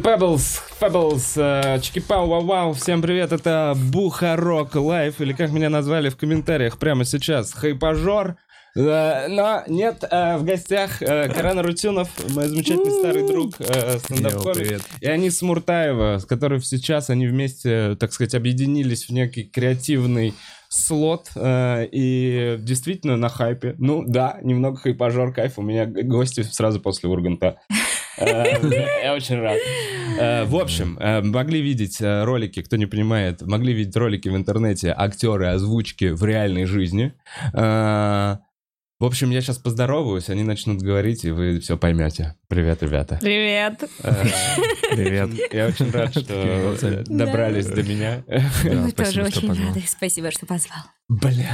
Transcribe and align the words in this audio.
Pebbles, 0.00 0.60
Pebbles, 0.80 1.32
э, 1.36 1.78
чики-пау, 1.80 2.26
вау-вау, 2.26 2.72
всем 2.72 3.02
привет, 3.02 3.32
это 3.32 3.74
Бухарог 3.76 4.74
Лайв, 4.74 5.20
или 5.20 5.32
как 5.32 5.50
меня 5.50 5.68
назвали 5.68 6.08
в 6.08 6.16
комментариях 6.16 6.78
прямо 6.78 7.04
сейчас, 7.04 7.52
хайпажор, 7.52 8.36
Э, 8.74 9.28
но 9.28 9.62
нет, 9.66 10.02
э, 10.10 10.38
в 10.38 10.44
гостях 10.44 11.02
э, 11.02 11.28
Карен 11.28 11.60
Арутюнов, 11.60 12.08
мой 12.30 12.46
замечательный 12.46 12.90
старый 12.90 13.26
друг, 13.26 13.54
стендап-комик, 13.54 14.80
и 15.00 15.06
Аниса 15.06 15.42
Муртаева, 15.42 16.18
с 16.18 16.24
которой 16.24 16.60
сейчас 16.62 17.10
они 17.10 17.26
вместе, 17.26 17.96
так 17.96 18.12
сказать, 18.12 18.34
объединились 18.34 19.08
в 19.08 19.10
некий 19.10 19.44
креативный 19.44 20.34
слот, 20.72 21.28
э, 21.34 21.86
и 21.92 22.56
действительно 22.60 23.16
на 23.16 23.28
хайпе. 23.28 23.74
Ну 23.78 24.04
да, 24.06 24.38
немного 24.42 24.78
хайпажор, 24.78 25.34
кайф, 25.34 25.58
у 25.58 25.62
меня 25.62 25.84
гости 25.84 26.42
сразу 26.42 26.80
после 26.80 27.10
Урганта. 27.10 27.58
Э, 28.18 28.44
Я 29.04 29.14
очень 29.14 29.40
рад. 29.40 29.58
Э, 30.18 30.44
В 30.44 30.56
общем, 30.56 30.98
э, 30.98 31.22
могли 31.22 31.60
видеть 31.60 32.00
ролики, 32.00 32.62
кто 32.62 32.76
не 32.76 32.86
понимает, 32.86 33.42
могли 33.42 33.72
видеть 33.72 33.96
ролики 33.96 34.28
в 34.28 34.36
интернете, 34.36 34.94
актеры 34.96 35.46
озвучки 35.46 36.06
в 36.06 36.24
реальной 36.24 36.64
жизни. 36.64 37.14
В 39.02 39.04
общем, 39.04 39.30
я 39.30 39.40
сейчас 39.40 39.58
поздороваюсь, 39.58 40.28
они 40.28 40.44
начнут 40.44 40.80
говорить, 40.80 41.24
и 41.24 41.32
вы 41.32 41.58
все 41.58 41.76
поймете. 41.76 42.36
Привет, 42.46 42.84
ребята. 42.84 43.18
Привет. 43.20 43.82
Э, 44.04 44.24
Привет. 44.92 45.30
Я 45.52 45.66
очень 45.66 45.90
рад, 45.90 46.12
что 46.12 46.76
э, 46.80 47.04
добрались 47.08 47.66
до 47.66 47.82
меня. 47.82 48.22
Мы 48.62 48.92
тоже 48.92 49.24
очень 49.24 49.48
рады. 49.48 49.82
Спасибо, 49.88 50.30
что 50.30 50.46
позвал. 50.46 50.78
Бля. 51.08 51.52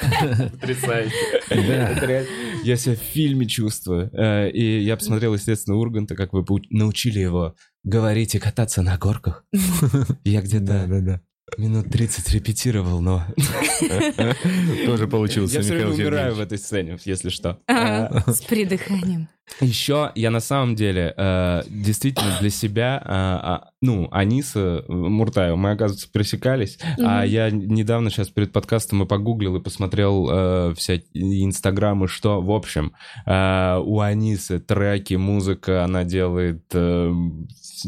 Потрясающе. 0.50 2.26
Я 2.64 2.74
себя 2.74 2.96
в 2.96 2.98
фильме 2.98 3.46
чувствую. 3.46 4.10
Э, 4.12 4.50
И 4.50 4.80
я 4.80 4.96
посмотрел, 4.96 5.34
естественно, 5.34 5.76
Урганта, 5.76 6.16
как 6.16 6.32
вы 6.32 6.44
научили 6.70 7.20
его 7.20 7.54
говорить 7.84 8.34
и 8.34 8.40
кататься 8.40 8.82
на 8.82 8.98
горках. 8.98 9.44
Я 10.24 10.42
где-то 10.42 10.86
да, 10.88 11.00
да. 11.00 11.20
Минут 11.58 11.90
30 11.90 12.30
репетировал, 12.32 13.00
но... 13.00 13.24
Тоже 14.86 15.06
получился, 15.08 15.56
Я 15.56 15.62
все 15.62 15.74
время 15.74 15.90
Михаил 15.90 16.06
умираю 16.08 16.34
в 16.34 16.40
этой 16.40 16.58
сцене, 16.58 16.98
если 17.04 17.28
что. 17.28 17.58
Ага, 17.66 18.24
С 18.26 18.40
придыханием. 18.42 19.28
Еще 19.60 20.12
я 20.14 20.30
на 20.30 20.40
самом 20.40 20.74
деле 20.74 21.12
э, 21.16 21.62
действительно 21.68 22.36
для 22.40 22.50
себя, 22.50 23.02
э, 23.02 23.08
а, 23.08 23.68
ну, 23.82 24.08
Аниса 24.10 24.84
э, 24.86 24.92
Муртаева, 24.92 25.56
мы, 25.56 25.72
оказывается, 25.72 26.10
пересекались, 26.10 26.78
а 26.98 27.26
я 27.26 27.50
недавно 27.50 28.10
сейчас 28.10 28.28
перед 28.28 28.52
подкастом 28.52 29.02
и 29.02 29.06
погуглил 29.06 29.56
и 29.56 29.60
посмотрел 29.60 30.28
э, 30.30 30.74
всякие 30.76 31.44
инстаграмы, 31.44 32.08
что, 32.08 32.40
в 32.40 32.50
общем, 32.52 32.92
э, 33.26 33.78
у 33.84 34.00
Анисы 34.00 34.60
треки, 34.60 35.14
музыка, 35.14 35.84
она 35.84 36.04
делает, 36.04 36.64
э, 36.72 37.12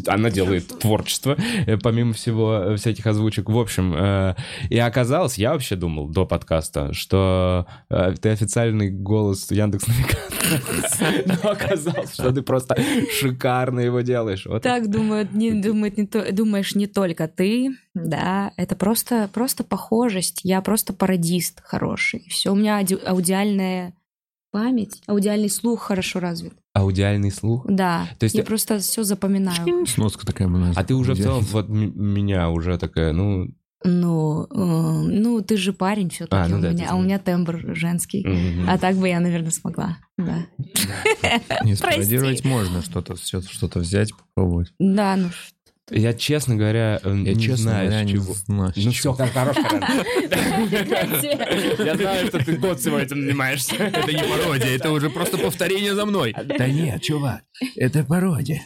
она 0.06 0.30
делает 0.30 0.68
творчество, 0.80 1.36
э, 1.66 1.76
помимо 1.76 2.12
всего 2.12 2.54
э, 2.54 2.76
всяких 2.76 3.06
озвучек. 3.06 3.48
В 3.48 3.58
общем, 3.58 3.94
э, 3.96 4.34
и 4.70 4.78
оказалось, 4.78 5.38
я 5.38 5.52
вообще 5.52 5.76
думал 5.76 6.08
до 6.08 6.26
подкаста, 6.26 6.92
что 6.92 7.66
э, 7.90 8.14
ты 8.20 8.30
официальный 8.30 8.90
голос 8.90 9.50
Яндекс 9.50 9.86
Но 11.26 11.50
оказалось, 11.50 12.14
что 12.14 12.32
ты 12.32 12.42
просто 12.42 12.76
шикарно 13.18 13.80
его 13.80 14.00
делаешь. 14.00 14.46
Вот 14.46 14.62
Так 14.62 14.90
думают, 14.90 15.32
не 15.32 15.52
думает 15.52 15.96
не 15.96 16.06
то, 16.06 16.32
думаешь 16.32 16.74
не 16.74 16.86
только 16.86 17.28
ты, 17.28 17.70
да, 17.94 18.52
это 18.56 18.76
просто 18.76 19.28
просто 19.32 19.64
похожесть. 19.64 20.40
Я 20.44 20.60
просто 20.62 20.92
пародист 20.92 21.60
хороший. 21.64 22.26
Все 22.28 22.52
у 22.52 22.54
меня 22.54 22.80
ауди- 22.80 23.02
аудиальная 23.04 23.94
память, 24.50 25.02
аудиальный 25.06 25.50
слух 25.50 25.82
хорошо 25.82 26.20
развит. 26.20 26.54
Аудиальный 26.74 27.30
слух. 27.30 27.66
Да, 27.68 28.08
То 28.18 28.24
есть 28.24 28.34
я 28.34 28.42
ты- 28.42 28.46
просто 28.48 28.78
все 28.78 29.02
запоминаю. 29.04 29.86
Сноска 29.86 30.26
такая 30.26 30.48
у 30.48 30.50
нас. 30.52 30.76
А 30.76 30.84
ты 30.84 30.94
уже 30.94 31.14
в 31.14 31.18
целом, 31.18 31.44
вот 31.52 31.68
меня 31.68 32.48
уже 32.50 32.78
такая, 32.78 33.12
ну... 33.12 33.48
Ну, 33.84 34.44
э, 34.44 34.46
ну 34.54 35.42
ты 35.42 35.56
же 35.56 35.72
парень 35.72 36.08
все-таки 36.08 36.36
А, 36.40 36.46
ну 36.46 36.58
у 36.58 36.60
да, 36.60 36.70
меня, 36.70 36.84
ты 36.86 36.90
а 36.92 36.94
у 36.94 37.02
меня 37.02 37.18
тембр 37.18 37.74
женский. 37.74 38.24
м, 38.24 38.70
А 38.70 38.78
так 38.78 38.94
бы 38.94 39.08
я, 39.08 39.18
наверное, 39.18 39.50
смогла. 39.50 39.98
Да. 40.16 40.46
Не 41.64 41.74
спародировать 41.74 42.44
можно, 42.44 42.80
что-то 42.82 43.16
что-то 43.16 43.80
взять, 43.80 44.12
попробовать. 44.16 44.72
Да, 44.78 45.16
ну 45.16 45.28
Я, 45.94 46.14
честно 46.14 46.56
говоря, 46.56 47.00
э, 47.02 47.08
Я, 47.10 47.34
не 47.34 47.40
честно 47.40 47.56
знаю, 47.56 47.86
говоря, 47.90 48.02
с 48.02 48.06
не 48.06 48.12
чего. 48.12 48.34
знаю, 48.34 48.72
с 48.72 48.76
Ну 48.76 48.82
чего. 48.82 48.92
все, 48.92 49.14
как 49.14 49.32
хорош. 49.32 49.56
Я 51.84 51.94
знаю, 51.96 52.26
что 52.28 52.38
ты 52.44 52.56
год 52.56 52.80
всего 52.80 52.98
этим 52.98 53.20
занимаешься. 53.22 53.74
Это 53.76 54.12
не 54.12 54.22
пародия, 54.22 54.76
это 54.76 54.90
уже 54.90 55.10
просто 55.10 55.38
повторение 55.38 55.94
за 55.94 56.06
мной. 56.06 56.34
Да 56.58 56.66
нет, 56.66 57.02
чувак, 57.02 57.42
это 57.76 58.04
пародия. 58.04 58.62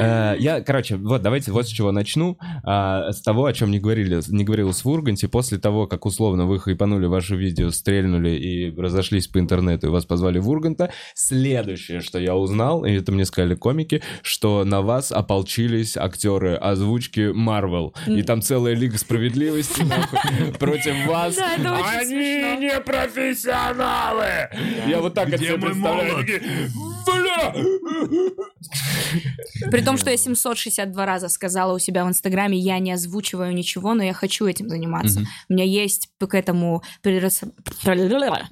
Э, 0.00 0.34
Я, 0.38 0.60
короче, 0.62 0.96
вот 0.96 1.22
давайте 1.22 1.52
вот 1.52 1.66
с 1.66 1.70
чего 1.70 1.92
начну. 1.92 2.38
А, 2.64 3.12
С 3.12 3.20
того, 3.22 3.44
о 3.46 3.52
чем 3.52 3.70
не 3.70 3.78
говорили, 3.78 4.20
не 4.28 4.44
говорилось 4.44 4.84
в 4.84 4.88
Урганте. 4.88 5.28
После 5.28 5.58
того, 5.58 5.86
как 5.86 6.06
условно 6.06 6.46
вы 6.46 6.58
хайпанули 6.58 7.06
ваше 7.06 7.36
видео, 7.36 7.70
стрельнули 7.70 8.30
и 8.30 8.74
разошлись 8.80 9.26
по 9.28 9.38
интернету, 9.38 9.88
и 9.88 9.90
вас 9.90 10.04
позвали 10.06 10.38
в 10.38 10.48
Урганта, 10.48 10.90
следующее, 11.14 12.00
что 12.00 12.18
я 12.18 12.34
узнал, 12.34 12.84
и 12.84 12.92
это 12.92 13.12
мне 13.12 13.24
сказали 13.26 13.54
комики, 13.54 14.02
что 14.22 14.64
на 14.64 14.80
вас 14.80 15.12
ополчились 15.12 15.96
актеры 15.98 16.54
озвучки 16.54 17.32
Марвел. 17.32 17.94
И 18.06 18.22
там 18.22 18.42
целая 18.42 18.74
Лига 18.74 18.98
Справедливости 18.98 19.84
против 20.58 21.06
вас. 21.06 21.36
Они 21.38 22.58
не 22.58 22.80
профессионалы! 22.80 24.48
Я 24.86 25.00
вот 25.00 25.14
так 25.14 25.28
это 25.28 25.38
себе 25.42 25.58
представляю. 25.58 26.26
Бля! 27.06 27.54
При 29.70 29.82
том, 29.82 29.96
что 29.96 30.10
я 30.10 30.16
762 30.16 31.06
раза 31.06 31.28
сказала 31.28 31.74
у 31.74 31.78
себя 31.78 32.04
в 32.04 32.08
Инстаграме, 32.08 32.58
я 32.58 32.78
не 32.78 32.92
озвучиваю 32.92 33.54
ничего, 33.54 33.94
но 33.94 34.02
я 34.02 34.12
хочу 34.12 34.46
этим 34.46 34.68
заниматься. 34.68 35.20
У 35.48 35.52
меня 35.52 35.64
есть 35.64 36.10
к 36.18 36.34
этому 36.34 36.82
предрас- 37.02 37.44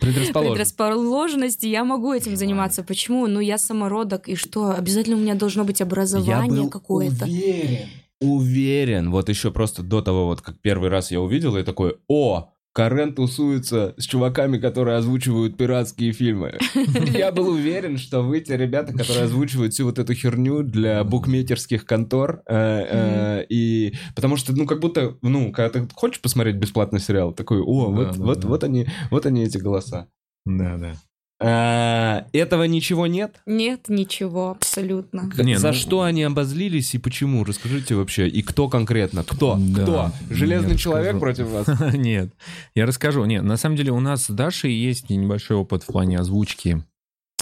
Предрасположен. 0.00 0.52
предрасположенность, 0.52 1.64
и 1.64 1.70
я 1.70 1.84
могу 1.84 2.12
этим 2.12 2.36
заниматься. 2.36 2.82
Почему? 2.82 3.26
Ну, 3.26 3.40
я 3.40 3.58
самородок, 3.58 4.28
и 4.28 4.34
что? 4.36 4.70
Обязательно 4.72 5.16
у 5.16 5.20
меня 5.20 5.34
должно 5.34 5.64
быть 5.64 5.80
образование 5.80 6.68
какое-то. 6.70 7.24
уверен. 7.24 7.88
Уверен. 8.20 9.10
Вот 9.10 9.28
еще 9.28 9.50
просто 9.50 9.82
до 9.82 10.00
того, 10.00 10.26
вот 10.26 10.40
как 10.40 10.58
первый 10.60 10.88
раз 10.88 11.10
я 11.10 11.20
увидел, 11.20 11.56
я 11.56 11.64
такой, 11.64 11.96
о, 12.08 12.48
Карен 12.76 13.14
тусуется 13.14 13.94
с 13.96 14.04
чуваками, 14.04 14.58
которые 14.58 14.98
озвучивают 14.98 15.56
пиратские 15.56 16.12
фильмы. 16.12 16.58
Я 17.14 17.32
был 17.32 17.48
уверен, 17.48 17.96
что 17.96 18.20
вы 18.20 18.40
те 18.40 18.58
ребята, 18.58 18.92
которые 18.92 19.22
озвучивают 19.24 19.72
всю 19.72 19.86
вот 19.86 19.98
эту 19.98 20.12
херню 20.12 20.62
для 20.62 21.02
букмекерских 21.02 21.86
контор. 21.86 22.42
э, 22.46 23.38
э, 23.40 23.46
И 23.48 23.94
потому 24.14 24.36
что, 24.36 24.52
ну, 24.52 24.66
как 24.66 24.80
будто, 24.80 25.16
ну, 25.22 25.52
когда 25.52 25.70
ты 25.70 25.88
хочешь 25.94 26.20
посмотреть 26.20 26.56
бесплатный 26.56 27.00
сериал, 27.00 27.32
такой, 27.32 27.62
о, 27.62 27.86
Да, 27.86 27.92
вот, 27.96 28.16
да, 28.18 28.22
вот, 28.22 28.40
да. 28.40 28.48
вот 28.48 28.64
они, 28.64 28.86
вот 29.10 29.24
они 29.24 29.44
эти 29.44 29.56
голоса. 29.56 30.08
Да, 30.44 30.76
да. 30.76 30.96
А, 31.38 32.26
Этого 32.32 32.64
ничего 32.64 33.06
нет? 33.06 33.40
Нет, 33.44 33.88
ничего, 33.88 34.50
абсолютно. 34.50 35.30
Не, 35.36 35.58
За 35.58 35.68
ну- 35.68 35.74
что 35.74 36.02
они 36.02 36.22
обозлились 36.22 36.94
и 36.94 36.98
почему? 36.98 37.44
Расскажите 37.44 37.94
вообще. 37.94 38.26
И 38.28 38.42
кто 38.42 38.68
конкретно? 38.68 39.22
Кто? 39.22 39.56
Да, 39.58 39.82
Кто? 39.82 40.12
Железный 40.30 40.76
человек 40.76 41.18
против 41.18 41.48
вас? 41.48 41.66
Нет, 41.94 42.30
я 42.74 42.86
расскажу. 42.86 43.24
Нет, 43.26 43.42
на 43.42 43.56
самом 43.56 43.76
деле 43.76 43.92
у 43.92 44.00
нас 44.00 44.26
с 44.26 44.30
Дашей 44.30 44.72
есть 44.72 45.10
небольшой 45.10 45.56
опыт 45.58 45.82
в 45.82 45.86
плане 45.86 46.18
озвучки 46.18 46.82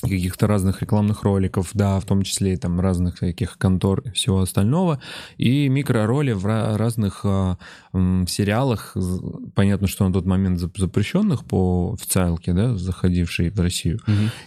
каких-то 0.09 0.47
разных 0.47 0.83
рекламных 0.83 1.23
роликов, 1.23 1.71
да, 1.75 1.99
в 2.01 2.05
том 2.05 2.23
числе 2.23 2.55
и 2.55 2.57
там 2.57 2.81
разных 2.81 3.17
всяких 3.17 3.59
контор 3.59 4.01
и 4.01 4.11
всего 4.11 4.41
остального, 4.41 5.01
и 5.37 5.69
микророли 5.69 6.33
в 6.33 6.47
ра- 6.47 6.77
разных 6.77 7.21
а, 7.25 7.59
м, 7.93 8.27
сериалах, 8.27 8.97
понятно, 9.55 9.87
что 9.89 10.07
на 10.07 10.13
тот 10.13 10.25
момент 10.27 10.61
зап- 10.61 10.79
запрещенных 10.79 11.45
по 11.45 11.95
официалке, 11.95 12.53
да, 12.53 12.77
заходившей 12.77 13.51
в 13.51 13.61
Россию, 13.61 14.01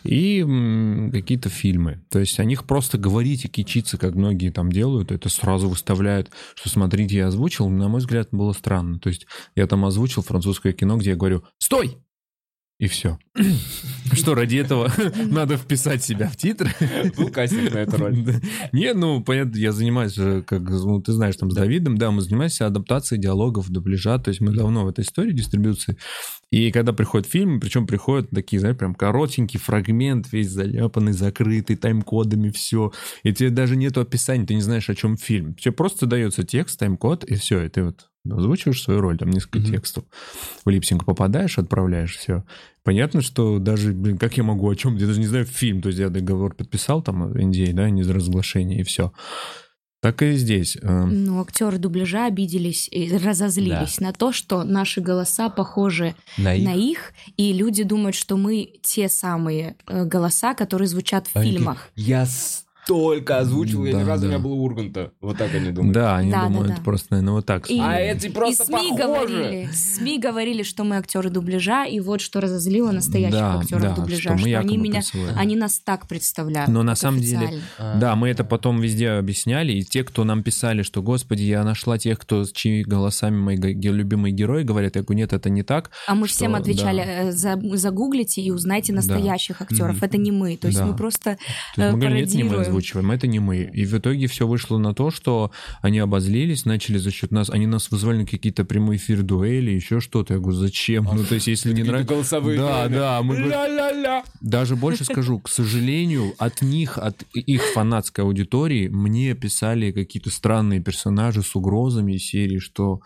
и 0.04 0.40
м, 0.42 1.12
какие-то 1.12 1.50
фильмы. 1.50 2.02
То 2.10 2.20
есть 2.20 2.40
о 2.40 2.46
них 2.46 2.64
просто 2.66 2.98
говорить 2.98 3.46
и 3.46 3.48
кичиться, 3.48 3.98
как 3.98 4.16
многие 4.16 4.50
там 4.52 4.72
делают, 4.72 5.12
это 5.12 5.30
сразу 5.30 5.70
выставляют, 5.70 6.31
что 6.56 6.70
смотрите, 6.70 7.18
я 7.18 7.28
озвучил, 7.28 7.70
на 7.70 7.88
мой 7.88 8.00
взгляд, 8.00 8.30
было 8.31 8.54
странно. 8.54 9.00
То 9.00 9.10
есть 9.10 9.28
я 9.56 9.68
там 9.68 9.86
озвучил 9.86 10.22
французское 10.22 10.74
кино, 10.74 10.98
где 10.98 11.12
я 11.12 11.16
говорю 11.16 11.44
«Стой!» 11.58 11.98
И 12.80 12.88
все. 12.88 13.18
Что, 14.14 14.36
ради 14.36 14.58
этого 14.58 14.92
надо 15.26 15.58
вписать 15.58 16.04
себя 16.04 16.28
в 16.28 16.38
титры? 16.38 16.72
Был 17.18 17.30
кастинг 17.30 17.74
на 17.74 17.80
эту 17.80 17.98
роль. 17.98 18.18
Да. 18.28 18.34
Не, 18.72 18.94
ну, 18.94 19.22
понятно, 19.22 19.58
я 19.58 19.72
занимаюсь 19.72 20.14
же, 20.14 20.42
как, 20.42 20.62
ну, 20.62 21.02
ты 21.02 21.12
знаешь, 21.12 21.36
там, 21.38 21.52
с 21.52 21.56
Давидом, 21.56 21.98
да, 21.98 22.12
мы 22.12 22.22
занимаемся 22.22 22.66
адаптацией 22.66 23.22
диалогов, 23.22 23.70
дубляжа, 23.70 24.18
то 24.20 24.30
есть 24.30 24.42
мы 24.42 24.52
давно 24.54 24.86
в 24.86 24.90
этой 24.90 25.04
истории 25.04 25.32
дистрибуции. 25.32 25.98
И 26.52 26.72
когда 26.72 26.94
приходят 26.94 27.28
фильмы, 27.28 27.60
причем 27.60 27.88
приходят 27.88 28.30
такие, 28.30 28.60
знаешь, 28.60 28.78
прям 28.78 28.96
коротенький 28.96 29.60
фрагмент, 29.60 30.32
весь 30.32 30.50
заляпанный, 30.50 31.14
закрытый, 31.14 31.76
тайм-кодами, 31.76 32.50
все. 32.50 32.92
И 33.24 33.34
тебе 33.34 33.50
даже 33.50 33.76
нету 33.76 34.02
описания, 34.02 34.46
ты 34.46 34.56
не 34.56 34.62
знаешь, 34.62 34.90
о 34.90 34.96
чем 34.96 35.18
фильм. 35.18 35.56
Тебе 35.56 35.72
просто 35.72 36.06
дается 36.06 36.44
текст, 36.44 36.80
тайм-код, 36.80 37.24
и 37.24 37.36
все, 37.36 37.64
и 37.64 37.70
ты 37.70 37.84
вот 37.84 38.10
озвучиваешь 38.32 38.82
свою 38.82 39.02
роль, 39.02 39.18
там 39.18 39.30
несколько 39.30 39.60
Мгм. 39.60 39.72
текстов. 39.72 40.04
В 40.66 40.70
липсинг 40.70 41.06
попадаешь, 41.06 41.58
отправляешь, 41.58 42.18
все. 42.18 42.44
Понятно, 42.84 43.22
что 43.22 43.60
даже, 43.60 43.94
блин, 43.94 44.18
как 44.18 44.38
я 44.38 44.44
могу, 44.44 44.70
о 44.70 44.76
чем, 44.76 44.96
я 44.96 45.08
даже 45.08 45.20
не 45.20 45.28
знаю, 45.28 45.46
фильм, 45.46 45.82
то 45.82 45.90
есть 45.90 46.00
я 46.00 46.10
договор 46.10 46.54
подписал, 46.56 47.02
там, 47.02 47.32
NDA, 47.34 47.74
да, 47.74 47.90
не 47.90 48.04
за 48.04 48.14
разглашение, 48.14 48.80
и 48.80 48.84
все. 48.84 49.12
Так 50.00 50.22
и 50.22 50.34
здесь. 50.34 50.78
Э, 50.82 51.06
Ну, 51.06 51.42
актеры 51.42 51.80
дубляжа 51.80 52.28
обиделись 52.28 52.88
и 52.92 53.18
разозлились 53.18 54.00
на 54.00 54.14
то, 54.14 54.32
что 54.32 54.64
наши 54.64 55.02
голоса 55.02 55.50
похожи 55.50 56.16
На 56.38 56.56
на 56.56 56.76
их, 56.76 57.14
и 57.36 57.52
люди 57.52 57.84
думают, 57.84 58.16
что 58.16 58.38
мы 58.38 58.74
те 58.84 59.10
самые 59.10 59.76
э, 59.88 60.06
голоса, 60.06 60.54
которые 60.54 60.88
звучат 60.88 61.28
в 61.28 61.36
Они 61.36 61.52
фильмах. 61.52 61.90
Я 61.96 62.28
столько 62.88 63.39
озвучил, 63.39 63.84
я 63.86 63.92
ни 63.94 64.04
Да, 64.04 64.07
разу 64.07 64.28
да. 64.28 64.34
не 64.36 64.39
был 64.39 64.54
Урганта. 64.63 65.12
Вот 65.19 65.38
так 65.38 65.54
они 65.54 65.72
думают. 65.72 65.94
Да, 65.94 66.16
они 66.16 66.31
Да, 66.31 66.44
да, 66.44 66.48
думают 66.48 66.75
да. 66.78 66.81
просто, 66.84 67.07
наверное, 67.12 67.34
вот 67.34 67.45
так. 67.45 67.69
И- 67.69 67.80
А 67.81 68.00
эти 68.00 68.30
просто 68.30 68.63
и 68.63 68.66
СМИ 68.68 68.75
похожи. 68.92 69.04
говорили, 69.04 69.69
СМИ 69.74 70.19
говорили, 70.19 70.63
что 70.63 70.86
мы 70.86 70.95
актеры 70.98 71.30
дубляжа, 71.30 71.86
и 71.86 72.00
вот 72.00 72.22
что 72.22 72.39
разозлило 72.39 72.92
настоящих 72.92 73.38
Да, 73.39 73.60
актеров 73.60 73.81
да, 73.84 73.95
дубляжа, 73.95 74.22
что 74.22 74.31
мы 74.34 74.39
что, 74.50 74.60
они 74.60 74.78
меня, 74.78 75.01
присылаем. 75.01 75.36
они 75.38 75.56
нас 75.57 75.80
так 75.84 76.07
представляют. 76.07 76.69
Но 76.69 76.81
на 76.84 76.95
самом 76.95 77.19
деле-. 77.19 77.60
А. 77.78 77.98
Да, 78.00 78.16
мы 78.16 78.30
это 78.30 78.45
потом 78.45 78.80
везде 78.80 79.10
объясняли, 79.10 79.74
и 79.74 79.83
те, 79.83 80.06
кто 80.06 80.24
нам 80.24 80.42
писали, 80.42 80.81
что, 80.83 81.01
господи, 81.01 81.44
я 81.44 81.63
нашла 81.66 81.98
тех, 81.98 82.18
кто 82.18 82.45
с 82.45 82.51
чьими 82.54 82.83
голосами 82.83 83.36
мои 83.38 83.57
любимые 83.57 84.31
герои 84.33 84.63
говорят, 84.63 84.95
я 84.95 85.01
говорю, 85.04 85.18
нет, 85.18 85.33
это 85.33 85.50
не 85.50 85.63
так. 85.63 85.92
А 86.07 86.16
мы 86.16 86.28
что- 86.28 86.38
всем 86.38 86.56
отвечали, 86.56 87.00
да. 87.04 87.12
э, 87.24 87.31
за- 87.33 87.60
загуглите 87.78 88.42
и 88.42 88.50
узнайте 88.51 88.94
настоящих 88.94 89.62
актеров. 89.62 89.98
Мгм. 89.98 90.06
Это 90.06 90.18
не 90.18 90.31
мы. 90.31 90.56
То 90.56 90.68
есть 90.68 90.80
Да. 90.80 90.86
мы 90.86 90.95
просто 90.95 91.38
То 91.75 91.81
есть 91.81 91.90
э, 91.90 91.92
мы 91.92 92.00
говорим, 92.00 92.24
это 92.24 92.38
не 92.38 92.44
мы 92.44 92.50
пародируем. 92.51 92.77
Озвучиваем, 92.78 93.12
это 93.12 93.28
не 93.28 93.40
мы. 93.40 93.70
И 93.74 93.86
в 93.86 93.98
итоге 93.98 94.28
все 94.28 94.48
вышло 94.48 94.78
на 94.78 94.94
то, 94.94 95.12
что 95.12 95.52
они 95.82 96.00
обозлились, 96.00 96.66
начали 96.66 96.98
за 96.98 97.12
счет 97.12 97.32
нас, 97.32 97.50
они 97.50 97.68
нас 97.68 97.92
вызвали 97.92 98.20
на 98.20 98.26
какие-то 98.26 98.66
прямые 98.66 98.98
эфир 98.98 99.24
дуэли, 99.24 99.72
еще 99.72 100.00
что-то. 100.00 100.36
Я 100.36 100.40
говорю, 100.40 100.58
зачем? 100.58 101.08
Ну, 101.12 101.24
то 101.24 101.36
есть, 101.36 101.48
если 101.48 101.74
не 101.74 101.84
нравится... 101.84 102.14
голосовые. 102.14 102.60
Да, 102.60 102.88
да, 102.88 103.22
мы. 103.22 103.52
Даже 104.42 104.76
больше 104.76 105.06
скажу, 105.06 105.40
к 105.40 105.50
сожалению, 105.50 106.34
от 106.38 106.62
них, 106.62 106.98
от 106.98 107.24
их 107.34 107.62
фанатской 107.74 108.24
аудитории 108.24 108.88
мне 108.88 109.34
писали 109.34 109.92
какие-то 109.92 110.30
странные 110.30 110.82
персонажи 110.82 111.42
с 111.42 111.56
угрозами 111.56 112.18
серии, 112.18 112.60
что 112.60 113.02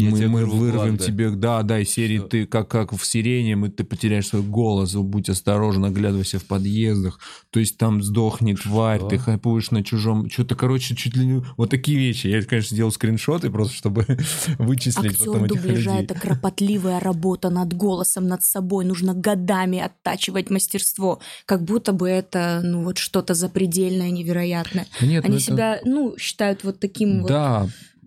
Я 0.00 0.10
мы, 0.10 0.28
мы 0.28 0.46
вырвем 0.46 0.96
глаз, 0.96 0.98
да. 0.98 1.04
тебе, 1.04 1.30
да, 1.30 1.62
да, 1.62 1.80
из 1.80 1.90
серии 1.90 2.18
Что? 2.18 2.28
ты 2.28 2.46
как, 2.46 2.68
как 2.68 2.92
в 2.92 3.04
сирене, 3.04 3.56
мы, 3.56 3.68
ты 3.68 3.82
потеряешь 3.82 4.28
свой 4.28 4.42
голос, 4.42 4.94
будь 4.94 5.28
осторожен, 5.28 5.84
оглядывайся 5.84 6.38
в 6.38 6.44
подъездах, 6.44 7.18
то 7.50 7.58
есть 7.58 7.78
там 7.78 8.02
сдохнет 8.02 8.62
тварь, 8.62 9.00
Что? 9.00 9.08
ты 9.08 9.18
хайпуешь 9.18 9.70
на 9.72 9.82
чужом, 9.82 10.30
что-то, 10.30 10.54
короче, 10.54 10.94
чуть 10.94 11.16
ли 11.16 11.26
не... 11.26 11.42
Вот 11.56 11.70
такие 11.70 11.98
вещи. 11.98 12.28
Я, 12.28 12.42
конечно, 12.42 12.74
сделал 12.74 12.92
скриншоты 12.92 13.50
просто, 13.50 13.74
чтобы 13.74 14.06
вычислить 14.58 15.18
потом 15.18 15.42
Актер 15.42 15.46
этих 15.46 15.62
дубляжа 15.62 15.90
людей. 15.90 16.04
это 16.04 16.14
кропотливая 16.14 17.00
работа 17.00 17.50
над 17.50 17.74
голосом, 17.74 18.28
над 18.28 18.44
собой. 18.44 18.84
Нужно 18.84 19.14
годами 19.14 19.78
оттачивать 19.80 20.50
мастерство. 20.50 21.20
Как 21.44 21.64
будто 21.64 21.92
бы 21.92 22.08
это, 22.08 22.60
ну, 22.62 22.84
вот 22.84 22.98
что-то 22.98 23.34
запредельное, 23.34 24.10
невероятное. 24.10 24.86
Да 25.00 25.06
Нет, 25.06 25.24
ну 25.24 25.28
Они 25.28 25.36
это- 25.38 25.44
себя, 25.44 25.80
ну, 25.84 26.16
считают 26.18 26.64
вот 26.64 26.78
таким 26.80 27.22
вот. 27.22 27.28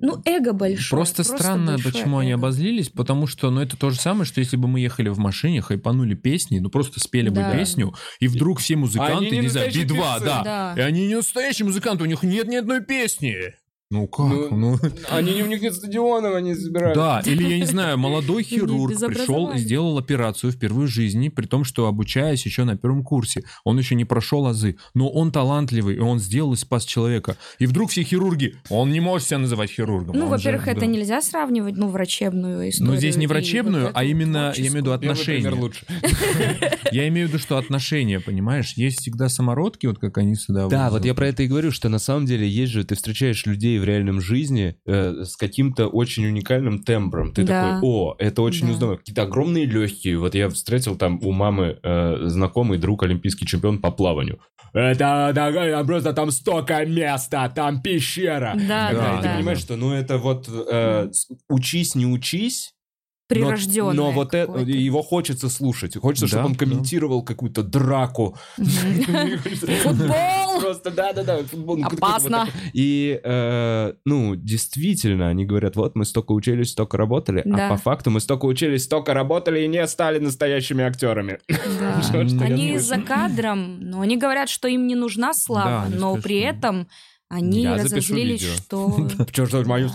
Ну, 0.02 0.22
эго 0.26 0.54
большое. 0.54 0.90
Просто, 0.90 1.24
странно, 1.24 1.74
большое 1.74 1.94
почему 1.94 2.18
они 2.20 2.32
эго. 2.32 2.40
обозлились, 2.40 2.90
потому 2.90 3.28
что, 3.28 3.50
ну, 3.52 3.62
это 3.62 3.78
то 3.78 3.90
же 3.92 4.00
самое, 4.00 4.26
что 4.26 4.40
если 4.40 4.58
бы 4.58 4.68
мы 4.68 4.80
ехали 4.80 5.10
в 5.10 5.18
машине, 5.20 5.62
хайпанули 5.62 6.16
песни, 6.16 6.60
ну, 6.60 6.70
просто 6.70 7.00
спели 7.00 7.30
Да. 7.30 7.50
бы 7.52 7.58
песню, 7.58 7.94
и 8.20 8.28
вдруг 8.28 8.60
все 8.60 8.76
музыканты, 8.76 9.28
Они 9.28 9.32
не 9.32 9.40
не 9.42 9.48
знаю, 9.48 9.68
настоящие 9.68 9.84
Би-2, 9.96 10.14
певцы. 10.14 10.26
да, 10.26 10.44
Да. 10.44 10.74
и 10.78 10.82
они 10.82 11.08
не 11.08 11.16
настоящие 11.16 11.66
музыканты, 11.66 12.04
у 12.04 12.08
них 12.08 12.24
нет 12.24 12.48
ни 12.48 12.56
одной 12.56 12.82
песни. 12.82 13.54
Ну, 13.92 14.08
как? 14.08 14.26
Ну, 14.28 14.50
Ну, 14.58 14.80
Они 15.10 15.34
не 15.34 15.44
у 15.44 15.48
них 15.48 15.62
нет 15.62 15.76
стадионов, 15.76 16.34
они 16.34 16.56
собирают. 16.56 16.96
да, 16.96 17.22
или, 17.26 17.44
я 17.44 17.58
не 17.58 17.66
знаю, 17.66 17.98
молодой 17.98 18.44
хирург 18.52 18.98
пришел 18.98 19.52
и 19.52 19.58
сделал 19.58 19.98
операцию 19.98 20.52
впервые 20.54 20.88
в 20.88 20.90
жизни, 20.90 21.28
при 21.30 21.46
том, 21.46 21.66
что 21.66 21.88
обучаясь 21.88 22.46
еще 22.46 22.64
на 22.64 22.78
первом 22.78 23.04
курсе. 23.04 23.44
Он 23.66 23.78
еще 23.78 23.96
не 23.96 24.06
прошел 24.06 24.48
азы, 24.48 24.78
но 24.94 25.10
он 25.10 25.32
талантливый, 25.32 25.96
и 25.98 26.00
он 26.00 26.20
сделал 26.20 26.54
и 26.54 26.56
спас 26.56 26.86
человека. 26.86 27.36
И 27.60 27.66
вдруг 27.66 27.92
все 27.92 28.04
хирурги, 28.04 28.56
он 28.70 28.92
не 28.92 29.02
может 29.02 29.28
себя 29.28 29.40
называть 29.40 29.70
хирургом. 29.70 30.18
Ну, 30.18 30.28
во-первых, 30.28 30.68
это 30.68 30.80
да. 30.82 30.86
нельзя 30.86 31.22
сравнивать, 31.22 31.76
ну, 31.76 31.90
врачебную 31.90 32.70
историю. 32.70 32.94
Ну, 32.94 32.98
здесь 32.98 33.18
не 33.18 33.28
врачебную, 33.28 33.88
вот 33.88 33.92
а 33.94 34.04
именно, 34.06 34.54
я 34.56 34.62
имею 34.62 34.72
в 34.72 34.76
виду, 34.76 34.92
отношения. 34.94 35.50
лучше. 35.50 35.86
Я 36.92 37.08
имею 37.08 37.28
в 37.28 37.30
виду, 37.30 37.40
что 37.40 37.58
отношения, 37.58 38.20
понимаешь? 38.20 38.74
Есть 38.76 39.02
всегда 39.02 39.30
самородки, 39.30 39.86
вот 39.88 40.00
как 40.00 40.18
они 40.18 40.36
сюда... 40.36 40.68
Да, 40.68 40.86
вот- 40.90 41.00
вот 41.00 41.06
я 41.06 41.14
про 41.14 41.28
это 41.28 41.44
и 41.44 41.48
говорю, 41.48 41.72
что 41.72 41.90
на 41.90 42.00
самом 42.00 42.26
деле 42.26 42.48
есть 42.48 42.72
же, 42.72 42.84
ты 42.84 42.96
встречаешь 42.96 43.46
людей 43.46 43.80
в 43.82 43.84
реальном 43.84 44.22
жизни 44.22 44.76
э, 44.86 45.24
с 45.26 45.36
каким-то 45.36 45.88
очень 45.88 46.26
уникальным 46.26 46.84
тембром. 46.84 47.34
Ты 47.34 47.44
Да. 47.44 47.74
такой, 47.76 47.90
о, 47.90 48.16
это 48.20 48.42
очень 48.42 48.68
Да. 48.68 48.74
узнаваемо. 48.74 49.00
Какие-то 49.00 49.24
огромные 49.24 49.66
легкие. 49.66 50.18
Вот 50.18 50.36
я 50.36 50.48
встретил 50.50 50.96
там 50.96 51.20
у 51.24 51.32
мамы 51.32 51.78
э, 51.84 52.18
знакомый 52.28 52.78
друг, 52.78 53.04
олимпийский 53.04 53.46
чемпион 53.46 53.80
по 53.80 53.92
плаванию. 53.92 54.40
Это 54.74 55.32
да, 55.34 55.52
там 55.52 55.86
просто 55.86 56.14
там 56.14 56.32
столько 56.32 56.86
места, 56.86 57.50
там 57.50 57.82
пещера. 57.82 58.54
Да, 58.56 58.92
Да, 58.92 58.94
да, 58.94 59.18
ты 59.22 59.28
да. 59.28 59.36
понимаешь, 59.36 59.60
что 59.60 59.76
ну 59.76 59.92
это 59.92 60.18
вот 60.18 60.48
э, 60.50 61.10
учись, 61.50 61.96
не 61.96 62.06
учись, 62.06 62.74
Прирожденное 63.32 63.94
Но, 63.94 64.12
вот 64.12 64.34
это, 64.34 64.60
его 64.60 65.02
хочется 65.02 65.50
слушать. 65.50 65.96
Хочется, 65.98 66.28
чтобы 66.28 66.44
Да, 66.44 66.48
он 66.48 66.54
да. 66.54 66.60
комментировал 66.60 67.24
какую-то 67.24 67.64
драку. 67.64 68.38
Футбол! 68.58 70.62
Просто, 70.62 70.92
да-да-да, 70.92 71.44
футбол. 71.44 71.78
ну, 71.78 71.88
Опасно. 71.88 72.48
И, 72.74 73.20
э, 73.24 73.94
ну, 74.06 74.36
действительно, 74.36 75.30
они 75.30 75.46
говорят, 75.46 75.76
вот 75.76 75.96
мы 75.96 76.06
столько 76.06 76.34
учились, 76.34 76.72
столько 76.72 76.98
работали, 76.98 77.42
Да. 77.46 77.68
а 77.68 77.70
по 77.72 77.78
факту 77.78 78.12
мы 78.12 78.20
столько 78.20 78.46
учились, 78.46 78.84
столько 78.84 79.14
работали 79.14 79.64
и 79.64 79.68
не 79.68 79.86
стали 79.88 80.20
настоящими 80.20 80.84
актерами. 80.84 81.40
Да. 81.48 82.02
Они 82.42 82.78
за 82.78 82.98
кадром, 83.00 83.80
но 83.80 84.02
они 84.02 84.18
говорят, 84.18 84.50
что 84.50 84.68
им 84.68 84.88
не 84.88 84.96
нужна 84.96 85.34
слава, 85.34 85.88
Да, 85.90 85.98
но 85.98 86.16
при 86.18 86.40
этом 86.40 86.88
они 87.32 87.62
Я 87.62 87.78
запишу 87.78 87.96
разозлились, 88.14 88.42
видео. 88.42 88.56
что... 88.56 89.08
Чё, 89.32 89.46
что, 89.46 89.64
мою? 89.64 89.90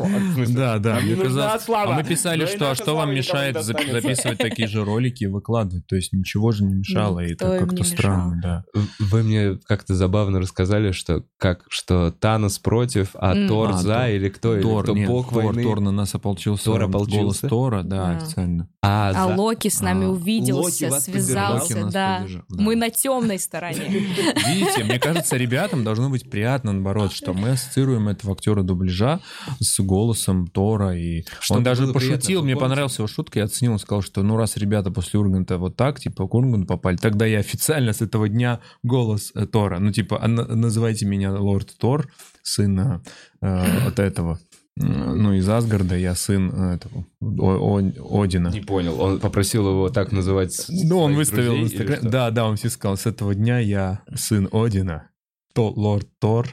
Да, 0.49 0.79
да, 0.79 1.00
мне 1.00 1.17
казалось-. 1.17 1.65
А 1.69 1.93
мы 1.93 2.03
писали, 2.03 2.44
и 2.44 2.47
что 2.47 2.71
а 2.71 2.75
что 2.75 2.97
вам 2.97 3.15
мешает 3.15 3.62
записывать 3.62 4.38
такие 4.38 4.67
же 4.69 4.83
ролики 4.85 5.25
и 5.25 5.27
выкладывать? 5.27 5.87
То 5.87 5.97
есть 5.97 6.12
ничего 6.15 6.53
же 6.53 6.65
не 6.65 6.75
мешало, 6.75 7.21
и 7.21 7.35
это 7.35 7.59
как-то 7.59 7.85
странно, 7.85 8.41
да. 8.43 8.65
Вы 8.99 9.23
мне 9.23 9.59
как-то 9.67 9.94
забавно 9.94 10.41
рассказали, 10.41 10.93
что 10.93 11.25
как 11.38 11.65
что 11.69 12.11
Танос 12.11 12.59
против, 12.59 13.11
а. 13.15 13.35
Тор 13.47 13.71
А, 13.71 13.73
за, 13.75 14.09
или 14.09 14.31
кто, 14.31 14.58
Тор, 14.60 14.84
кто 14.84 14.94
нет, 14.94 15.06
бог 15.08 15.31
Тор, 15.31 15.44
войны. 15.44 15.63
Тор 15.63 15.81
на 15.81 15.91
нас 15.91 16.15
ополчился. 16.15 16.65
Тор 16.65 16.87
Голос 16.87 17.08
ополчился? 17.08 17.49
Тора, 17.49 17.82
да, 17.82 18.10
официально. 18.17 18.69
А, 18.82 19.13
А 19.15 19.27
Локи 19.37 19.69
с 19.69 19.81
нами 19.81 20.06
А, 20.06 20.08
увиделся, 20.10 20.91
связался, 21.01 21.87
да. 21.91 22.27
Мы 22.49 22.77
на 22.77 22.89
темной 22.91 23.39
стороне. 23.39 23.82
Видите, 23.89 24.84
мне 24.84 24.99
кажется, 24.99 25.37
ребятам 25.37 25.84
должно 25.84 26.08
быть 26.08 26.31
приятно, 26.31 26.72
наоборот, 26.72 27.13
что 27.13 27.26
мы 27.33 27.51
ассоциируем 27.51 28.09
этого 28.09 28.33
актера 28.35 28.63
дубляжа 28.63 29.21
с 29.61 29.79
голосом 29.81 30.47
Тора. 30.47 30.97
И 30.97 31.25
Чтобы 31.41 31.59
он 31.59 31.65
даже 31.65 31.83
приятно, 31.83 32.01
пошутил, 32.01 32.41
вы 32.41 32.47
мне 32.47 32.56
понравилась 32.56 32.99
его 32.99 33.06
шутка, 33.09 33.39
я 33.41 33.45
оценил, 33.47 33.73
он 33.73 33.79
сказал, 33.79 34.03
что 34.03 34.23
ну 34.23 34.37
раз 34.37 34.56
ребята 34.56 34.91
после 34.91 35.19
Урганта 35.21 35.59
вот 35.59 35.77
так, 35.77 36.01
типа 36.01 36.27
к 36.29 36.35
Урганту 36.35 36.67
попали, 36.67 36.97
тогда 36.97 37.27
я 37.27 37.39
официально 37.39 37.93
с 37.93 38.01
этого 38.03 38.29
дня 38.29 38.61
голос 38.83 39.33
э, 39.35 39.47
Тора. 39.47 39.79
Ну 39.79 39.93
типа, 39.93 40.19
а 40.23 40.29
на- 40.29 40.47
называйте 40.47 41.06
меня 41.06 41.33
Лорд 41.33 41.77
Тор, 41.79 42.09
сын 42.43 42.79
э, 43.41 43.87
от 43.87 43.99
этого. 43.99 44.39
Ну, 44.79 45.33
из 45.33 45.49
Асгарда 45.49 45.97
я 45.97 46.15
сын 46.15 46.51
э, 46.55 46.75
этого, 46.75 47.06
О- 47.23 47.81
О- 47.81 48.23
Одина. 48.23 48.51
Не 48.51 48.61
понял, 48.61 49.01
он 49.01 49.21
попросил 49.21 49.67
его 49.67 49.89
так 49.89 50.13
называть 50.13 50.67
Ну, 50.69 50.99
он 50.99 51.15
выставил 51.15 51.55
в 51.55 51.63
Инстаграме. 51.63 51.97
что? 52.03 52.09
Да, 52.11 52.31
да, 52.31 52.45
он 52.47 52.56
все 52.56 52.69
сказал, 52.69 52.99
с 52.99 53.06
этого 53.06 53.35
дня 53.35 53.59
я 53.59 54.01
сын 54.15 54.51
Одина. 54.53 55.09
То, 55.56 55.72
лорд 55.75 56.06
Тор. 56.20 56.48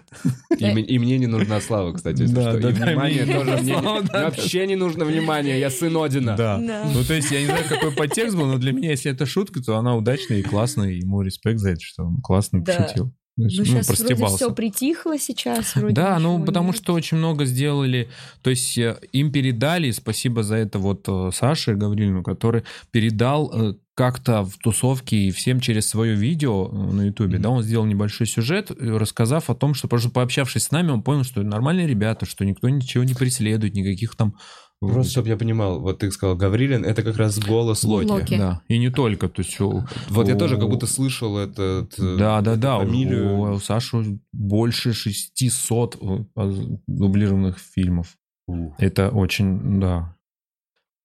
И, 0.57 0.63
и 0.65 0.97
мне 0.97 1.17
не 1.17 1.27
нужна 1.27 1.59
слава, 1.61 1.93
кстати, 1.93 2.21
если 2.21 2.33
Да, 2.33 2.51
что. 2.51 2.61
да, 2.61 2.69
и 2.69 2.73
да, 2.73 2.85
внимание 2.85 3.23
мне 3.25 3.33
не 3.33 3.37
тоже 3.39 3.51
нужна 3.51 3.61
мне, 3.63 3.79
слава, 3.81 3.99
мне 3.99 4.09
да, 4.13 4.23
вообще 4.23 4.65
не 4.67 4.75
нужно 4.75 5.05
внимание, 5.05 5.59
я 5.59 5.69
сын 5.69 5.97
Одина. 5.97 6.35
Да. 6.37 6.57
Да. 6.57 6.89
Ну, 6.93 7.03
то 7.03 7.13
есть, 7.13 7.29
я 7.29 7.41
не 7.41 7.47
знаю, 7.47 7.65
какой 7.67 7.91
подтекст 7.91 8.35
был, 8.37 8.45
но 8.45 8.57
для 8.57 8.71
меня, 8.71 8.91
если 8.91 9.11
это 9.11 9.25
шутка, 9.25 9.61
то 9.61 9.77
она 9.77 9.95
удачная 9.95 10.37
и 10.39 10.41
классная, 10.41 10.89
и 10.91 10.99
ему 10.99 11.21
респект 11.21 11.59
за 11.59 11.71
это, 11.71 11.81
что 11.81 12.03
он 12.05 12.21
классно 12.21 12.63
Да. 12.63 12.75
пошутил. 12.77 13.13
Ну, 13.35 13.45
ну, 13.45 13.49
сейчас 13.49 13.87
вроде 13.87 14.03
простебался. 14.05 14.35
все 14.35 14.53
притихло 14.53 15.17
сейчас. 15.17 15.75
вроде 15.75 15.95
Да, 15.95 16.19
ну 16.19 16.43
потому 16.43 16.67
нет. 16.67 16.77
что 16.77 16.93
очень 16.93 17.17
много 17.17 17.45
сделали, 17.45 18.09
то 18.43 18.51
есть 18.51 18.77
э, 18.77 18.97
им 19.11 19.31
передали, 19.31 19.89
спасибо 19.91 20.43
за 20.43 20.55
это 20.55 20.77
вот 20.77 21.05
э, 21.07 21.31
Саше 21.33 21.73
Гаврилину, 21.73 22.21
который 22.21 22.63
передал 22.91 23.51
э, 23.53 23.73
как-то 23.95 24.43
в 24.43 24.57
тусовке 24.57 25.17
и 25.17 25.31
всем 25.31 25.59
через 25.59 25.87
свое 25.87 26.15
видео 26.15 26.67
на 26.67 27.03
Ютубе, 27.07 27.35
Мгм. 27.35 27.41
да, 27.41 27.49
он 27.49 27.63
сделал 27.63 27.85
небольшой 27.85 28.27
сюжет, 28.27 28.71
рассказав 28.79 29.49
о 29.49 29.55
том, 29.55 29.73
что 29.73 29.87
просто 29.87 30.09
пообщавшись 30.09 30.63
с 30.65 30.71
нами, 30.71 30.91
он 30.91 31.01
понял, 31.03 31.23
что 31.23 31.41
нормальные 31.43 31.87
ребята, 31.87 32.25
что 32.25 32.45
никто 32.45 32.69
ничего 32.69 33.03
не 33.03 33.13
преследует, 33.15 33.73
никаких 33.73 34.15
там... 34.15 34.35
Просто, 34.91 35.11
чтобы 35.11 35.27
я 35.29 35.37
понимал, 35.37 35.79
вот 35.79 35.99
ты 35.99 36.11
сказал 36.11 36.35
Гаврилин, 36.35 36.83
это 36.83 37.03
как 37.03 37.17
раз 37.17 37.39
голос 37.39 37.83
Локи. 37.83 38.05
Локи. 38.07 38.37
Да, 38.37 38.61
и 38.67 38.77
не 38.77 38.89
только, 38.89 39.29
то 39.29 39.41
есть... 39.41 39.59
у- 39.61 39.83
Вот 40.09 40.27
я 40.27 40.35
у- 40.35 40.37
тоже 40.39 40.57
как 40.57 40.69
будто 40.69 40.87
слышал 40.87 41.37
этот... 41.37 41.93
э, 41.99 42.17
Да, 42.17 42.41
да, 42.41 42.55
да. 42.55 42.79
фамилию. 42.79 43.37
У, 43.37 43.41
у 43.53 43.59
Саши 43.59 44.19
больше 44.31 44.93
600 44.93 45.97
э, 46.35 46.51
дублированных 46.87 47.57
фильмов. 47.59 48.17
Это 48.77 49.09
очень, 49.09 49.79
да. 49.79 50.15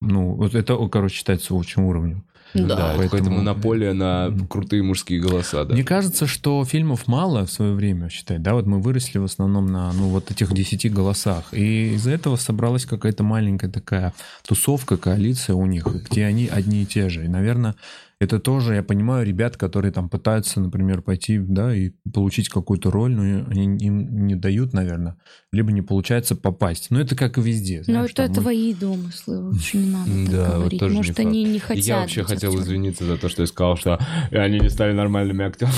Ну, 0.01 0.35
вот 0.35 0.55
это, 0.55 0.77
короче, 0.89 1.17
считается 1.17 1.55
очень 1.55 1.83
уровнем. 1.83 2.25
Да, 2.55 2.65
Да. 2.67 2.75
это 2.75 2.93
какая-то 2.95 3.11
Поэтому- 3.11 3.37
монополия 3.39 3.93
на 3.93 4.33
крутые 4.49 4.83
мужские 4.83 5.21
голоса, 5.21 5.65
да. 5.65 5.75
Мне 5.75 5.85
кажется, 5.85 6.27
что 6.27 6.65
фильмов 6.65 7.07
мало 7.07 7.45
в 7.47 7.51
свое 7.53 7.75
время, 7.75 8.09
считай, 8.09 8.39
да, 8.39 8.55
вот 8.55 8.67
мы 8.67 8.81
выросли 8.81 9.19
в 9.19 9.25
основном 9.25 9.67
на, 9.67 9.93
ну, 9.93 10.09
вот 10.09 10.31
этих 10.31 10.53
десяти 10.55 10.89
голосах, 10.89 11.53
и 11.53 11.95
из-за 11.95 12.11
этого 12.13 12.37
собралась 12.37 12.87
какая-то 12.87 13.23
маленькая 13.23 13.71
такая 13.71 14.15
тусовка, 14.47 14.97
коалиция 14.97 15.55
у 15.57 15.67
них, 15.67 15.87
где 15.87 16.25
они 16.25 16.49
одни 16.49 16.83
и 16.83 16.87
те 16.87 17.09
же, 17.09 17.25
и, 17.25 17.29
наверное, 17.29 17.75
это 18.21 18.41
тоже, 18.41 18.75
я 18.75 18.83
понимаю, 18.83 19.25
ребят, 19.25 19.57
которые 19.57 19.93
там 19.93 20.09
пытаются, 20.09 20.61
например, 20.61 21.03
пойти, 21.03 21.39
да, 21.39 21.73
и 21.73 21.91
получить 22.13 22.49
какую-то 22.49 22.91
роль, 22.91 23.13
но 23.15 23.47
они 23.49 23.77
им 23.79 24.27
не 24.27 24.35
дают, 24.35 24.73
наверное, 24.73 25.17
либо 25.53 25.71
не 25.71 25.83
получается 25.83 26.35
попасть. 26.35 26.89
Но 26.91 27.01
это 27.01 27.15
как 27.15 27.39
и 27.39 27.41
везде. 27.41 27.85
Ну, 27.87 28.05
это 28.05 28.27
мы- 28.27 28.35
твои 28.35 28.75
домыслы, 28.75 29.39
лучше 29.39 29.77
не 29.79 29.91
надо 29.91 30.11
так 30.11 30.31
Да, 30.31 30.45
вот 30.49 30.55
говорить. 30.59 30.81
тоже 30.81 30.93
не 30.93 30.97
Может, 30.97 31.17
факт. 31.17 31.29
они 31.29 31.45
не 31.45 31.57
И 31.57 31.59
хотят 31.61 31.85
Я 31.85 32.01
вообще 32.01 32.25
хотел 32.25 32.51
актерами. 32.51 32.65
извиниться 32.67 33.05
за 33.05 33.19
то, 33.19 33.29
что 33.29 33.43
я 33.43 33.47
сказал, 33.47 33.77
что 33.77 34.01
они 34.33 34.59
не 34.59 34.69
стали 34.71 34.93
нормальными 34.93 35.45
актерами. 35.45 35.75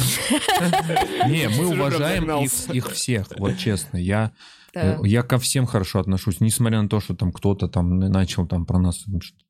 Не, 1.31 1.49
мы 1.51 1.67
уважаем 1.69 2.31
их 2.73 2.91
всех, 2.93 3.27
вот 3.39 3.59
честно. 3.59 3.99
Я 3.99 4.33
Да. 4.75 4.95
Э, 4.95 4.99
Я 5.05 5.23
ко 5.23 5.39
всем 5.39 5.67
хорошо 5.67 5.99
отношусь, 6.01 6.41
несмотря 6.41 6.81
на 6.83 6.89
то, 6.89 7.01
что 7.01 7.15
там 7.15 7.33
кто-то 7.33 7.69
там 7.69 7.99
начал 7.99 8.47
там 8.47 8.65
про 8.67 8.79
нас 8.79 9.05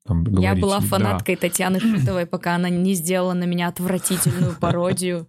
там 0.05 0.23
говорить. 0.23 0.43
Я 0.43 0.55
была 0.55 0.79
Да. 0.79 0.85
фанаткой 0.85 1.35
Татьяны 1.35 1.79
Шитовой, 1.79 2.25
пока 2.25 2.55
она 2.55 2.69
не 2.69 2.93
сделала 2.95 3.33
на 3.33 3.43
меня 3.45 3.67
отвратительную 3.67 4.55
пародию. 4.59 5.27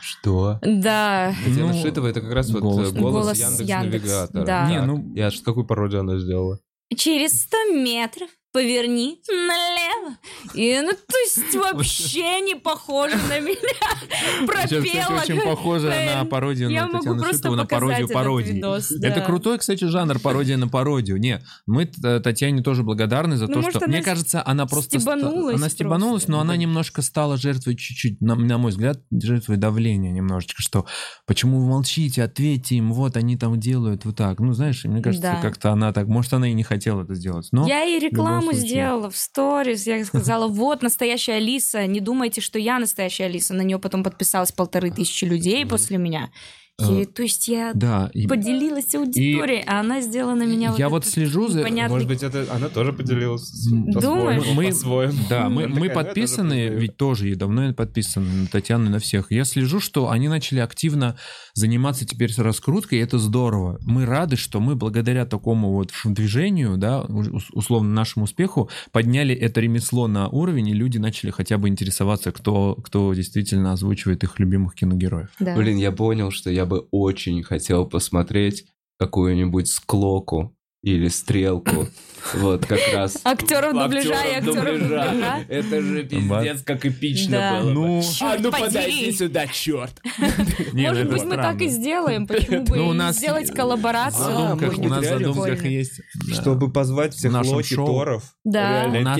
Что? 0.00 0.58
Да, 0.62 1.34
Татьяна 1.44 1.72
Ну, 1.72 1.82
Шитова 1.82 2.06
это 2.08 2.20
как 2.20 2.32
раз 2.32 2.50
вот 2.50 2.62
голос. 2.62 2.92
э, 2.92 2.98
голос 2.98 3.12
Голос 3.24 3.38
Яндекс 3.38 3.68
Яндекс, 3.68 4.04
Навигатора. 4.04 4.44
да. 4.44 4.68
Не, 4.68 4.82
ну- 4.82 5.12
Я 5.14 5.30
ж 5.30 5.40
какую 5.42 5.66
пародию 5.66 6.00
она 6.00 6.18
сделала? 6.18 6.58
через 6.94 7.40
100 7.42 7.56
метров 7.74 8.28
поверни 8.52 9.18
налево. 9.28 10.18
И, 10.54 10.78
ну, 10.82 10.90
то 10.90 11.18
есть 11.18 11.54
вообще 11.54 12.40
не 12.40 12.54
похоже 12.54 13.16
на 13.28 13.40
меня. 13.40 13.56
Сейчас, 14.66 14.70
Пропела. 14.70 15.20
очень 15.22 15.36
как- 15.36 15.44
похоже 15.44 15.88
на 15.88 16.24
пародию 16.26 16.70
на 16.70 16.88
Татьяну 16.88 17.24
Шитову, 17.24 17.54
на 17.56 17.64
пародию 17.64 18.08
пародии. 18.08 19.04
Это 19.04 19.22
крутой, 19.22 19.58
кстати, 19.58 19.84
жанр 19.84 20.18
пародия 20.18 20.56
на 20.58 20.68
пародию. 20.68 21.18
Не, 21.18 21.42
мы 21.66 21.90
э, 22.04 22.20
Татьяне 22.20 22.62
тоже 22.62 22.82
благодарны 22.82 23.36
за 23.36 23.46
Ну, 23.46 23.54
то, 23.54 23.70
что... 23.70 23.86
Мне 23.88 24.02
кажется, 24.02 24.42
она 24.44 24.66
просто... 24.66 24.98
Она 24.98 25.68
стебанулась, 25.68 26.28
но 26.28 26.40
она 26.40 26.56
немножко 26.56 27.00
стала 27.00 27.36
жертвой 27.38 27.76
чуть-чуть, 27.76 28.20
на, 28.20 28.36
мой 28.58 28.70
взгляд, 28.70 29.00
жертвой 29.10 29.56
давления 29.56 30.12
немножечко, 30.12 30.60
что 30.62 30.86
почему 31.26 31.60
вы 31.60 31.68
молчите, 31.68 32.22
ответьте 32.22 32.76
им, 32.76 32.92
вот 32.92 33.16
они 33.16 33.36
там 33.36 33.58
делают 33.58 34.04
вот 34.04 34.16
так. 34.16 34.40
Ну, 34.40 34.52
знаешь, 34.52 34.84
мне 34.84 35.02
кажется, 35.02 35.38
как-то 35.40 35.70
она 35.70 35.92
так... 35.92 36.06
Может, 36.06 36.34
она 36.34 36.48
и 36.48 36.52
не 36.52 36.64
хотела 36.64 37.02
это 37.02 37.14
сделать, 37.14 37.48
но... 37.52 37.66
Я 37.66 37.82
ей 37.82 37.98
рекламу 37.98 38.41
случае. 38.50 38.68
сделала 38.68 39.10
в 39.10 39.16
сторис. 39.16 39.86
Я 39.86 40.04
сказала, 40.04 40.48
вот 40.48 40.82
настоящая 40.82 41.34
Алиса. 41.34 41.86
Не 41.86 42.00
думайте, 42.00 42.40
что 42.40 42.58
я 42.58 42.78
настоящая 42.78 43.24
Алиса. 43.24 43.54
На 43.54 43.62
нее 43.62 43.78
потом 43.78 44.02
подписалось 44.02 44.52
полторы 44.52 44.90
тысячи 44.90 45.24
людей 45.24 45.64
после 45.66 45.98
меня. 45.98 46.30
И, 46.80 47.02
Э, 47.02 47.06
то 47.06 47.22
есть 47.22 47.48
я 47.48 47.72
Да, 47.74 48.10
и- 48.14 48.26
поделилась 48.26 48.92
аудиторией, 48.94 49.62
а 49.66 49.80
она 49.80 50.00
сделала 50.00 50.34
на 50.34 50.44
меня 50.44 50.74
Я 50.78 50.88
вот 50.88 51.04
вот 51.04 51.06
слежу 51.06 51.48
за- 51.48 51.60
непонятный- 51.60 51.92
Может 51.92 52.08
быть, 52.08 52.22
это 52.22 52.46
она 52.50 52.68
тоже 52.70 52.92
поделилась 52.94 53.52
Думаешь? 53.70 54.42
Мы- 54.54 54.66
по-своему. 54.68 55.18
Да, 55.28 55.48
мы, 55.50 55.68
мы 55.68 55.68
такая, 55.68 55.68
«Ну, 55.68 55.84
я 55.84 55.90
тоже 55.92 56.04
подписаны, 56.06 56.48
признаю». 56.50 56.78
ведь 56.80 56.96
тоже 56.96 57.30
и 57.30 57.34
давно 57.34 57.74
подписаны 57.74 58.26
на 58.42 58.46
Татьяну 58.46 58.86
и 58.86 58.88
на 58.88 58.98
всех. 59.00 59.30
Я 59.30 59.44
слежу, 59.44 59.80
что 59.80 60.10
они 60.10 60.28
начали 60.28 60.60
активно 60.60 61.16
заниматься 61.54 62.06
теперь 62.06 62.32
с 62.32 62.38
раскруткой, 62.38 62.98
и 62.98 63.02
это 63.02 63.18
здорово. 63.18 63.78
Мы 63.82 64.06
рады, 64.06 64.36
что 64.36 64.58
мы 64.58 64.74
благодаря 64.74 65.26
такому 65.26 65.72
вот 65.74 65.90
движению, 66.04 66.78
да, 66.78 67.02
ус- 67.02 67.50
условно 67.52 67.90
нашему 67.92 68.24
успеху, 68.24 68.70
подняли 68.92 69.34
это 69.34 69.60
ремесло 69.60 70.08
на 70.08 70.28
уровень, 70.28 70.68
и 70.68 70.74
люди 70.74 70.96
начали 70.98 71.30
хотя 71.30 71.58
бы 71.58 71.68
интересоваться, 71.68 72.32
кто, 72.32 72.76
кто 72.76 73.12
действительно 73.12 73.72
озвучивает 73.72 74.24
их 74.24 74.38
любимых 74.40 74.74
киногероев. 74.74 75.28
Да. 75.38 75.54
Блин, 75.54 75.76
я 75.76 75.92
понял, 75.92 76.30
что 76.30 76.50
я 76.50 76.61
бы 76.66 76.88
очень 76.90 77.42
хотел 77.42 77.86
посмотреть 77.86 78.66
какую-нибудь 78.98 79.68
склоку 79.68 80.56
или 80.82 81.08
стрелку. 81.08 81.88
Вот 82.34 82.66
как 82.66 82.80
раз. 82.92 83.18
Актеров 83.24 83.72
дубляжа 83.72 84.08
и 84.24 84.34
Актеров 84.36 84.56
актеров 84.58 84.80
дубляжа. 84.82 85.44
Это 85.48 85.80
же 85.82 86.02
пиздец, 86.04 86.62
как 86.62 86.86
эпично 86.86 87.36
Да. 87.38 87.60
было. 87.60 87.68
бы. 87.68 87.72
Ну, 87.74 88.02
А 88.20 88.36
ну 88.38 88.50
подойди 88.50 89.12
сюда, 89.12 89.46
черт. 89.46 89.92
Может 90.72 91.10
быть, 91.10 91.24
мы 91.24 91.36
так 91.36 91.60
и 91.60 91.68
сделаем. 91.68 92.26
Почему 92.26 92.64
бы 92.64 92.76
Ну, 92.76 92.92
сделать 93.16 93.50
коллаборацию? 93.50 94.36
А, 94.36 94.54
у 94.54 94.88
нас 94.88 95.04
задумках 95.06 95.64
есть. 95.64 96.00
Чтобы 96.32 96.72
позвать 96.72 97.14
всех 97.14 97.32
Локи. 97.32 97.74
Торов. 97.74 98.24
Да. 98.44 98.84
Реально, 98.84 99.10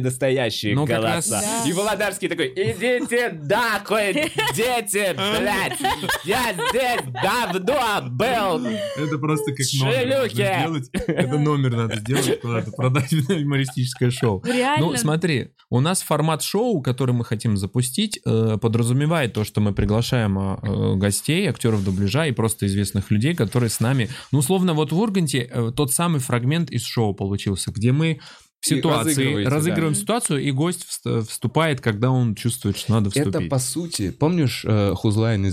настоящие 0.00 0.74
Ну, 0.74 0.84
голоса. 0.86 1.42
И 1.66 1.72
Володарский 1.72 2.28
такой, 2.28 2.48
идите 2.48 3.30
нахуй, 3.42 4.12
дети, 4.54 5.14
блядь, 5.14 5.78
я 6.24 6.52
здесь 6.52 7.00
давно 7.22 8.08
был. 8.10 8.66
Это 8.96 9.18
просто 9.18 9.52
как 9.52 9.66
номер 9.80 10.06
надо 10.06 10.28
сделать. 10.38 10.90
Это 11.06 11.38
номер 11.38 11.76
надо 11.76 11.96
сделать, 11.96 12.37
куда-то 12.40 12.70
продать 12.72 13.12
юмористическое 13.28 14.10
шоу. 14.10 14.42
Реально. 14.44 14.86
Ну, 14.86 14.96
смотри, 14.96 15.50
у 15.70 15.80
нас 15.80 16.02
формат 16.02 16.42
шоу, 16.42 16.80
который 16.82 17.14
мы 17.14 17.24
хотим 17.24 17.56
запустить, 17.56 18.20
э, 18.24 18.58
подразумевает 18.60 19.32
то, 19.32 19.44
что 19.44 19.60
мы 19.60 19.72
приглашаем 19.72 20.38
э, 20.38 20.58
э, 20.62 20.94
гостей, 20.96 21.48
актеров 21.48 21.84
дубляжа 21.84 22.26
и 22.26 22.32
просто 22.32 22.66
известных 22.66 23.10
людей, 23.10 23.34
которые 23.34 23.70
с 23.70 23.80
нами... 23.80 24.08
Ну, 24.32 24.38
условно, 24.38 24.74
вот 24.74 24.92
в 24.92 24.98
Урганте 24.98 25.48
э, 25.50 25.72
тот 25.74 25.92
самый 25.92 26.20
фрагмент 26.20 26.70
из 26.70 26.84
шоу 26.84 27.14
получился, 27.14 27.70
где 27.70 27.92
мы 27.92 28.20
в 28.60 28.66
ситуации 28.66 29.44
разыгрываем 29.44 29.94
да. 29.94 30.00
ситуацию, 30.00 30.42
и 30.42 30.50
гость 30.50 30.84
вст- 30.84 31.26
вступает, 31.28 31.80
когда 31.80 32.10
он 32.10 32.34
чувствует, 32.34 32.76
что 32.76 32.92
надо 32.92 33.10
вступить. 33.10 33.34
Это 33.34 33.48
по 33.48 33.58
сути, 33.58 34.10
помнишь 34.10 34.64
э, 34.64 34.94
Whose 35.02 35.16
Line 35.16 35.48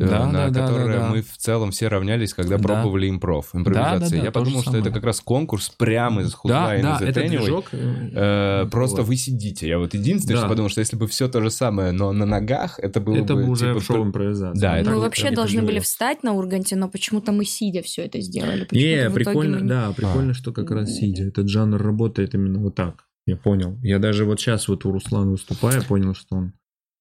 Э, 0.00 0.08
Да, 0.08 0.26
на 0.26 0.48
да, 0.50 0.62
которое 0.66 0.86
да, 0.86 0.98
да. 1.00 1.08
мы 1.10 1.20
в 1.20 1.36
целом 1.36 1.72
все 1.72 1.88
равнялись, 1.88 2.32
когда 2.32 2.56
Да. 2.56 2.62
пробовали 2.62 3.10
импров, 3.10 3.50
импровизации. 3.54 3.98
Да, 4.00 4.08
да, 4.08 4.16
да, 4.16 4.24
Я 4.24 4.30
подумал, 4.32 4.60
что 4.62 4.70
самое. 4.70 4.82
это 4.82 4.90
как 4.94 5.04
раз 5.04 5.20
конкурс 5.20 5.68
прямо 5.68 6.22
из 6.22 6.32
Whose 6.32 6.48
Да, 6.48 6.76
да, 6.80 6.98
это 7.06 7.20
anyway. 7.20 7.28
движок. 7.28 7.66
Э, 7.72 8.62
Вот. 8.62 8.70
Просто 8.70 9.02
вы 9.02 9.16
сидите. 9.16 9.68
Я 9.68 9.78
вот 9.78 9.92
единственное, 9.94 10.36
Да. 10.36 10.40
что 10.40 10.48
подумал, 10.48 10.70
что 10.70 10.80
если 10.80 10.96
бы 10.96 11.06
все 11.06 11.28
то 11.28 11.42
же 11.42 11.50
самое, 11.50 11.92
но 11.92 12.12
на 12.12 12.24
ногах, 12.24 12.78
это 12.78 13.00
было 13.00 13.16
Это 13.16 13.34
бы 13.34 13.44
бы 13.44 13.50
уже 13.50 13.74
типа, 13.74 13.84
шоу 13.84 13.96
пр- 13.98 14.06
импровизации. 14.06 14.60
Да, 14.60 14.78
это 14.78 14.88
Мы 14.90 14.96
вот 14.96 15.02
вообще 15.02 15.30
должны 15.30 15.62
были 15.62 15.80
встать 15.80 16.22
на 16.22 16.32
Урганте, 16.32 16.76
но 16.76 16.88
почему-то 16.88 17.32
мы 17.32 17.44
сидя 17.44 17.82
все 17.82 18.06
это 18.06 18.20
сделали. 18.20 18.66
Не, 18.70 19.10
прикольно, 19.10 19.58
мы 19.58 19.66
да, 19.68 19.92
прикольно, 19.94 20.32
что 20.34 20.52
как 20.52 20.70
раз 20.70 20.90
сидя. 20.94 21.24
Этот 21.24 21.48
жанр 21.48 21.80
работает 21.82 22.34
именно 22.34 22.58
вот 22.58 22.74
так. 22.74 23.04
Я 23.26 23.36
понял. 23.36 23.76
Я 23.82 23.98
даже 23.98 24.24
вот 24.24 24.40
сейчас 24.40 24.66
вот 24.66 24.84
у 24.86 24.92
Руслана 24.92 25.30
выступая, 25.30 25.82
понял, 25.82 26.14
что 26.14 26.36
он... 26.36 26.52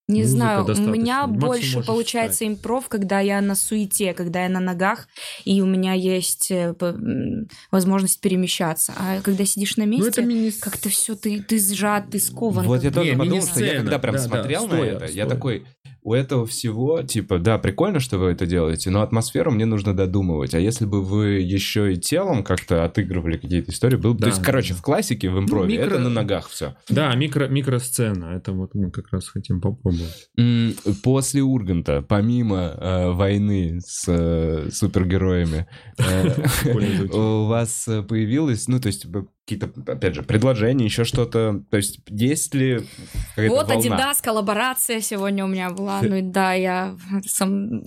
Не 0.09 0.21
Музыка 0.21 0.37
знаю, 0.37 0.65
у 0.65 0.89
меня 0.89 1.27
больше 1.27 1.83
получается 1.83 2.37
встать. 2.37 2.47
импров, 2.47 2.89
когда 2.89 3.19
я 3.19 3.41
на 3.41 3.53
суете, 3.53 4.15
когда 4.15 4.41
я 4.41 4.49
на 4.49 4.59
ногах, 4.59 5.07
и 5.45 5.61
у 5.61 5.67
меня 5.67 5.93
есть 5.93 6.49
э, 6.49 6.73
возможность 7.69 8.19
перемещаться. 8.19 8.91
А 8.97 9.21
когда 9.21 9.45
сидишь 9.45 9.77
на 9.77 9.83
месте, 9.83 10.23
мини... 10.23 10.49
как-то 10.49 10.89
все, 10.89 11.15
ты, 11.15 11.43
ты 11.43 11.59
сжат, 11.59 12.09
ты 12.09 12.19
скован. 12.19 12.65
Вот 12.65 12.83
я 12.83 12.89
тоже 12.89 13.11
Не, 13.11 13.17
подумал, 13.17 13.45
что 13.45 13.63
я 13.63 13.77
когда 13.77 13.99
прям 13.99 14.15
Да, 14.15 14.21
да, 14.21 14.27
смотрел 14.27 14.61
на 14.63 14.67
стоя, 14.77 14.91
это, 14.93 15.05
я 15.05 15.11
стоя. 15.11 15.27
такой, 15.27 15.65
у 16.09 16.13
этого 16.15 16.47
всего, 16.47 17.03
типа, 17.03 17.37
да, 17.37 17.59
прикольно, 17.59 17.99
что 17.99 18.17
вы 18.17 18.31
это 18.31 18.47
делаете, 18.47 18.89
но 18.89 19.03
атмосферу 19.03 19.51
мне 19.51 19.65
нужно 19.65 19.95
додумывать. 19.95 20.55
А 20.55 20.59
если 20.59 20.85
бы 20.85 21.03
вы 21.03 21.33
еще 21.33 21.93
и 21.93 21.97
телом 21.97 22.43
как-то 22.43 22.83
отыгрывали 22.83 23.37
какие-то 23.37 23.69
истории, 23.69 23.95
был 23.95 24.15
бы... 24.15 24.21
Да, 24.21 24.25
То 24.25 24.31
есть, 24.31 24.41
короче, 24.41 24.73
в 24.73 24.81
классике, 24.81 25.29
в 25.29 25.37
импрове, 25.37 25.75
микро- 25.75 25.85
это 25.85 25.99
на 25.99 26.09
ногах 26.09 26.49
все. 26.49 26.75
Да, 26.89 27.13
микро, 27.13 27.47
микросцена. 27.47 28.33
Это 28.35 28.53
вот 28.53 28.73
мы 28.73 28.89
как 28.89 29.11
раз 29.11 29.27
хотим 29.29 29.61
попробовать. 29.61 30.29
После 31.03 31.43
Урганта, 31.43 32.01
помимо 32.01 32.57
э, 32.57 33.11
войны 33.11 33.79
с 33.85 34.05
э, 34.07 34.69
супергероями, 34.71 35.67
э, 35.99 37.13
у 37.13 37.45
вас 37.45 37.87
появилось, 38.07 38.67
ну, 38.67 38.79
то 38.79 38.87
есть, 38.87 39.05
какие-то, 39.49 39.91
опять 39.91 40.13
же, 40.13 40.23
предложения, 40.23 40.85
еще 40.85 41.03
что-то, 41.03 41.63
то 41.69 41.77
есть, 41.77 41.99
есть 42.07 42.53
ли 42.53 42.81
какая-то 43.35 43.55
Вот 43.55 43.67
волна? 43.67 43.97
Adidas 43.97 44.17
коллаборация 44.23 45.01
сегодня 45.01 45.43
у 45.43 45.47
меня 45.47 45.71
была. 45.71 45.98
Ну 46.01 46.31
да, 46.31 46.53
я 46.53 46.95
сам... 47.25 47.83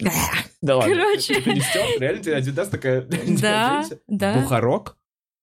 Да 0.61 0.77
ладно. 0.77 0.95
Короче. 0.95 1.41
Ты 1.41 1.53
не 1.55 1.61
стёл? 1.61 1.85
Реально 1.99 2.23
тебе 2.23 2.39
Adidas 2.39 2.71
такая... 2.71 3.03
Да, 3.41 3.85
да. 4.07 4.41
Бухарок? 4.41 4.97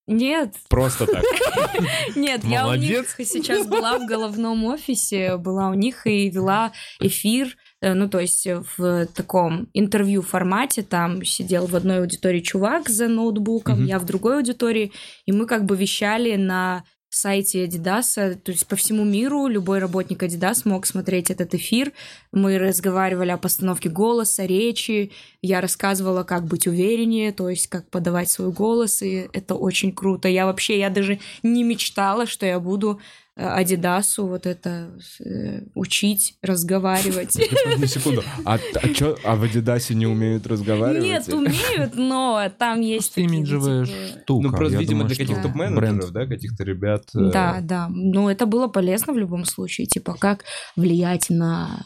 Нет, 0.10 0.56
Просто 0.70 1.06
так. 1.06 1.24
Нет, 2.16 2.44
я 2.44 2.68
у 2.68 2.74
них 2.74 3.16
сейчас 3.20 3.68
была 3.68 4.00
в 4.00 4.08
головном 4.08 4.66
офисе, 4.66 5.38
была 5.38 5.70
у 5.70 5.76
них 5.76 6.08
и 6.08 6.32
вела 6.32 6.72
эфир, 7.00 7.56
э, 7.82 7.94
ну, 7.94 8.10
то 8.10 8.20
есть 8.20 8.48
в 8.48 9.06
таком 9.14 9.70
интервью 9.76 10.24
формате, 10.24 10.82
там 10.82 11.24
сидел 11.24 11.68
в 11.68 11.76
одной 11.76 12.00
аудитории 12.00 12.40
чувак 12.40 12.90
за 12.90 13.08
ноутбуком, 13.08 13.86
я 13.86 14.00
в 14.00 14.06
другой 14.06 14.38
аудитории, 14.38 14.92
и 15.28 15.32
мы 15.32 15.46
как 15.46 15.66
бы 15.66 15.78
вещали 15.78 16.36
на 16.38 16.84
сайте 17.10 17.66
Adidas, 17.66 18.36
то 18.36 18.52
есть 18.52 18.68
по 18.68 18.76
всему 18.76 19.04
миру 19.04 19.48
любой 19.48 19.80
работник 19.80 20.24
Adidas 20.24 20.62
мог 20.66 20.86
смотреть 20.86 21.32
этот 21.32 21.54
эфир. 21.56 21.92
Мы 22.32 22.58
разговаривали 22.58 23.32
о 23.32 23.38
постановке 23.38 23.90
голоса, 23.90 24.46
речи, 24.46 25.12
я 25.42 25.62
рассказывала, 25.62 26.24
как 26.24 26.46
быть 26.46 26.68
увереннее, 26.68 27.32
то 27.32 27.50
есть 27.50 27.68
как 27.68 27.90
подавать 27.90 28.30
свой 28.30 28.52
голос, 28.52 29.02
и 29.02 29.30
это 29.34 29.56
очень 29.56 29.92
круто. 29.92 30.28
Я 30.28 30.46
вообще, 30.46 30.78
я 30.78 30.90
даже 30.90 31.20
не 31.44 31.64
мечтала, 31.64 32.28
что 32.28 32.46
я 32.46 32.60
буду 32.60 33.00
Адидасу 33.36 34.28
вот 34.28 34.46
это 34.46 34.90
э, 35.24 35.62
учить, 35.74 36.36
разговаривать. 36.42 37.38
На 37.78 37.88
секунду. 37.88 38.24
А, 38.44 38.60
а 38.82 38.90
чё, 38.90 39.18
а 39.24 39.36
в 39.36 39.44
Адидасе 39.44 39.96
не 39.96 40.08
умеют 40.08 40.46
разговаривать? 40.46 41.04
Нет, 41.08 41.28
умеют, 41.34 41.96
но 41.96 42.52
там 42.58 42.82
есть 42.82 43.14
Просто 43.14 43.22
имиджевая 43.22 43.86
типа, 43.86 43.98
штука. 44.22 44.48
Ну, 44.48 44.50
просто, 44.54 44.74
Я 44.74 44.80
видимо, 44.80 45.00
думаю, 45.04 45.08
для 45.08 45.18
каких-то 45.18 45.42
Да. 45.42 45.48
топ-менеджеров, 45.48 46.12
да, 46.12 46.26
каких-то 46.26 46.64
ребят. 46.66 47.04
э, 47.16 47.32
Да, 47.32 47.60
да. 47.62 47.88
Ну, 47.90 48.28
это 48.30 48.46
было 48.46 48.68
полезно 48.68 49.14
в 49.14 49.18
любом 49.18 49.46
случае. 49.46 49.88
Типа, 49.88 50.16
как 50.20 50.44
влиять 50.76 51.30
на 51.30 51.86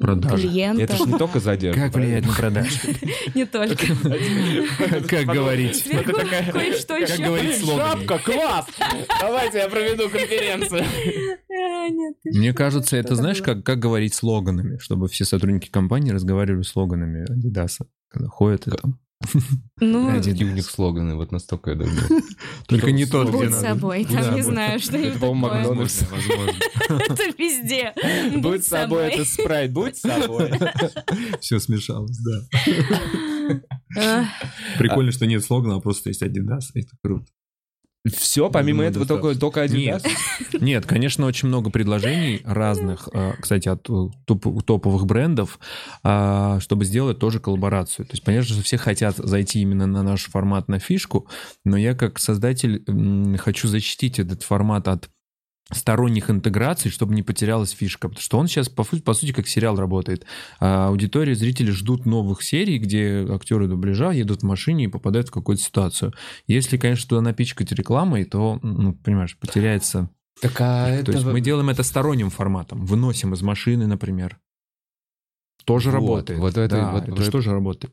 Продажи. 0.00 0.48
клиента. 0.48 0.82
Это 0.82 0.96
ж 0.96 1.00
не 1.06 1.18
только 1.18 1.38
за 1.40 1.52
одежду. 1.52 1.80
Как 1.80 1.94
влиять 1.94 2.26
на 2.26 2.32
продажи? 2.32 2.78
Не 3.34 3.44
только. 3.46 3.86
Как 5.08 5.26
говорить? 5.26 5.84
Кое-что 6.52 7.06
Как 7.06 7.18
говорить 7.18 7.58
слоган? 7.60 7.98
Шапка, 8.00 8.18
класс! 8.18 8.66
Давайте 9.20 9.58
я 9.58 9.68
проведу 9.68 10.08
конференцию. 10.08 10.84
А, 11.58 11.88
Мне 12.24 12.52
кажется, 12.52 12.98
это 12.98 13.14
знаешь, 13.14 13.40
как, 13.40 13.64
как 13.64 13.78
говорить 13.78 14.12
слоганами, 14.12 14.76
чтобы 14.76 15.08
все 15.08 15.24
сотрудники 15.24 15.70
компании 15.70 16.10
разговаривали 16.10 16.62
слоганами 16.62 17.22
Адидаса, 17.22 17.86
когда 18.08 18.28
ходят 18.28 18.66
и 18.66 18.72
там. 18.72 18.98
Ну, 19.80 20.08
Какие 20.22 20.44
у 20.44 20.52
них 20.52 20.70
слоганы, 20.70 21.16
вот 21.16 21.32
настолько 21.32 21.70
я 21.70 21.76
думаю. 21.76 22.22
Только 22.68 22.92
не 22.92 23.06
тот, 23.06 23.28
где 23.28 23.36
будь 23.38 23.50
надо. 23.50 23.60
собой. 23.62 24.06
Да, 24.08 24.22
Там 24.22 24.34
не 24.34 24.42
будь- 24.42 24.50
знаю, 24.52 24.78
что 24.78 24.96
Это, 24.96 25.14
такое. 25.14 25.32
Макдональдс. 25.32 26.02
Возможно. 26.10 26.52
Это 26.88 27.22
везде. 27.38 27.94
Будь 28.40 28.64
собой, 28.64 29.08
это 29.08 29.24
спрайт, 29.24 29.72
будь 29.72 29.96
собой. 29.96 30.50
Все 31.40 31.58
смешалось, 31.58 32.18
да. 32.18 32.42
Прикольно, 34.78 35.12
что 35.12 35.26
нет 35.26 35.44
слогана, 35.44 35.76
а 35.76 35.80
просто 35.80 36.10
есть 36.10 36.22
Адидас. 36.22 36.70
Это 36.74 36.90
круто. 37.02 37.26
Все, 38.14 38.50
помимо 38.50 38.84
Думаю, 38.84 38.90
этого, 38.90 39.06
только, 39.06 39.38
только 39.38 39.68
Нет. 39.68 40.04
Adidas? 40.04 40.58
Нет, 40.60 40.86
конечно, 40.86 41.26
очень 41.26 41.48
много 41.48 41.70
предложений 41.70 42.42
разных, 42.44 43.08
э, 43.12 43.32
кстати, 43.40 43.68
от 43.68 43.88
э, 43.88 44.08
топ- 44.26 44.62
топовых 44.64 45.06
брендов, 45.06 45.58
а, 46.02 46.60
чтобы 46.60 46.84
сделать 46.84 47.18
тоже 47.18 47.40
коллаборацию. 47.40 48.06
То 48.06 48.12
есть, 48.12 48.24
понятно, 48.24 48.54
что 48.54 48.62
все 48.62 48.76
хотят 48.76 49.16
зайти 49.16 49.60
именно 49.60 49.86
на 49.86 50.02
наш 50.02 50.26
формат, 50.26 50.68
на 50.68 50.78
фишку, 50.78 51.26
но 51.64 51.76
я 51.76 51.94
как 51.94 52.18
создатель 52.18 52.84
хочу 53.38 53.68
защитить 53.68 54.18
этот 54.18 54.42
формат 54.42 54.88
от 54.88 55.08
сторонних 55.72 56.30
интеграций, 56.30 56.90
чтобы 56.90 57.14
не 57.14 57.22
потерялась 57.22 57.70
фишка. 57.70 58.08
Потому 58.08 58.22
что 58.22 58.38
он 58.38 58.46
сейчас, 58.46 58.68
по, 58.68 58.84
по 58.84 59.14
сути, 59.14 59.32
как 59.32 59.48
сериал 59.48 59.76
работает. 59.76 60.24
А 60.60 60.88
аудитория, 60.88 61.34
зрители 61.34 61.70
ждут 61.70 62.06
новых 62.06 62.42
серий, 62.42 62.78
где 62.78 63.26
актеры 63.28 63.66
дубляжа 63.66 64.12
едут 64.12 64.42
в 64.42 64.44
машине 64.44 64.84
и 64.84 64.88
попадают 64.88 65.28
в 65.28 65.32
какую-то 65.32 65.62
ситуацию. 65.62 66.12
Если, 66.46 66.76
конечно, 66.76 67.08
туда 67.08 67.20
напичкать 67.20 67.72
рекламой, 67.72 68.24
то, 68.24 68.60
ну, 68.62 68.92
понимаешь, 68.94 69.36
потеряется. 69.38 70.08
Так 70.40 70.52
а 70.60 71.02
То 71.02 71.10
есть 71.12 71.24
это... 71.24 71.32
мы 71.32 71.40
делаем 71.40 71.68
это 71.68 71.82
сторонним 71.82 72.30
форматом. 72.30 72.84
Выносим 72.84 73.34
из 73.34 73.42
машины, 73.42 73.86
например. 73.86 74.38
Тоже 75.64 75.90
Вот, 75.90 75.94
работает. 75.94 76.38
вот 76.38 76.56
это- 76.56 76.76
Да, 76.76 76.92
вот 76.92 77.02
это 77.04 77.12
это- 77.12 77.22
же 77.24 77.30
тоже 77.30 77.50
работает. 77.50 77.92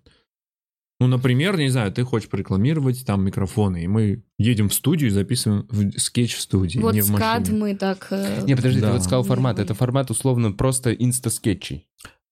Ну, 1.03 1.07
например, 1.09 1.57
не 1.57 1.67
знаю, 1.67 1.91
ты 1.91 2.03
хочешь 2.05 2.29
порекламировать 2.29 3.05
там 3.05 3.25
микрофоны, 3.25 3.83
и 3.83 3.87
мы 3.87 4.23
едем 4.37 4.69
в 4.69 4.73
студию 4.73 5.09
и 5.09 5.11
записываем 5.13 5.67
в- 5.69 5.99
скетч 5.99 6.35
в 6.35 6.39
студии, 6.39 6.79
Вот 6.79 6.93
не 6.93 7.01
в 7.01 7.05
скат 7.07 7.41
машине. 7.41 7.59
мы 7.59 7.75
так... 7.75 8.07
э, 8.11 8.43
Не, 8.47 8.55
подожди, 8.55 8.79
Да. 8.79 8.87
ты 8.87 8.93
вот 8.93 9.03
сказал 9.03 9.23
формат. 9.23 9.59
Это 9.59 9.73
формат 9.73 10.09
условно 10.11 10.53
просто 10.53 10.93
инста-скетчей. 10.93 11.87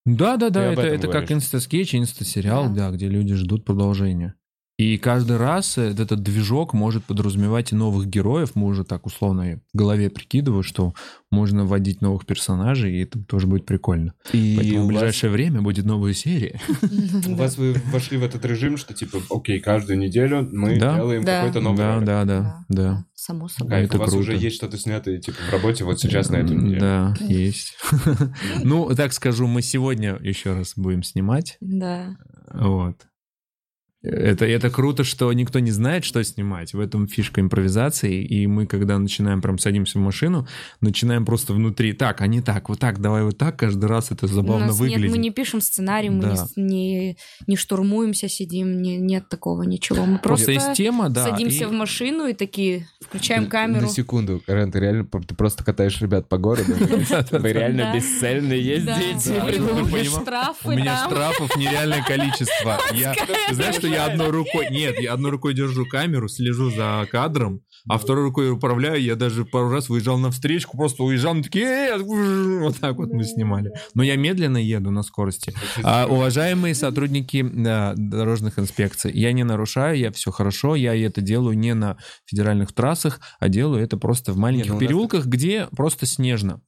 Да, 0.06 0.38
да, 0.38 0.50
да, 0.50 0.72
это, 0.72 0.84
это 0.84 1.08
как 1.10 1.30
инста-скетч, 1.34 1.96
инста-сериал, 1.96 2.70
Да. 2.70 2.90
да. 2.90 2.96
где 2.96 3.10
люди 3.10 3.36
ждут 3.36 3.66
продолжения. 3.66 4.36
И 4.82 4.98
каждый 4.98 5.38
раз 5.38 5.78
э, 5.78 5.92
этот 5.92 6.24
движок 6.24 6.74
может 6.74 7.06
подразумевать 7.06 7.72
и 7.72 7.76
новых 7.76 8.08
героев. 8.08 8.54
Мы 8.56 8.66
уже 8.66 8.84
так 8.84 9.06
условно 9.06 9.60
в 9.72 9.78
голове 9.78 10.10
прикидываю, 10.10 10.64
что 10.64 10.96
можно 11.30 11.66
вводить 11.66 12.02
новых 12.02 12.26
персонажей, 12.26 12.96
и 12.96 13.04
это 13.04 13.20
тоже 13.24 13.46
будет 13.46 13.68
прикольно. 13.68 14.16
И 14.34 14.56
Поэтому 14.58 14.80
в 14.80 14.86
у 14.86 14.88
вас- 14.88 14.88
ближайшее 14.88 15.30
время 15.30 15.62
будет 15.62 15.86
новая 15.86 16.14
серия. 16.14 16.60
У 17.28 17.36
вас 17.36 17.60
вы 17.60 17.76
вошли 17.92 18.18
в 18.18 18.24
этот 18.24 18.44
режим, 18.44 18.76
что 18.78 18.96
типа, 18.96 19.20
окей, 19.30 19.60
каждую 19.60 20.00
неделю 20.00 20.50
мы 20.52 20.80
делаем 20.80 21.24
какой-то 21.24 21.62
новый 21.62 21.78
Да, 21.78 22.00
да, 22.00 22.26
да, 22.26 22.66
да. 22.68 23.06
Само 23.14 23.50
собой. 23.50 23.70
Кайф, 23.70 23.90
Это 23.90 23.98
у 23.98 24.00
вас 24.00 24.14
уже 24.16 24.36
есть 24.36 24.56
что-то 24.56 24.80
снятое 24.80 25.20
типа 25.20 25.38
в 25.48 25.54
работе 25.54 25.84
вот 25.84 26.00
сейчас 26.00 26.30
на 26.30 26.38
эту 26.38 26.56
неделю. 26.56 26.80
Да, 26.80 27.16
есть. 27.20 27.78
Ну, 28.64 28.90
так 28.96 29.14
скажу, 29.14 29.46
мы 29.46 29.62
сегодня 29.62 30.18
еще 30.20 30.54
раз 30.54 30.74
будем 30.76 31.04
снимать. 31.04 31.58
Да. 31.62 32.18
Вот. 32.52 32.98
Это, 34.04 34.46
это 34.46 34.72
круто, 34.72 35.04
что 35.04 35.32
никто 35.32 35.60
не 35.60 35.70
знает, 35.70 36.04
что 36.06 36.24
снимать. 36.24 36.74
В 36.74 36.80
этом 36.80 37.08
фишка 37.08 37.40
импровизации. 37.40 38.24
И 38.24 38.48
мы, 38.48 38.66
когда 38.66 38.98
начинаем, 38.98 39.42
прям 39.42 39.60
садимся 39.60 40.00
в 40.00 40.02
машину, 40.02 40.48
начинаем 40.82 41.24
просто 41.24 41.54
внутри. 41.54 41.94
Так, 41.94 42.22
а 42.22 42.28
не 42.28 42.42
так, 42.42 42.70
вот 42.70 42.80
так, 42.80 43.00
давай 43.00 43.22
вот 43.24 43.38
так. 43.38 43.58
Каждый 43.58 43.86
раз 43.86 44.10
это 44.10 44.26
У 44.26 44.30
забавно 44.30 44.68
нас 44.68 44.80
выглядит. 44.80 45.04
нет, 45.04 45.12
мы 45.12 45.18
не 45.20 45.30
пишем 45.30 45.62
сценарий, 45.62 46.10
мы 46.10 46.22
Да. 46.24 46.30
не, 46.32 46.36
с- 46.38 46.54
не, 46.56 47.18
не 47.46 47.56
штурмуемся, 47.56 48.28
сидим, 48.28 48.82
не- 48.82 48.98
нет 48.98 49.30
такого 49.30 49.62
ничего. 49.64 50.06
Мы 50.06 50.18
Просто 50.18 50.46
просто 50.46 50.52
есть 50.70 50.78
тема, 50.78 51.10
да. 51.10 51.30
садимся 51.30 51.66
и- 51.66 51.68
в 51.68 51.72
машину 51.72 52.26
и 52.26 52.34
такие 52.34 52.88
включаем 53.02 53.46
камеру. 53.48 53.82
На 53.82 53.88
секунду, 53.88 54.42
Карен, 54.48 54.72
ты 54.72 54.80
реально 54.80 55.06
ты 55.28 55.36
просто 55.36 55.64
катаешь 55.64 56.02
ребят 56.02 56.28
по 56.28 56.40
городу? 56.40 56.74
Вы 57.32 57.52
реально 57.54 57.94
бесцельно 57.96 58.50
Да. 58.50 58.56
ездите. 58.56 59.42
У 59.44 60.70
У 60.70 60.72
меня 60.72 60.98
штрафов 61.06 61.56
нереальное 61.56 62.04
количество. 62.04 62.80
Я, 62.94 63.14
знаешь, 63.52 63.76
что 63.76 63.91
я 63.92 64.06
одной 64.06 64.30
рукой... 64.30 64.68
Нет, 64.72 65.00
я 65.00 65.14
одной 65.14 65.32
рукой 65.32 65.54
держу 65.54 65.86
камеру, 65.86 66.28
слежу 66.28 66.70
за 66.72 67.08
кадром, 67.12 67.62
а 67.88 67.98
второй 67.98 68.26
рукой 68.26 68.52
управляю. 68.52 69.02
Я 69.02 69.16
даже 69.16 69.46
пару 69.46 69.70
раз 69.70 69.90
выезжал 69.90 70.18
на 70.18 70.32
встречку, 70.32 70.78
просто 70.78 71.04
уезжал, 71.04 71.34
мы 71.34 71.44
такие... 71.44 71.66
«Э, 71.66 71.98
Вот 71.98 72.78
так 72.78 72.96
вот 72.98 73.12
мы 73.12 73.24
снимали. 73.24 73.72
Но 73.94 74.04
я 74.04 74.16
медленно 74.16 74.58
еду 74.58 74.92
на 74.92 75.04
скорости. 75.04 75.54
А, 75.84 76.06
уважаемые 76.08 76.76
сотрудники 76.76 77.42
да, 77.44 77.94
дорожных 77.96 78.60
инспекций, 78.60 79.12
я 79.14 79.32
не 79.34 79.44
нарушаю, 79.44 79.98
я 79.98 80.12
все 80.12 80.32
хорошо, 80.32 80.76
я 80.76 80.96
это 80.96 81.22
делаю 81.22 81.58
не 81.58 81.74
на 81.74 81.98
федеральных 82.26 82.74
трассах, 82.74 83.20
а 83.40 83.50
делаю 83.50 83.84
это 83.84 83.98
просто 83.98 84.34
в 84.34 84.38
маленьких 84.38 84.68
ну 84.70 84.74
нас- 84.76 84.80
переулках, 84.82 85.26
где 85.26 85.68
просто 85.76 86.06
снежно. 86.06 86.62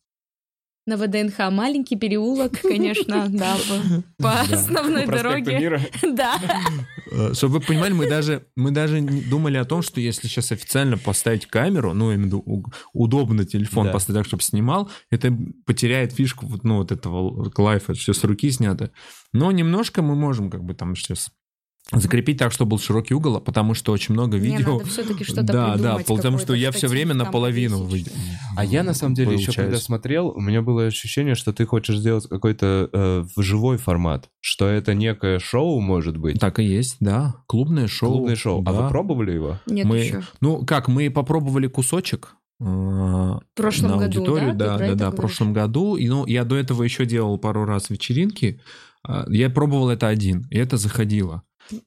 На 0.86 0.98
ВДНХ 0.98 1.50
маленький 1.52 1.96
переулок, 1.96 2.60
конечно, 2.62 3.28
да, 3.30 3.58
по, 4.18 4.42
основной 4.42 5.06
дороге. 5.06 5.90
Да. 6.14 6.38
Э, 7.12 7.34
Чтобы 7.34 7.56
вы 7.56 7.60
понимали, 7.62 7.94
мы 7.94 8.10
даже, 8.10 8.46
мы 8.58 8.72
даже 8.72 9.00
не 9.00 9.22
думали 9.22 9.56
о 9.58 9.64
том, 9.66 9.82
что 9.82 10.02
если 10.02 10.28
сейчас 10.28 10.52
официально 10.52 10.98
поставить 10.98 11.46
камеру, 11.46 11.94
ну, 11.94 12.12
именно 12.12 12.36
у- 12.38 12.66
удобно 12.94 13.46
телефон 13.46 13.88
Да. 13.88 13.94
поставить 13.94 14.20
так, 14.20 14.28
чтобы 14.28 14.44
снимал, 14.44 14.90
это 15.10 15.34
потеряет 15.66 16.12
фишку 16.14 16.46
вот, 16.48 16.64
ну, 16.66 16.78
вот 16.78 16.92
этого 16.92 17.50
лайфа, 17.58 17.94
все 17.94 18.12
с 18.14 18.24
руки 18.26 18.52
снято. 18.52 18.92
Но 19.32 19.52
немножко 19.54 20.02
мы 20.02 20.16
можем 20.16 20.50
как 20.50 20.64
бы 20.64 20.74
там 20.74 20.96
сейчас 20.96 21.32
закрепить 21.92 22.38
так, 22.38 22.52
чтобы 22.52 22.72
был 22.72 22.80
широкий 22.80 23.14
угол, 23.14 23.40
потому 23.42 23.74
что 23.74 23.92
очень 23.92 24.14
много 24.14 24.38
Не, 24.40 24.58
видео... 24.58 24.78
надо 24.78 24.86
все-таки 24.86 25.24
что-то 25.24 25.44
да, 25.44 25.78
да, 25.78 25.98
потому 26.08 26.38
что 26.38 26.54
я 26.54 26.72
все 26.72 26.88
время 26.88 27.14
наполовину 27.14 27.86
повесить. 27.86 28.08
вы- 28.08 28.20
А 28.56 28.66
я 28.66 28.84
на 28.84 28.94
самом 28.94 29.14
деле 29.16 29.36
еще 29.36 29.52
когда 29.52 29.78
смотрел, 29.78 30.30
у 30.30 30.40
меня 30.40 30.62
было 30.62 30.86
ощущение, 30.86 31.36
что 31.36 31.54
ты 31.54 31.66
хочешь 31.66 31.98
сделать 31.98 32.28
какой-то 32.28 32.90
э, 32.92 33.26
живой 33.38 33.78
формат, 33.78 34.30
что 34.40 34.68
это 34.68 34.94
некое 34.94 35.40
шоу 35.40 35.80
может 35.82 36.18
быть. 36.18 36.40
Так 36.40 36.60
и 36.60 36.64
есть, 36.64 36.98
да. 37.00 37.36
Клубное 37.48 37.88
шоу. 37.88 38.12
Клубное 38.12 38.36
шоу. 38.36 38.62
А 38.66 38.72
да. 38.72 38.82
вы 38.82 38.90
пробовали 38.90 39.32
его? 39.32 39.60
Нет 39.66 39.86
мы, 39.86 39.98
еще. 39.98 40.24
ну 40.42 40.66
как, 40.66 40.88
мы 40.88 41.10
попробовали 41.12 41.68
кусочек 41.68 42.36
э, 42.60 42.64
В 42.64 43.42
прошлом 43.56 43.92
на 43.92 43.98
году, 43.98 44.20
аудиторию, 44.20 44.54
да? 44.56 44.78
да, 44.78 44.88
да, 44.88 44.96
да, 44.96 45.12
в 45.12 45.16
прошлом 45.16 45.54
году. 45.54 45.96
И 45.96 46.08
ну, 46.08 46.26
я 46.26 46.44
до 46.46 46.56
этого 46.56 46.84
еще 46.84 47.06
делал 47.06 47.38
пару 47.38 47.66
раз 47.66 47.90
вечеринки. 47.90 48.62
А, 49.06 49.26
Я 49.30 49.50
пробовал 49.50 49.90
это 49.90 50.08
один, 50.08 50.48
и 50.50 50.58
это 50.58 50.78
заходило. 50.78 51.44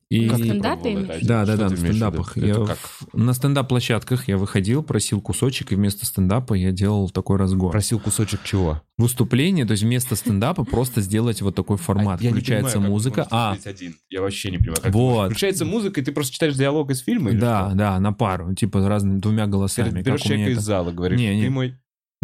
И... 0.09 0.29
Как 0.29 0.39
стендапе? 0.39 0.97
Да, 1.23 1.45
да, 1.45 1.55
Что 1.55 1.57
да, 1.57 1.69
на 1.71 1.77
стендапах. 1.77 2.37
Я 2.37 2.55
в- 2.61 2.77
На 3.13 3.33
стендап-площадках 3.33 4.29
я 4.29 4.37
выходил, 4.39 4.83
просил 4.83 5.21
кусочек, 5.21 5.73
и 5.73 5.75
вместо 5.75 6.07
стендапа 6.07 6.55
я 6.55 6.71
делал 6.73 7.11
такой 7.11 7.37
разгон. 7.39 7.71
Просил 7.73 7.99
кусочек 7.99 8.41
чего? 8.45 8.83
Выступление, 8.99 9.67
то 9.67 9.73
есть 9.73 9.83
вместо 9.83 10.17
стендапа 10.17 10.65
просто 10.71 11.01
сделать 11.01 11.43
вот 11.43 11.55
такой 11.55 11.77
формат. 11.77 12.21
А 12.23 12.29
Включается 12.29 12.75
понимаю, 12.75 12.93
музыка. 12.93 13.27
А, 13.31 13.57
один. 13.65 13.95
Я 14.11 14.21
вообще 14.23 14.51
не 14.51 14.59
понимаю. 14.59 14.79
Как 14.83 14.93
Вот. 14.95 15.27
Включается 15.31 15.65
музыка, 15.65 16.01
и 16.01 16.05
ты 16.05 16.13
просто 16.13 16.33
читаешь 16.35 16.55
диалог 16.55 16.91
из 16.91 17.01
фильма? 17.01 17.31
или 17.31 17.39
да, 17.39 17.73
да, 17.75 17.99
на 18.01 18.13
пару, 18.13 18.55
типа 18.55 18.87
разными 18.89 19.19
двумя 19.19 19.47
голосами. 19.47 19.91
Ты 19.91 20.01
берешь 20.03 20.21
человека 20.23 20.51
это. 20.53 20.61
из 20.61 20.65
зала, 20.65 20.93
говоришь, 20.93 21.19
Не, 21.19 21.35
не. 21.37 21.43
ты 21.45 21.51
мой... 21.51 21.75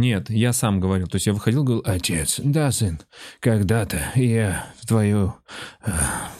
Нет, 0.02 0.30
я 0.30 0.52
сам 0.52 0.80
говорил. 0.80 1.06
То 1.06 1.14
есть 1.14 1.28
я 1.28 1.32
выходил, 1.32 1.62
говорил, 1.62 1.84
отец, 1.86 2.40
да, 2.42 2.72
сын, 2.72 2.98
когда-то 3.38 4.00
я 4.16 4.66
в 4.80 4.86
твою 4.88 5.34
э, 5.84 5.90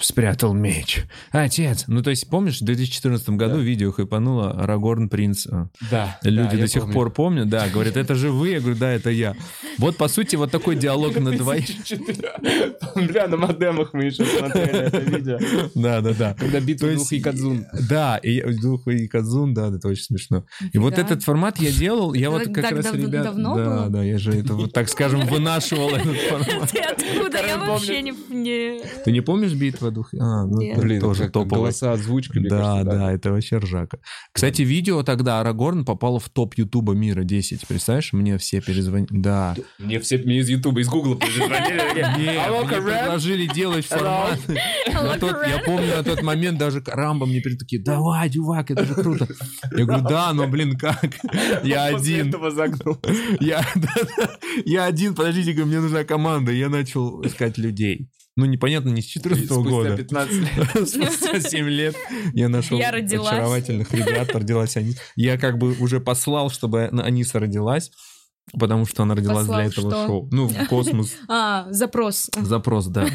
спрятал 0.01 0.53
меч. 0.53 1.05
Отец. 1.31 1.85
Ну, 1.87 2.03
то 2.03 2.11
есть, 2.11 2.29
помнишь, 2.29 2.61
в 2.61 2.65
2014 2.65 3.29
году 3.31 3.61
видео 3.61 3.93
хайпануло 3.93 4.51
Арагорн 4.51 5.09
Принц. 5.09 5.47
э, 5.47 5.67
Да. 5.93 6.19
Люди 6.25 6.57
да, 6.57 6.63
до 6.63 6.67
сих 6.67 6.81
помню. 6.83 6.95
пор 6.95 7.13
помнят, 7.13 7.49
да, 7.49 7.69
говорят, 7.69 7.97
это 7.97 8.17
же 8.17 8.33
вы, 8.33 8.49
я 8.49 8.59
говорю, 8.59 8.77
да, 8.77 8.91
это 8.91 9.11
я. 9.11 9.37
Вот, 9.79 9.97
по 9.97 10.09
сути, 10.09 10.35
вот 10.35 10.51
такой 10.51 10.75
диалог 10.75 11.15
на 11.21 11.31
двоих. 11.31 11.67
2004. 11.67 12.33
Бля, 13.07 13.29
на 13.29 13.37
модемах 13.37 13.93
мы 13.93 14.07
еще 14.07 14.25
смотрели 14.25 14.87
это 14.87 14.99
видео. 14.99 15.39
Да, 15.77 16.01
да, 16.01 16.13
да. 16.15 16.35
Когда 16.35 16.59
битва 16.59 16.93
двух 16.95 17.13
Якадзун. 17.13 17.67
Да, 17.89 18.17
и 18.17 18.43
двух 18.55 18.89
и 18.89 19.07
Кадзун, 19.07 19.55
да, 19.55 19.69
это 19.69 19.87
очень 19.87 20.03
смешно. 20.03 20.47
И 20.73 20.79
вот 20.79 20.99
этот 20.99 21.23
формат 21.23 21.61
я 21.61 21.71
делал, 21.71 22.13
я 22.13 22.29
вот 22.31 22.53
как 22.53 22.73
раз 22.73 22.93
ребят... 22.93 23.23
давно 23.23 23.52
да, 23.57 23.65
было? 23.65 23.89
да, 23.89 24.03
я 24.03 24.19
же 24.19 24.33
это, 24.33 24.55
вот, 24.55 24.73
так 24.73 24.89
скажем, 24.89 25.21
вынашивал 25.27 25.91
этот 25.91 26.17
формат. 26.17 26.71
Ты 26.71 26.79
откуда? 26.81 27.47
Я 27.47 27.59
вообще 27.59 28.03
не... 28.03 28.13
Ты 29.05 29.13
не 29.13 29.21
помнишь 29.21 29.53
битва 29.55 29.91
двух? 29.91 30.13
А, 30.15 30.45
ну, 30.47 30.59
Блин, 30.81 31.01
тоже 31.01 31.29
топовый. 31.29 31.63
голоса, 31.65 31.93
озвучка, 31.93 32.41
Да, 32.41 32.83
да, 32.85 33.13
это 33.13 33.33
вообще 33.33 33.59
ржака. 33.59 33.99
Кстати, 34.33 34.63
видео 34.63 35.03
тогда 35.03 35.41
Арагорн 35.41 35.85
попало 35.85 36.19
в 36.21 36.29
топ 36.29 36.55
Ютуба 36.55 36.93
мира 36.95 37.25
10. 37.25 37.67
Представляешь, 37.67 38.13
мне 38.13 38.39
все 38.39 38.61
перезвонили. 38.61 39.09
Да. 39.11 39.55
Мне 39.79 39.99
все 40.01 40.19
мне 40.19 40.39
из 40.39 40.49
Ютуба, 40.49 40.81
из 40.81 40.89
Гугла 40.89 41.17
перезвонили. 41.17 41.83
Нет, 41.95 42.19
мне 42.19 42.69
предложили 42.81 43.47
делать 43.47 43.87
формат. 43.87 44.39
На 44.93 45.19
тот- 45.19 45.37
Я 45.47 45.59
помню, 45.65 45.97
на 45.97 46.03
тот 46.03 46.23
момент 46.23 46.59
даже 46.59 46.83
Рамбо 46.87 47.27
мне 47.27 47.41
перед 47.41 47.59
такие, 47.59 47.83
давай, 47.83 48.31
чувак, 48.31 48.71
это 48.71 48.85
же 48.85 48.95
круто. 48.95 49.27
Я 49.77 49.85
говорю, 49.85 50.05
да, 50.05 50.33
но, 50.33 50.47
блин, 50.47 50.77
как? 50.77 51.03
Я 51.65 51.91
После 51.93 52.17
один. 52.17 52.29
этого 52.29 52.51
загнул. 52.51 52.99
Я, 53.41 53.67
я 54.65 54.85
один, 54.85 55.15
подождите, 55.15 55.53
говорю, 55.53 55.69
мне 55.69 55.81
нужна 55.81 56.05
команда. 56.05 56.53
Я 56.53 56.69
начал 56.69 57.25
искать 57.25 57.59
людей. 57.59 58.09
Ну, 58.35 58.47
непонятно, 58.47 58.89
не 58.89 59.03
с 59.03 59.05
14 59.05 59.45
Спустя 59.45 59.71
года. 59.71 59.97
15 59.97 60.33
лет. 60.33 60.89
Спустя 60.89 61.41
7 61.41 61.69
лет 61.69 61.95
я 62.33 62.49
нашел 62.49 62.79
Я 62.79 62.89
очаровательных 62.89 63.93
ребят, 63.93 64.35
родилась 64.35 64.77
они. 64.77 64.97
Я 65.17 65.37
как 65.37 65.59
бы 65.59 65.73
уже 65.79 66.01
послал, 66.01 66.49
чтобы 66.49 66.85
Аниса 66.85 67.41
родилась, 67.41 67.91
потому 68.59 68.87
что 68.87 69.03
она 69.03 69.15
родилась 69.15 69.47
Послал 69.47 69.59
для 69.59 69.67
этого 69.67 69.91
что? 69.91 70.07
шоу. 70.07 70.29
Ну, 70.33 70.49
в 70.49 70.67
космос. 70.69 71.15
А, 71.29 71.67
запрос. 71.71 72.31
Запрос, 72.41 72.87
да. 72.87 73.07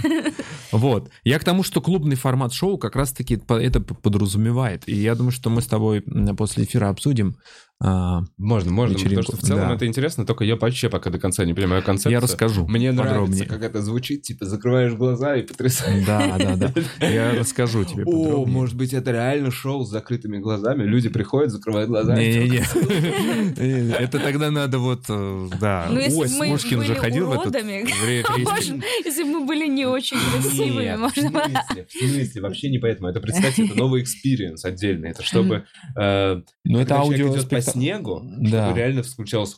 Вот. 0.71 1.09
Я 1.23 1.39
к 1.39 1.43
тому, 1.43 1.63
что 1.63 1.81
клубный 1.81 2.15
формат 2.15 2.53
шоу 2.53 2.77
как 2.77 2.95
раз-таки 2.95 3.41
это 3.47 3.81
подразумевает. 3.81 4.87
И 4.87 4.95
я 4.95 5.15
думаю, 5.15 5.31
что 5.31 5.49
мы 5.49 5.61
с 5.61 5.67
тобой 5.67 6.03
после 6.37 6.65
эфира 6.65 6.89
обсудим. 6.89 7.37
А, 7.79 8.21
Можно, 8.37 8.71
можно, 8.71 8.95
потому 8.95 9.11
Вечеринку, 9.11 9.21
что 9.33 9.37
в 9.37 9.41
целом 9.41 9.67
да. 9.67 9.75
это 9.75 9.85
интересно, 9.85 10.25
только 10.25 10.43
я 10.43 10.55
вообще 10.55 10.89
пока 10.89 11.11
до 11.11 11.19
конца 11.19 11.45
не 11.45 11.53
понимаю 11.53 11.83
концепцию. 11.83 12.13
Я 12.13 12.19
расскажу 12.19 12.65
Мне 12.65 12.91
нравится, 12.91 13.13
подробнее. 13.13 13.45
как 13.45 13.61
это 13.61 13.81
звучит, 13.83 14.23
типа 14.23 14.45
закрываешь 14.45 14.93
глаза 14.93 15.35
и 15.35 15.43
потрясаешь. 15.43 16.03
Да, 16.05 16.37
да, 16.39 16.55
да. 16.55 17.07
Я 17.07 17.35
расскажу 17.35 17.83
тебе 17.85 18.01
О, 18.03 18.05
подробнее. 18.05 18.47
может 18.47 18.75
быть, 18.75 18.93
это 18.93 19.11
реально 19.11 19.51
шоу 19.51 19.85
с 19.85 19.91
закрытыми 19.91 20.39
глазами. 20.39 20.85
Люди 20.85 21.09
приходят, 21.09 21.51
закрывают 21.51 21.89
глаза. 21.89 22.19
и 22.19 22.33
Не-не-не. 22.33 23.93
Это 23.93 24.19
тогда 24.19 24.49
надо 24.49 24.79
вот, 24.79 25.03
э, 25.09 25.49
да. 25.61 25.87
Ну, 25.91 25.99
Ой, 25.99 26.27
бы 26.27 26.33
мы 26.39 26.47
Мушкин 26.47 26.81
же 26.81 26.95
ходил 26.95 27.27
в 27.27 27.33
этот... 27.33 27.55
если 27.63 29.23
бы 29.23 29.29
мы 29.39 29.45
были 29.45 29.67
не 29.67 29.85
очень 29.85 30.17
в 30.17 30.97
можно... 30.97 31.29
в 31.29 31.91
смысле, 31.91 32.41
вообще 32.41 32.69
не 32.69 32.79
поэтому. 32.79 33.09
Это, 33.09 33.19
представьте, 33.19 33.65
это 33.65 33.75
новый 33.75 34.01
experience 34.01 34.65
отдельный. 34.65 35.11
Это 35.11 35.21
чтобы, 35.21 35.65
э, 35.95 36.41
Ну, 36.63 36.79
это 36.79 36.95
аудиокнигу, 36.95 38.21
Да. 38.23 38.65
чтобы 38.65 38.79
реально 38.79 39.03
включался... 39.03 39.57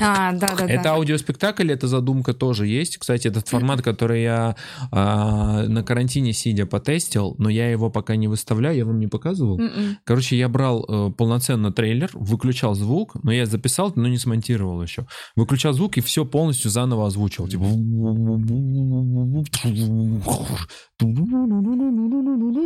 А, 0.00 0.32
да, 0.32 0.54
да, 0.54 0.64
Это 0.64 0.84
да. 0.84 0.90
аудиоспектакль, 0.92 1.72
эта 1.72 1.88
задумка 1.88 2.32
тоже 2.32 2.68
есть. 2.68 2.98
Кстати, 2.98 3.26
этот 3.26 3.48
формат, 3.48 3.82
который 3.82 4.22
я 4.22 4.54
а, 4.92 5.64
на 5.66 5.82
карантине 5.82 6.32
сидя 6.32 6.66
потестил, 6.66 7.34
но 7.38 7.48
я 7.48 7.68
его 7.70 7.90
пока 7.90 8.14
не 8.14 8.28
выставляю, 8.28 8.76
я 8.76 8.84
вам 8.84 9.00
не 9.00 9.08
показывал. 9.08 9.58
М-м. 9.58 9.98
Короче, 10.04 10.38
я 10.38 10.48
брал 10.48 10.84
э, 10.88 11.10
полноценно 11.10 11.72
трейлер, 11.72 12.10
выключал 12.14 12.74
звук, 12.74 13.16
но 13.24 13.32
я 13.32 13.44
записал, 13.46 13.92
но 13.96 14.06
не 14.06 14.18
смонтировал 14.18 14.80
еще. 14.82 15.06
Выключал 15.34 15.72
звук 15.72 15.96
и 15.96 16.00
все 16.00 16.24
полностью 16.24 16.70
заново 16.70 17.08
озвучил. 17.08 17.48
Типа... 17.48 17.64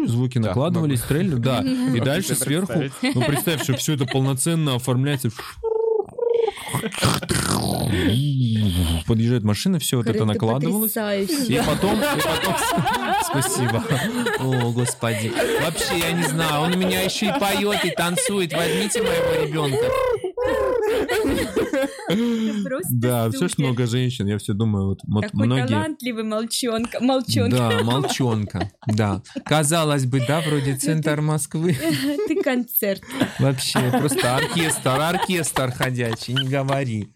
Звуки 0.07 0.39
Да, 0.39 0.49
накладывались 0.49 1.01
трейлер, 1.01 1.39
да. 1.39 1.61
И 1.95 2.01
дальше 2.01 2.35
сверху, 2.35 2.83
ну 3.03 3.23
представь, 3.25 3.63
что 3.63 3.77
все 3.77 3.95
это 3.95 4.05
полноценно 4.05 4.75
оформляется. 4.75 5.31
Подъезжает 9.07 9.45
машина, 9.45 9.79
все 9.79 9.97
вот 9.99 10.07
это 10.07 10.25
накладывалось. 10.25 10.93
потрясающий. 10.93 11.55
И 11.55 11.59
потом, 11.59 12.01
и 12.01 12.21
потом... 12.21 12.57
Спасибо. 13.31 13.85
О, 14.39 14.73
господи. 14.73 15.33
Вообще, 15.63 15.99
я 15.99 16.13
не 16.13 16.25
знаю, 16.25 16.63
он 16.63 16.75
у 16.75 16.77
меня 16.77 17.03
еще 17.03 17.27
и 17.27 17.33
поет, 17.39 17.85
и 17.85 17.91
танцует. 17.91 18.53
Возьмите 18.53 19.03
моего 19.03 19.45
ребенка. 19.45 19.87
Да, 22.91 23.31
все 23.31 23.49
ж 23.49 23.53
много 23.59 23.87
женщин. 23.87 24.27
Я 24.27 24.39
все 24.39 24.53
думаю, 24.53 24.89
вот, 24.89 25.23
Такой 25.23 25.47
многие... 25.47 25.67
талантливый 25.67 26.25
молчонка. 26.25 27.01
Молчонка. 27.01 27.57
Да, 27.57 27.83
молчонка. 27.83 28.71
Да. 28.87 29.23
Казалось 29.45 30.07
бы, 30.07 30.23
да, 30.27 30.41
вроде 30.41 30.77
центр 30.77 31.21
Москвы. 31.21 31.77
Ты 32.29 32.43
концерт. 32.43 33.03
Вообще, 33.39 33.81
просто 33.99 34.37
оркестр, 34.37 34.91
оркестр 34.91 35.73
ходячий, 35.73 36.35
не 36.35 36.49
говори. 36.49 37.09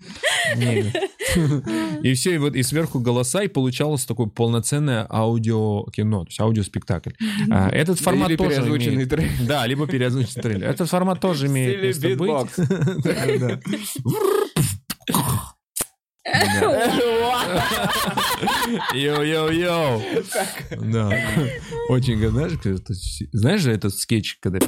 И 2.02 2.14
все, 2.14 2.34
и 2.34 2.38
вот 2.38 2.54
и 2.54 2.62
сверху 2.62 3.00
голоса, 3.00 3.42
и 3.42 3.48
получалось 3.48 4.04
такое 4.04 4.26
полноценное 4.26 5.06
аудиокино, 5.10 6.20
то 6.20 6.28
есть 6.28 6.40
аудиоспектакль. 6.40 7.10
А, 7.50 7.68
Этот 7.68 7.98
формат 7.98 8.30
Или 8.30 8.36
тоже 8.36 8.60
имеет... 8.60 9.10
трейлер. 9.10 9.30
Да, 9.46 9.66
либо 9.66 9.86
переозвученный 9.86 10.42
трейлер. 10.42 10.68
Этот 10.68 10.88
формат 10.88 11.20
тоже 11.20 11.46
имеет 11.46 11.82
место 11.82 12.08
быть. 12.16 12.30
Йоу-йоу-йоу. 18.94 20.02
Да. 20.92 21.11
Очень, 21.88 22.29
знаешь, 22.29 22.52
знаешь 23.33 23.61
же 23.61 23.72
этот 23.72 23.94
скетч, 23.94 24.38
когда 24.40 24.59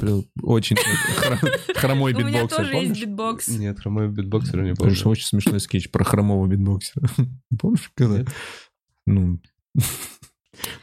очень 0.41 0.77
хро- 0.77 1.73
хромой 1.75 2.13
У 2.13 2.19
меня 2.19 2.43
битбоксер, 2.43 2.57
тоже 2.57 2.75
есть 2.75 3.01
битбокс. 3.01 3.47
Нет, 3.49 3.79
хромой 3.79 4.07
битбоксера 4.07 4.63
не 4.63 4.73
помню. 4.73 4.95
очень 5.05 5.25
смешной 5.25 5.59
скетч 5.59 5.91
про 5.91 6.03
хромого 6.03 6.47
битбоксера. 6.47 7.09
Помнишь, 7.59 7.91
когда? 7.95 8.23
Ну, 9.05 9.39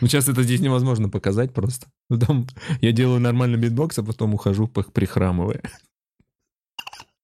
ну, 0.00 0.06
сейчас 0.08 0.28
это 0.28 0.42
здесь 0.42 0.60
невозможно 0.60 1.08
показать 1.08 1.54
просто. 1.54 1.86
Потом 2.08 2.46
я 2.80 2.92
делаю 2.92 3.20
нормальный 3.20 3.58
битбокс, 3.58 3.98
а 3.98 4.02
потом 4.02 4.34
ухожу 4.34 4.66
пох- 4.66 4.92
прихрамывая. 4.92 5.62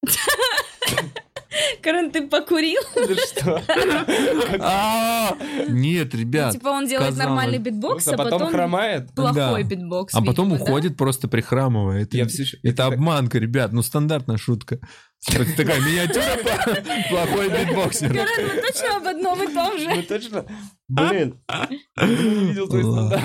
Карен, 1.83 2.11
ты 2.11 2.27
покурил? 2.27 2.81
Да 2.95 3.17
что? 3.17 3.63
А, 4.61 5.37
Нет, 5.69 6.15
ребят. 6.15 6.53
Типа 6.53 6.69
он 6.69 6.87
делает 6.87 7.17
нормальный 7.17 7.59
битбокс, 7.59 8.07
А 8.09 8.17
потом 8.17 8.51
хромает? 8.51 9.13
плохой 9.15 9.63
битбокс. 9.65 10.15
А 10.15 10.23
потом 10.23 10.53
уходит 10.53 10.97
просто 10.97 11.29
прихрамывая. 11.29 12.07
Это 12.63 12.87
обманка, 12.87 13.39
ребят. 13.39 13.73
Ну, 13.73 13.83
стандартная 13.83 14.37
шутка. 14.37 14.79
Так- 15.25 15.55
Такая 15.57 15.81
миниатюра 15.81 16.37
плохой 17.11 17.49
битбоксер. 17.49 18.09
Карен, 18.13 18.49
мы 18.57 18.61
точно 18.61 18.97
об 18.97 19.07
одном 19.07 19.43
и 19.43 19.53
том 19.55 19.79
же. 19.79 19.89
Ну 19.89 20.03
точно? 20.03 20.45
Блин. 20.89 21.41
Видел 22.01 22.69
твой 22.69 22.83
стендап. 22.83 23.21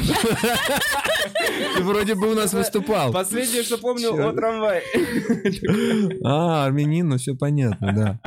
Ты 1.76 1.84
вроде 1.84 2.16
бы 2.16 2.32
у 2.32 2.36
нас 2.36 2.54
выступал. 2.54 3.12
Последнее, 3.12 3.64
что 3.64 3.78
помню, 3.80 4.12
о 4.28 4.32
трамвае. 4.32 4.84
А, 6.24 6.66
армянин, 6.66 7.10
ну 7.10 7.18
все 7.18 7.34
понятно, 7.36 7.94
да. 7.94 8.20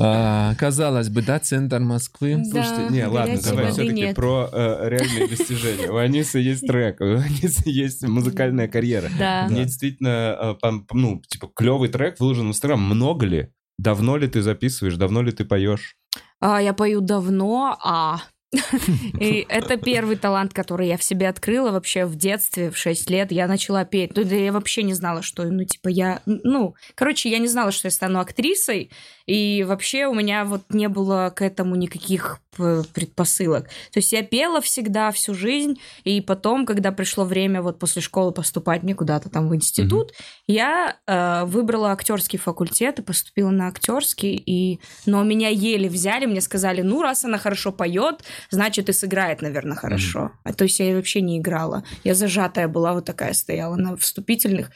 А, 0.00 0.54
казалось 0.56 1.08
бы, 1.10 1.22
да, 1.22 1.38
центр 1.38 1.78
Москвы. 1.80 2.42
Слушайте, 2.44 2.86
Да, 2.88 2.88
не, 2.88 3.06
ладно, 3.06 3.34
горячей 3.34 3.44
давай 3.44 3.72
все-таки 3.72 3.92
нет. 3.92 4.16
про 4.16 4.48
э, 4.52 4.88
реальные 4.88 5.28
достижения. 5.28 5.90
У 5.90 5.96
Анисы 5.96 6.38
есть 6.38 6.66
трек, 6.66 7.00
у 7.00 7.04
Анисы 7.04 7.62
есть 7.68 8.02
музыкальная 8.06 8.68
карьера. 8.68 9.10
Да. 9.18 9.46
Мне 9.48 9.64
действительно, 9.64 10.56
э, 10.62 10.70
ну, 10.92 11.22
типа, 11.28 11.50
клевый 11.54 11.88
трек 11.88 12.18
выложен 12.18 12.46
в 12.46 12.48
Инстаграм. 12.48 12.80
Много 12.82 13.26
ли? 13.26 13.48
Давно 13.78 14.16
ли 14.16 14.28
ты 14.28 14.42
записываешь? 14.42 14.96
Давно 14.96 15.22
ли 15.22 15.32
ты 15.32 15.44
поешь? 15.44 15.96
А, 16.40 16.60
я 16.60 16.72
пою 16.72 17.00
давно, 17.00 17.76
а 17.82 18.22
И 19.20 19.46
это 19.48 19.76
первый 19.76 20.16
талант, 20.16 20.52
который 20.52 20.88
я 20.88 20.96
в 20.96 21.02
себе 21.02 21.28
открыла 21.28 21.70
вообще 21.70 22.04
в 22.04 22.16
детстве, 22.16 22.70
в 22.70 22.76
6 22.76 23.10
лет. 23.10 23.32
Я 23.32 23.46
начала 23.46 23.84
петь. 23.84 24.14
Ну, 24.16 24.24
да 24.24 24.34
я 24.34 24.52
вообще 24.52 24.82
не 24.82 24.94
знала, 24.94 25.22
что, 25.22 25.44
ну, 25.44 25.64
типа, 25.64 25.88
я... 25.88 26.20
Ну, 26.26 26.74
короче, 26.94 27.30
я 27.30 27.38
не 27.38 27.48
знала, 27.48 27.72
что 27.72 27.86
я 27.86 27.90
стану 27.90 28.20
актрисой. 28.20 28.90
И 29.26 29.64
вообще 29.66 30.06
у 30.06 30.14
меня 30.14 30.44
вот 30.44 30.62
не 30.70 30.88
было 30.88 31.32
к 31.34 31.42
этому 31.42 31.76
никаких 31.76 32.40
п- 32.56 32.82
предпосылок. 32.92 33.64
То 33.92 33.98
есть 33.98 34.12
я 34.12 34.22
пела 34.22 34.60
всегда 34.60 35.10
всю 35.12 35.34
жизнь, 35.34 35.78
и 36.04 36.20
потом, 36.20 36.66
когда 36.66 36.92
пришло 36.92 37.24
время 37.24 37.62
вот 37.62 37.78
после 37.78 38.02
школы 38.02 38.32
поступать 38.32 38.82
мне 38.82 38.94
куда-то 38.94 39.30
там 39.30 39.48
в 39.48 39.54
институт, 39.54 40.12
я 40.46 40.96
э, 41.06 41.44
выбрала 41.44 41.92
актерский 41.92 42.38
факультет 42.38 42.98
и 42.98 43.02
поступила 43.02 43.50
на 43.50 43.68
актерский, 43.68 44.34
и... 44.34 44.80
но 45.06 45.22
меня 45.22 45.48
еле 45.48 45.88
взяли, 45.88 46.26
мне 46.26 46.40
сказали, 46.40 46.82
ну, 46.82 47.02
раз 47.02 47.24
она 47.24 47.38
хорошо 47.38 47.72
поет, 47.72 48.24
значит, 48.50 48.88
и 48.88 48.92
сыграет, 48.92 49.42
наверное, 49.42 49.76
хорошо. 49.76 50.32
А 50.44 50.52
то 50.52 50.64
есть 50.64 50.80
я 50.80 50.94
вообще 50.94 51.20
не 51.20 51.38
играла. 51.38 51.84
Я 52.04 52.14
зажатая 52.14 52.68
была, 52.68 52.92
вот 52.94 53.04
такая 53.04 53.32
стояла 53.32 53.76
на 53.76 53.96
вступительных. 53.96 54.70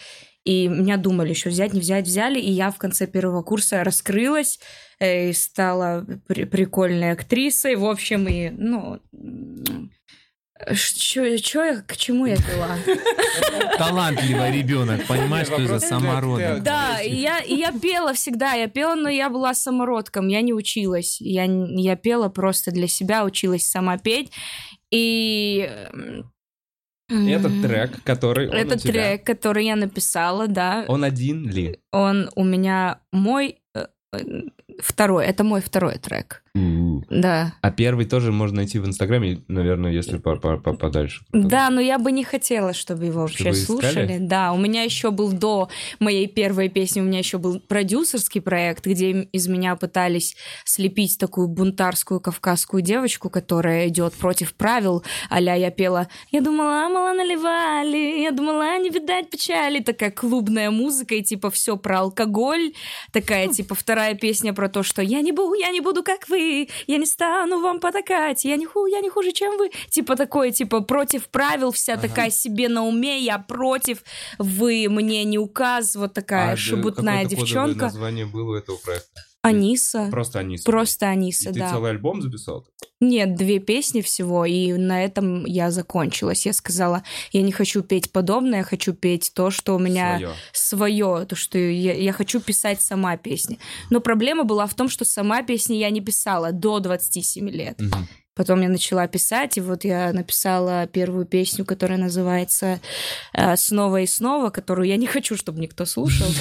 И 0.44 0.68
меня 0.68 0.96
думали 0.96 1.30
еще 1.30 1.50
взять, 1.50 1.72
не 1.72 1.80
взять, 1.80 2.06
взяли. 2.06 2.38
И 2.38 2.50
я 2.50 2.70
в 2.70 2.78
конце 2.78 3.08
первого 3.08 3.42
курса 3.42 3.82
раскрылась 3.82 4.60
э, 5.00 5.30
и 5.30 5.32
стала 5.32 6.06
при- 6.28 6.44
прикольной 6.44 7.10
актрисой. 7.10 7.74
В 7.74 7.84
общем, 7.84 8.28
и, 8.28 8.50
ну... 8.50 9.00
Что 10.72 11.24
я, 11.64 11.82
к 11.82 11.96
чему 11.96 12.24
я 12.24 12.36
пила? 12.36 12.78
Талантливый 13.78 14.52
ребенок, 14.52 15.06
понимаешь, 15.06 15.48
что 15.48 15.66
за 15.66 15.80
самородок. 15.80 16.62
Да, 16.62 16.98
я, 17.00 17.38
я 17.40 17.72
пела 17.72 18.14
всегда, 18.14 18.54
я 18.54 18.66
пела, 18.66 18.94
но 18.94 19.10
я 19.10 19.28
была 19.28 19.52
самородком, 19.52 20.28
я 20.28 20.40
не 20.40 20.54
училась. 20.54 21.20
Я, 21.20 21.44
я 21.44 21.96
пела 21.96 22.30
просто 22.30 22.70
для 22.70 22.88
себя, 22.88 23.24
училась 23.24 23.68
сама 23.68 23.98
петь. 23.98 24.32
И... 24.90 25.70
Этот 27.08 27.62
трек, 27.62 28.02
который 28.02 28.48
он 28.48 28.54
у 28.54 28.58
Это 28.58 28.78
тебя, 28.78 28.92
трек, 28.92 29.24
который 29.24 29.66
я 29.66 29.76
написала, 29.76 30.48
да. 30.48 30.84
Он 30.88 31.04
один 31.04 31.48
ли? 31.48 31.78
Он 31.92 32.30
у 32.34 32.42
меня 32.42 32.98
мой 33.12 33.60
э, 33.76 33.86
э, 34.12 34.18
второй, 34.82 35.24
это 35.26 35.44
мой 35.44 35.60
второй 35.60 35.98
трек. 35.98 36.42
Да. 37.10 37.54
А 37.60 37.70
первый 37.70 38.06
тоже 38.06 38.32
можно 38.32 38.56
найти 38.56 38.78
в 38.78 38.86
Инстаграме, 38.86 39.42
наверное, 39.48 39.92
если 39.92 40.18
по- 40.18 40.36
по- 40.36 40.56
по- 40.56 40.72
подальше. 40.74 41.24
Да, 41.32 41.70
но 41.70 41.80
я 41.80 41.98
бы 41.98 42.12
не 42.12 42.24
хотела, 42.24 42.72
чтобы 42.72 43.06
его 43.06 43.22
вообще 43.22 43.52
Чтобы 43.52 43.56
слушали. 43.56 44.18
Да, 44.20 44.52
у 44.52 44.58
меня 44.58 44.82
еще 44.82 45.10
был 45.10 45.32
до 45.32 45.68
моей 46.00 46.26
первой 46.26 46.68
песни, 46.68 47.00
у 47.00 47.04
меня 47.04 47.18
еще 47.18 47.38
был 47.38 47.60
продюсерский 47.60 48.40
проект, 48.40 48.86
где 48.86 49.10
из 49.32 49.48
меня 49.48 49.76
пытались 49.76 50.36
слепить 50.64 51.18
такую 51.18 51.48
бунтарскую 51.48 52.20
кавказскую 52.20 52.82
девочку, 52.82 53.30
которая 53.30 53.88
идет 53.88 54.14
против 54.14 54.54
правил, 54.54 55.04
аля 55.30 55.54
я 55.56 55.70
пела 55.70 56.08
«Я 56.30 56.40
думала, 56.40 56.88
мало 56.88 57.12
наливали, 57.14 58.20
я 58.22 58.30
думала, 58.30 58.78
не 58.78 58.90
видать 58.90 59.30
печали», 59.30 59.80
такая 59.80 60.10
клубная 60.10 60.70
музыка, 60.70 61.14
и 61.14 61.22
типа 61.22 61.50
все 61.50 61.76
про 61.76 62.00
алкоголь, 62.00 62.72
такая 63.12 63.48
типа 63.48 63.74
вторая 63.74 64.14
песня 64.14 64.52
про 64.52 64.68
то, 64.68 64.82
что 64.82 65.02
«Я 65.02 65.20
не 65.20 65.32
буду, 65.32 65.54
я 65.54 65.70
не 65.70 65.80
буду, 65.80 66.02
как 66.02 66.28
вы, 66.28 66.45
я 66.86 66.98
не 66.98 67.06
стану 67.06 67.60
вам 67.60 67.80
потакать, 67.80 68.44
я 68.44 68.56
не, 68.56 68.66
ху, 68.66 68.86
я 68.86 69.00
не 69.00 69.10
хуже, 69.10 69.32
чем 69.32 69.58
вы». 69.58 69.70
Типа 69.90 70.16
такое, 70.16 70.50
типа 70.50 70.80
против 70.80 71.28
правил, 71.28 71.72
вся 71.72 71.96
такая 71.96 72.30
себе 72.30 72.68
на 72.68 72.84
уме, 72.84 73.18
я 73.18 73.38
против, 73.38 74.02
вы 74.38 74.86
мне 74.88 75.24
не 75.24 75.38
указ, 75.38 75.96
вот 75.96 76.14
такая 76.14 76.52
А, 76.52 76.56
шебутная 76.56 77.24
девчонка. 77.24 77.84
название 77.86 78.26
было 78.26 78.56
этого 78.56 78.76
проекта? 78.76 79.20
Аниса. 79.46 80.08
Просто 80.10 80.38
Аниса. 80.40 80.64
Просто 80.64 81.06
И 81.06 81.08
Аниса, 81.08 81.52
ты 81.52 81.60
да. 81.60 81.70
целый 81.70 81.90
альбом 81.90 82.22
записал? 82.22 82.66
Нет, 83.00 83.34
две 83.36 83.58
песни 83.58 84.00
всего, 84.00 84.44
и 84.46 84.72
на 84.72 85.04
этом 85.04 85.44
я 85.44 85.70
закончилась. 85.70 86.46
Я 86.46 86.52
сказала, 86.52 87.02
я 87.32 87.42
не 87.42 87.52
хочу 87.52 87.82
петь 87.82 88.10
подобное, 88.10 88.58
я 88.58 88.64
хочу 88.64 88.94
петь 88.94 89.32
то, 89.34 89.50
что 89.50 89.76
у 89.76 89.78
меня 89.78 90.16
Своё. 90.18 90.32
свое, 90.52 91.26
то, 91.26 91.36
что 91.36 91.58
я, 91.58 91.92
я 91.94 92.12
хочу 92.12 92.40
писать 92.40 92.80
сама 92.80 93.16
песни. 93.16 93.58
Но 93.90 94.00
проблема 94.00 94.44
была 94.44 94.66
в 94.66 94.74
том, 94.74 94.88
что 94.88 95.04
сама 95.04 95.42
песни 95.42 95.74
я 95.74 95.90
не 95.90 96.00
писала 96.00 96.52
до 96.52 96.80
27 96.80 97.50
лет. 97.50 97.80
Мгм. 97.80 98.08
Потом 98.36 98.60
я 98.60 98.68
начала 98.68 99.06
писать, 99.06 99.56
и 99.56 99.62
вот 99.62 99.84
я 99.84 100.12
написала 100.12 100.86
первую 100.86 101.24
песню, 101.24 101.64
которая 101.64 101.98
называется 101.98 102.80
э, 103.32 103.56
«Снова 103.56 104.02
и 104.02 104.06
снова», 104.06 104.50
которую 104.50 104.86
я 104.88 104.96
не 104.98 105.06
хочу, 105.06 105.38
чтобы 105.38 105.60
никто 105.60 105.86
слушал. 105.86 106.26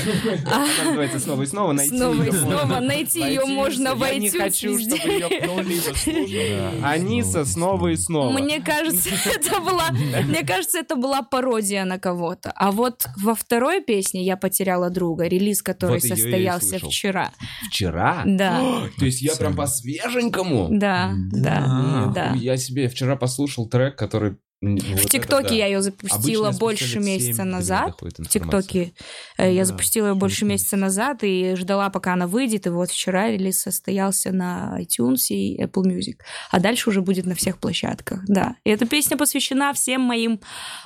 А, 0.45 0.65
Называется 0.85 1.19
снова 1.19 1.43
и 1.43 1.45
снова 1.45 1.71
найти 1.71 1.97
Снова 1.97 2.23
и 2.23 2.31
снова 2.31 2.79
найти 2.79 3.19
ее 3.19 3.45
можно 3.45 3.95
в 3.95 4.05
Я 4.05 4.15
не 4.15 4.29
хочу, 4.29 4.77
чтобы 4.77 5.07
ее 5.07 5.27
кто-либо 5.27 5.95
слушал. 5.95 6.85
Аниса 6.85 7.45
снова 7.45 7.87
и 7.87 7.95
снова. 7.95 8.31
Мне 8.37 8.61
кажется, 8.61 9.09
это 9.33 9.61
была, 9.61 9.89
мне 9.91 10.45
кажется, 10.45 10.79
это 10.79 10.95
была 10.95 11.21
пародия 11.21 11.85
на 11.85 11.97
кого-то. 11.97 12.51
А 12.55 12.71
вот 12.71 13.07
во 13.17 13.35
второй 13.35 13.81
песне 13.81 14.23
я 14.23 14.35
потеряла 14.35 14.89
друга, 14.89 15.27
релиз, 15.27 15.61
который 15.61 15.97
и 15.97 16.01
состоялся 16.01 16.77
вчера. 16.79 17.31
Вчера? 17.69 18.23
Да, 18.25 18.89
То 18.99 19.05
есть 19.05 19.21
я 19.21 19.35
прям 19.35 19.55
по 19.55 19.67
свеженькому? 19.67 20.67
да, 20.71 21.13
да, 21.31 21.84
А, 21.85 22.11
да. 22.11 22.33
Я 22.35 22.57
себе 22.57 22.87
вчера 22.87 23.15
послушал 23.15 23.67
трек, 23.67 23.97
который... 23.97 24.37
В 24.61 25.09
ТикТоке 25.09 25.57
я 25.57 25.67
ее 25.67 25.81
запустила 25.81 26.51
больше 26.51 26.99
месяца 26.99 27.43
назад. 27.43 28.01
В 28.01 28.27
ТикТоке 28.27 28.93
э, 29.37 29.53
я 29.53 29.61
Да, 29.61 29.65
запустила 29.65 30.07
ее 30.07 30.15
больше 30.15 30.45
месяца 30.45 30.77
назад 30.77 31.19
и 31.23 31.55
ждала, 31.55 31.89
пока 31.89 32.13
она 32.13 32.25
выйдет. 32.25 32.65
И 32.65 32.69
вот 32.69 32.89
вчера 32.89 33.29
релиз 33.29 33.59
состоялся 33.59 34.31
на 34.31 34.79
iTunes 34.79 35.27
и 35.29 35.61
Apple 35.61 35.83
Music. 35.83 36.15
А 36.51 36.59
дальше 36.59 36.89
уже 36.89 37.01
будет 37.01 37.25
на 37.25 37.35
всех 37.35 37.57
площадках. 37.59 38.21
Да. 38.27 38.55
И 38.63 38.69
эта 38.69 38.85
песня 38.87 39.17
посвящена 39.17 39.73
всем 39.73 40.01
моим 40.01 40.39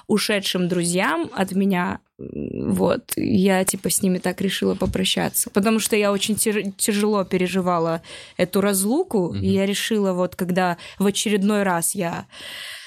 ушедшим 0.07 0.67
друзьям 0.67 1.29
от 1.33 1.51
меня. 1.51 1.99
Вот. 2.17 3.13
Я 3.15 3.63
типа 3.63 3.89
с 3.89 4.01
ними 4.01 4.17
так 4.17 4.41
решила 4.41 4.75
попрощаться. 4.75 5.49
Потому 5.51 5.79
что 5.79 5.95
я 5.95 6.11
очень 6.11 6.35
тяж- 6.35 6.73
тяжело 6.75 7.23
переживала 7.23 8.01
эту 8.35 8.61
разлуку. 8.61 9.29
Мгм. 9.31 9.43
И 9.43 9.47
я 9.47 9.65
решила 9.65 10.11
вот, 10.13 10.35
когда 10.35 10.77
в 10.97 11.05
очередной 11.05 11.63
раз 11.63 11.95
я 11.95 12.25
э, 12.25 12.78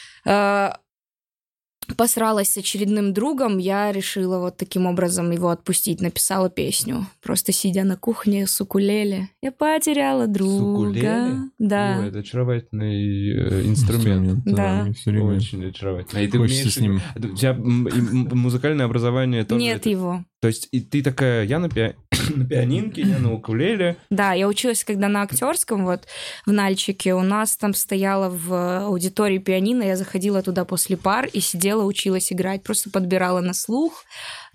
посралась 1.97 2.49
с 2.53 2.57
очередным 2.57 3.13
другом, 3.13 3.59
я 3.59 3.91
решила 3.93 4.39
вот 4.39 4.57
таким 4.57 4.87
образом 4.87 5.31
его 5.31 5.49
отпустить. 5.51 6.01
Написала 6.01 6.49
песню. 6.49 7.07
Просто 7.21 7.53
сидя 7.53 7.83
на 7.85 7.97
кухне 7.97 8.47
с 8.47 8.61
укулеле. 8.61 9.29
Я 9.43 9.53
потеряла 9.53 10.27
друга. 10.27 10.63
укулеле? 10.63 11.35
Да. 11.59 11.99
Ой, 12.01 12.09
это 12.09 12.21
очаровательный 12.21 13.31
э, 13.37 13.63
инструмент. 13.67 14.43
Да. 14.45 14.87
всё 14.97 15.11
время. 15.11 15.37
Очень 15.37 15.67
очаровательный. 15.69 16.25
И 16.25 16.29
ты 16.29 16.39
Хочется 16.39 16.61
умеешь- 16.63 16.75
с 16.75 16.79
ним. 16.79 17.01
У 17.33 17.37
тебя 17.37 17.55
музыкальное 17.55 18.87
образование 18.87 19.45
тоже... 19.45 19.61
Нет 19.61 19.79
это- 19.79 19.91
его. 19.91 20.25
То 20.41 20.49
есть 20.49 20.69
и 20.73 20.81
ты 20.81 21.03
такая, 21.03 21.45
я 21.45 21.59
на, 21.59 21.67
пиа- 21.67 21.95
на 22.37 22.45
пианинке, 22.45 23.03
я 23.03 23.19
на 23.19 23.33
укулеле. 23.33 23.97
Да, 24.11 24.33
я 24.33 24.49
училась, 24.49 24.85
когда 24.85 25.09
на 25.09 25.23
актерском, 25.23 25.85
вот 25.85 26.07
в 26.47 26.53
Нальчике, 26.53 27.15
у 27.15 27.23
нас 27.23 27.57
там 27.57 27.75
стояла 27.75 28.29
в 28.29 28.87
аудитории 28.87 29.39
пианино, 29.39 29.83
я 29.83 29.97
заходила 29.97 30.43
туда 30.43 30.65
после 30.65 30.97
пар 30.97 31.29
и 31.33 31.41
сидела, 31.41 31.85
училась 31.85 32.33
играть, 32.33 32.63
просто 32.63 32.91
подбирала 32.91 33.41
на 33.41 33.55
слух 33.55 34.05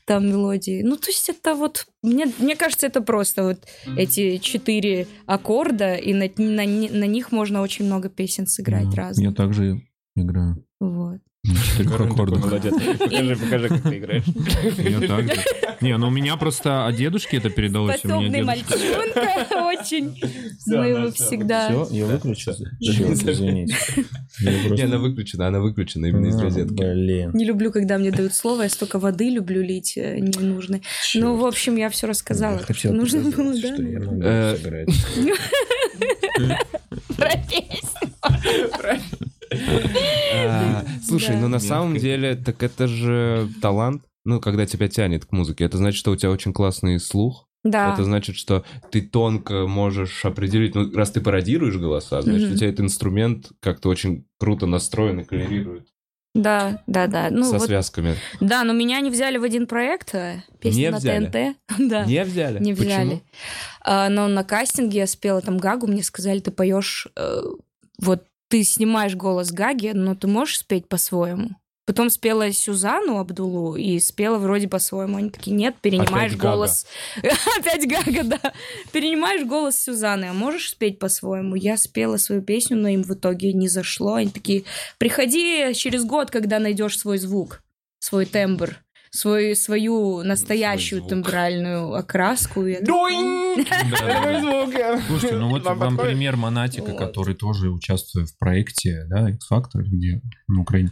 там 0.06 0.26
мелодии. 0.26 0.84
Ну, 0.84 0.96
то 0.96 1.08
есть 1.08 1.28
это 1.28 1.54
вот, 1.54 1.86
мне, 2.02 2.28
мне 2.40 2.56
кажется, 2.56 2.88
это 2.88 3.02
просто 3.02 3.44
вот 3.44 3.58
эти 3.98 4.38
четыре 4.38 5.06
аккорда, 5.26 5.96
и 5.96 6.14
на, 6.14 6.30
на, 6.38 6.66
на 6.66 7.08
них 7.08 7.34
можно 7.34 7.62
очень 7.62 7.86
много 7.86 8.10
песен 8.10 8.48
сыграть 8.48 8.90
Да, 8.90 8.96
разных. 8.96 9.26
Я 9.26 9.34
также 9.34 9.82
играю. 10.16 10.66
Вот. 10.80 11.20
Аккордах. 11.80 12.40
Молодец. 12.40 12.74
Покажи, 13.00 13.36
покажи, 13.36 13.68
как 13.70 13.82
ты 13.84 13.98
играешь. 13.98 14.24
Я 14.78 15.08
также. 15.08 15.42
Не, 15.82 15.98
ну 15.98 16.08
у 16.08 16.12
меня 16.12 16.38
просто 16.38 16.88
от 16.88 16.96
дедушки 16.96 17.36
это 17.36 17.50
передалось. 17.50 18.00
Способный 18.00 18.42
мальчонка, 18.42 19.46
очень. 19.66 20.20
Мы 20.66 20.88
его 20.88 21.12
всегда... 21.12 21.68
Всё, 21.68 21.88
я. 21.92 22.08
Чёрт, 22.38 23.24
извините. 23.24 23.76
Не, 24.42 24.82
она 24.82 24.98
выключена, 24.98 25.48
она 25.48 25.60
выключена 25.60 26.08
именно 26.08 26.28
из 26.28 26.36
А, 26.36 26.44
розетки. 26.44 26.74
Блин. 26.74 27.32
Не 27.34 27.46
люблю, 27.46 27.72
когда 27.72 27.98
мне 27.98 28.12
дают 28.12 28.34
слово, 28.34 28.64
я 28.64 28.70
столько 28.70 29.00
воды 29.00 29.30
люблю 29.30 29.62
лить 29.62 29.94
э, 29.98 30.20
ненужной. 30.20 30.82
Ну, 31.16 31.36
в 31.38 31.46
общем, 31.46 31.76
я 31.76 31.90
все 31.90 32.08
рассказала, 32.08 32.62
нужно 32.84 33.32
было, 33.32 33.54
да? 33.54 33.74
что 33.74 33.84
я 33.84 34.00
могу 34.00 34.22
Э. 34.24 34.58
Про 37.18 37.32
песню. 37.50 39.17
А, 39.52 40.84
Слушай, 41.06 41.38
ну 41.38 41.48
на 41.48 41.60
самом 41.60 41.98
деле, 41.98 42.36
так 42.36 42.62
это 42.64 42.88
же 42.88 43.50
талант. 43.62 44.04
Ну, 44.26 44.42
когда 44.42 44.66
тебя 44.66 44.90
тянет 44.90 45.26
к 45.26 45.32
музыке, 45.32 45.64
это 45.64 45.78
значит, 45.78 45.98
что 45.98 46.12
у 46.12 46.16
тебя 46.18 46.32
очень 46.32 46.52
классный 46.52 47.00
слух. 47.00 47.48
Да. 47.64 47.94
Это 47.94 48.04
значит, 48.04 48.36
что 48.36 48.66
ты 48.92 49.02
тонко 49.02 49.68
можешь 49.68 50.26
определить, 50.26 50.76
ну, 50.76 50.92
раз 50.94 51.12
ты 51.12 51.22
пародируешь 51.22 51.76
голоса, 51.78 52.22
значит, 52.22 52.52
у 52.52 52.56
тебя 52.56 52.68
этот 52.70 52.82
инструмент 52.82 53.52
как-то 53.62 53.90
очень 53.90 54.26
круто 54.40 54.66
настроен 54.68 55.22
и 55.22 55.24
коллерирует 55.24 55.88
Да, 56.36 56.84
да, 56.88 57.08
да. 57.08 57.30
Ну, 57.32 57.44
со 57.46 57.58
вот, 57.58 57.68
связками. 57.68 58.16
да, 58.42 58.64
но 58.64 58.74
меня 58.74 59.00
не 59.02 59.10
взяли 59.10 59.38
в 59.38 59.44
один 59.44 59.66
проект. 59.66 60.14
э, 60.14 60.44
Песня 60.62 60.80
Не 60.80 60.92
на 60.92 60.98
взяли? 60.98 61.26
ТНТ. 61.26 61.58
Да. 61.90 62.06
Не 62.06 62.24
взяли? 62.26 62.60
Не 62.64 62.74
взяли. 62.74 63.10
Почему? 63.10 63.22
А, 63.82 64.10
но 64.10 64.28
на 64.28 64.44
кастинге 64.44 65.00
я 65.00 65.08
спела 65.08 65.42
там 65.42 65.58
Гагу, 65.58 65.88
мне 65.88 66.04
сказали, 66.04 66.40
ты 66.40 66.52
поешь 66.52 67.08
э, 67.16 67.42
вот 68.00 68.24
ты 68.50 68.64
снимаешь 68.64 69.16
голос 69.16 69.52
Гаги, 69.52 69.92
но 69.94 70.16
ты 70.16 70.28
можешь 70.28 70.60
спеть 70.60 70.88
по-своему. 70.88 71.50
Потом 71.88 72.10
спела 72.10 72.52
Сюзанну 72.52 73.18
Абдулу 73.18 73.78
и 73.78 73.98
спела 74.00 74.38
вроде 74.38 74.68
по-своему. 74.68 75.18
Они 75.18 75.30
такие, 75.30 75.56
нет, 75.56 75.76
перенимаешь 75.82 76.32
Опять 76.34 76.38
Гага. 76.38 76.56
голос... 76.56 76.86
Опять 77.58 77.88
Гага, 77.88 78.24
да. 78.26 78.54
Перенимаешь 78.92 79.46
голос 79.46 79.78
Сюзанны, 79.78 80.26
а 80.26 80.34
можешь 80.34 80.72
спеть 80.72 81.00
по-своему? 81.00 81.56
Я 81.56 81.78
спела 81.78 82.18
свою 82.18 82.42
песню, 82.42 82.76
но 82.76 82.90
им 82.90 83.04
в 83.04 83.14
итоге 83.14 83.54
не 83.54 83.70
зашло. 83.70 84.16
Они 84.16 84.30
такие, 84.30 84.66
приходи 84.98 85.74
через 85.76 86.04
год, 86.04 86.30
когда 86.30 86.60
найдешь 86.60 87.00
свой 87.00 87.20
звук, 87.20 87.64
свой 88.00 88.26
тембр, 88.26 88.84
свой, 89.12 89.56
свою 89.56 90.24
настоящую 90.24 91.00
звук. 91.02 91.10
тембральную 91.10 91.94
окраску. 91.94 92.62
Это- 92.64 92.86
Слушайте, 95.08 95.36
ну 95.38 95.50
вот 95.50 95.64
Вам 95.64 95.98
пример 95.98 96.36
Монатика, 96.38 96.92
Вот. 96.92 96.98
который 97.00 97.36
тоже 97.36 97.70
участвует 97.70 98.30
в 98.30 98.38
проекте, 98.38 99.06
да, 99.10 99.30
X-Factor, 99.30 99.82
где 99.84 100.22
на 100.48 100.62
Украине. 100.62 100.92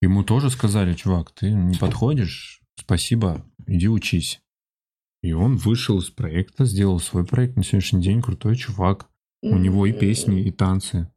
Ему 0.00 0.22
тоже 0.22 0.50
сказали, 0.50 0.94
чувак, 0.94 1.32
ты 1.32 1.50
не 1.50 1.76
подходишь, 1.76 2.60
спасибо, 2.78 3.44
иди 3.66 3.88
учись. 3.88 4.40
И 5.22 5.32
он 5.32 5.56
вышел 5.56 5.98
из 5.98 6.10
проекта, 6.10 6.66
сделал 6.66 7.00
свой 7.00 7.24
проект. 7.24 7.56
На 7.56 7.64
сегодняшний 7.64 8.02
день 8.02 8.20
крутой 8.20 8.56
чувак. 8.56 9.06
У 9.42 9.56
него 9.56 9.86
и 9.86 9.92
песни, 9.92 10.42
и 10.42 10.50
танцы. 10.50 11.10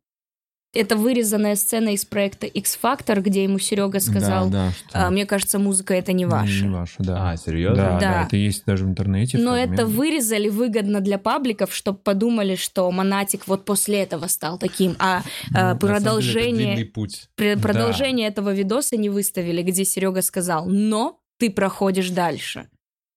Это 0.77 0.95
вырезанная 0.95 1.55
сцена 1.55 1.89
из 1.89 2.05
проекта 2.05 2.45
X-Factor, 2.47 3.21
где 3.21 3.43
ему 3.43 3.59
Серега 3.59 3.99
сказал, 3.99 4.49
да, 4.49 4.67
да, 4.67 4.71
что 4.71 5.07
«А, 5.07 5.09
мне 5.09 5.25
кажется, 5.25 5.59
музыка 5.59 5.93
это 5.93 6.13
не 6.13 6.25
ваша. 6.25 6.63
Не 6.63 6.69
ваша, 6.69 6.95
да. 6.99 7.31
А, 7.31 7.37
серьезно? 7.37 7.75
Да, 7.83 7.89
да, 7.93 7.99
Да. 7.99 8.23
это 8.27 8.35
есть 8.37 8.63
даже 8.65 8.85
в 8.85 8.89
интернете. 8.89 9.37
Но 9.37 9.51
фрагмент. 9.51 9.73
это 9.73 9.85
вырезали 9.87 10.49
выгодно 10.49 10.99
для 11.01 11.17
пабликов, 11.17 11.73
чтобы 11.73 11.97
подумали, 11.99 12.55
что 12.55 12.89
Монатик 12.91 13.47
вот 13.47 13.65
после 13.65 14.03
этого 14.03 14.27
стал 14.27 14.57
таким, 14.57 14.95
а, 14.99 15.17
а, 15.17 15.19
На 15.19 15.21
самом 15.21 15.53
деле, 15.53 15.71
это 15.71 15.77
продолжение, 15.79 16.85
путь. 16.85 17.29
пр- 17.35 17.59
продолжение 17.59 18.27
этого 18.27 18.53
видоса 18.53 18.97
не 18.97 19.09
выставили, 19.09 19.61
где 19.63 19.83
Серега 19.85 20.21
сказал, 20.21 20.65
но 20.67 21.19
ты 21.39 21.49
проходишь 21.49 22.09
дальше. 22.09 22.67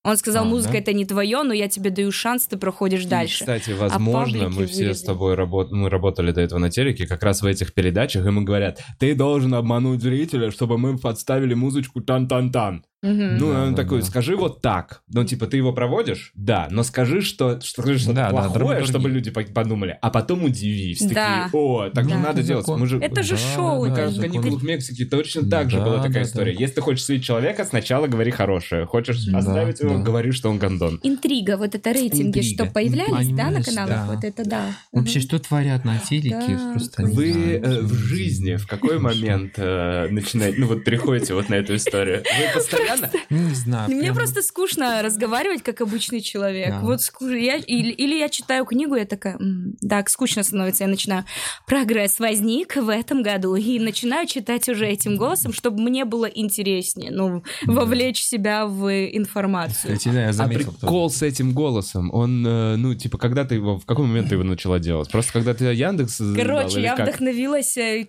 Он 0.03 0.17
сказал, 0.17 0.45
А, 0.45 0.49
музыка 0.49 0.73
да? 0.73 0.79
это 0.79 0.93
не 0.95 1.05
твое, 1.05 1.43
но 1.43 1.53
я 1.53 1.69
тебе 1.69 1.91
даю 1.91 2.11
шанс, 2.11 2.47
ты 2.47 2.57
проходишь 2.57 3.05
И, 3.05 3.09
дальше. 3.09 3.41
кстати, 3.41 3.73
возможно, 3.73 4.13
паблики 4.13 4.45
мы 4.45 4.67
все 4.67 4.75
с 4.77 4.79
вырезали. 4.79 5.07
тобой 5.07 5.35
работ... 5.35 5.71
мы 5.73 5.91
работали 5.91 6.33
до 6.33 6.41
этого 6.41 6.59
на 6.59 6.71
телеке, 6.71 7.07
как 7.07 7.23
раз 7.23 7.43
в 7.43 7.47
этих 7.47 7.75
передачах, 7.75 8.25
мы 8.25 8.43
говорят, 8.43 8.83
ты 8.99 9.15
должен 9.15 9.53
обмануть 9.55 10.01
зрителя, 10.01 10.51
чтобы 10.51 10.79
мы 10.79 10.97
подставили 10.97 11.53
музычку 11.53 12.01
тан-тан-тан. 12.01 12.83
Ну, 13.03 13.53
Да, 13.53 13.63
он 13.63 13.75
да, 13.75 13.83
такой, 13.83 14.01
да. 14.01 14.07
скажи 14.07 14.37
вот 14.37 14.61
так. 14.61 15.03
Ну, 15.09 15.25
типа, 15.25 15.47
ты 15.47 15.57
его 15.57 15.73
проводишь? 15.73 16.33
Да, 16.35 16.69
но 16.71 16.83
скажи, 16.83 17.23
что, 17.23 17.59
что 17.63 17.81
скажи 17.83 17.99
что-то 17.99 18.15
Да, 18.17 18.25
да, 18.25 18.31
плохое, 18.31 18.53
драматургия. 18.53 18.87
чтобы 18.87 19.09
люди 19.09 19.31
по- 19.31 19.43
подумали, 19.43 19.99
а 20.03 20.11
потом 20.11 20.45
удивись. 20.45 21.01
Да. 21.01 21.45
Такие, 21.45 21.49
о, 21.55 21.89
так 21.89 22.05
же 22.05 22.11
Да. 22.11 22.19
надо 22.19 22.41
Это 22.41 22.49
делать. 22.49 22.67
закон. 22.67 22.81
Мы 22.81 22.87
же... 22.87 22.99
Это 22.99 23.23
же 23.23 23.37
Да, 23.37 23.55
шоу. 23.55 23.87
да, 23.89 24.09
же- 24.11 24.19
в 24.19 24.21
каникулах 24.21 24.61
в 24.61 24.65
Мексике 24.65 25.07
точно 25.07 25.49
так 25.49 25.71
же 25.71 25.79
Да, 25.79 25.85
была 25.85 25.97
такая 25.97 26.13
да, 26.13 26.23
история. 26.23 26.53
да. 26.53 26.61
Если 26.61 26.75
ты 26.75 26.81
хочешь 26.83 27.05
слить 27.05 27.25
человека, 27.25 27.65
сначала 27.65 28.07
говори 28.07 28.31
хорошее. 28.31 28.85
Хочешь 28.85 29.25
Да, 29.25 29.39
оставить 29.39 29.81
его, 29.81 29.97
да. 29.97 30.03
говори, 30.03 30.33
что 30.33 30.51
он 30.51 30.59
гондон. 30.59 31.01
Интрига, 31.03 31.57
вот 31.57 31.75
это 31.75 31.93
рейтинги, 31.93 32.41
Интрига. 32.41 32.65
что 32.65 32.67
появлялись, 32.71 33.29
да, 33.29 33.45
на 33.51 33.61
Понимаешь, 33.63 33.65
каналах, 33.67 33.89
да. 33.89 34.07
вот 34.15 34.25
это 34.25 34.45
да. 34.45 34.63
Вообще, 34.93 35.21
что 35.21 35.39
творят 35.39 35.87
на 35.87 35.99
телеке? 35.99 36.35
Да. 36.49 36.73
Просто 36.75 37.03
Вы 37.05 37.31
э, 37.33 37.63
что 37.73 37.83
в 37.87 37.95
жизни 37.95 38.57
в 38.57 38.67
какой 38.67 38.99
момент 38.99 39.55
э, 39.57 40.09
начинаете, 40.11 40.61
ну 40.61 40.67
вот 40.67 40.85
переходите 40.85 41.33
вот 41.33 41.49
на 41.49 41.55
эту 41.55 41.75
историю? 41.77 42.19
Вы 42.19 42.53
постоянно... 42.55 42.90
Не 43.31 43.55
знаю. 43.55 43.91
Мне 43.91 44.03
прям- 44.05 44.15
просто 44.17 44.43
скучно 44.43 45.03
разговаривать 45.03 45.63
как 45.63 45.81
обычный 45.81 46.21
человек. 46.21 46.71
Да. 46.71 46.81
Вот 46.81 47.01
ску- 47.01 47.29
я, 47.29 47.57
или, 47.57 47.91
или 47.91 48.15
я 48.17 48.29
читаю 48.29 48.65
книгу, 48.65 48.95
я 48.95 49.05
такая, 49.05 49.37
«М, 49.37 49.75
так, 49.89 50.09
скучно 50.11 50.43
становится, 50.43 50.85
я 50.85 50.91
начинаю, 50.91 51.25
прогресс 51.67 52.19
возник 52.21 52.77
в 52.77 52.89
этом 52.89 53.23
году, 53.23 53.55
и 53.57 53.79
начинаю 53.79 54.27
читать 54.27 54.69
уже 54.69 54.87
этим 54.87 55.17
голосом, 55.17 55.53
чтобы 55.53 55.81
мне 55.83 56.05
было 56.05 56.27
интереснее, 56.27 57.11
ну, 57.11 57.43
вовлечь 57.67 58.23
себя 58.23 58.67
в 58.67 58.89
информацию. 58.91 59.97
Кстати, 59.97 60.13
да, 60.15 60.23
я 60.23 60.29
А 60.29 60.33
заметил. 60.33 60.73
прикол 60.73 61.11
с 61.11 61.23
этим 61.23 61.53
голосом, 61.53 62.11
он, 62.13 62.47
э, 62.47 62.77
ну, 62.77 62.95
типа, 62.95 63.19
когда 63.19 63.45
ты 63.45 63.57
его, 63.57 63.79
в 63.79 63.87
какой 63.87 64.07
момент 64.07 64.29
ты 64.29 64.35
его 64.35 64.45
начала 64.45 64.79
делать? 64.79 65.11
Просто 65.11 65.33
когда 65.33 65.55
ты 65.55 65.65
Яндекс 65.71 66.21
Короче, 66.37 66.81
я 66.83 66.97
как? 66.97 67.07
вдохновилась 67.09 67.77
э, 67.77 68.07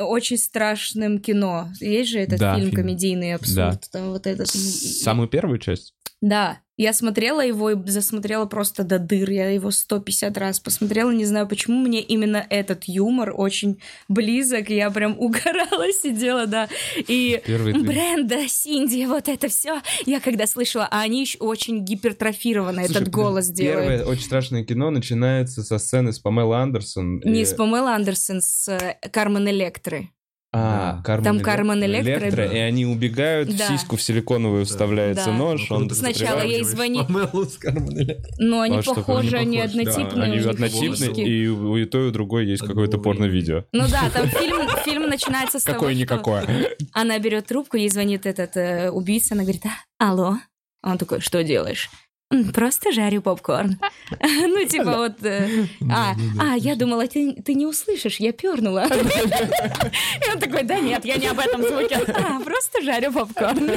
очень 0.00 0.38
страшным 0.38 1.18
кино. 1.18 1.68
Есть 1.80 2.10
же 2.10 2.18
этот 2.18 2.38
Да, 2.40 2.54
фильм, 2.56 2.70
фильм. 2.70 2.76
комедийный 2.82 3.34
абсурд. 3.34 3.88
Там 3.92 4.10
вот 4.16 4.26
этот. 4.26 4.48
Самую 4.48 5.28
первую 5.28 5.58
часть? 5.58 5.94
Да, 6.22 6.60
я 6.78 6.92
смотрела 6.92 7.44
его 7.44 7.70
и 7.70 7.88
засмотрела 7.88 8.46
просто 8.46 8.84
до 8.84 8.98
дыр. 8.98 9.30
Я 9.30 9.50
его 9.50 9.70
150 9.70 10.36
раз 10.38 10.60
посмотрела. 10.60 11.10
Не 11.10 11.24
знаю, 11.24 11.46
почему 11.46 11.78
мне 11.78 12.00
именно 12.02 12.44
этот 12.50 12.84
юмор 12.84 13.32
очень 13.34 13.80
близок. 14.08 14.70
Я 14.70 14.90
прям 14.90 15.16
угорала, 15.18 15.92
сидела, 15.92 16.46
да. 16.46 16.68
И. 16.96 17.40
Бренда, 17.46 18.48
Синди, 18.48 19.04
вот 19.06 19.28
это 19.28 19.48
все. 19.48 19.80
Я 20.06 20.20
когда 20.20 20.46
слышала, 20.46 20.88
а 20.90 21.00
они 21.00 21.20
еще 21.22 21.38
очень 21.38 21.84
гипертрофированно 21.84 22.84
Слушай, 22.86 22.96
этот 23.02 23.08
голос 23.12 23.48
делают. 23.48 23.88
Первое 23.88 24.04
очень 24.04 24.24
страшное 24.24 24.64
кино 24.64 24.90
начинается 24.90 25.62
со 25.62 25.78
сцены 25.78 26.12
с 26.12 26.18
Памелой 26.18 26.58
Андерсон. 26.62 27.20
Не 27.24 27.42
и- 27.42 27.44
с 27.44 27.52
Памелой 27.54 27.94
Андерсон, 27.94 28.40
с 28.40 28.68
э, 28.68 28.96
Кармен 29.10 29.48
Электры. 29.48 30.10
А, 30.58 30.92
Да. 30.96 31.02
Кармен 31.02 31.24
Там 31.24 31.40
Кармен 31.40 31.84
Электро. 31.84 32.44
и 32.46 32.58
они 32.58 32.86
убегают, 32.86 33.50
в 33.50 33.56
Да. 33.58 33.68
сиску 33.68 33.96
в 33.96 34.02
силиконовую 34.02 34.64
вставляется 34.64 35.26
Да. 35.26 35.32
нож, 35.32 35.70
он 35.70 35.90
Сначала 35.90 36.40
ей 36.42 36.62
звонит. 36.64 37.08
Электро. 37.10 38.34
Но 38.38 38.60
они 38.62 38.78
А 38.78 38.82
что, 38.82 38.94
похожи, 38.94 39.36
они 39.36 39.58
они 39.60 39.68
похожи, 39.68 39.84
да. 39.84 39.90
однотипные. 39.92 40.24
Они 40.24 40.32
у 40.34 40.38
них 40.38 40.46
однотипны, 40.46 40.96
сиськи. 40.96 41.20
и 41.20 41.46
у 41.48 41.76
и 41.76 41.84
той, 41.84 42.06
и 42.06 42.08
у 42.08 42.10
другой 42.10 42.46
есть 42.46 42.66
какое-то 42.66 42.98
порно-видео. 42.98 43.64
Ну 43.72 43.84
да, 43.90 44.08
там 44.10 44.28
фильм, 44.28 44.56
фильм 44.84 45.08
начинается 45.08 45.58
с 45.58 45.64
того, 45.64 45.74
что 45.78 45.80
Какое-никакое. 45.86 46.46
она 46.92 47.18
берет 47.18 47.46
трубку, 47.46 47.76
ей 47.76 47.90
звонит 47.90 48.24
этот 48.26 48.56
э, 48.56 48.90
убийца, 48.90 49.34
она 49.34 49.42
говорит, 49.42 49.62
«А, 49.98 50.10
алло. 50.10 50.36
Он 50.82 50.98
такой, 50.98 51.20
что 51.20 51.42
делаешь? 51.42 51.90
«М, 52.32 52.52
Просто 52.52 52.92
жарю 52.92 53.22
попкорн. 53.22 53.78
Ну, 54.20 54.64
типа 54.66 54.96
вот... 54.96 55.24
э, 55.24 55.66
А, 55.90 56.14
а, 56.40 56.56
я 56.56 56.74
думала, 56.74 57.06
ты 57.06 57.34
ты 57.44 57.54
не 57.54 57.66
услышишь, 57.66 58.18
я 58.20 58.32
пернула. 58.32 58.86
И 60.26 60.30
он 60.32 60.40
такой, 60.40 60.64
да 60.64 60.80
нет, 60.80 61.04
я 61.04 61.16
не 61.16 61.28
об 61.28 61.38
этом 61.38 61.62
звуке. 61.62 61.96
А, 62.08 62.40
просто 62.40 62.82
жарю 62.82 63.12
попкорн. 63.12 63.70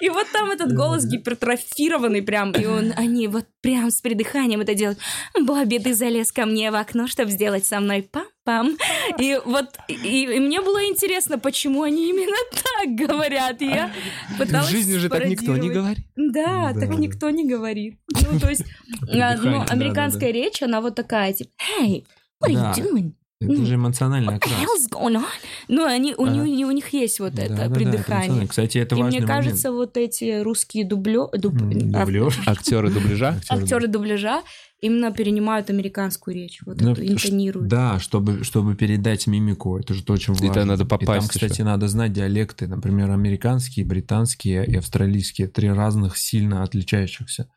И 0.00 0.08
вот 0.10 0.26
там 0.32 0.50
этот 0.50 0.72
голос 0.74 1.04
гипертрофированный 1.04 2.22
прям, 2.22 2.52
и 2.52 2.66
он, 2.66 2.92
они 2.96 3.26
вот 3.28 3.46
прям 3.60 3.90
с 3.90 4.00
придыханием 4.00 4.60
это 4.60 4.74
делают. 4.74 4.98
Бобби, 5.38 5.78
ты 5.78 5.92
залез 5.94 6.30
ко 6.32 6.46
мне 6.46 6.70
в 6.70 6.76
окно, 6.76 7.08
чтобы 7.08 7.30
сделать 7.32 7.66
со 7.66 7.80
мной 7.80 8.02
пам-пам. 8.48 8.76
И 9.18 9.38
вот, 9.44 9.66
и, 9.88 10.24
и 10.36 10.40
мне 10.40 10.60
было 10.60 10.84
интересно, 10.86 11.38
почему 11.38 11.82
они 11.82 12.08
именно 12.10 12.36
так 12.52 13.08
говорят. 13.08 13.60
И 13.62 13.66
я 13.66 13.92
пыталась 14.38 14.68
В 14.68 14.70
жизни 14.70 14.96
же 14.96 15.08
так 15.08 15.26
никто 15.26 15.56
не 15.56 15.70
говорит. 15.70 16.04
Да, 16.16 16.72
Да, 16.72 16.80
так 16.80 16.88
да. 16.90 16.94
никто 16.96 17.30
не 17.30 17.44
говорит. 17.48 17.98
Ну, 18.30 18.38
то 18.40 18.48
есть, 18.48 18.64
а, 19.12 19.36
ну, 19.36 19.64
да, 19.64 19.72
американская 19.72 20.30
речь, 20.32 20.62
она 20.62 20.80
вот 20.80 20.94
такая, 20.94 21.32
типа, 21.32 21.50
hey, 21.80 22.04
what 22.42 22.50
are 22.50 22.54
Да. 22.54 22.72
you 22.76 22.92
doing? 22.92 23.12
Это 23.40 23.64
же 23.66 23.76
эмоциональный 23.76 24.34
What 24.34 24.40
the 24.40 24.50
hell's 24.50 24.88
going 24.90 25.14
on? 25.16 25.24
Ну, 25.68 25.84
они, 25.84 26.12
у, 26.18 26.24
А. 26.24 26.28
них, 26.28 26.66
у 26.66 26.72
них 26.72 26.92
есть 26.92 27.20
вот 27.20 27.34
Да, 27.34 27.42
это 27.44 27.50
да, 27.54 27.56
да, 27.58 27.64
это 27.66 27.74
придыхание. 27.74 28.16
эмоционально. 28.26 28.48
Кстати, 28.48 28.78
это 28.78 28.96
И 28.96 28.98
важный 29.00 29.18
мне 29.20 29.26
кажется, 29.28 29.70
вот 29.70 29.96
эти 29.96 30.40
русские 30.40 30.84
дублё... 30.84 31.30
дуб- 31.32 31.52
момент. 31.60 31.94
ав- 31.94 32.06
Дублёр. 32.06 32.34
Актеры 32.46 32.90
дубляжа? 32.90 33.40
актеры 33.48 33.86
дубляжа 33.86 34.42
именно 34.80 35.12
перенимают 35.12 35.70
американскую 35.70 36.34
речь, 36.34 36.60
вот 36.64 36.80
Ну, 36.80 36.92
эту 36.92 37.06
интонируют. 37.06 37.68
Да, 37.68 37.98
чтобы, 37.98 38.44
чтобы 38.44 38.74
передать 38.74 39.26
мимику, 39.26 39.78
это 39.78 39.94
же 39.94 40.04
то, 40.04 40.12
очень 40.12 40.34
важно. 40.34 40.50
Это 40.50 40.64
надо 40.64 40.84
И 40.84 40.86
попасть 40.86 41.20
там, 41.20 41.28
кстати, 41.28 41.52
еще. 41.52 41.64
надо 41.64 41.88
знать 41.88 42.12
диалекты, 42.12 42.66
например, 42.66 43.10
американские, 43.10 43.84
британские 43.84 44.66
и 44.66 44.76
австралийские. 44.76 45.48
Три 45.48 45.70
разных 45.70 46.16
сильно 46.16 46.62
отличающихся. 46.62 47.50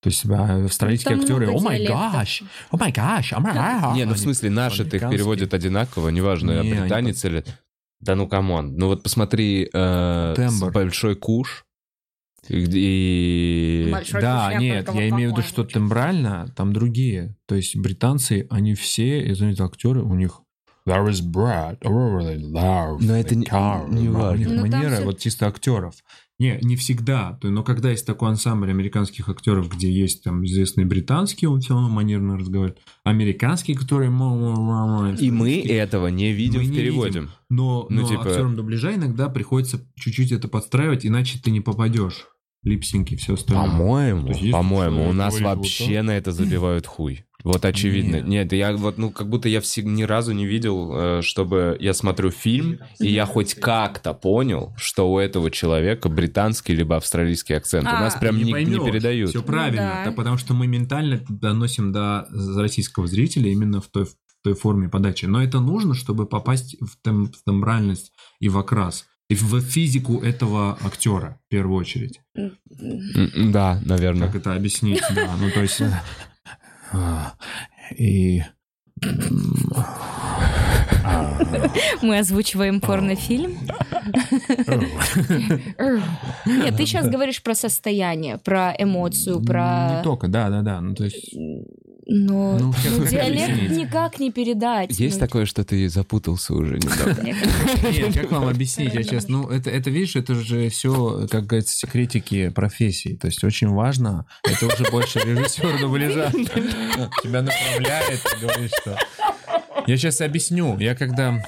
То 0.00 0.10
есть 0.10 0.24
а, 0.30 0.64
австралийские 0.64 1.16
Там 1.16 1.20
актеры, 1.20 1.50
oh 1.50 1.58
my 1.60 1.84
gosh, 1.84 2.42
oh 2.70 2.76
my 2.76 2.92
gosh, 2.92 3.32
Не, 3.96 4.04
ну 4.04 4.14
в 4.14 4.18
смысле 4.18 4.50
наши-то 4.50 4.96
их 4.96 5.10
переводят 5.10 5.54
одинаково, 5.54 6.10
неважно, 6.10 6.52
Не, 6.52 6.58
они 6.58 6.80
британец 6.80 7.24
или... 7.24 7.44
Да 8.00 8.14
ну 8.14 8.28
come 8.28 8.55
on. 8.55 8.76
Ну 8.76 8.86
вот 8.86 9.02
посмотри, 9.02 9.68
э, 9.72 10.34
Тембр. 10.36 10.70
с 10.70 10.72
Большой 10.72 11.16
Куш. 11.16 11.64
И... 12.48 13.88
Большой 13.92 14.20
Да, 14.20 14.54
нет, 14.54 14.88
я 14.94 15.08
имею 15.10 15.30
в 15.30 15.32
виду, 15.32 15.42
что 15.46 15.64
тембрально 15.64 16.52
там 16.56 16.72
другие. 16.72 17.36
То 17.46 17.54
есть 17.54 17.76
британцы, 17.76 18.46
они 18.50 18.74
все, 18.74 19.30
извините, 19.30 19.64
актеры, 19.64 20.02
у 20.02 20.14
них 20.14 20.40
There 20.86 21.06
is 21.10 21.20
bread, 21.22 21.78
really 21.82 22.40
love, 22.40 22.96
Но 23.02 23.14
это 23.14 23.34
не- 23.34 23.44
car. 23.44 23.92
не 23.92 24.08
У 24.08 24.12
важно. 24.12 24.38
них 24.38 24.48
Ну, 24.48 24.60
манера 24.62 24.94
всё- 24.96 25.04
вот 25.04 25.18
чисто 25.18 25.46
актеров. 25.46 25.94
Не, 26.38 26.58
не 26.62 26.76
всегда. 26.76 27.38
Но 27.42 27.62
когда 27.64 27.90
есть 27.90 28.06
такой 28.06 28.30
ансамбль 28.30 28.70
американских 28.70 29.28
актеров, 29.28 29.68
где 29.74 29.90
есть 29.92 30.22
там 30.22 30.46
известные 30.46 30.86
британские, 30.86 31.50
он 31.50 31.60
все 31.60 31.74
равно 31.74 31.90
манерно 31.90 32.38
разговаривает. 32.38 32.78
Американские, 33.04 33.76
которые... 33.76 34.08
И 34.08 35.30
мы 35.30 35.60
этого 35.60 36.06
не 36.06 36.32
видим 36.32 36.60
Мы 36.60 36.66
в 36.66 36.70
не 36.70 36.76
переводе. 36.76 37.08
видим. 37.08 37.30
Но, 37.50 37.86
Ну, 37.90 38.02
но 38.02 38.08
типа- 38.08 38.22
актерам 38.22 38.56
дубляжа 38.56 38.94
иногда 38.94 39.28
приходится 39.28 39.84
чуть-чуть 39.96 40.32
это 40.32 40.48
подстраивать, 40.48 41.04
иначе 41.04 41.38
ты 41.42 41.50
не 41.50 41.60
попадешь. 41.60 42.28
Липсинки, 42.62 43.16
все 43.16 43.34
остальное. 43.34 43.66
По-моему, 43.68 44.28
есть, 44.28 44.50
по-моему, 44.52 45.08
у 45.08 45.12
нас 45.12 45.34
вот 45.40 45.42
вообще 45.56 46.02
на 46.02 46.16
это 46.16 46.32
забивают 46.32 46.86
хуй. 46.86 47.24
Вот 47.44 47.64
очевидно. 47.64 48.16
Нет. 48.16 48.26
Нет, 48.26 48.52
я 48.52 48.72
вот, 48.76 48.98
ну, 48.98 49.10
как 49.12 49.28
будто 49.30 49.48
я 49.48 49.60
всег- 49.60 49.84
ни 49.84 50.02
разу 50.02 50.32
не 50.32 50.44
видел, 50.44 50.90
э, 50.92 51.22
чтобы 51.22 51.76
я 51.78 51.94
смотрю 51.94 52.30
фильм, 52.32 52.80
и 52.98 53.08
я 53.08 53.26
хоть 53.26 53.54
как-то 53.54 54.12
понял, 54.12 54.74
что 54.76 55.10
у 55.10 55.18
этого 55.20 55.48
человека 55.52 56.08
британский 56.08 56.74
либо 56.74 56.96
австралийский 56.96 57.54
акцент. 57.54 57.86
У 57.86 57.90
А, 57.90 58.00
нас 58.00 58.16
прям 58.16 58.36
не, 58.38 58.42
не 58.42 58.50
поймешь. 58.52 58.82
передают. 58.84 59.30
Все 59.30 59.42
правильно, 59.42 60.00
да. 60.04 60.10
да, 60.10 60.12
потому 60.12 60.36
что 60.36 60.52
мы 60.52 60.66
ментально 60.66 61.22
доносим 61.28 61.92
до 61.92 62.26
российского 62.56 63.06
зрителя 63.06 63.48
именно 63.52 63.80
в 63.80 63.86
той, 63.86 64.04
в 64.06 64.14
той 64.42 64.54
форме 64.54 64.88
подачи. 64.88 65.26
Но 65.26 65.40
это 65.40 65.60
нужно, 65.60 65.94
чтобы 65.94 66.26
попасть 66.26 66.76
в, 66.80 67.00
тем- 67.04 67.26
в 67.30 67.44
тембральность 67.44 68.12
и 68.40 68.48
в 68.48 68.58
окрас. 68.58 69.06
И 69.28 69.34
в 69.34 69.60
физику 69.60 70.20
этого 70.22 70.78
актера, 70.82 71.38
в 71.46 71.50
первую 71.50 71.78
очередь. 71.78 72.20
Да, 72.34 73.78
наверное. 73.84 74.28
Как 74.28 74.36
это 74.36 74.54
объяснить? 74.54 75.02
Да, 75.14 75.36
ну 75.38 75.50
то 75.50 75.60
есть... 75.60 75.82
э, 76.92 76.96
И... 77.96 78.42
Мы 82.02 82.18
озвучиваем 82.18 82.80
порнофильм. 82.80 83.58
Нет, 86.46 86.76
ты 86.76 86.86
сейчас 86.86 87.08
говоришь 87.08 87.42
про 87.42 87.54
состояние, 87.54 88.38
про 88.38 88.74
эмоцию, 88.78 89.40
Не 89.40 89.46
про... 89.46 90.00
только, 90.02 90.28
да, 90.28 90.48
да, 90.48 90.62
да. 90.62 90.80
Ну 90.80 90.94
то 90.94 91.04
есть... 91.04 91.34
Но 92.10 92.56
Ну, 92.58 92.72
ну, 92.86 93.04
диалект 93.06 93.50
объяснить? 93.50 93.70
никак 93.70 94.18
не 94.18 94.32
передать. 94.32 94.98
Есть 94.98 95.20
Ну, 95.20 95.26
такое, 95.26 95.44
что 95.44 95.62
ты 95.62 95.90
запутался 95.90 96.54
уже 96.54 96.76
недавно. 96.76 97.22
Нет, 97.22 98.14
как 98.14 98.32
вам 98.32 98.48
объяснить, 98.48 98.94
я 98.94 99.02
сейчас, 99.02 99.28
ну, 99.28 99.46
это, 99.46 99.68
это, 99.68 99.90
видишь, 99.90 100.16
это 100.16 100.34
же 100.34 100.70
все, 100.70 101.26
как 101.30 101.44
говорится, 101.44 101.76
секретики 101.76 102.48
профессии. 102.48 103.14
То 103.14 103.26
есть 103.26 103.44
очень 103.44 103.68
важно, 103.68 104.24
это 104.42 104.66
уже 104.66 104.84
больше 104.90 105.18
режиссер 105.18 105.80
дубляжа 105.80 106.30
тебя 107.22 107.42
направляет 107.42 108.20
и 108.24 108.40
говорит, 108.40 108.70
что... 108.80 108.98
Я 109.86 109.96
сейчас 109.98 110.22
объясню. 110.22 110.78
Я 110.78 110.94
когда... 110.94 111.44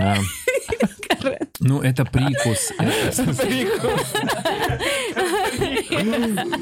а, 0.00 0.18
ну, 1.58 1.80
это 1.80 2.04
прикус. 2.04 2.70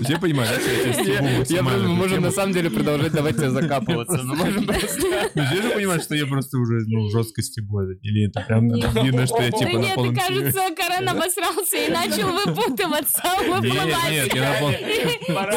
Все 0.04 0.18
понимают, 0.18 0.60
да, 0.64 1.02
я 1.02 1.22
максимально 1.22 1.98
эту 2.00 2.08
тему? 2.08 2.30
самом 2.32 2.52
деле 2.52 2.70
продолжать 2.70 3.12
давать 3.12 3.36
тебя 3.36 3.50
закапываться. 3.50 4.18
Мы 4.22 4.36
можем 4.36 4.66
просто... 4.66 5.00
Ну, 5.34 5.44
все 5.46 5.62
же 5.62 5.70
понимают, 5.70 6.02
что 6.02 6.14
я 6.14 6.26
просто 6.26 6.58
уже, 6.58 6.80
ну, 6.86 7.08
жестко 7.10 7.42
стебу. 7.42 7.80
Или 8.02 8.28
это 8.28 8.40
прям 8.42 8.68
Нет. 8.68 8.88
видно, 9.02 9.26
что 9.26 9.42
я 9.42 9.50
Да 9.50 9.58
типа 9.58 9.72
на 9.72 9.78
нет, 9.78 9.94
полном 9.94 10.16
серьезе. 10.16 10.52
кажется, 10.52 10.74
Карен 10.76 11.08
обосрался 11.08 11.76
и 11.76 11.88
начал 11.90 12.28
выпутываться, 12.32 13.22
выплывать. 13.46 13.72
Нет, 13.86 13.96
нет, 14.10 14.34
я 14.34 14.50
на 14.52 14.58
полном... 14.58 14.74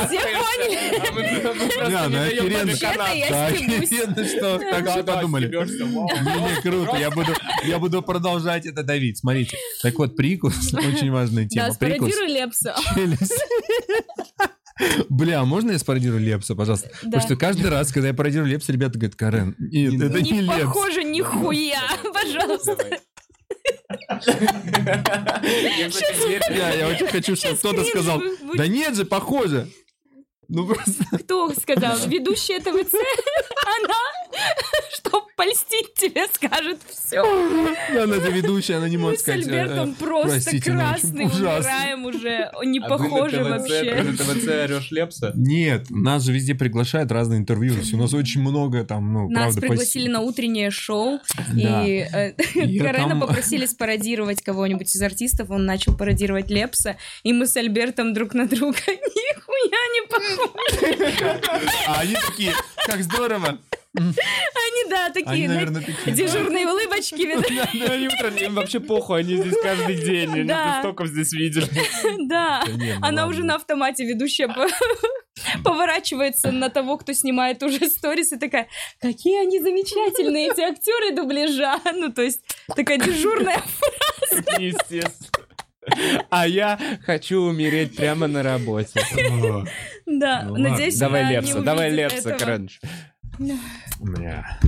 Все 0.08 0.20
поняли? 0.20 1.92
Да, 1.92 2.08
ну 2.10 2.18
охеренно. 2.18 2.72
Вообще-то 2.72 3.14
я 3.14 3.30
Да, 3.30 3.50
стебусь. 3.56 3.92
охеренно, 3.92 4.26
что 4.28 4.58
так 4.60 4.90
все 4.90 5.04
подумали. 5.04 5.48
Не, 5.48 6.62
круто, 6.62 6.98
я 6.98 7.12
буду, 7.12 7.34
я 7.66 7.80
буду 7.80 8.02
продолжать 8.02 8.66
это 8.66 8.84
давить. 8.84 9.18
Смотрите. 9.20 9.58
Так 9.82 9.98
вот, 10.00 10.16
прикус, 10.16 10.74
очень 10.74 11.12
важная 11.12 11.44
Да, 11.44 11.50
тема. 11.50 11.76
Прикус. 11.80 12.10
спародируй 12.14 12.28
Лепса. 12.34 12.76
челюсть. 12.96 13.34
Бля, 15.10 15.42
а 15.42 15.46
можно 15.46 15.72
я 15.72 15.80
спародирую 15.80 16.22
Лепса, 16.22 16.56
пожалуйста? 16.56 16.90
Да. 16.90 16.98
Потому 17.06 17.22
что 17.24 17.36
каждый 17.36 17.70
раз, 17.70 17.92
когда 17.92 18.10
я 18.10 18.14
пародирую 18.14 18.48
Лепса, 18.50 18.72
ребята 18.72 19.00
говорят, 19.00 19.16
Карен, 19.16 19.56
нет, 19.58 20.00
это 20.02 20.22
не 20.22 20.32
Не 20.32 20.42
Лепс. 20.42 20.62
похоже 20.66 21.04
нихуя, 21.04 21.82
пожалуйста. 22.14 23.00
Я, 26.50 26.88
очень 26.88 27.08
хочу, 27.12 27.36
чтобы 27.36 27.58
кто-то 27.58 27.84
сказал, 27.86 28.22
да 28.56 28.68
нет 28.68 28.96
же, 28.96 29.06
похоже. 29.06 29.68
Ну 30.50 30.66
просто... 30.66 31.04
Кто 31.24 31.54
сказал? 31.54 31.98
Ведущая 32.08 32.60
ТВЦ? 32.60 32.94
Она, 33.66 33.96
чтоб 34.98 35.27
польстить 35.38 35.94
тебе, 35.94 36.26
скажет 36.34 36.80
все. 36.90 37.22
Она 37.22 38.16
же 38.16 38.32
ведущая, 38.32 38.76
она 38.78 38.90
не 38.90 38.98
Мы 38.98 39.04
может 39.04 39.20
с 39.20 39.22
сказать. 39.22 39.48
э, 39.48 39.50
Альбертом 39.52 39.92
э, 39.92 39.94
просто 39.94 40.50
ну, 40.54 40.62
красный, 40.62 41.26
умираем 41.26 42.06
уже, 42.06 42.50
А 42.60 42.66
не 42.66 42.80
похожи 42.80 43.44
вообще. 43.44 44.04
ТВЦ 44.18 44.48
орешь 44.48 44.92
Лепса? 44.92 45.32
Нет, 45.36 45.90
нас 45.92 46.24
же 46.24 46.34
везде 46.34 46.56
приглашают 46.56 47.12
разные 47.12 47.40
интервью. 47.40 47.76
У 47.94 47.98
нас 47.98 48.14
очень 48.14 48.42
много 48.42 48.84
там, 48.84 49.14
ну, 49.14 49.30
Нас 49.30 49.56
пригласили 49.56 50.10
на 50.10 50.22
утреннее 50.22 50.72
шоу, 50.72 51.20
и 51.56 52.08
э, 52.12 52.34
Карена 52.34 53.20
попросили 53.20 53.68
спародировать 53.68 54.42
кого-нибудь 54.42 54.94
из 54.94 55.02
артистов, 55.02 55.52
он 55.52 55.66
начал 55.66 55.96
пародировать 55.96 56.50
Лепса, 56.50 56.98
и 57.22 57.32
мы 57.32 57.46
с 57.46 57.56
Альбертом 57.56 58.14
друг 58.14 58.34
на 58.34 58.48
друга 58.48 58.80
нихуя 58.88 59.82
не 59.94 60.08
похожи. 60.08 61.48
А 61.88 62.02
они 62.02 62.16
такие, 62.16 62.54
как 62.88 63.04
здорово. 63.04 63.60
Они, 63.98 64.90
да, 64.90 65.10
такие, 65.10 65.27
Знаете, 65.36 65.48
наверное, 65.48 65.82
такие. 65.82 66.16
дежурные 66.16 66.68
улыбочки, 66.68 67.16
им 68.44 68.56
вообще 68.56 68.80
похуй, 68.80 69.20
они 69.20 69.38
здесь 69.38 69.56
каждый 69.62 69.96
день, 69.98 70.32
они 70.32 70.80
столько 70.80 71.06
здесь 71.06 71.34
видели. 71.34 71.68
Да, 72.28 72.64
ну 72.68 72.86
она 73.02 73.28
уже 73.28 73.44
на 73.44 73.56
автомате 73.56 74.06
ведущая 74.06 74.48
по- 74.48 74.68
поворачивается 75.64 76.52
на 76.52 76.70
того, 76.70 76.98
кто 76.98 77.14
снимает 77.14 77.64
уже 77.64 77.88
сторис, 77.90 78.32
и 78.32 78.38
такая, 78.38 78.68
какие 79.00 79.42
они 79.42 79.60
замечательные, 79.60 80.52
эти 80.52 80.62
актеры 80.62 81.16
дубляжа. 81.16 81.80
Ну, 81.94 82.12
то 82.12 82.22
есть, 82.22 82.42
такая 82.76 82.98
дежурная. 82.98 83.62
Естественно. 84.60 85.48
А 86.30 86.48
я 86.48 86.78
хочу 87.06 87.42
умереть 87.42 87.96
прямо 87.96 88.28
на 88.28 88.44
работе. 88.44 89.00
Да, 90.06 90.44
Ну 90.44 90.58
надеюсь, 90.58 90.98
Давай 90.98 91.32
Лепса, 91.32 91.62
давай 91.62 91.92
Лепса, 91.92 92.30
этого. 92.32 92.68
Бля. 93.40 94.60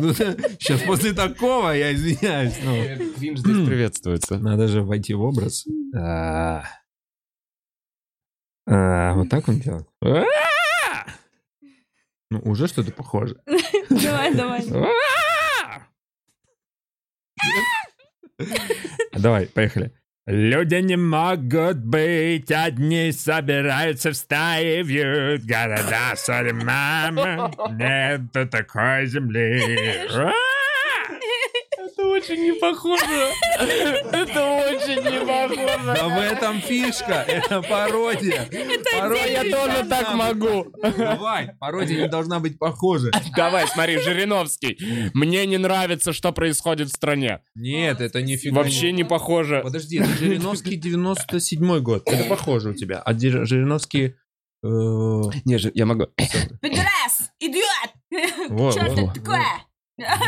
Ну, 0.00 0.12
сейчас 0.58 0.82
после 0.82 1.12
такого, 1.12 1.70
я 1.70 1.92
извиняюсь. 1.94 2.58
ну, 2.62 3.12
Кринж 3.14 3.40
здесь 3.40 3.66
приветствуется. 3.66 4.38
Надо 4.38 4.68
же 4.68 4.82
войти 4.82 5.14
в 5.14 5.22
образ. 5.22 5.66
А. 5.94 6.62
А, 8.66 9.14
Вот 9.14 9.28
так 9.28 9.48
он 9.48 9.60
делает. 9.60 9.86
А! 10.02 10.24
Ну, 12.30 12.40
уже 12.44 12.66
что-то 12.66 12.90
похоже. 12.92 13.40
Давай, 13.90 14.34
давай. 14.34 14.64
Давай, 19.12 19.46
поехали. 19.46 19.92
Люди 20.26 20.74
не 20.74 20.96
могут 20.96 21.76
быть 21.76 22.50
одни, 22.50 23.12
собираются 23.12 24.10
в 24.10 24.16
стаи, 24.16 24.82
вьют 24.82 25.44
города, 25.44 26.16
сори, 26.16 26.50
мама, 26.50 27.52
нету 27.70 28.48
такой 28.48 29.06
земли. 29.06 30.08
Это 31.98 32.08
очень 32.08 32.42
не 32.42 32.52
похоже. 32.52 33.32
Это 33.58 34.44
очень 34.68 35.02
не 35.02 35.20
похоже. 35.24 35.80
Да 35.86 36.08
в 36.08 36.20
этом 36.20 36.60
фишка, 36.60 37.24
это 37.26 37.62
пародия. 37.62 38.46
Пародия 38.92 39.42
Я 39.42 39.56
тоже 39.56 39.88
так 39.88 40.14
могу. 40.14 40.66
Давай, 40.82 41.52
пародия 41.58 42.02
не 42.02 42.08
должна 42.08 42.38
быть 42.38 42.58
похожа. 42.58 43.10
Давай, 43.34 43.66
смотри, 43.68 43.98
Жириновский. 43.98 44.76
Мне 45.14 45.46
не 45.46 45.56
нравится, 45.56 46.12
что 46.12 46.32
происходит 46.32 46.88
в 46.88 46.94
стране. 46.94 47.40
Нет, 47.54 48.02
это 48.02 48.20
нифига 48.20 48.56
Вообще 48.56 48.92
не 48.92 49.04
похоже. 49.04 49.60
Подожди, 49.64 49.98
это 49.98 50.08
Жириновский 50.10 50.76
97 50.76 51.78
год. 51.80 52.02
Это 52.06 52.28
похоже 52.28 52.70
у 52.70 52.74
тебя. 52.74 52.98
А 52.98 53.14
Жириновский... 53.18 54.16
э, 54.62 54.66
Не, 54.66 55.58
я 55.74 55.86
могу. 55.86 56.08
Пидорас! 56.60 57.30
Идиот! 57.40 58.72
Что 58.72 58.80
это 58.80 59.12
такое? 59.14 59.44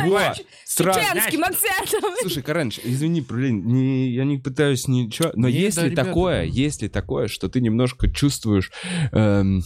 Вот, 0.04 0.44
сразу. 0.64 1.00
Чеченским 1.00 1.44
акцентом. 1.44 2.10
Слушай, 2.22 2.42
Каранч, 2.42 2.80
извини, 2.82 3.20
блин, 3.20 3.66
не, 3.66 4.08
я 4.10 4.24
не 4.24 4.38
пытаюсь 4.38 4.88
ничего, 4.88 5.30
но 5.34 5.48
Не, 5.48 5.54
есть 5.58 5.76
да, 5.76 5.84
ли 5.84 5.90
ребята, 5.90 6.08
такое, 6.08 6.44
ну. 6.46 6.52
есть 6.52 6.82
ли 6.82 6.88
такое, 6.88 7.28
что 7.28 7.48
ты 7.48 7.60
немножко 7.60 8.10
чувствуешь, 8.10 8.70
эм, 9.12 9.62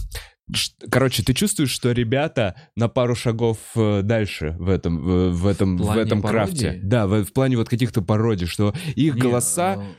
короче, 0.90 1.22
ты 1.22 1.34
чувствуешь, 1.34 1.70
что 1.70 1.92
ребята 1.92 2.56
на 2.76 2.88
пару 2.88 3.14
шагов 3.14 3.58
э, 3.76 4.02
дальше 4.02 4.56
в 4.58 4.68
этом, 4.68 4.98
в, 5.00 5.30
в 5.30 5.46
этом, 5.46 5.76
В 5.76 5.86
в, 5.94 5.96
этом 5.96 6.20
пародии? 6.20 6.58
крафте, 6.60 6.80
да, 6.82 7.06
в, 7.06 7.24
в 7.24 7.32
плане 7.32 7.56
вот 7.56 7.68
каких-то 7.68 8.02
пародий, 8.02 8.46
что 8.46 8.74
их 8.96 9.14
Не, 9.14 9.20
голоса, 9.20 9.76
э, 9.78 9.94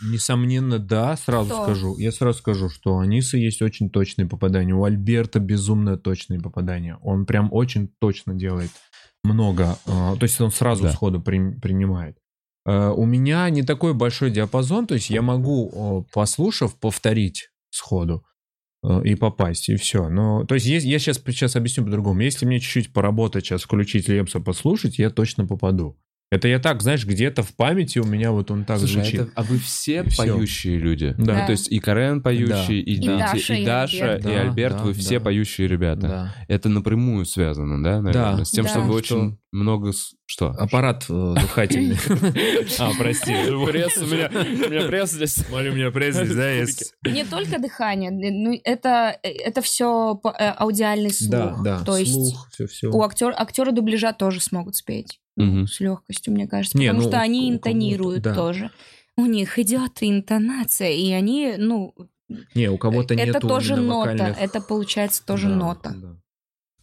Несомненно, 0.00 0.78
да, 0.78 1.16
сразу 1.16 1.50
Кто? 1.50 1.64
скажу. 1.64 1.96
Я 1.98 2.12
сразу 2.12 2.38
скажу, 2.38 2.68
что 2.70 2.94
у 2.94 2.98
Анисы 3.00 3.36
есть 3.36 3.62
очень 3.62 3.90
точные 3.90 4.26
попадания. 4.26 4.74
У 4.74 4.84
Альберта 4.84 5.38
безумно 5.38 5.96
точные 5.96 6.40
попадания. 6.40 6.98
Он 7.02 7.26
прям 7.26 7.48
очень 7.52 7.88
точно 8.00 8.34
делает 8.34 8.70
много. 9.22 9.76
э, 9.86 10.16
То 10.18 10.22
есть 10.22 10.40
он 10.40 10.50
сразу 10.50 10.84
Да. 10.84 10.92
сходу 10.92 11.20
при- 11.20 11.54
принимает. 11.60 12.16
Э, 12.66 12.88
У 12.90 13.04
меня 13.06 13.48
не 13.50 13.62
такой 13.62 13.92
большой 13.94 14.30
диапазон, 14.30 14.86
то 14.86 14.94
есть 14.94 15.10
я 15.10 15.20
могу, 15.22 15.70
э, 16.08 16.12
послушав, 16.12 16.78
повторить 16.78 17.50
сходу 17.70 18.24
э, 18.84 19.00
и 19.04 19.14
попасть, 19.14 19.68
и 19.68 19.76
все. 19.76 20.08
Но, 20.08 20.44
то 20.44 20.54
есть 20.54 20.66
есть- 20.66 20.84
я 20.86 20.98
сейчас, 20.98 21.18
сейчас 21.24 21.54
объясню 21.54 21.84
по-другому. 21.84 22.20
Если 22.22 22.46
мне 22.46 22.58
чуть-чуть 22.58 22.92
поработать, 22.92 23.44
сейчас 23.44 23.62
включить 23.62 24.08
Лепса, 24.08 24.40
послушать, 24.40 24.98
я 24.98 25.10
точно 25.10 25.46
попаду. 25.46 25.96
Это 26.32 26.48
я 26.48 26.58
так, 26.58 26.80
знаешь, 26.80 27.04
где-то 27.04 27.42
в 27.42 27.54
памяти 27.54 27.98
у 27.98 28.04
меня 28.04 28.32
вот 28.32 28.50
он 28.50 28.64
так 28.64 28.78
Слушай, 28.78 29.00
а 29.00 29.04
звучит. 29.04 29.20
это- 29.20 29.30
а 29.34 29.42
вы 29.42 29.58
все 29.58 30.02
И 30.02 30.16
поющие 30.16 30.78
люди? 30.78 31.14
Да. 31.18 31.40
Ну, 31.40 31.46
то 31.46 31.52
есть 31.52 31.70
и 31.70 31.78
Карен 31.78 32.22
поющий, 32.22 32.48
Да. 32.48 32.64
и, 32.72 32.78
И 32.80 32.94
Дити, 32.96 33.06
Даша, 33.06 33.54
и 33.54 33.62
и 33.62 33.66
Даша, 33.66 34.12
Альберт. 34.14 34.26
и 34.26 34.34
Альберт, 34.38 34.76
да, 34.78 34.82
вы 34.84 34.92
все 34.94 35.18
да. 35.18 35.24
поющие 35.26 35.68
ребята. 35.68 36.00
Да. 36.00 36.34
Это 36.48 36.70
напрямую 36.70 37.26
связано, 37.26 37.82
да, 37.84 38.00
наверное? 38.00 38.36
Да. 38.38 38.44
С 38.46 38.50
тем, 38.50 38.64
Да. 38.64 38.70
что 38.70 38.80
вы 38.80 39.02
Что- 39.02 39.16
очень 39.18 39.38
много... 39.52 39.92
Что? 40.24 40.46
Аппарат 40.48 41.04
э, 41.10 41.34
дыхательный. 41.38 41.98
А, 42.78 42.90
прости. 42.98 43.32
Пресс 43.66 43.98
у 43.98 44.06
меня, 44.06 44.30
у 44.32 44.70
меня 44.70 44.88
пресс 44.88 45.10
здесь. 45.10 45.34
Смотри, 45.34 45.68
у 45.68 45.74
меня 45.74 45.90
пресс 45.90 46.16
здесь, 46.16 46.34
да, 46.34 46.50
есть. 46.50 46.94
Не 47.04 47.24
только 47.24 47.58
дыхание, 47.60 48.10
ну, 48.10 48.58
это, 48.64 49.18
это 49.22 49.60
все 49.60 50.18
аудиальный 50.58 51.10
слух. 51.12 51.30
Да, 51.30 51.56
да. 51.62 51.80
То 51.84 51.98
есть 51.98 52.14
слух, 52.14 52.48
все, 52.52 52.66
все. 52.66 52.88
у 52.90 53.02
актер, 53.02 53.34
актеры 53.36 53.72
дубляжа 53.72 54.14
тоже 54.14 54.40
смогут 54.40 54.76
спеть. 54.76 55.18
Мгм. 55.36 55.66
С 55.66 55.80
легкостью, 55.80 56.32
мне 56.34 56.46
кажется. 56.46 56.76
Не, 56.78 56.88
потому 56.88 57.02
ну, 57.04 57.08
что 57.08 57.20
они 57.20 57.50
интонируют 57.50 58.22
да. 58.22 58.34
тоже. 58.34 58.70
У 59.16 59.26
них 59.26 59.58
идет 59.58 59.92
интонация, 60.00 60.90
и 60.90 61.10
они, 61.12 61.54
ну, 61.58 61.94
Не, 62.54 62.70
у 62.70 62.78
кого-то 62.78 63.14
это 63.14 63.26
нету 63.26 63.48
тоже 63.48 63.74
именно 63.74 63.86
нота. 63.88 64.10
вокальных- 64.12 64.38
Это 64.38 64.60
получается 64.60 65.24
тоже 65.26 65.48
Да, 65.48 65.54
нота. 65.56 65.94
да. 65.94 66.16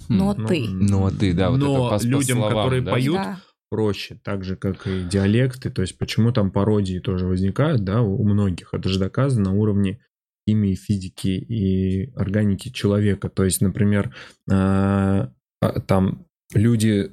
Ноты. 0.07 0.65
Ну, 0.69 1.05
а 1.05 1.11
ты, 1.11 1.33
да, 1.33 1.49
вот 1.51 1.57
Но 1.59 1.65
это 1.87 1.95
по- 1.95 1.99
по 1.99 2.05
людям, 2.07 2.37
словам, 2.37 2.53
которые 2.57 2.81
да? 2.81 2.91
поют, 2.91 3.15
Да. 3.15 3.39
проще, 3.69 4.19
так 4.23 4.43
же, 4.43 4.55
как 4.55 4.87
и 4.87 5.03
диалекты. 5.03 5.69
То 5.69 5.81
есть, 5.83 5.97
почему 5.97 6.31
там 6.31 6.49
пародии 6.51 6.99
тоже 6.99 7.25
возникают, 7.27 7.83
да, 7.83 8.01
у 8.01 8.15
у 8.19 8.27
многих. 8.27 8.73
Это 8.73 8.89
же 8.89 8.97
доказано 8.99 9.51
на 9.51 9.55
уровне 9.57 9.99
химии, 10.47 10.73
физики 10.75 11.27
и 11.27 12.11
органики 12.15 12.69
человека. 12.69 13.29
То 13.29 13.43
есть, 13.43 13.61
например, 13.61 14.15
а, 14.49 15.31
а, 15.61 15.79
там 15.81 16.25
люди, 16.55 17.11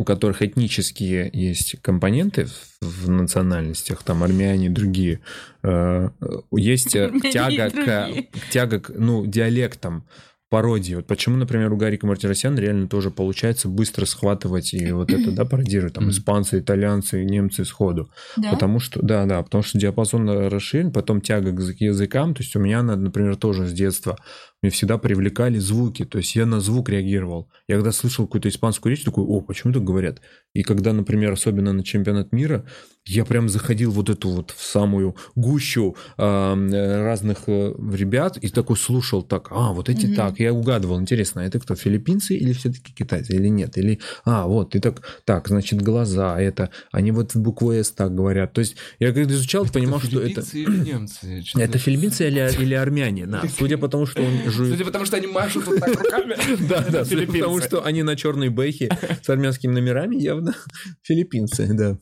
у, 0.00 0.04
которых 0.04 0.40
этнические 0.40 1.28
есть 1.32 1.76
компоненты 1.82 2.46
в, 2.46 3.06
в 3.06 3.10
национальностях, 3.10 4.02
там 4.02 4.22
армяне, 4.22 4.70
другие, 4.70 5.20
э, 5.62 6.08
есть 6.52 6.96
э, 6.96 7.10
тяга 7.30 7.70
к, 7.70 8.08
тяга 8.50 8.80
к, 8.80 8.90
ну, 8.96 9.26
диалектам, 9.26 10.06
пародии. 10.48 10.94
Вот 10.94 11.06
почему, 11.06 11.36
например, 11.36 11.72
у 11.72 11.76
Гарика 11.76 12.06
Мартиросяна 12.06 12.58
реально 12.58 12.88
тоже 12.88 13.10
получается 13.10 13.68
быстро 13.68 14.04
схватывать 14.06 14.74
и 14.74 14.90
вот 14.90 15.12
это, 15.12 15.30
да, 15.30 15.44
пародируют, 15.44 15.94
там, 15.94 16.10
испанцы, 16.10 16.58
итальянцы, 16.58 17.22
немцы 17.22 17.64
сходу. 17.64 18.10
Да? 18.36 18.50
Потому 18.50 18.80
что, 18.80 19.00
да, 19.02 19.26
да, 19.26 19.42
потому 19.42 19.62
что 19.62 19.78
диапазон 19.78 20.28
расширен, 20.48 20.92
потом 20.92 21.20
тяга 21.20 21.52
к 21.52 21.60
язык- 21.60 21.76
языкам. 21.78 22.34
То 22.34 22.42
есть 22.42 22.56
у 22.56 22.58
меня, 22.58 22.82
на- 22.82 22.96
например, 22.96 23.36
тоже 23.36 23.66
с 23.66 23.72
детства 23.72 24.18
мне 24.62 24.70
всегда 24.70 24.98
привлекали 24.98 25.58
звуки. 25.58 26.04
То 26.04 26.18
есть 26.18 26.36
я 26.36 26.46
на 26.46 26.60
звук 26.60 26.88
реагировал. 26.88 27.48
Я 27.66 27.76
когда 27.76 27.92
слышал 27.92 28.26
какую-то 28.26 28.48
испанскую 28.48 28.90
речь, 28.92 29.04
такой, 29.04 29.24
о, 29.24 29.40
почему 29.40 29.72
так 29.72 29.84
говорят? 29.84 30.20
И 30.54 30.62
когда, 30.62 30.92
например, 30.92 31.32
особенно 31.32 31.72
на 31.72 31.84
чемпионат 31.84 32.32
мира, 32.32 32.64
я 33.06 33.24
прям 33.24 33.48
заходил 33.48 33.90
вот 33.92 34.10
эту 34.10 34.28
вот 34.30 34.50
в 34.56 34.62
самую 34.62 35.16
гущу 35.34 35.96
э, 36.18 37.02
разных 37.02 37.38
э, 37.46 37.72
ребят 37.92 38.36
и 38.36 38.48
такой 38.48 38.76
слушал 38.76 39.22
так, 39.22 39.48
а, 39.50 39.72
вот 39.72 39.88
эти 39.88 40.06
Мгм. 40.06 40.14
так. 40.16 40.38
Я 40.40 40.52
угадывал, 40.52 41.00
интересно, 41.00 41.42
а 41.42 41.44
это 41.44 41.58
кто, 41.60 41.74
филиппинцы 41.74 42.34
или 42.36 42.52
все-таки 42.52 42.92
китайцы, 42.92 43.34
или 43.34 43.48
нет? 43.48 43.78
Или, 43.78 44.00
а, 44.24 44.46
вот, 44.46 44.74
и 44.74 44.80
так, 44.80 45.02
так, 45.24 45.48
значит, 45.48 45.80
глаза, 45.82 46.38
это, 46.40 46.70
они 46.92 47.10
вот 47.12 47.34
в 47.34 47.40
букву 47.40 47.72
«С» 47.72 47.90
так 47.90 48.14
говорят. 48.14 48.52
То 48.52 48.60
есть 48.60 48.76
я 48.98 49.12
когда 49.12 49.32
изучал, 49.32 49.66
понимал, 49.66 50.00
что 50.00 50.20
это... 50.20 50.42
Филиппинцы 50.42 50.58
или 50.58 50.90
немцы? 50.90 51.42
Что-то- 51.42 51.64
Это 51.64 51.78
филиппинцы 51.78 52.28
или, 52.28 52.50
или 52.62 52.74
армяне, 52.74 53.26
да. 53.26 53.42
Судя 53.58 53.78
по 53.78 53.88
тому, 53.88 54.04
что 54.06 54.20
он 54.22 54.50
жует... 54.50 54.72
Судя 54.72 54.84
по 54.84 54.90
тому, 54.90 55.04
что 55.06 55.16
они 55.16 55.26
машут 55.26 55.66
вот 55.66 55.78
так 55.80 55.88
руками. 55.96 56.36
Да, 56.68 56.84
да, 56.90 57.04
судя 57.04 57.26
по 57.26 57.32
Филиппинцы. 57.32 57.40
тому, 57.40 57.60
что 57.60 57.84
они 57.84 58.02
на 58.02 58.14
черной 58.16 58.50
бэхе 58.50 58.90
с 59.22 59.28
армянскими 59.28 59.72
номерами, 59.72 60.16
явно 60.40 60.54
филиппинцы, 61.02 61.68
да. 61.72 61.98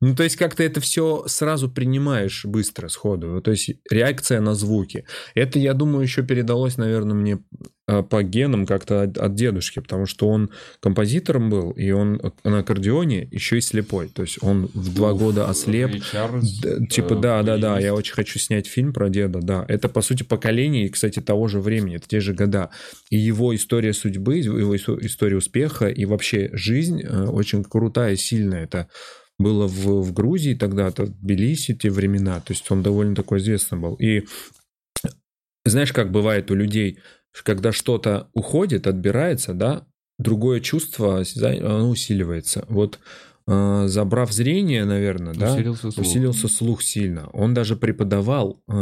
Ну, 0.00 0.14
то 0.14 0.22
есть 0.22 0.36
как-то 0.36 0.62
это 0.62 0.80
все 0.80 1.24
сразу 1.26 1.70
принимаешь 1.70 2.44
быстро, 2.44 2.88
сходу. 2.88 3.40
То 3.40 3.50
есть 3.50 3.70
реакция 3.90 4.40
на 4.40 4.54
звуки. 4.54 5.06
Это, 5.34 5.58
я 5.58 5.74
думаю, 5.74 6.02
еще 6.02 6.22
передалось, 6.22 6.76
наверное, 6.76 7.14
мне 7.14 7.38
по 7.86 8.22
генам 8.22 8.64
как-то 8.64 9.02
от, 9.02 9.18
от 9.18 9.34
дедушки, 9.34 9.80
потому 9.80 10.06
что 10.06 10.28
он 10.28 10.50
композитором 10.80 11.50
был, 11.50 11.72
и 11.72 11.90
он 11.90 12.20
на 12.44 12.60
аккордеоне 12.60 13.28
еще 13.30 13.58
и 13.58 13.60
слепой. 13.60 14.08
То 14.08 14.22
есть 14.22 14.38
он 14.40 14.70
в 14.72 14.94
два 14.94 15.12
года 15.14 15.48
ослеп. 15.48 16.02
Чарльз, 16.04 16.64
э, 16.64 16.86
типа, 16.86 17.16
да, 17.16 17.42
да, 17.42 17.58
да, 17.58 17.80
я 17.80 17.94
очень 17.94 18.14
хочу 18.14 18.38
снять 18.38 18.68
фильм 18.68 18.92
про 18.92 19.08
деда, 19.08 19.40
да. 19.42 19.64
Это, 19.68 19.88
по 19.88 20.00
сути, 20.00 20.22
поколение, 20.22 20.88
кстати, 20.88 21.20
того 21.20 21.48
же 21.48 21.60
времени, 21.60 21.96
это 21.96 22.06
те 22.06 22.20
же 22.20 22.34
года. 22.34 22.70
И 23.10 23.18
его 23.18 23.54
история 23.54 23.92
судьбы, 23.92 24.36
его 24.36 24.76
история 24.76 25.36
успеха 25.36 25.88
и 25.88 26.04
вообще 26.04 26.50
жизнь 26.52 27.02
э, 27.02 27.24
очень 27.26 27.64
крутая, 27.64 28.14
сильная. 28.16 28.64
Это 28.64 28.88
было 29.38 29.66
в, 29.66 30.02
в 30.02 30.12
Грузии 30.12 30.54
тогда-то, 30.54 31.06
в 31.06 31.20
Тбилиси 31.20 31.74
те 31.74 31.90
времена, 31.90 32.40
то 32.40 32.52
есть 32.52 32.70
он 32.70 32.82
довольно 32.82 33.16
такой 33.16 33.38
известный 33.38 33.78
был. 33.78 33.94
И 33.96 34.24
знаешь, 35.64 35.92
как 35.92 36.10
бывает 36.10 36.50
у 36.50 36.54
людей, 36.54 36.98
когда 37.44 37.72
что-то 37.72 38.28
уходит, 38.34 38.86
отбирается, 38.86 39.54
да, 39.54 39.86
другое 40.18 40.60
чувство, 40.60 41.22
оно 41.42 41.88
усиливается. 41.88 42.64
Вот 42.68 42.98
э, 43.46 43.84
забрав 43.86 44.32
зрение, 44.32 44.84
наверное, 44.84 45.34
да, 45.34 45.54
Усилился 45.54 45.90
слух. 45.90 46.06
усилился 46.06 46.48
слух 46.48 46.82
сильно. 46.82 47.28
Он 47.32 47.54
даже 47.54 47.76
преподавал 47.76 48.62
э, 48.68 48.72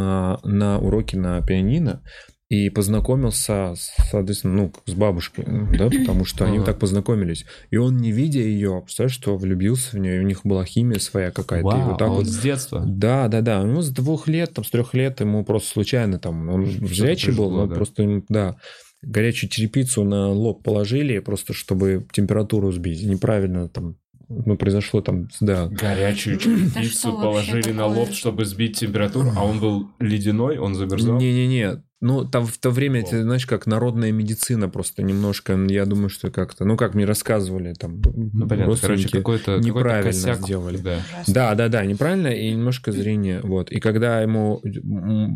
на 0.43 0.79
уроке 0.79 1.17
на 1.17 1.41
пианино 1.41 2.03
и 2.51 2.69
познакомился, 2.69 3.75
с, 3.77 3.93
соответственно, 4.09 4.55
ну, 4.55 4.73
с 4.85 4.93
бабушкой, 4.93 5.45
да, 5.77 5.89
потому 5.89 6.25
что 6.25 6.43
они 6.43 6.57
Ага. 6.57 6.65
так 6.65 6.79
познакомились. 6.79 7.45
И 7.69 7.77
он, 7.77 7.95
не 7.95 8.11
видя 8.11 8.41
ее, 8.41 8.81
представляешь, 8.83 9.15
что 9.15 9.37
влюбился 9.37 9.95
в 9.95 9.99
нее, 9.99 10.17
и 10.17 10.19
у 10.19 10.23
них 10.23 10.41
была 10.43 10.65
химия 10.65 10.99
своя 10.99 11.31
какая-то. 11.31 11.69
и 11.77 11.81
вот 11.81 11.97
так 11.97 12.09
а 12.09 12.11
вот 12.11 12.17
вот 12.17 12.27
с 12.27 12.37
детства. 12.39 12.83
да, 12.85 13.29
да, 13.29 13.39
да. 13.39 13.63
Ну, 13.63 13.81
с 13.81 13.89
двух 13.89 14.27
лет, 14.27 14.53
там, 14.53 14.65
с 14.65 14.69
трех 14.69 14.93
лет 14.93 15.21
ему 15.21 15.45
просто 15.45 15.71
случайно 15.71 16.19
там, 16.19 16.49
он 16.49 16.65
зрячий 16.65 17.29
был, 17.29 17.45
пришло, 17.45 17.51
но 17.51 17.67
да. 17.67 17.75
просто, 17.75 18.03
ему, 18.03 18.25
да, 18.27 18.57
горячую 19.01 19.49
черепицу 19.49 20.03
на 20.03 20.27
лоб 20.27 20.61
положили, 20.61 21.19
просто 21.19 21.53
чтобы 21.53 22.05
температуру 22.11 22.69
сбить. 22.73 23.01
Неправильно 23.01 23.69
там, 23.69 23.95
ну, 24.27 24.57
произошло 24.57 24.99
там, 24.99 25.29
да. 25.39 25.67
Горячую 25.67 26.37
черепицу 26.37 27.13
положили 27.13 27.71
на 27.71 27.85
лоб, 27.85 28.11
чтобы 28.11 28.43
сбить 28.43 28.77
температуру, 28.77 29.31
а 29.37 29.45
он 29.45 29.61
был 29.61 29.87
ледяной, 29.99 30.57
он 30.57 30.75
замерзал. 30.75 31.17
Не-не-не, 31.17 31.81
ну, 32.01 32.25
там 32.25 32.47
в 32.47 32.57
то 32.57 32.71
время, 32.71 33.01
это, 33.01 33.21
знаешь, 33.21 33.45
как 33.45 33.67
народная 33.67 34.11
медицина 34.11 34.67
просто 34.67 35.03
немножко, 35.03 35.53
я 35.69 35.85
думаю, 35.85 36.09
что 36.09 36.31
как-то, 36.31 36.65
ну, 36.65 36.75
как 36.75 36.95
мне 36.95 37.05
рассказывали 37.05 37.73
там 37.73 38.01
Ну, 38.01 38.47
понятно, 38.47 38.75
короче, 38.75 39.07
какой-то 39.07 39.59
неправильно 39.59 40.11
какой-то 40.11 40.27
косяк. 40.27 40.41
сделали. 40.41 40.77
Да. 40.77 40.97
Ужасно. 40.97 41.33
Да, 41.33 41.55
да, 41.55 41.67
да, 41.67 41.85
неправильно 41.85 42.27
и 42.29 42.51
немножко 42.51 42.91
зрение. 42.91 43.41
Вот. 43.43 43.71
И 43.71 43.79
когда 43.79 44.21
ему 44.21 44.63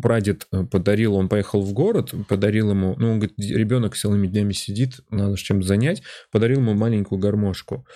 прадед 0.02 0.48
э, 0.50 0.64
подарил, 0.64 1.14
он 1.14 1.28
поехал 1.28 1.62
в 1.62 1.72
город, 1.72 2.12
подарил 2.28 2.70
ему, 2.70 2.96
ну, 2.98 3.12
он 3.12 3.20
говорит, 3.20 3.38
ребенок 3.38 3.94
целыми 3.94 4.26
днями 4.26 4.52
сидит, 4.52 5.00
надо 5.08 5.36
чем-то 5.36 5.64
занять, 5.64 6.02
подарил 6.32 6.58
ему 6.58 6.74
маленькую 6.74 7.20
гармошку. 7.20 7.86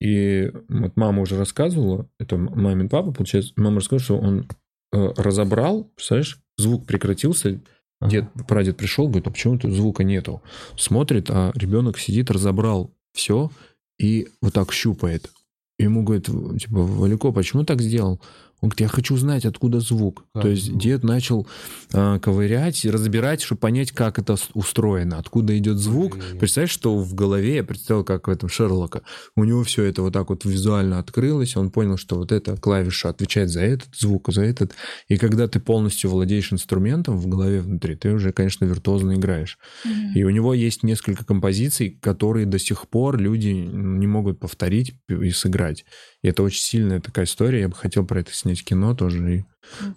И 0.00 0.50
вот 0.68 0.92
мама 0.96 1.22
уже 1.22 1.36
рассказывала, 1.36 2.08
это 2.20 2.36
мамин 2.36 2.88
папа, 2.88 3.12
получается, 3.12 3.52
мама 3.56 3.76
рассказывала, 3.76 4.04
что 4.04 4.18
он 4.18 4.48
э, 4.92 5.12
разобрал, 5.16 5.90
представляешь, 5.96 6.40
звук 6.56 6.86
прекратился, 6.86 7.60
дед, 8.08 8.26
прадед 8.48 8.76
пришел, 8.76 9.06
говорит, 9.06 9.26
а 9.26 9.30
почему 9.30 9.58
тут 9.58 9.72
звука 9.72 10.04
нету? 10.04 10.42
Смотрит, 10.76 11.30
а 11.30 11.52
ребенок 11.54 11.98
сидит, 11.98 12.30
разобрал 12.30 12.90
все 13.12 13.50
и 13.98 14.28
вот 14.40 14.54
так 14.54 14.72
щупает. 14.72 15.30
Ему 15.78 16.02
говорит, 16.02 16.26
типа, 16.26 16.82
Валико, 16.82 17.32
почему 17.32 17.64
так 17.64 17.80
сделал? 17.80 18.20
Он 18.62 18.68
говорит, 18.68 18.80
я 18.80 18.88
хочу 18.88 19.16
знать, 19.16 19.44
откуда 19.44 19.80
звук. 19.80 20.24
Как 20.32 20.44
То 20.44 20.48
есть 20.48 20.66
звук? 20.66 20.80
дед 20.80 21.02
начал 21.02 21.48
а, 21.92 22.20
ковырять, 22.20 22.84
разбирать, 22.84 23.42
чтобы 23.42 23.58
понять, 23.58 23.90
как 23.90 24.20
это 24.20 24.36
устроено, 24.54 25.18
откуда 25.18 25.58
идет 25.58 25.78
звук. 25.78 26.16
Блин. 26.16 26.38
Представляешь, 26.38 26.70
что 26.70 26.96
в 26.96 27.12
голове, 27.12 27.56
я 27.56 27.64
представил, 27.64 28.04
как 28.04 28.28
в 28.28 28.30
этом 28.30 28.48
Шерлока, 28.48 29.02
у 29.34 29.42
него 29.42 29.64
все 29.64 29.82
это 29.82 30.02
вот 30.02 30.12
так 30.12 30.30
вот 30.30 30.44
визуально 30.44 31.00
открылось, 31.00 31.56
он 31.56 31.70
понял, 31.70 31.96
что 31.96 32.14
вот 32.14 32.30
эта 32.30 32.56
клавиша 32.56 33.08
отвечает 33.08 33.50
за 33.50 33.62
этот 33.62 33.96
звук, 33.96 34.32
за 34.32 34.44
этот. 34.44 34.76
И 35.08 35.16
когда 35.16 35.48
ты 35.48 35.58
полностью 35.58 36.10
владеешь 36.10 36.52
инструментом 36.52 37.18
в 37.18 37.26
голове 37.26 37.62
внутри, 37.62 37.96
ты 37.96 38.12
уже, 38.12 38.32
конечно, 38.32 38.64
виртуозно 38.64 39.14
играешь. 39.14 39.58
Мгм. 39.84 40.12
И 40.14 40.22
у 40.22 40.30
него 40.30 40.54
есть 40.54 40.84
несколько 40.84 41.24
композиций, 41.24 41.98
которые 42.00 42.46
до 42.46 42.60
сих 42.60 42.86
пор 42.86 43.18
люди 43.18 43.48
не 43.48 44.06
могут 44.06 44.38
повторить 44.38 44.94
и 45.08 45.30
сыграть. 45.30 45.84
И 46.22 46.28
это 46.28 46.42
очень 46.42 46.60
сильная 46.60 47.00
такая 47.00 47.24
история. 47.24 47.60
Я 47.62 47.68
бы 47.68 47.74
хотел 47.74 48.06
про 48.06 48.20
это 48.20 48.32
снять 48.32 48.64
кино 48.64 48.94
тоже. 48.94 49.38
И 49.38 49.44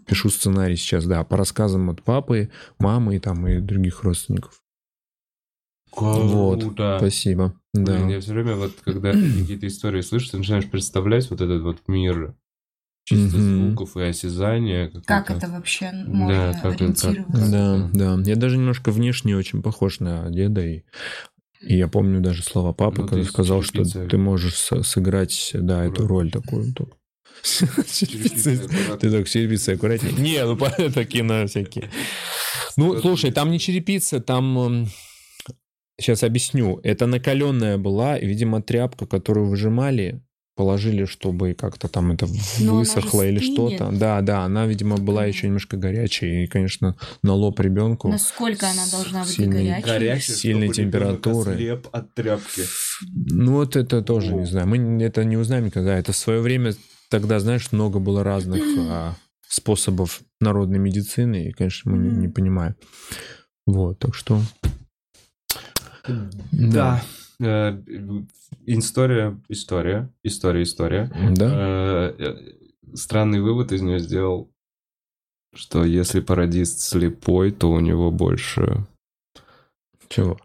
пишу 0.07 0.29
сценарий 0.29 0.75
сейчас, 0.75 1.05
да, 1.05 1.23
по 1.23 1.37
рассказам 1.37 1.89
от 1.89 2.01
папы, 2.01 2.49
мамы 2.79 3.15
и 3.17 3.19
там 3.19 3.47
и 3.47 3.59
других 3.59 4.03
родственников. 4.03 4.61
Вот. 5.95 6.61
Круто. 6.61 6.97
Спасибо. 6.99 7.53
Да. 7.73 7.93
Блин, 7.95 8.09
я 8.09 8.19
все 8.19 8.33
время 8.33 8.55
вот, 8.55 8.73
когда 8.83 9.11
какие-то 9.11 9.67
истории 9.67 10.01
слышишь, 10.01 10.29
ты 10.29 10.37
начинаешь 10.37 10.69
представлять 10.69 11.29
вот 11.29 11.41
этот 11.41 11.61
вот 11.61 11.77
мир 11.87 12.35
чисто 13.05 13.37
Мгм. 13.37 13.67
звуков 13.67 13.95
и 13.97 14.01
осязания. 14.01 14.91
Как 15.05 15.29
это 15.29 15.47
вообще 15.47 15.91
можно 16.07 16.53
как 16.61 16.73
это- 16.73 16.83
ориентироваться? 16.85 17.51
Да, 17.51 17.89
да. 17.93 18.21
Я 18.23 18.35
даже 18.35 18.57
немножко 18.57 18.91
внешне 18.91 19.37
очень 19.37 19.61
похож 19.61 19.99
на 19.99 20.29
деда. 20.31 20.65
И 20.65 20.83
И 21.65 21.75
я 21.77 21.87
помню 21.87 22.21
даже 22.21 22.43
слова 22.43 22.73
папы, 22.73 23.01
Ну, 23.01 23.07
когда 23.07 23.25
сказал, 23.25 23.61
что 23.61 23.83
ты 23.83 24.17
можешь 24.17 24.55
сыграть, 24.83 25.51
да, 25.53 25.85
эту 25.85 26.07
роль 26.07 26.31
такую. 26.31 26.73
Ты 27.43 29.11
так 29.11 29.27
черепицей 29.27 29.75
аккуратнее. 29.75 30.13
Не, 30.13 30.45
ну 30.45 30.57
такие 30.93 31.23
на 31.23 31.45
всякие. 31.47 31.89
Ну, 32.77 32.99
слушай, 32.99 33.31
там 33.31 33.51
не 33.51 33.59
черепица, 33.59 34.19
там... 34.19 34.87
Сейчас 35.99 36.23
объясню. 36.23 36.79
Это 36.83 37.07
накаленная 37.07 37.77
была, 37.77 38.19
видимо, 38.19 38.61
тряпка, 38.61 39.05
которую 39.05 39.47
выжимали, 39.47 40.24
положили, 40.55 41.05
чтобы 41.05 41.53
как-то 41.53 41.87
там 41.87 42.11
это 42.13 42.27
Но 42.59 42.77
высохло 42.77 43.27
или 43.27 43.39
что-то. 43.39 43.91
Да, 43.91 44.21
да, 44.21 44.43
она, 44.43 44.65
видимо, 44.65 44.97
была 44.97 45.25
еще 45.25 45.47
немножко 45.47 45.75
горячая. 45.77 46.43
И, 46.43 46.47
конечно, 46.47 46.95
на 47.23 47.33
лоб 47.33 47.59
ребенку. 47.59 48.07
Насколько 48.07 48.69
она 48.69 48.85
должна 48.89 49.23
быть 49.23 49.33
Сильный- 49.33 49.67
горячей? 49.67 49.85
Горячий, 49.85 50.31
Сильной 50.31 50.69
температуры. 50.69 51.53
ослеп 51.53 51.87
от 51.91 52.13
тряпки. 52.13 52.63
Ну, 53.03 53.53
вот 53.53 53.75
это 53.75 54.01
тоже 54.01 54.33
О. 54.33 54.39
не 54.39 54.45
знаю. 54.45 54.67
Мы 54.67 55.03
это 55.03 55.25
не 55.25 55.37
узнаем 55.37 55.65
никогда. 55.65 55.97
Это 55.97 56.13
в 56.13 56.17
свое 56.17 56.39
время 56.39 56.73
тогда, 57.09 57.39
знаешь, 57.39 57.71
много 57.71 57.99
было 57.99 58.23
разных 58.23 58.63
а, 58.89 59.15
способов 59.47 60.21
народной 60.39 60.79
медицины, 60.79 61.49
и, 61.49 61.51
конечно, 61.51 61.91
мы 61.91 61.97
не, 61.97 62.09
не 62.15 62.27
понимаем. 62.29 62.75
Вот, 63.67 63.99
так 63.99 64.15
что... 64.15 64.41
Да. 66.51 67.01
Э, 67.03 67.24
История, 68.65 69.39
история, 69.49 70.09
история, 70.23 70.63
история. 70.63 71.11
Да? 71.35 71.51
Э, 71.53 72.15
э, 72.17 72.35
Странный 72.95 73.41
вывод 73.41 73.71
из 73.73 73.81
нее 73.81 73.99
сделал, 73.99 74.49
что 75.53 75.83
если 75.83 76.21
пародист 76.21 76.79
слепой, 76.79 77.51
то 77.51 77.71
у 77.71 77.79
него 77.79 78.09
больше... 78.11 78.85
Чего? 80.07 80.37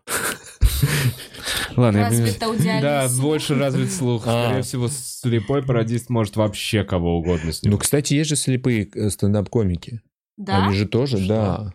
Ладно, 1.77 1.99
я 1.99 2.05
Развит 2.09 2.43
аудиальный 2.43 2.83
Да, 2.83 3.09
слух. 3.09 3.23
больше 3.23 3.55
развит 3.55 3.93
слух. 3.93 4.25
А. 4.27 4.47
Скорее 4.47 4.63
всего, 4.63 4.89
слепой 4.89 5.63
пародист 5.63 6.11
может 6.11 6.37
вообще 6.37 6.83
кого 6.85 7.19
угодно 7.19 7.53
с 7.53 7.63
Ну, 7.63 7.79
кстати, 7.79 8.15
есть 8.15 8.31
же 8.31 8.37
слепые 8.37 8.89
э, 8.95 9.11
стендап-комики. 9.11 10.01
Да? 10.37 10.65
Они 10.67 10.75
же 10.75 10.87
тоже, 10.89 11.19
Что? 11.19 11.29
да. 11.29 11.75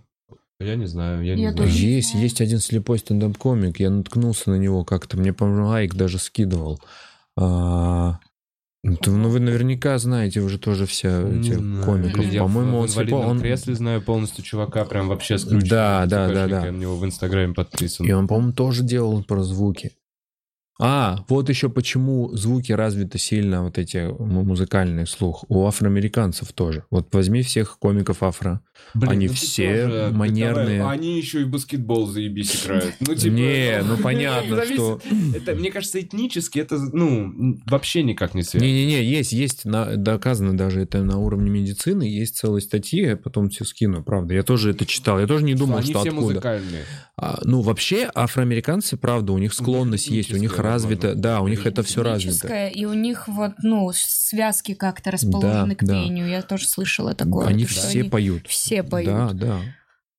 Я 0.60 0.76
не 0.76 0.86
знаю, 0.86 1.24
я 1.24 1.36
не 1.36 1.44
Я 1.44 1.52
не 1.52 1.68
Есть, 1.68 2.12
знаю. 2.12 2.24
есть 2.24 2.42
один 2.42 2.60
слепой 2.60 3.00
стендап-комик. 3.00 3.80
Я 3.80 3.90
наткнулся 3.90 4.52
на 4.52 4.56
него 4.56 4.86
как-то. 4.86 5.18
Мне, 5.18 5.34
по-моему, 5.34 5.68
лайк 5.68 5.96
даже 5.96 6.18
скидывал. 6.18 6.80
А, 7.38 8.20
ну, 8.84 8.98
ну, 9.06 9.30
вы 9.30 9.40
наверняка 9.40 9.98
знаете 9.98 10.40
уже 10.40 10.58
тоже 10.58 10.86
все 10.86 11.28
знаю. 11.28 11.84
комиков. 11.84 12.26
По-моему, 12.38 12.78
он 12.78 12.88
слепой. 12.88 13.26
Он... 13.26 13.40
кресле 13.40 13.76
знаю 13.76 14.02
полностью 14.02 14.44
чувака, 14.46 14.86
прям 14.86 15.10
вообще 15.10 15.38
с 15.38 15.44
ключом. 15.44 15.68
Да, 15.68 16.06
да, 16.06 16.28
да, 16.30 16.48
да. 16.48 16.66
Я 16.68 16.72
на 16.72 16.78
него 16.78 16.96
в 16.96 17.04
Инстаграме 17.04 17.54
подписан. 17.54 18.06
И 18.06 18.12
он, 18.12 18.28
по-моему, 18.28 18.54
тоже 18.54 18.84
делал 18.84 19.24
про 19.24 19.44
звуки. 19.44 19.92
А, 20.78 21.24
вот 21.30 21.48
еще 21.50 21.70
почему 21.70 22.36
звуки 22.36 22.74
развиты 22.74 23.18
сильно, 23.18 23.64
вот 23.64 23.78
эти 23.78 24.08
му- 24.20 24.44
музыкальный 24.44 25.08
слух. 25.08 25.46
У 25.48 25.66
афроамериканцев 25.66 26.52
тоже. 26.52 26.84
Вот 26.92 27.14
возьми 27.14 27.44
всех 27.44 27.80
комиков 27.80 28.22
афро. 28.24 28.62
Блин, 28.94 29.12
Они 29.12 29.28
ну 29.28 29.34
все 29.34 29.86
тоже, 29.88 30.10
манерные. 30.14 30.80
давай, 30.80 30.98
Они 30.98 31.18
еще 31.18 31.42
и 31.42 31.46
баскетбол 31.46 32.08
заебись 32.08 32.66
играют. 32.66 32.94
Ну, 33.00 33.16
типа, 33.16 33.34
Не, 33.34 33.82
ну 33.84 33.96
понятно, 34.04 34.56
зависит. 34.58 34.76
что... 34.76 35.02
Это, 35.34 35.56
мне 35.56 35.72
кажется, 35.72 36.02
этнически 36.02 36.60
это, 36.60 36.78
ну, 36.92 37.58
вообще 37.68 38.04
никак 38.04 38.34
не 38.34 38.44
связано. 38.44 38.68
Не-не-не, 38.70 39.02
есть, 39.02 39.32
есть, 39.32 39.64
на- 39.64 39.96
доказано 39.96 40.58
даже 40.58 40.82
это 40.82 41.02
на 41.04 41.20
уровне 41.20 41.50
медицины, 41.50 42.04
есть 42.04 42.36
целые 42.36 42.62
статьи, 42.62 43.02
я 43.02 43.16
потом 43.16 43.50
все 43.50 43.64
скину, 43.64 44.04
правда. 44.04 44.34
Я 44.34 44.44
тоже 44.44 44.72
это 44.72 44.86
читал, 44.86 45.22
я 45.22 45.28
тоже 45.28 45.46
не 45.46 45.54
думал, 45.56 45.78
Они 45.78 45.92
что 45.92 46.00
все 46.02 46.10
откуда. 46.10 46.26
музыкальные. 46.28 46.84
А, 47.18 47.40
ну, 47.46 47.62
вообще, 47.62 48.12
афроамериканцы, 48.14 48.98
правда, 48.98 49.32
у 49.32 49.38
них 49.38 49.54
склонность 49.54 50.08
есть, 50.10 50.34
у 50.34 50.38
них 50.38 50.54
развито, 50.66 51.16
да, 51.16 51.42
у 51.42 51.48
них 51.48 51.66
это 51.66 51.84
все 51.84 52.04
развито. 52.04 52.68
И 52.68 52.86
у 52.86 52.94
них 52.94 53.28
вот, 53.28 53.54
ну, 53.62 53.92
связки 53.94 54.74
как-то 54.74 55.12
расположены 55.12 55.70
Да, 55.70 55.76
к 55.76 55.84
да. 55.84 55.94
пению. 55.94 56.28
Я 56.28 56.42
тоже 56.42 56.68
слышала 56.68 57.14
такое. 57.14 57.48
Они 57.48 57.66
что 57.66 57.82
все 57.82 58.02
они 58.02 58.10
поют. 58.10 58.48
Все 58.48 58.84
поют. 58.84 59.10
Да, 59.10 59.30
да. 59.34 59.60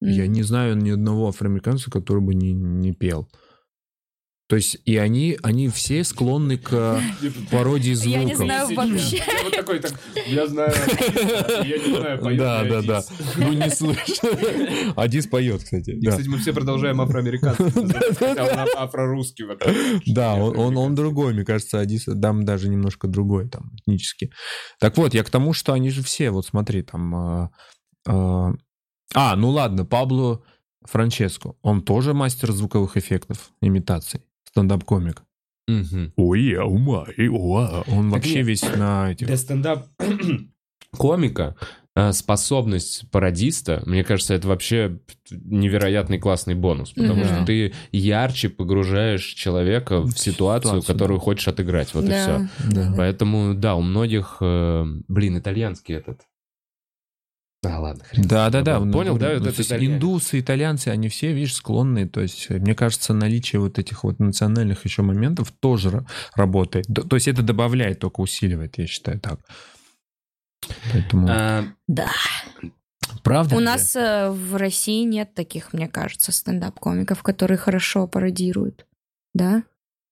М. 0.03 0.11
Я 0.11 0.27
не 0.27 0.43
знаю 0.43 0.77
ни 0.77 0.91
одного 0.91 1.29
афроамериканца, 1.29 1.91
который 1.91 2.23
бы 2.23 2.35
не, 2.35 2.53
не 2.53 2.93
пел. 2.93 3.29
То 4.49 4.55
есть, 4.57 4.79
и 4.85 4.97
они, 4.97 5.37
они 5.43 5.69
все 5.69 6.05
склонны 6.05 6.57
к 6.57 7.01
пародии 7.51 7.95
звуков. 7.95 8.21
Я 8.21 8.25
не 8.25 8.35
знаю 8.37 8.75
вообще. 8.77 9.17
Я 9.17 9.43
вот 9.43 9.53
такой, 9.53 9.81
так, 9.81 9.93
я 10.27 10.47
знаю, 10.47 10.73
я 11.65 11.79
не 11.79 11.97
знаю, 11.97 12.19
поет 12.21 12.39
Да, 12.39 12.65
да, 12.65 12.83
да. 12.83 12.99
Адис. 12.99 13.11
Ну, 13.37 13.53
не 13.53 13.71
слышу. 13.71 14.93
Адис 14.95 15.27
поет, 15.27 15.65
кстати. 15.65 15.91
И, 15.91 16.07
кстати, 16.07 16.29
мы 16.29 16.39
все 16.39 16.53
продолжаем 16.53 17.01
афроамериканцев. 17.01 17.75
Хотя 18.19 18.45
он 18.45 18.69
афро-русский. 18.77 19.45
этом. 19.45 19.75
Да, 20.07 20.35
он, 20.35 20.95
другой, 20.95 21.35
мне 21.35 21.45
кажется, 21.45 21.81
Адис, 21.81 22.05
дам 22.07 22.45
даже 22.45 22.69
немножко 22.69 23.09
другой 23.09 23.49
там 23.49 23.73
этнически. 23.75 24.31
Так 24.79 24.97
вот, 24.97 25.15
я 25.15 25.25
к 25.25 25.31
тому, 25.31 25.53
что 25.55 25.73
они 25.73 25.91
же 25.91 26.03
все, 26.03 26.31
вот 26.31 26.47
смотри, 26.47 26.83
там... 26.83 27.15
а, 27.15 27.51
а, 28.07 28.53
а, 29.15 29.37
ну 29.37 29.51
ладно, 29.51 29.85
Пабло 29.85 30.45
Франческо, 30.85 31.55
он 31.63 31.83
тоже 31.83 32.15
мастер 32.15 32.53
звуковых 32.53 32.97
эффектов, 32.97 33.51
имитаций, 33.61 34.21
стендап-комик. 34.57 35.23
Ой, 36.17 36.55
а 36.55 36.65
ума, 36.65 37.07
и 37.17 37.29
уа. 37.29 37.85
Он 37.89 38.05
Так 38.05 38.13
вообще 38.21 38.37
нет. 38.37 38.47
весь 38.47 38.63
на 38.77 39.13
этих... 39.13 39.27
Для 39.27 39.37
стендап 39.37 39.87
комика 40.97 41.57
э, 41.95 42.13
способность 42.13 43.11
пародиста, 43.11 43.83
мне 43.85 44.03
кажется, 44.05 44.33
это 44.35 44.49
вообще 44.49 44.99
невероятный 45.31 46.19
классный 46.19 46.55
бонус, 46.55 46.93
потому 46.93 47.25
Мгм. 47.25 47.27
что 47.27 47.45
ты 47.45 47.75
ярче 47.93 48.49
погружаешь 48.49 49.25
человека 49.25 50.01
в 50.01 50.13
ситуацию, 50.13 50.81
ситуацию, 50.81 50.83
которую 50.83 51.19
да. 51.19 51.25
хочешь 51.25 51.49
отыграть, 51.49 51.93
вот 51.95 52.05
и 52.05 52.09
Да. 52.09 52.23
все. 52.23 52.71
Да. 52.73 52.95
Поэтому, 52.97 53.55
да, 53.55 53.75
у 53.75 53.83
многих, 53.83 54.39
э, 54.41 54.85
блин, 55.09 55.39
итальянский 55.39 55.97
этот. 55.97 56.21
Да, 57.69 57.79
ладно, 57.81 58.05
хрен. 58.05 58.27
Да, 58.27 58.51
да, 58.51 58.63
да. 58.63 58.79
Понял, 58.79 59.15
ну, 59.15 59.19
да, 59.19 59.29
ну, 59.29 59.35
вот 59.35 59.43
то 59.45 59.49
есть 59.51 59.61
итальянец. 59.71 59.95
индусы, 59.97 60.41
итальянцы, 60.41 60.89
они 60.89 61.09
все, 61.09 61.33
видишь, 61.33 61.55
склонны. 61.55 62.09
То 62.09 62.21
есть, 62.21 62.49
мне 62.51 62.75
кажется, 62.75 63.13
наличие 63.15 63.61
вот 63.61 63.79
этих 63.79 64.05
вот 64.05 64.19
национальных 64.19 64.85
еще 64.85 65.03
моментов 65.03 65.53
тоже 65.61 65.89
ра- 65.91 66.07
работает. 66.35 66.87
То 66.87 67.17
есть 67.17 67.29
это 67.29 67.43
добавляет, 67.43 67.99
только 68.01 68.21
усиливает, 68.21 68.79
я 68.79 68.87
считаю 68.87 69.21
так. 69.21 69.41
Поэтому... 70.93 71.29
А, 71.31 71.65
Да. 71.87 72.09
Правда? 73.23 73.57
У 73.57 73.59
ли? 73.59 73.65
нас 73.65 73.97
э, 73.97 74.31
в 74.31 74.57
России 74.57 75.05
нет 75.05 75.35
таких, 75.35 75.73
мне 75.73 75.89
кажется, 75.89 76.33
стендап-комиков, 76.33 77.23
которые 77.23 77.59
хорошо 77.59 78.07
пародируют. 78.07 78.87
Да? 79.35 79.63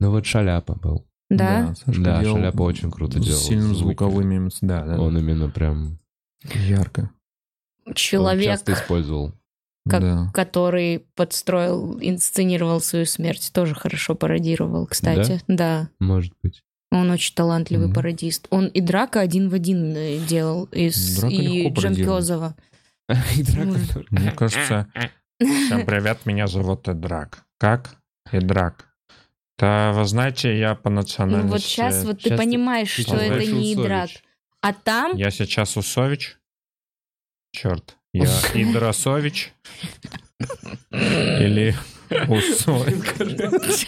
ну 0.00 0.11
вот 0.11 0.26
Шаляпа 0.26 0.74
был. 0.74 1.07
Да? 1.30 1.74
Сашка 1.76 2.02
Да, 2.02 2.20
делал 2.20 2.36
Шаляпа 2.36 2.62
очень 2.62 2.90
круто 2.90 3.20
с 3.22 3.24
делал 3.24 3.40
сильным 3.40 3.68
звуки. 3.74 3.78
звуковыми... 3.82 4.36
эмоци- 4.38 4.59
Да, 4.62 4.84
да. 4.84 5.00
Он 5.00 5.16
именно 5.16 5.48
прям 5.48 5.98
Ярко. 6.52 7.11
Человек, 7.95 8.45
часто 8.45 8.72
использовал. 8.72 9.32
Как- 9.89 10.01
Да. 10.01 10.30
который 10.32 11.05
подстроил, 11.14 11.99
инсценировал 12.01 12.80
свою 12.80 13.05
смерть, 13.05 13.51
тоже 13.53 13.74
хорошо 13.74 14.14
пародировал, 14.14 14.87
кстати. 14.87 15.41
Да. 15.47 15.89
Может 16.01 16.32
быть. 16.43 16.62
Он 16.91 17.11
очень 17.11 17.35
талантливый 17.35 17.87
Мгм. 17.87 17.95
пародист. 17.95 18.47
Он 18.51 18.66
и 18.68 18.80
Драка 18.80 19.20
один 19.20 19.49
в 19.51 19.55
один 19.55 19.95
э, 19.97 20.18
делал, 20.26 20.64
и, 20.72 20.91
с- 20.91 21.18
Драка 21.18 21.35
и 21.35 21.39
легко 21.64 21.68
Джем 21.68 21.74
пародирует. 21.74 22.09
Кёзова. 22.18 22.55
И 23.37 23.43
драка. 23.43 24.05
Мне 24.11 24.30
кажется... 24.30 24.89
Всем 25.39 25.85
привет, 25.85 26.24
меня 26.24 26.47
зовут 26.47 26.89
Эдрак. 26.89 27.45
Как? 27.59 27.97
Эдрак. 28.32 28.87
Да, 29.59 29.93
вы 29.93 30.05
знаете, 30.07 30.57
я 30.59 30.74
по 30.74 30.89
Ну 30.89 30.97
национальности... 30.97 31.51
вот 31.53 31.62
сейчас 31.62 32.05
вот 32.05 32.22
ты 32.22 32.37
понимаешь, 32.37 32.89
что 32.91 33.16
это 33.16 33.45
не 33.45 33.72
Усович. 33.74 33.76
Драк. 33.87 34.11
А 34.62 34.72
там 34.72 35.16
Я 35.16 35.30
сейчас 35.30 35.76
Усович. 35.76 36.39
Черт. 37.55 37.96
Я 38.12 38.24
Идрасович. 38.52 39.52
Или 40.90 41.74
Усович. 42.28 43.86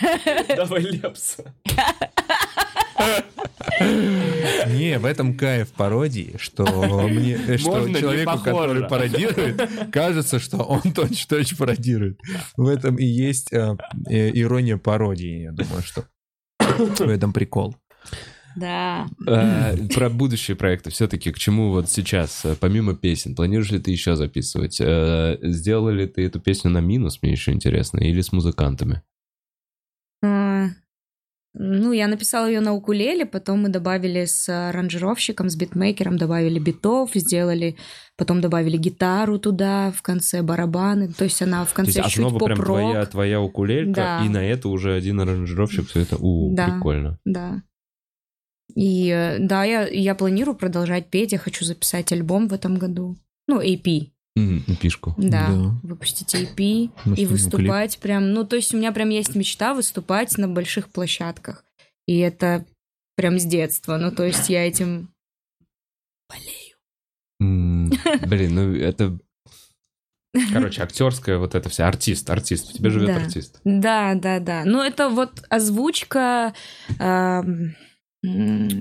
Давай 0.57 0.83
лепса. 0.83 1.53
Не, 4.69 4.99
в 4.99 5.05
этом 5.05 5.37
кайф 5.37 5.73
пародии, 5.73 6.37
что 6.39 6.65
мне, 7.09 7.59
что 7.59 7.93
человеку, 7.93 8.39
который 8.39 8.89
пародирует, 8.89 9.91
кажется, 9.93 10.39
что 10.39 10.59
он 10.59 10.81
точно-точно 10.95 11.57
пародирует. 11.57 12.21
В 12.57 12.69
этом 12.69 12.97
и 12.97 13.05
есть 13.05 13.53
э, 13.53 13.77
э, 14.09 14.31
ирония 14.33 14.77
пародии, 14.77 15.43
я 15.43 15.53
думаю, 15.53 15.83
что 15.83 16.05
в 16.61 17.09
этом 17.09 17.33
прикол. 17.33 17.77
Да. 18.57 19.07
А, 19.27 19.75
Про 19.95 20.09
будущие 20.11 20.57
проекты 20.57 20.91
все-таки, 20.91 21.31
к 21.31 21.39
чему 21.39 21.71
вот 21.71 21.91
сейчас, 21.91 22.45
э, 22.45 22.57
помимо 22.59 22.95
песен, 22.95 23.35
планируешь 23.35 23.71
ли 23.71 23.79
ты 23.79 23.91
еще 23.91 24.17
записывать? 24.17 24.79
Э, 24.81 25.37
Сделала 25.43 25.91
ли 25.91 26.07
ты 26.07 26.25
эту 26.27 26.41
песню 26.41 26.71
на 26.71 26.81
минус, 26.81 27.19
мне 27.23 27.33
еще 27.33 27.53
интересно, 27.53 27.99
или 27.99 28.21
с 28.23 28.33
музыкантами? 28.33 29.03
А, 30.23 30.67
Ну, 31.59 31.93
я 31.93 32.07
написала 32.07 32.47
ее 32.47 32.61
на 32.61 32.75
укулеле, 32.75 33.25
потом 33.25 33.63
мы 33.63 33.69
добавили 33.71 34.27
с 34.27 34.47
аранжировщиком, 34.49 35.49
с 35.49 35.57
битмейкером, 35.57 36.19
добавили 36.19 36.59
битов, 36.59 37.13
сделали, 37.15 37.77
потом 38.19 38.43
добавили 38.43 38.77
гитару 38.77 39.39
туда, 39.39 39.91
в 39.97 40.03
конце 40.03 40.43
барабаны. 40.43 41.09
То 41.09 41.25
есть 41.25 41.41
она 41.41 41.65
в 41.65 41.73
То 41.73 41.83
есть 41.83 41.95
конце 41.97 42.11
чуть 42.11 42.19
основа 42.25 42.45
прям 42.45 42.59
твоя, 42.59 43.07
твоя 43.07 43.41
укулелька, 43.41 43.95
Да. 43.95 44.25
и 44.27 44.29
на 44.29 44.45
это 44.45 44.69
уже 44.69 44.93
один 44.95 45.19
аранжировщик 45.21 45.89
все 45.89 46.01
это. 46.01 46.17
У, 46.19 46.55
Да. 46.55 46.67
прикольно. 46.75 47.19
Да. 47.25 47.63
И 48.75 49.09
э, 49.09 49.39
да, 49.39 49.65
я, 49.65 49.87
я 49.89 50.15
планирую 50.15 50.57
продолжать 50.57 51.09
петь, 51.09 51.33
я 51.33 51.39
хочу 51.39 51.65
записать 51.65 52.13
альбом 52.13 52.49
в 52.49 52.53
этом 52.53 52.77
году. 52.77 53.17
Ну, 53.49 53.61
AP, 53.61 54.11
Пишку. 54.81 55.15
да. 55.17 55.47
Да. 55.49 55.75
Выпустить 55.83 56.35
AP 56.35 56.91
Мы 57.05 57.17
и 57.17 57.27
выступать 57.27 57.99
прям... 57.99 58.33
Ну, 58.33 58.45
то 58.45 58.57
есть 58.57 58.75
у 58.75 58.77
меня 58.77 58.93
прям 58.93 59.09
есть 59.09 59.35
мечта 59.35 59.73
выступать 59.73 60.37
на 60.37 60.49
больших 60.49 60.89
площадках. 60.89 61.65
И 62.07 62.19
это 62.19 62.67
прям 63.17 63.39
с 63.39 63.45
детства. 63.45 63.97
Ну, 63.97 64.11
то 64.11 64.25
есть 64.25 64.51
я 64.51 64.67
этим 64.67 65.09
болею. 66.29 66.77
Блин, 68.29 68.55
ну 68.55 68.75
это... 68.75 69.19
Короче, 70.53 70.83
актерская 70.83 71.39
вот 71.39 71.55
это 71.55 71.71
вся. 71.71 71.89
Артист, 71.89 72.29
артист. 72.29 72.69
В 72.69 72.73
тебе 72.75 72.91
живет 72.91 73.07
Да. 73.09 73.17
артист. 73.17 73.61
Да, 73.65 74.15
да, 74.15 74.39
да. 74.39 74.65
Ну, 74.67 74.83
это 74.83 75.09
вот 75.09 75.45
озвучка, 75.49 76.53
эм, 76.99 77.75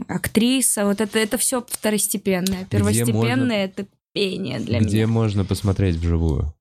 актриса, 0.07 0.85
вот 0.85 1.01
это, 1.01 1.19
это 1.19 1.37
все 1.37 1.61
второстепенное. 1.67 2.65
Первостепенное 2.65 3.65
это 3.65 3.85
пение 4.13 4.59
для 4.59 4.79
Где 4.79 4.97
меня. 4.99 5.07
можно 5.07 5.45
посмотреть 5.45 5.95
вживую? 5.95 6.53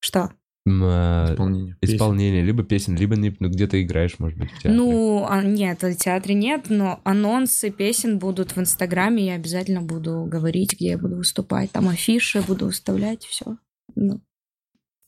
Что? 0.00 0.30
М, 0.66 0.82
э, 0.82 1.32
Исполнение. 1.34 1.76
Исполнение, 1.80 2.42
либо 2.42 2.64
песен, 2.64 2.96
либо 2.96 3.14
не- 3.16 3.36
ну, 3.38 3.48
где 3.48 3.68
ты 3.68 3.82
играешь, 3.82 4.18
может 4.18 4.36
быть, 4.38 4.50
в 4.50 4.54
театре. 4.54 4.74
Ну, 4.74 5.24
а, 5.28 5.42
нет, 5.42 5.82
в 5.82 5.94
театре 5.94 6.34
нет, 6.34 6.66
но 6.70 7.00
анонсы 7.04 7.70
песен 7.70 8.18
будут 8.18 8.56
в 8.56 8.58
Инстаграме, 8.60 9.26
я 9.26 9.34
обязательно 9.34 9.82
буду 9.82 10.24
говорить, 10.24 10.72
где 10.74 10.88
я 10.90 10.98
буду 10.98 11.16
выступать. 11.16 11.70
Там 11.70 11.88
афиши 11.88 12.42
буду 12.42 12.66
выставлять, 12.66 13.24
все. 13.24 13.58
Ну, 13.94 14.20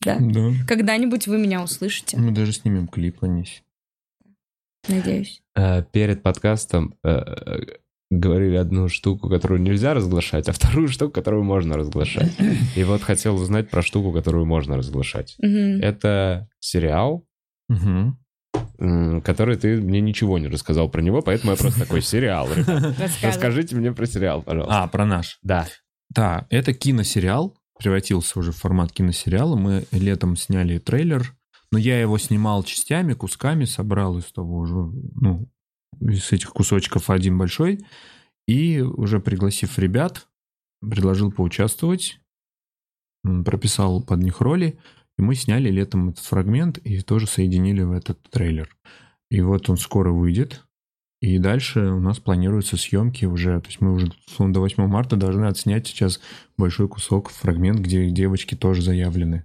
да. 0.04 0.18
Да. 0.20 0.50
Когда-нибудь 0.68 1.26
вы 1.26 1.38
меня 1.38 1.62
услышите, 1.64 2.16
Мы 2.18 2.30
даже 2.30 2.52
снимем 2.52 2.86
клип 2.86 3.20
на 3.22 3.26
них. 3.26 3.48
Надеюсь. 4.88 5.42
Э, 5.56 5.82
Перед 5.92 6.22
подкастом 6.22 6.94
э, 7.04 7.24
говорили 8.10 8.56
одну 8.56 8.88
штуку, 8.88 9.28
которую 9.28 9.60
нельзя 9.60 9.94
разглашать, 9.94 10.48
а 10.48 10.52
вторую 10.52 10.88
штуку, 10.88 11.12
которую 11.12 11.44
можно 11.44 11.76
разглашать. 11.76 12.32
И 12.76 12.84
вот 12.84 13.02
хотел 13.02 13.34
узнать 13.36 13.68
про 13.70 13.82
штуку, 13.82 14.12
которую 14.12 14.46
можно 14.46 14.76
разглашать. 14.76 15.36
Это 15.40 16.48
сериал, 16.60 17.24
Угу. 17.70 19.20
который 19.22 19.56
ты 19.56 19.76
мне 19.80 20.00
ничего 20.00 20.38
не 20.38 20.48
рассказал 20.48 20.88
про 20.88 21.02
него, 21.02 21.20
поэтому 21.20 21.52
я 21.52 21.58
просто 21.58 21.80
такой 21.80 22.00
сериал. 22.00 22.48
Расскажите 23.22 23.76
мне 23.76 23.92
про 23.92 24.06
сериал, 24.06 24.40
пожалуйста. 24.42 24.84
А, 24.84 24.86
про 24.88 25.04
наш. 25.04 25.38
Да. 25.42 25.66
Да, 26.08 26.46
это 26.48 26.72
киносериал, 26.72 27.54
превратился 27.78 28.38
уже 28.38 28.52
в 28.52 28.56
формат 28.56 28.92
киносериала. 28.92 29.56
Мы 29.56 29.84
летом 29.92 30.34
сняли 30.36 30.78
трейлер, 30.78 31.34
но 31.70 31.78
я 31.78 32.00
его 32.00 32.18
снимал 32.18 32.62
частями, 32.62 33.14
кусками, 33.14 33.64
собрал 33.64 34.18
из 34.18 34.32
того 34.32 34.64
же, 34.64 34.74
ну, 34.74 35.48
из 36.00 36.32
этих 36.32 36.50
кусочков 36.50 37.10
один 37.10 37.38
большой, 37.38 37.84
и 38.46 38.80
уже 38.80 39.20
пригласив 39.20 39.78
ребят, 39.78 40.28
предложил 40.80 41.30
поучаствовать, 41.30 42.20
прописал 43.44 44.02
под 44.02 44.22
них 44.22 44.40
роли, 44.40 44.78
и 45.18 45.22
мы 45.22 45.34
сняли 45.34 45.70
летом 45.70 46.10
этот 46.10 46.24
фрагмент 46.24 46.78
и 46.78 47.00
тоже 47.00 47.26
соединили 47.26 47.82
в 47.82 47.92
этот 47.92 48.22
трейлер. 48.30 48.74
И 49.30 49.40
вот 49.40 49.68
он 49.68 49.76
скоро 49.76 50.12
выйдет, 50.12 50.64
и 51.20 51.38
дальше 51.38 51.80
у 51.80 52.00
нас 52.00 52.20
планируются 52.20 52.76
съемки 52.76 53.24
уже, 53.24 53.60
то 53.60 53.66
есть 53.66 53.80
мы 53.80 53.92
уже 53.92 54.12
условно, 54.28 54.54
до 54.54 54.60
8 54.60 54.86
марта 54.86 55.16
должны 55.16 55.46
отснять 55.46 55.88
сейчас 55.88 56.20
большой 56.56 56.88
кусок, 56.88 57.30
фрагмент, 57.30 57.80
где 57.80 58.08
девочки 58.08 58.54
тоже 58.54 58.82
заявлены. 58.82 59.44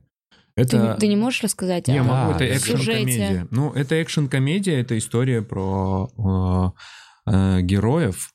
Ты, 0.55 0.61
Это... 0.61 0.97
ты 0.99 1.07
не 1.07 1.15
можешь 1.15 1.41
рассказать 1.41 1.87
Не, 1.87 1.99
о 1.99 2.03
могу, 2.03 2.31
это 2.33 2.43
экшн-комедия. 2.43 3.47
Ну, 3.49 3.71
это 3.71 3.95
экшн-комедия, 3.95 4.79
это 4.79 4.97
история 4.97 5.41
про 5.41 6.73
э, 7.25 7.31
э, 7.31 7.61
героев, 7.61 8.31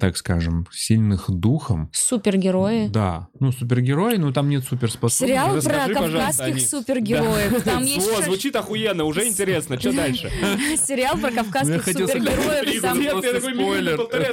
так 0.00 0.16
скажем, 0.16 0.66
сильных 0.72 1.30
духом. 1.30 1.90
супергерои? 1.92 2.88
Да, 2.88 3.28
ну, 3.38 3.52
супергерои, 3.52 4.16
но 4.16 4.32
там 4.32 4.48
нет 4.48 4.64
суперспособностей. 4.64 5.26
Сериал 5.26 5.48
про 5.50 5.56
Расскажи, 5.56 5.94
пожалуйста, 5.94 6.16
кавказских 6.16 6.44
они. 6.46 6.60
супергероев. 6.60 7.62
Там 7.64 7.84
есть 7.84 8.10
О, 8.10 8.22
звучит 8.22 8.56
охуенно, 8.56 9.04
уже 9.04 9.28
интересно. 9.28 9.78
Что 9.78 9.92
дальше? 9.92 10.30
сериал 10.76 11.18
про 11.18 11.30
Ну, 11.30 11.36
кавказских 11.36 11.82
сказать, 11.82 12.10
супергероев. 12.10 12.82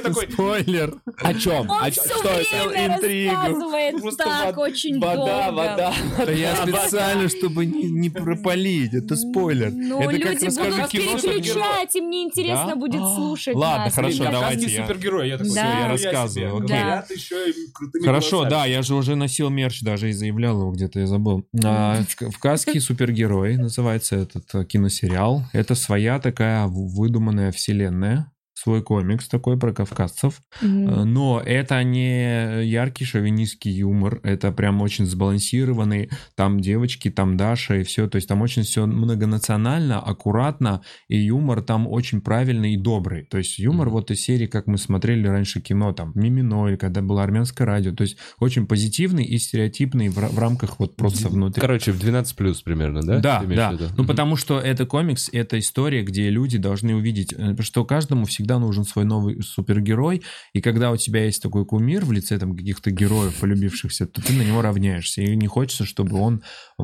Такой- 0.02 0.28
Спойлер. 0.32 0.94
О 1.18 1.34
чем? 1.34 1.70
Он 1.70 1.90
все 1.90 2.68
время 2.68 2.96
интригу. 2.96 3.34
рассказывает 3.34 4.00
Просто 4.00 4.24
так 4.24 4.58
очень 4.58 4.98
Вода, 5.00 5.50
вода. 5.52 5.92
Это 6.18 6.32
я 6.32 6.56
специально, 6.56 7.28
чтобы 7.28 7.66
не, 7.66 8.10
пропалить. 8.10 8.94
Это 8.94 9.16
спойлер. 9.16 9.70
Ну, 9.72 10.00
это 10.00 10.10
люди 10.12 10.46
будут 10.46 10.90
переключать, 10.90 11.94
им 11.96 12.10
неинтересно 12.10 12.68
Да? 12.68 12.76
будет 12.76 13.00
А, 13.02 13.14
слушать 13.14 13.54
ладно, 13.54 13.90
хорошо, 13.90 14.24
давайте 14.24 14.40
кавказский 14.40 14.72
я- 14.74 14.82
супергерой. 14.86 15.28
Я 15.28 15.38
такой, 15.42 15.54
Да. 15.54 15.70
«Всё, 15.72 15.78
Я 15.80 15.88
рассказываю, 15.88 16.50
себе». 16.50 16.64
окей. 16.64 16.78
Говорят 16.78 17.10
еще 17.10 17.36
крутыми 17.74 18.04
Хорошо, 18.04 18.30
голосами. 18.38 18.50
да, 18.50 18.64
я 18.66 18.82
же 18.82 18.94
уже 18.94 19.14
носил 19.16 19.50
мерч 19.50 19.80
даже 19.82 20.08
и 20.10 20.12
заявлял 20.12 20.60
его 20.60 20.72
где-то, 20.72 21.00
я 21.00 21.06
забыл. 21.06 21.44
А, 21.64 22.02
в- 22.08 22.16
Кавказский 22.16 22.80
супергерой 22.80 23.56
называется 23.56 24.16
этот 24.16 24.44
э, 24.54 24.64
киносериал. 24.64 25.44
Это 25.52 25.74
своя 25.74 26.18
такая 26.18 26.66
в- 26.66 26.94
выдуманная 26.96 27.52
вселенная, 27.52 28.31
свой 28.62 28.82
комикс 28.82 29.28
такой 29.28 29.58
про 29.58 29.72
кавказцев. 29.72 30.40
Э, 30.60 30.66
Но 31.04 31.40
это 31.44 31.82
не 31.82 32.62
яркий 32.64 33.04
шовинистский 33.04 33.72
юмор, 33.72 34.20
это 34.22 34.52
прям 34.52 34.80
очень 34.82 35.04
сбалансированный. 35.06 36.10
Там 36.36 36.60
девочки, 36.60 37.10
там 37.10 37.36
Даша 37.36 37.76
и 37.76 37.82
все. 37.82 38.08
То 38.08 38.16
есть 38.16 38.28
там 38.28 38.40
очень 38.42 38.62
все 38.62 38.86
многонационально, 38.86 39.98
аккуратно, 40.00 40.82
и 41.08 41.18
юмор 41.18 41.62
там 41.62 41.86
очень 41.86 42.20
правильный 42.20 42.74
и 42.74 42.76
добрый. 42.76 43.24
То 43.24 43.38
есть 43.38 43.58
юмор 43.58 43.86
Мгм. 43.88 43.92
вот 43.94 44.10
из 44.10 44.20
серии, 44.20 44.46
как 44.46 44.66
мы 44.66 44.78
смотрели 44.78 45.26
раньше 45.26 45.60
кино, 45.60 45.92
там 45.92 46.12
Мимино, 46.14 46.68
или 46.68 46.76
когда 46.76 47.02
было 47.02 47.22
армянское 47.22 47.66
радио. 47.66 47.92
То 47.94 48.02
есть 48.02 48.16
очень 48.38 48.66
позитивный 48.66 49.24
и 49.24 49.38
стереотипный 49.38 50.08
в, 50.08 50.16
в 50.16 50.38
рамках 50.38 50.78
вот 50.78 50.96
просто 50.96 51.28
внутри. 51.28 51.60
Короче, 51.60 51.92
в 51.92 51.98
12 51.98 52.36
плюс 52.36 52.62
примерно, 52.62 53.02
да? 53.02 53.18
Да, 53.18 53.42
да. 53.42 53.72
Ну, 53.96 54.02
Мгм. 54.02 54.06
потому 54.06 54.36
что 54.36 54.58
это 54.58 54.86
комикс, 54.86 55.28
это 55.32 55.58
история, 55.58 56.02
где 56.02 56.30
люди 56.30 56.58
должны 56.58 56.94
увидеть, 56.94 57.32
э, 57.36 57.54
что 57.60 57.84
каждому 57.84 58.24
всегда 58.26 58.51
нужен 58.58 58.84
свой 58.84 59.04
новый 59.04 59.42
супергерой, 59.42 60.22
и 60.52 60.60
когда 60.60 60.90
у 60.90 60.96
тебя 60.96 61.24
есть 61.24 61.42
такой 61.42 61.64
кумир 61.64 62.04
в 62.04 62.12
лице 62.12 62.38
там 62.38 62.56
каких-то 62.56 62.90
героев, 62.90 63.34
полюбившихся, 63.40 64.06
то 64.06 64.22
ты 64.22 64.32
на 64.32 64.42
него 64.42 64.62
равняешься, 64.62 65.22
и 65.22 65.36
не 65.36 65.46
хочется, 65.46 65.84
чтобы 65.84 66.18
он 66.18 66.42
э, 66.78 66.82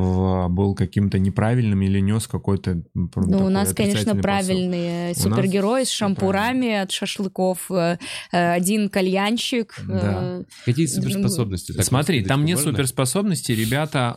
был 0.48 0.74
каким-то 0.74 1.18
неправильным 1.18 1.82
или 1.82 2.00
нес 2.00 2.26
какой-то 2.26 2.82
Ну, 2.94 3.46
у 3.46 3.48
нас, 3.48 3.72
конечно, 3.74 4.12
посыл. 4.12 4.22
правильные 4.22 5.08
нас 5.08 5.22
супергерои 5.22 5.84
с 5.84 5.90
шампурами 5.90 6.72
от 6.74 6.90
шашлыков, 6.90 7.70
э, 7.70 7.98
э, 8.32 8.52
один 8.52 8.88
кальянщик. 8.88 9.74
Да. 9.86 10.42
Какие 10.64 10.86
суперспособности? 10.86 11.72
Так, 11.72 11.84
Смотри, 11.84 12.24
там 12.24 12.44
нет 12.44 12.58
можно? 12.58 12.72
суперспособностей, 12.72 13.54
ребята 13.54 14.16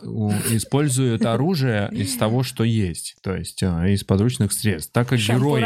используют 0.50 1.24
оружие 1.24 1.88
из 1.92 2.16
того, 2.16 2.42
что 2.42 2.64
есть, 2.64 3.16
то 3.22 3.34
есть 3.34 3.62
из 3.62 4.04
подручных 4.04 4.52
средств. 4.52 4.92
Так 4.92 5.08
как 5.08 5.18
герои. 5.18 5.62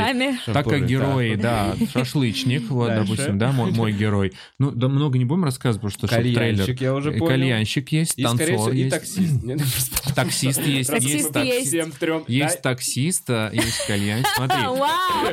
Так 0.47 0.69
как 0.69 0.87
герои, 0.87 1.35
да, 1.35 1.66
шашлычник, 1.93 2.69
вот, 2.71 2.89
Дальше. 2.89 3.11
допустим, 3.11 3.39
да, 3.39 3.53
мой, 3.53 3.71
мой 3.73 3.93
герой. 3.93 4.33
Ну, 4.59 4.71
да 4.71 4.89
много 4.89 5.19
не 5.19 5.25
будем 5.25 5.45
рассказывать, 5.45 5.81
потому 5.93 6.09
что 6.09 6.09
Кальянщик, 6.15 6.65
трейлер. 6.67 6.83
я 6.83 6.95
уже 6.95 7.11
Э, 7.13 7.19
понял. 7.19 7.29
Кальянщик 7.31 7.93
есть, 7.93 8.19
И, 8.19 8.23
танцор 8.23 8.47
всего, 8.47 8.71
и 8.71 8.79
есть. 8.79 8.91
таксист. 8.97 9.43
Нет, 9.43 9.61
Таксист 10.15 10.61
есть, 10.67 10.91
Таксист 10.91 11.37
есть, 11.37 11.47
есть. 11.47 11.69
Всем 11.69 11.93
трем. 11.93 12.25
есть 12.29 12.63
таксист, 12.63 13.29
а, 13.31 13.51
есть 13.53 13.87
кальянщик. 13.87 14.27
Смотри, 14.37 14.59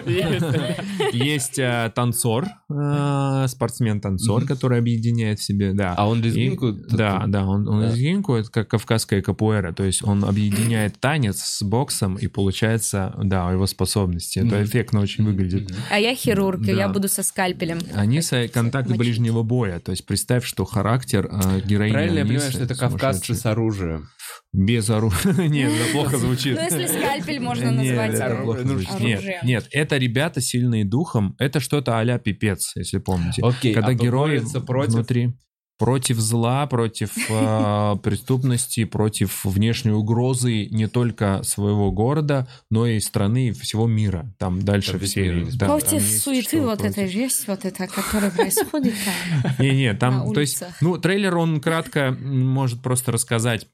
есть 1.14 1.60
э, 1.60 1.92
танцор, 1.96 2.46
э, 2.70 3.46
спортсмен-танцор, 3.48 4.46
который 4.46 4.80
объединяет 4.80 5.40
в 5.40 5.44
себе, 5.44 5.74
да. 5.74 5.94
А 5.98 6.08
он 6.08 6.22
лезгинку? 6.22 6.72
да, 6.72 7.24
да, 7.28 7.46
он, 7.46 7.82
лезгинку, 7.84 8.36
это 8.36 8.50
как 8.50 8.68
кавказская 8.70 9.22
капуэра, 9.22 9.74
то 9.74 9.84
есть 9.84 10.04
он 10.04 10.24
объединяет 10.26 11.00
танец 11.00 11.40
с 11.42 11.62
боксом, 11.64 12.16
и 12.16 12.28
получается, 12.28 13.14
да, 13.22 13.52
его 13.52 13.66
способности. 13.68 14.40
Это 14.40 14.64
эффектно 14.64 15.00
очень 15.02 15.24
выглядит. 15.24 15.72
А 15.90 16.00
я 16.00 16.16
хирург, 16.24 16.62
и 16.62 16.66
Да. 16.68 16.72
я 16.72 16.90
буду 16.90 17.08
со 17.08 17.24
скальпелем. 17.24 17.80
Они 17.94 18.22
со 18.22 18.48
контакт 18.48 18.88
мочить. 18.88 19.00
ближнего 19.00 19.44
боя. 19.44 19.80
То 19.80 19.92
есть 19.92 20.06
представь, 20.06 20.46
что 20.46 20.66
характер 20.66 21.30
э, 21.32 21.62
героини 21.62 21.94
Правильно 21.94 22.18
я 22.18 22.22
Алисы 22.22 22.34
понимаю, 22.34 22.52
что 22.52 22.64
это 22.64 22.76
кавказцы 22.76 23.36
с 23.36 23.46
оружием? 23.46 24.10
Без 24.52 24.90
оружия. 24.90 25.34
Нет, 25.48 25.72
это 25.72 25.92
плохо 25.92 26.18
звучит. 26.18 26.56
Ну, 26.56 26.64
если 26.64 26.88
скальпель 26.88 27.40
можно 27.40 27.72
назвать 27.72 28.20
оружием. 28.20 28.84
Нет, 29.00 29.44
нет, 29.44 29.68
это 29.72 29.98
ребята 29.98 30.42
сильные 30.42 30.86
духом. 30.86 31.36
Это 31.40 31.60
что-то 31.60 31.98
а-ля 32.00 32.20
пипец, 32.20 32.74
если 32.76 33.00
помните. 33.00 33.42
Окей, 33.44 33.74
Когда 33.74 33.90
а 33.90 33.94
герои 33.94 34.42
против 34.66 34.94
внутри... 34.94 35.34
против 35.78 36.20
зла, 36.20 36.66
против 36.68 37.12
э, 37.30 37.96
преступности, 38.04 38.86
против 38.86 39.44
внешней 39.46 39.92
угрозы 39.92 40.68
не 40.68 40.88
только 40.88 41.42
своего 41.44 41.92
города, 41.92 42.48
но 42.70 42.86
и 42.88 43.00
страны 43.00 43.50
и 43.50 43.52
всего 43.52 43.88
мира. 43.88 44.34
Там 44.38 44.62
дальше 44.62 45.00
все... 45.00 45.40
есть. 45.40 45.58
да, 45.58 45.68
Против 45.68 45.94
есть 45.94 46.22
суеты 46.22 46.62
вот 46.62 46.80
против. 46.80 46.98
этой 46.98 47.08
жесть, 47.10 47.48
вот 47.48 47.66
это, 47.66 47.88
которая 47.88 48.32
происходит 48.32 48.94
там. 49.04 49.52
Не-не, 49.60 49.94
там, 49.94 50.34
то 50.34 50.40
есть, 50.40 50.64
ну, 50.82 50.98
трейлер, 50.98 51.38
он 51.38 51.60
кратко 51.60 52.16
может 52.20 52.82
просто 52.82 53.12
рассказать 53.12 53.68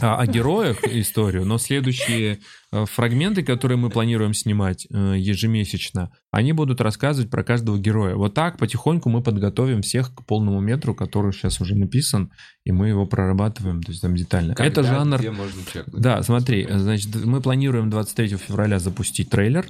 а, 0.00 0.18
о 0.18 0.26
героях 0.26 0.84
историю, 0.84 1.44
но 1.44 1.58
следующие 1.58 2.40
э, 2.72 2.84
фрагменты, 2.86 3.42
которые 3.42 3.78
мы 3.78 3.90
планируем 3.90 4.34
снимать 4.34 4.86
э, 4.90 5.14
ежемесячно, 5.16 6.10
они 6.30 6.52
будут 6.52 6.80
рассказывать 6.80 7.30
про 7.30 7.42
каждого 7.42 7.78
героя. 7.78 8.14
Вот 8.16 8.34
так 8.34 8.58
потихоньку 8.58 9.08
мы 9.08 9.22
подготовим 9.22 9.82
всех 9.82 10.14
к 10.14 10.26
полному 10.26 10.60
метру, 10.60 10.94
который 10.94 11.32
сейчас 11.32 11.60
уже 11.60 11.76
написан, 11.76 12.30
и 12.64 12.72
мы 12.72 12.88
его 12.88 13.06
прорабатываем, 13.06 13.82
то 13.82 13.92
есть 13.92 14.02
там 14.02 14.14
детально. 14.14 14.52
Это 14.52 14.82
Когда, 14.82 14.82
жанр... 14.82 15.18
Где 15.18 15.30
можно 15.30 15.62
чекнуть? 15.72 16.02
Да, 16.02 16.22
смотри, 16.22 16.66
значит, 16.70 17.14
мы 17.24 17.40
планируем 17.40 17.88
23 17.88 18.36
февраля 18.36 18.78
запустить 18.78 19.30
трейлер, 19.30 19.66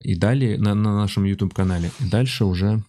и 0.00 0.14
далее 0.14 0.58
на, 0.58 0.74
на 0.74 0.94
нашем 0.94 1.24
YouTube-канале. 1.24 1.90
И 2.00 2.08
дальше 2.08 2.44
уже 2.44 2.82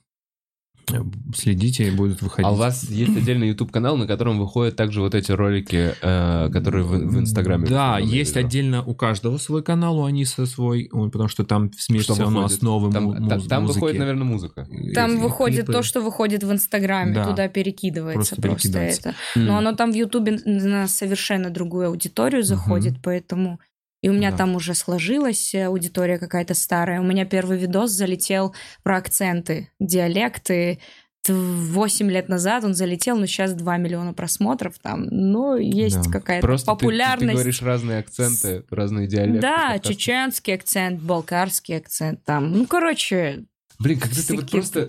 следите, 1.36 1.88
и 1.88 1.92
будут 1.92 2.22
выходить. 2.22 2.46
А 2.48 2.52
у 2.52 2.56
вас 2.56 2.90
есть 2.90 3.16
отдельный 3.16 3.50
YouTube 3.50 3.72
канал, 3.72 3.98
на 3.98 4.08
котором 4.08 4.40
выходят 4.40 4.76
также 4.76 5.02
вот 5.02 5.16
эти 5.16 5.32
ролики, 5.32 5.94
э, 6.02 6.50
которые 6.52 6.84
в, 6.84 6.90
в 6.92 7.20
Инстаграме. 7.20 7.68
Да, 7.68 8.00
есть 8.00 8.36
вижу. 8.36 8.46
отдельно 8.48 8.84
у 8.84 8.96
каждого 8.96 9.38
свой 9.38 9.64
канал, 9.64 10.00
у 10.00 10.06
Аниса 10.06 10.46
свой, 10.46 10.90
ой, 10.92 11.10
потому 11.10 11.28
что 11.30 11.44
там 11.44 11.72
смесь 11.78 12.04
Что 12.04 12.14
все 12.14 12.24
равно 12.24 12.40
выходит? 12.42 12.58
основы 12.58 12.92
Там, 12.92 13.04
му- 13.04 13.14
та- 13.28 13.36
муз- 13.36 13.48
там 13.48 13.66
выходит, 13.66 14.00
наверное, 14.00 14.24
музыка. 14.24 14.68
Там 14.94 15.16
И 15.16 15.18
выходит 15.18 15.66
клипы. 15.66 15.74
то, 15.74 15.84
что 15.84 16.02
выходит 16.02 16.44
в 16.44 16.52
Инстаграме, 16.52 17.14
Да. 17.14 17.26
туда 17.26 17.48
перекидывается 17.48 18.36
Просто 18.36 18.42
просто, 18.42 18.58
перекидывается. 18.68 19.10
это. 19.10 19.16
Но 19.40 19.58
оно 19.58 19.74
там 19.74 19.92
в 19.92 19.96
Ютубе 19.96 20.40
на 20.46 20.88
совершенно 20.88 21.50
другую 21.50 21.88
аудиторию 21.88 22.44
заходит, 22.44 22.96
поэтому... 23.04 23.60
И 24.02 24.10
у 24.10 24.14
меня 24.14 24.32
Да. 24.32 24.38
там 24.38 24.56
уже 24.56 24.76
сложилась 24.76 25.54
аудитория 25.56 26.18
какая-то 26.20 26.54
старая. 26.54 27.02
У 27.02 27.04
меня 27.04 27.26
первый 27.26 27.58
видос 27.58 27.91
залетел 27.91 28.54
про 28.84 28.98
акценты, 28.98 29.72
диалекты. 29.80 30.80
Восемь 31.28 32.10
лет 32.10 32.30
назад 32.30 32.64
он 32.64 32.74
залетел, 32.74 33.18
но 33.18 33.26
сейчас 33.26 33.54
2 33.54 33.76
миллиона 33.78 34.14
просмотров 34.14 34.80
там. 34.80 35.08
Ну, 35.12 35.58
есть 35.58 36.04
Да. 36.04 36.10
какая-то 36.12 36.45
Просто 36.48 36.68
ты- 36.68 36.78
ты, 36.78 36.80
популярность. 36.86 37.34
говоришь 37.34 37.62
разные 37.62 38.00
акценты, 38.00 38.64
разные 38.70 39.08
диалекты. 39.08 39.41
да, 39.41 39.72
подкасты. 39.74 39.93
чеченский 39.93 40.54
акцент, 40.54 41.02
балкарский 41.02 41.76
акцент 41.76 42.24
там. 42.24 42.54
Ну, 42.54 42.66
короче, 42.66 43.43
Блин, 43.80 44.00
когда 44.00 44.22
ты 44.26 44.36
вот 44.36 44.50
просто. 44.50 44.88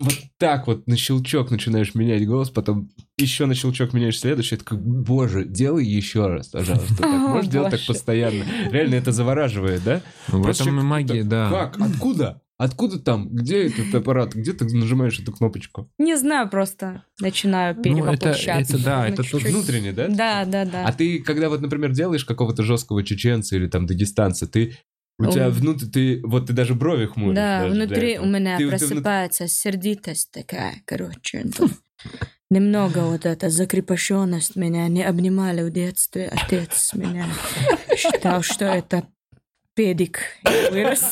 Вот 0.00 0.14
так 0.38 0.66
вот 0.66 0.86
на 0.86 0.96
щелчок 0.96 1.50
начинаешь 1.50 1.94
менять 1.94 2.26
голос, 2.26 2.50
потом 2.50 2.88
еще 3.16 3.46
на 3.46 3.54
щелчок 3.54 3.92
меняешь 3.92 4.18
следующий, 4.20 4.54
это 4.54 4.64
как, 4.64 4.80
боже, 4.80 5.44
делай 5.44 5.84
еще 5.84 6.26
раз, 6.28 6.48
пожалуйста. 6.48 6.96
Так, 6.96 7.06
можешь 7.28 7.50
делать 7.50 7.72
так 7.72 7.80
постоянно. 7.86 8.44
Реально 8.70 8.94
это 8.96 9.10
завораживает, 9.12 9.82
да? 9.84 10.02
В 10.28 10.40
Просто 10.42 10.62
этом 10.64 10.78
и 10.80 10.82
магия, 10.82 11.24
да. 11.24 11.50
Как? 11.50 11.80
Откуда? 11.80 12.40
Откуда 12.58 12.98
там? 12.98 13.28
Где 13.28 13.68
этот 13.68 13.94
аппарат? 13.94 14.34
Где 14.34 14.52
ты 14.52 14.64
нажимаешь 14.64 15.18
эту 15.20 15.32
кнопочку? 15.32 15.88
не 15.98 16.16
знаю, 16.16 16.48
просто 16.48 17.04
начинаю 17.20 17.74
Ну, 17.76 17.80
это- 17.80 17.90
перевоплощаться. 17.90 18.74
это 18.76 18.84
да, 18.84 19.08
это 19.08 19.22
тут 19.22 19.42
Внутренне, 19.44 19.92
да? 19.92 20.08
Да, 20.08 20.44
да, 20.44 20.64
да. 20.64 20.84
А 20.84 20.92
ты, 20.92 21.20
когда 21.20 21.48
вот, 21.50 21.60
например, 21.60 21.92
делаешь 21.92 22.24
какого-то 22.24 22.62
жесткого 22.64 23.04
чеченца 23.04 23.54
или 23.56 23.68
там 23.68 23.86
дагестанца, 23.86 24.46
ты 24.48 24.76
у 25.18 25.26
тебя 25.30 25.46
Ой. 25.46 25.52
внутри, 25.52 25.88
ты, 25.88 26.20
вот 26.24 26.46
ты 26.46 26.52
даже 26.52 26.74
брови 26.74 27.06
хмуришь. 27.06 27.34
Да, 27.36 27.60
даже 27.62 27.74
внутри 27.74 28.18
у 28.18 28.24
меня 28.26 28.56
Ты- 28.56 28.64
ты 28.64 28.68
внут- 28.68 28.78
просыпается 28.88 29.48
сердитость 29.48 30.30
такая, 30.30 30.74
короче. 30.84 31.44
Немного 32.50 32.98
вот 33.00 33.26
эта 33.26 33.50
закрепощенность 33.50 34.56
меня 34.56 34.88
не 34.88 35.02
обнимали 35.02 35.62
в 35.62 35.70
детстве. 35.70 36.32
Отец 36.32 36.94
меня 36.94 37.26
считал, 37.96 38.42
что 38.42 38.64
это 38.64 39.06
педик. 39.74 40.20
Вырос. 40.70 41.02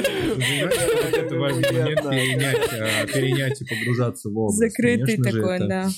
Это 0.00 1.34
момент 1.34 1.66
перенять, 1.68 2.70
перенять 3.12 3.60
и 3.60 3.64
погружаться 3.64 4.28
в 4.30 4.38
образ. 4.38 4.56
Закрытый 4.56 5.16
такой, 5.18 5.58
да. 5.68 5.88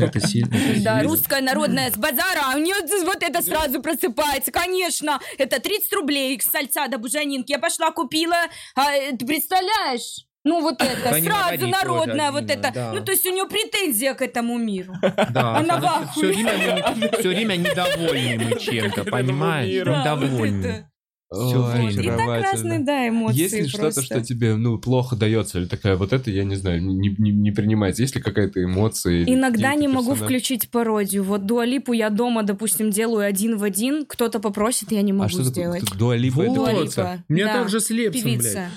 Это 0.00 0.20
сильно. 0.20 0.56
Да, 0.78 1.02
русская 1.02 1.40
народная 1.40 1.90
с 1.90 1.96
базара, 1.96 2.42
а 2.52 2.56
у 2.56 2.58
нее 2.58 2.74
вот 3.04 3.22
это 3.22 3.42
сразу 3.42 3.80
просыпается, 3.82 4.52
конечно. 4.52 5.20
Это 5.38 5.60
30 5.60 5.92
рублей 5.94 6.40
сальца 6.40 6.88
до 6.88 6.98
бужанинки. 6.98 7.52
Я 7.52 7.58
пошла 7.58 7.90
купила, 7.90 8.36
а, 8.74 8.92
ты 9.18 9.26
представляешь? 9.26 10.24
Ну, 10.44 10.62
вот 10.62 10.80
это, 10.80 11.20
не 11.20 11.26
сразу 11.26 11.66
народная, 11.66 12.30
вот 12.32 12.48
это. 12.50 12.70
да. 12.72 12.92
Ну, 12.94 13.04
то 13.04 13.12
есть 13.12 13.26
у 13.26 13.30
нее 13.32 13.46
претензия 13.46 14.14
к 14.14 14.22
этому 14.22 14.56
миру. 14.56 14.94
Да, 15.30 15.56
Она 15.56 15.78
в 15.78 16.12
все 16.12 16.26
время, 16.28 17.12
все 17.18 17.28
время 17.28 17.56
недовольны 17.56 18.44
мы 18.44 18.58
чем-то, 18.58 19.04
понимаешь? 19.04 19.84
Да, 19.84 20.14
вот 20.14 20.24
Недовольны. 20.24 20.90
Это. 21.30 21.40
Ой. 21.40 21.94
И 21.94 22.06
так 22.06 22.42
разные, 22.42 22.78
да, 22.78 23.08
эмоции 23.08 23.40
Есть 23.40 23.54
ли 23.54 23.68
что-то, 23.68 24.02
что 24.02 24.20
тебе, 24.22 24.54
ну, 24.56 24.78
плохо 24.78 25.14
дается, 25.16 25.58
или 25.58 25.66
такая, 25.66 25.96
вот 25.96 26.12
это, 26.12 26.30
я 26.30 26.44
не 26.44 26.56
знаю, 26.56 26.82
не, 26.82 27.14
не, 27.18 27.30
не 27.32 27.50
принимается? 27.50 28.02
Есть 28.02 28.16
ли 28.16 28.22
какая-то 28.22 28.62
эмоция? 28.64 29.24
Иногда 29.24 29.74
не 29.74 29.88
могу 29.88 30.12
персонажи? 30.12 30.24
включить 30.24 30.70
пародию. 30.70 31.24
Вот 31.24 31.44
Дуалипу 31.46 31.92
я 31.92 32.10
дома, 32.10 32.42
допустим, 32.42 32.90
делаю 32.90 33.26
один 33.26 33.56
в 33.56 33.64
один. 33.64 34.06
Кто-то 34.06 34.40
попросит, 34.40 34.90
я 34.92 35.02
не 35.02 35.12
А 35.12 35.14
могу 35.14 35.28
что 35.30 35.42
сделать. 35.42 35.82
такое? 35.82 35.98
Дуалипа? 35.98 36.40
это 36.42 36.50
Вот. 36.50 36.54
кто? 36.54 36.72
Дуалипа. 36.72 37.24
Мне 37.28 37.44
да. 37.44 37.52
так 37.54 37.68
же 37.68 37.80
с 37.80 37.90
Лепсом, 37.90 38.22
блядь. 38.22 38.42
Певица. 38.42 38.68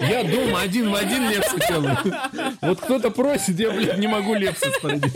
Я 0.00 0.24
дома 0.24 0.60
один 0.60 0.90
в 0.90 0.94
один 0.94 1.28
Лепса 1.28 1.56
делаю. 1.68 1.98
Вот 2.62 2.80
кто-то 2.80 3.10
просит, 3.10 3.58
я, 3.58 3.70
блядь, 3.70 3.98
не 3.98 4.06
могу 4.06 4.34
Лепса 4.34 4.66
спородить. 4.78 5.12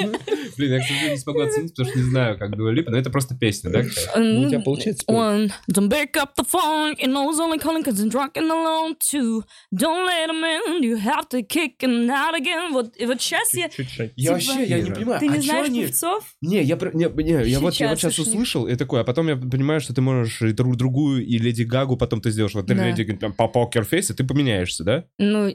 Блин, 0.57 0.73
я, 0.73 0.79
к 0.81 0.83
сожалению, 0.83 1.13
не 1.13 1.19
смогу 1.19 1.41
оценить, 1.41 1.71
потому 1.71 1.89
что 1.89 1.99
не 1.99 2.05
знаю, 2.05 2.39
как 2.39 2.57
Дуалипа, 2.57 2.91
но 2.91 2.97
это 2.97 3.11
просто 3.11 3.35
песня, 3.35 3.71
да? 3.71 3.83
какая-то? 3.83 4.21
Ну, 4.21 4.43
у 4.43 4.49
тебя 4.49 4.61
получается? 4.61 5.05
Он 5.07 5.51
Don't 5.89 5.91
pick 5.91 6.17
up 6.17 6.35
the 6.37 6.45
phone, 6.45 6.95
you 6.99 7.09
know 7.09 7.31
he's 7.31 7.41
only 7.41 7.59
calling 7.59 7.83
cause 7.83 8.01
I'm 8.01 8.09
drunk 8.09 8.37
and 8.37 8.51
alone 8.51 8.97
too. 8.99 9.43
Don't 9.75 10.07
let 10.07 10.31
him 10.31 10.43
in, 10.45 10.83
you 10.83 10.97
have 10.97 11.29
to 11.31 11.43
kick 11.43 11.83
him 11.83 12.11
out 12.11 12.35
again. 12.35 12.73
Вот, 12.73 12.97
и 12.97 13.07
вот 13.07 13.21
сейчас 13.21 13.55
я... 13.55 13.69
Чуть-чуть 13.69 14.13
Я 14.17 14.39
Типа, 14.39 14.53
вообще, 14.53 14.65
я 14.65 14.81
не 14.81 14.91
понимаю, 14.91 15.21
Ты 15.21 15.27
а 15.27 15.31
не 15.31 15.37
чё 15.37 15.43
знаешь 15.43 15.67
они- 15.69 15.87
певцов? 15.87 16.35
Не, 16.41 16.63
я, 16.63 16.77
про- 16.77 16.93
не, 16.93 17.07
не, 17.23 17.49
я 17.49 17.61
вот, 17.61 17.75
я 17.75 17.89
вот 17.89 17.99
Сейчас 17.99 18.19
услышал 18.19 18.67
и 18.67 18.77
такое, 18.77 19.03
а 19.03 19.05
потом 19.05 19.29
я 19.29 19.37
понимаю, 19.37 19.81
что 19.81 19.95
ты 19.95 20.01
можешь 20.01 20.43
и 20.43 20.53
друг 20.53 20.77
другую, 20.77 21.25
и 21.27 21.39
Леди 21.39 21.63
Гагу 21.63 21.97
потом 21.97 22.21
ты 22.21 22.31
сделаешь. 22.31 22.55
Вот 22.55 22.67
ты 22.67 22.75
Да. 22.75 22.87
Леди 22.87 23.05
там 23.17 23.33
по 23.33 23.49
покерфейс, 23.49 24.11
и 24.11 24.15
ты 24.15 24.25
поменяешься, 24.25 24.85
да? 24.85 25.05
Ну... 25.19 25.51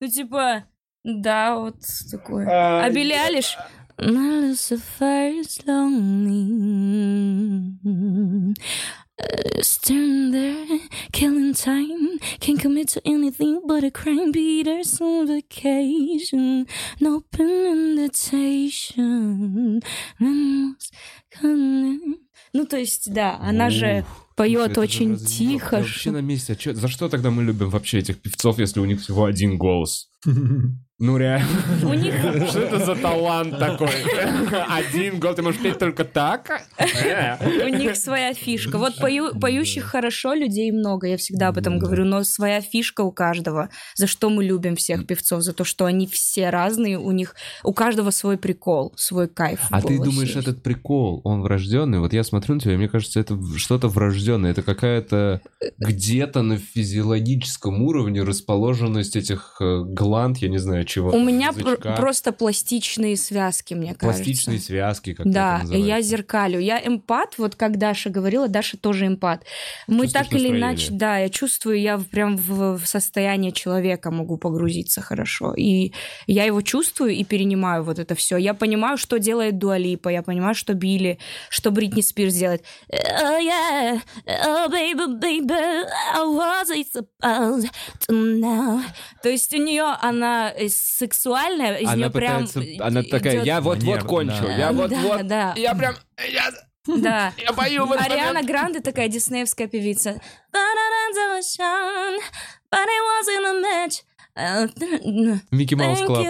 Ну, 0.00 0.10
типа, 0.10 0.64
да, 1.04 1.56
вот 1.58 1.76
такое. 2.10 2.46
А 2.48 2.90
Билли 2.90 3.12
Алиш? 3.12 3.56
Standing 9.60 10.32
there, 10.32 10.80
killing 11.12 11.54
time. 11.54 12.18
Can't 12.40 12.58
commit 12.60 12.88
to 12.88 13.00
anything 13.06 13.60
but 13.64 13.84
a 13.84 13.90
crime. 13.92 14.32
Peter's 14.32 15.00
on 15.00 15.26
vacation. 15.28 16.66
No 17.00 17.16
open 17.18 17.96
invitation. 18.00 19.80
Ну, 22.52 22.66
то 22.66 22.76
есть, 22.76 23.12
да, 23.12 23.38
она 23.40 23.70
же 23.70 24.04
поет 24.36 24.76
очень 24.78 25.16
тихо. 25.16 25.76
Я 25.76 25.82
вообще 25.82 26.10
на 26.10 26.20
месте. 26.20 26.52
А 26.52 26.56
чё- 26.56 26.72
за 26.74 26.88
что 26.88 27.08
тогда 27.08 27.30
мы 27.30 27.42
любим 27.44 27.70
вообще 27.70 27.98
этих 27.98 28.20
певцов, 28.20 28.58
если 28.58 28.80
у 28.80 28.84
них 28.84 29.00
всего 29.00 29.24
один 29.24 29.56
голос? 29.58 30.08
Ну 31.00 31.16
реально. 31.16 31.48
У 31.82 31.92
них 31.92 32.14
Что 32.48 32.60
это 32.60 32.84
за 32.84 32.94
талант 32.94 33.58
такой? 33.58 33.90
Один 34.68 35.18
голос, 35.18 35.36
ты 35.36 35.42
можешь 35.42 35.60
петь 35.60 35.78
только 35.78 36.04
так? 36.04 36.48
У 36.78 37.68
них 37.68 37.96
своя 37.96 38.32
фишка. 38.32 38.78
Вот 38.78 38.94
пою- 39.00 39.38
поющих 39.38 39.84
хорошо 39.84 40.34
людей 40.34 40.70
много, 40.70 41.08
я 41.08 41.16
всегда 41.16 41.48
об 41.48 41.58
этом 41.58 41.80
говорю, 41.80 42.04
но 42.04 42.22
своя 42.22 42.60
фишка 42.60 43.00
у 43.00 43.10
каждого. 43.10 43.70
За 43.96 44.06
что 44.06 44.30
мы 44.30 44.44
любим 44.44 44.76
всех 44.76 45.04
певцов? 45.06 45.42
За 45.42 45.52
то, 45.52 45.64
что 45.64 45.84
они 45.84 46.06
все 46.06 46.50
разные, 46.50 46.96
у 46.98 47.10
них 47.10 47.34
у 47.64 47.72
каждого 47.72 48.10
свой 48.10 48.38
прикол, 48.38 48.92
свой 48.96 49.26
кайф. 49.26 49.60
А 49.70 49.82
ты 49.82 49.98
думаешь, 49.98 50.36
этот 50.36 50.62
прикол, 50.62 51.20
он 51.24 51.42
врожденный? 51.42 51.98
Вот 51.98 52.12
я 52.12 52.22
смотрю 52.22 52.54
на 52.54 52.60
тебя, 52.60 52.74
и 52.74 52.76
мне 52.76 52.88
кажется, 52.88 53.18
это 53.18 53.36
что-то 53.56 53.88
врожденное. 53.88 54.52
Это 54.52 54.62
какая-то 54.62 55.40
где-то 55.78 56.42
на 56.42 56.56
физиологическом 56.56 57.82
уровне 57.82 58.22
расположенность 58.22 59.16
этих 59.16 59.56
э, 59.60 59.82
глаз 59.84 60.13
имплант, 60.14 60.38
я 60.38 60.48
не 60.48 60.58
знаю, 60.58 60.84
чего. 60.84 61.10
У 61.10 61.20
меня 61.20 61.52
пр- 61.52 61.78
просто 61.96 62.32
пластичные 62.32 63.16
связки, 63.16 63.74
мне 63.74 63.94
кажется. 63.94 64.06
Пластичные 64.24 64.58
связки, 64.58 65.12
как 65.14 65.28
Да, 65.30 65.58
это 65.64 65.66
и 65.74 65.76
я 65.78 65.78
называется. 65.78 66.08
зеркалю. 66.10 66.58
Я 66.60 66.80
эмпат, 66.86 67.38
вот 67.38 67.56
как 67.56 67.78
Даша 67.78 68.10
говорила, 68.10 68.48
Даша 68.48 68.76
тоже 68.76 69.06
эмпат. 69.06 69.44
Мы 69.86 70.04
Чувствуешь 70.04 70.12
так 70.12 70.32
или 70.32 70.48
настроение. 70.48 70.60
иначе, 70.60 70.88
да, 70.92 71.18
я 71.18 71.28
чувствую, 71.28 71.80
я 71.80 71.98
прям 71.98 72.36
в, 72.36 72.78
в 72.78 72.86
состояние 72.86 73.52
человека 73.52 74.10
могу 74.10 74.36
погрузиться 74.38 75.00
хорошо. 75.00 75.54
И 75.54 75.92
я 76.26 76.44
его 76.44 76.62
чувствую 76.62 77.12
и 77.12 77.24
перенимаю 77.24 77.82
вот 77.84 77.98
это 77.98 78.14
все. 78.14 78.36
Я 78.36 78.54
понимаю, 78.54 78.96
что 78.96 79.18
делает 79.18 79.58
Дуалипа, 79.58 80.08
я 80.08 80.22
понимаю, 80.22 80.54
что 80.54 80.74
Билли, 80.74 81.18
что 81.48 81.70
Бритни 81.70 82.00
Спирс 82.02 82.34
делает. 82.34 82.62
Oh, 82.92 83.38
yeah. 83.40 84.00
Oh, 84.26 84.68
baby, 84.70 85.18
baby, 85.20 85.54
I 86.14 86.24
wasn't 86.24 86.86
supposed 86.94 87.68
to 88.08 88.40
know. 88.40 88.80
То 89.22 89.28
есть 89.28 89.52
у 89.54 89.58
нее 89.58 89.93
она 90.00 90.52
э, 90.56 90.68
сексуальная, 90.68 91.76
из 91.76 91.88
Она 91.88 91.96
нее 91.96 92.10
прям 92.10 92.46
она 92.80 93.02
такая, 93.02 93.42
я 93.42 93.60
вот-вот 93.60 94.02
кончу, 94.04 94.42
да. 94.44 94.56
я 94.56 94.72
вот-вот, 94.72 95.26
да. 95.26 95.54
я 95.56 95.74
прям, 95.74 95.94
я, 96.28 96.50
Да. 96.86 97.32
я 97.38 97.52
пою 97.52 97.86
в 97.86 97.92
этот 97.92 98.06
Ариана 98.06 98.26
момент. 98.34 98.48
Гранде 98.48 98.80
такая 98.80 99.08
диснеевская 99.08 99.68
певица. 99.68 100.20
Mickey 105.50 105.74
Mouse 105.74 106.00
Club. 106.02 106.26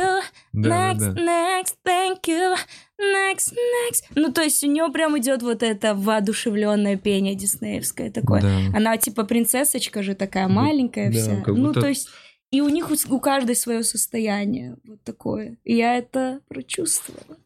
Да, 0.53 0.93
next, 0.93 0.99
да, 0.99 1.23
next, 1.23 1.75
thank 1.87 2.21
you, 2.27 2.55
next, 3.01 3.53
next. 3.55 4.05
Ну, 4.15 4.31
то 4.33 4.43
есть 4.43 4.63
у 4.63 4.67
нее 4.67 4.89
прям 4.93 5.19
идет 5.19 5.43
вот 5.43 5.63
это 5.63 5.95
воодушевленное 5.95 6.97
пение 6.97 7.35
диснеевское 7.35 8.11
такое. 8.11 8.43
Да. 8.43 8.49
Она 8.77 8.97
типа 8.99 9.25
принцессочка 9.25 10.03
же 10.03 10.15
такая 10.15 10.49
маленькая 10.49 11.11
да, 11.11 11.19
вся. 11.19 11.37
как 11.37 11.55
Ну, 11.57 11.69
будто- 11.69 11.81
то 11.81 11.89
есть 11.89 12.09
и 12.55 12.61
у 12.61 12.69
них 12.69 12.91
у, 12.91 12.95
у 13.15 13.19
каждой 13.21 13.57
свое 13.57 13.83
состояние 13.83 14.77
вот 14.85 15.03
такое. 15.03 15.57
И 15.65 15.75
я 15.75 15.97
это 15.97 16.41
прочувствовала. 16.49 17.37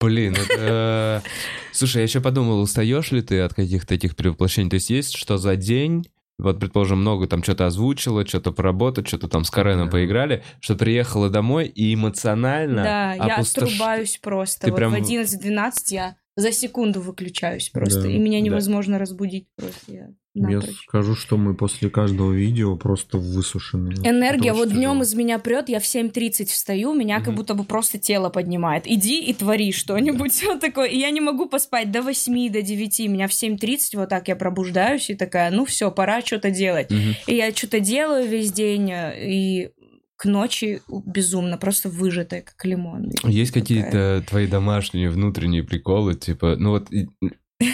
Блин, 0.00 0.34
это... 0.34 1.22
Слушай, 1.72 1.98
я 1.98 2.02
еще 2.02 2.20
подумал, 2.20 2.60
устаешь 2.60 3.12
ли 3.12 3.22
ты 3.22 3.40
от 3.40 3.54
каких-то 3.54 3.86
таких 3.86 4.16
перевоплощений? 4.16 4.68
То 4.68 4.74
есть 4.74 4.90
есть 4.90 5.14
что 5.16 5.38
за 5.38 5.54
день, 5.56 6.10
вот, 6.38 6.58
предположим, 6.58 7.00
много 7.00 7.28
там 7.28 7.42
что-то 7.44 7.66
озвучила, 7.66 8.26
что-то 8.26 8.50
поработать, 8.50 9.06
что-то 9.06 9.28
там 9.28 9.44
с 9.44 9.50
Кареном 9.50 9.86
Да. 9.86 9.92
поиграли, 9.92 10.42
что 10.60 10.74
приехала 10.74 11.30
домой 11.30 11.66
и 11.66 11.94
эмоционально 11.94 12.82
Да, 12.82 13.14
я 13.14 13.38
опустош- 13.38 13.64
отрубаюсь 13.64 14.18
просто. 14.20 14.66
Ты 14.66 14.70
вот 14.72 14.76
прям- 14.78 14.92
в 14.92 14.96
11-12 14.96 15.92
я 15.92 16.16
за 16.36 16.52
секунду 16.52 17.00
выключаюсь 17.00 17.70
просто. 17.70 18.02
Да, 18.02 18.08
и 18.10 18.18
меня 18.18 18.38
да. 18.40 18.44
невозможно 18.44 18.98
разбудить 18.98 19.46
просто. 19.56 19.80
Я 19.92 20.08
Я 20.34 20.60
скажу, 20.60 21.14
что 21.14 21.38
мы 21.38 21.54
после 21.56 21.88
каждого 21.88 22.30
видео 22.30 22.76
просто 22.76 23.16
высушены. 23.16 23.94
Энергия, 24.06 24.52
вот 24.52 24.66
очень 24.66 24.76
днем 24.76 24.90
тяжело. 24.90 25.02
из 25.04 25.14
меня 25.14 25.38
прет, 25.38 25.70
я 25.70 25.80
в 25.80 25.84
7.30 25.84 26.44
встаю, 26.44 26.92
меня 26.92 27.20
как 27.20 27.28
Мгм. 27.28 27.36
будто 27.36 27.54
бы 27.54 27.64
просто 27.64 27.98
тело 27.98 28.28
поднимает. 28.28 28.86
Иди 28.86 29.24
и 29.24 29.32
твори 29.32 29.72
что-нибудь 29.72 30.42
вот 30.44 30.60
такое. 30.60 30.88
И 30.88 30.98
я 30.98 31.08
не 31.10 31.22
могу 31.22 31.46
поспать 31.46 31.90
до 31.90 32.02
8, 32.02 32.50
до 32.50 32.60
9. 32.60 33.08
Меня 33.08 33.28
в 33.28 33.32
7.30 33.32 33.96
вот 33.96 34.10
так 34.10 34.28
я 34.28 34.36
пробуждаюсь 34.36 35.08
и 35.08 35.14
такая, 35.14 35.50
ну 35.50 35.64
все, 35.64 35.90
пора 35.90 36.20
что-то 36.20 36.50
делать. 36.50 36.90
Мгм. 36.90 37.14
И 37.28 37.34
я 37.34 37.50
что-то 37.54 37.80
делаю 37.80 38.28
весь 38.28 38.52
день, 38.52 38.90
э, 38.92 39.14
и 39.26 39.70
к 40.16 40.24
ночи 40.24 40.82
безумно, 40.88 41.58
просто 41.58 41.88
выжатая, 41.90 42.42
как 42.42 42.64
лимон. 42.64 43.10
Есть 43.24 43.52
какие-то 43.52 44.24
твои 44.28 44.46
домашние 44.46 45.10
внутренние 45.10 45.62
приколы, 45.62 46.14
типа, 46.14 46.56
ну 46.58 46.70
вот, 46.70 46.88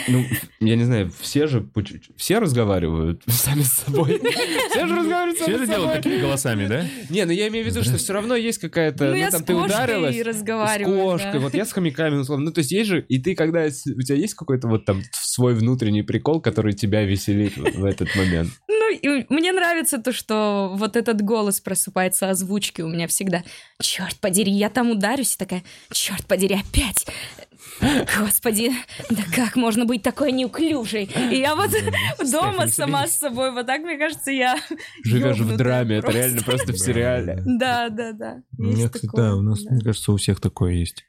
ну, 0.07 0.25
я 0.61 0.75
не 0.77 0.83
знаю, 0.85 1.11
все 1.19 1.45
же, 1.47 1.67
все 2.15 2.39
разговаривают 2.39 3.21
сами 3.27 3.61
с 3.63 3.73
собой. 3.73 4.19
Все 4.71 4.87
же 4.87 4.95
разговаривают 4.95 5.37
сами 5.37 5.49
Все 5.49 5.57
же 5.57 5.65
с 5.65 5.69
делают 5.69 5.89
собой. 5.91 5.95
такими 5.97 6.21
голосами, 6.21 6.67
да? 6.67 6.85
Не, 7.09 7.25
ну 7.25 7.31
я 7.31 7.47
имею 7.49 7.65
в 7.65 7.67
виду, 7.67 7.83
что 7.83 7.97
все 7.97 8.13
равно 8.13 8.35
есть 8.35 8.59
какая-то, 8.59 9.05
Ну, 9.11 9.15
ну 9.17 9.29
там 9.29 9.41
с 9.41 9.43
ты 9.43 9.55
ударилась, 9.55 10.15
с 10.15 10.83
кошкой, 10.85 11.39
вот 11.39 11.53
я 11.53 11.65
с 11.65 11.71
хомяками, 11.73 12.15
условно. 12.15 12.45
Ну, 12.45 12.51
то 12.51 12.59
есть 12.59 12.71
есть 12.71 12.89
же, 12.89 13.05
и 13.07 13.19
ты 13.21 13.35
когда, 13.35 13.69
с- 13.69 13.85
у 13.85 14.01
тебя 14.01 14.15
есть 14.17 14.33
какой-то 14.33 14.67
вот 14.67 14.85
там 14.85 15.01
свой 15.11 15.53
внутренний 15.53 16.01
прикол, 16.03 16.41
который 16.41 16.73
тебя 16.73 17.03
веселит 17.03 17.57
в 17.57 17.83
этот 17.85 18.15
момент? 18.15 18.49
Ну, 18.85 18.91
и 18.91 19.25
мне 19.29 19.53
нравится 19.53 19.97
то, 19.97 20.11
что 20.11 20.73
вот 20.75 20.97
этот 20.97 21.21
голос 21.21 21.61
просыпается 21.61 22.29
озвучки 22.29 22.81
у 22.81 22.89
меня 22.89 23.07
всегда. 23.07 23.41
Черт 23.81 24.15
подери, 24.19 24.51
я 24.51 24.69
там 24.69 24.91
ударюсь 24.91 25.35
и 25.35 25.37
такая, 25.37 25.63
черт 25.91 26.25
подери, 26.27 26.55
опять. 26.55 27.07
Господи, 28.19 28.71
да 29.09 29.23
как 29.35 29.55
можно 29.55 29.85
быть 29.85 30.03
такой 30.03 30.31
неуклюжей? 30.31 31.09
И 31.31 31.37
я 31.37 31.55
вот 31.55 31.71
дома 32.31 32.67
сама 32.67 33.07
с 33.07 33.17
собой, 33.17 33.51
вот 33.51 33.65
так, 33.65 33.81
мне 33.81 33.97
кажется, 33.97 34.31
я 34.31 34.57
Живешь 35.03 35.39
в 35.39 35.57
драме, 35.57 35.97
это 35.97 36.11
реально 36.11 36.41
просто 36.43 36.73
в 36.73 36.77
сериале. 36.77 37.41
Да, 37.45 37.89
да, 37.89 38.13
да. 38.13 38.43
Мне, 38.57 38.89
кстати, 38.89 39.09
да, 39.13 39.35
у 39.35 39.41
нас, 39.41 39.63
мне 39.63 39.81
кажется, 39.81 40.11
у 40.11 40.17
всех 40.17 40.39
такое 40.39 40.73
есть. 40.73 41.05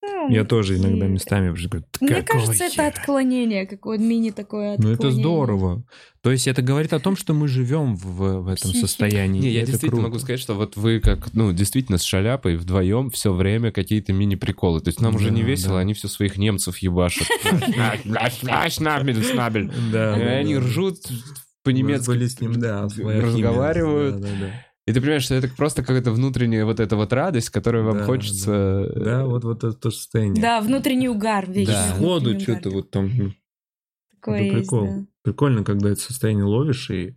Ну, 0.00 0.30
Я 0.30 0.44
тоже 0.44 0.76
иногда 0.76 1.06
и- 1.06 1.08
местами 1.08 1.48
уже 1.50 1.68
говорю, 1.68 1.86
«Да 2.00 2.06
Мне 2.06 2.22
кажется, 2.22 2.64
это 2.64 2.72
хера?» 2.74 2.86
отклонение, 2.88 3.66
какое-то 3.66 4.02
мини 4.04 4.30
такое 4.30 4.68
Ну 4.68 4.72
отклонение. 4.74 4.94
это 4.96 5.10
здорово. 5.10 5.84
То 6.22 6.30
есть 6.30 6.46
это 6.46 6.62
говорит 6.62 6.92
о 6.92 7.00
том, 7.00 7.16
что 7.16 7.34
мы 7.34 7.48
живем 7.48 7.96
в, 7.96 8.40
в 8.42 8.48
этом 8.48 8.70
Психика. 8.70 8.86
состоянии. 8.86 9.40
Не, 9.40 9.50
я 9.50 9.62
это 9.62 9.72
действительно 9.72 10.02
круто. 10.02 10.08
могу 10.10 10.18
сказать, 10.20 10.40
что 10.40 10.54
вот 10.54 10.76
вы 10.76 11.00
как, 11.00 11.32
ну, 11.34 11.52
действительно 11.52 11.98
с 11.98 12.02
шаляпой 12.04 12.56
вдвоем 12.56 13.10
все 13.10 13.32
время 13.32 13.72
какие-то 13.72 14.12
мини-приколы. 14.12 14.80
То 14.80 14.88
есть 14.88 15.00
нам 15.00 15.14
уже 15.16 15.30
не 15.30 15.42
Да, 15.42 15.48
весело, 15.48 15.74
да. 15.74 15.80
они 15.80 15.94
все 15.94 16.08
своих 16.08 16.36
немцев 16.38 16.78
ебашат. 16.78 17.26
Шнабель, 18.70 19.22
снабель. 19.24 19.70
Да, 19.92 20.16
И 20.16 20.24
да, 20.24 20.30
они 20.32 20.54
да. 20.54 20.60
ржут 20.60 20.96
по-немецки. 21.64 22.06
были 22.06 22.26
с 22.26 22.40
ним, 22.40 22.54
да, 22.60 22.82
разговаривают. 22.84 24.16
химия. 24.16 24.30
Да, 24.32 24.46
да, 24.46 24.52
И 24.88 24.92
ты 24.94 25.02
понимаешь, 25.02 25.24
что 25.24 25.34
это 25.34 25.48
просто 25.54 25.82
какая-то 25.82 26.12
внутренняя 26.12 26.64
вот 26.64 26.80
эта 26.80 26.96
вот 26.96 27.12
радость, 27.12 27.50
которую 27.50 27.84
вам 27.84 27.98
Да, 27.98 28.04
хочется... 28.04 28.90
да. 28.96 29.04
Да, 29.04 29.26
вот, 29.26 29.44
вот 29.44 29.58
это 29.62 29.74
то 29.74 29.90
состояние. 29.90 30.40
Да, 30.40 30.62
внутренний 30.62 31.10
угар 31.10 31.44
вечно. 31.50 31.74
Да. 31.74 31.94
Сходу 31.94 32.40
что-то 32.40 32.70
вот 32.70 32.90
там 32.90 33.34
Такое 34.12 34.36
это 34.36 34.44
есть, 34.44 34.54
прикол. 34.70 34.86
да. 34.86 35.06
Прикольно, 35.24 35.62
когда 35.62 35.90
это 35.90 36.00
состояние 36.00 36.46
ловишь, 36.46 36.88
и, 36.88 37.16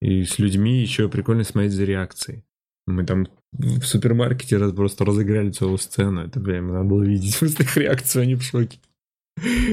и 0.00 0.22
с 0.22 0.38
людьми 0.38 0.80
еще 0.80 1.08
прикольно 1.08 1.42
смотреть 1.42 1.72
за 1.72 1.84
реакцией. 1.86 2.44
Мы 2.86 3.04
там 3.04 3.26
в 3.50 3.82
супермаркете 3.82 4.56
раз, 4.56 4.72
просто 4.72 5.04
разыграли 5.04 5.50
целую 5.50 5.78
сцену. 5.78 6.20
Это 6.20 6.38
прям 6.38 6.68
надо 6.68 6.84
было 6.84 7.02
видеть 7.02 7.36
просто 7.40 7.64
их 7.64 7.76
реакцию, 7.76 8.22
они 8.22 8.36
в 8.36 8.42
шоке. 8.42 8.78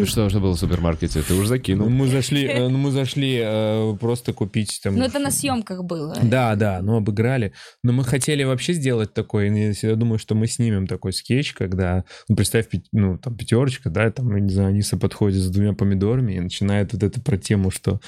Что, 0.05 0.30
что 0.30 0.39
было 0.39 0.55
в 0.55 0.59
супермаркете? 0.59 1.22
Ты 1.22 1.34
уже 1.34 1.41
Ну, 1.41 1.47
закинул. 1.47 1.89
мы 1.89 2.07
зашли, 2.07 2.45
э, 2.45 2.68
ну, 2.68 2.78
мы 2.78 2.91
зашли 2.91 3.39
э, 3.43 3.95
просто 3.99 4.34
купить 4.34 4.80
там... 4.84 4.95
Ну, 4.95 5.03
это 5.03 5.20
на 5.20 5.32
съемках 5.32 5.84
было. 5.84 6.16
Да, 6.24 6.55
да, 6.55 6.82
ну 6.82 6.97
обыграли. 6.97 7.53
Но 7.84 7.93
мы 7.93 8.03
хотели 8.03 8.43
вообще 8.43 8.74
сделать 8.74 9.13
такой, 9.13 9.74
я 9.82 9.95
думаю, 9.95 10.20
что 10.20 10.36
мы 10.36 10.47
снимем 10.47 10.88
такой 10.88 11.13
скетч, 11.13 11.53
когда, 11.53 12.03
ну, 12.28 12.36
представь, 12.36 12.68
ну, 12.91 13.18
там 13.18 13.36
пятерочка, 13.36 13.89
да, 13.89 14.09
там, 14.11 14.34
я 14.36 14.41
не 14.41 14.49
знаю, 14.49 14.70
Аниса 14.70 14.97
подходит 14.97 15.41
с 15.41 15.49
двумя 15.49 15.74
помидорами 15.74 16.34
и 16.34 16.39
начинает 16.39 16.93
вот 16.93 17.03
это 17.03 17.22
про 17.22 17.38
тему, 17.38 17.72
что, 17.72 17.99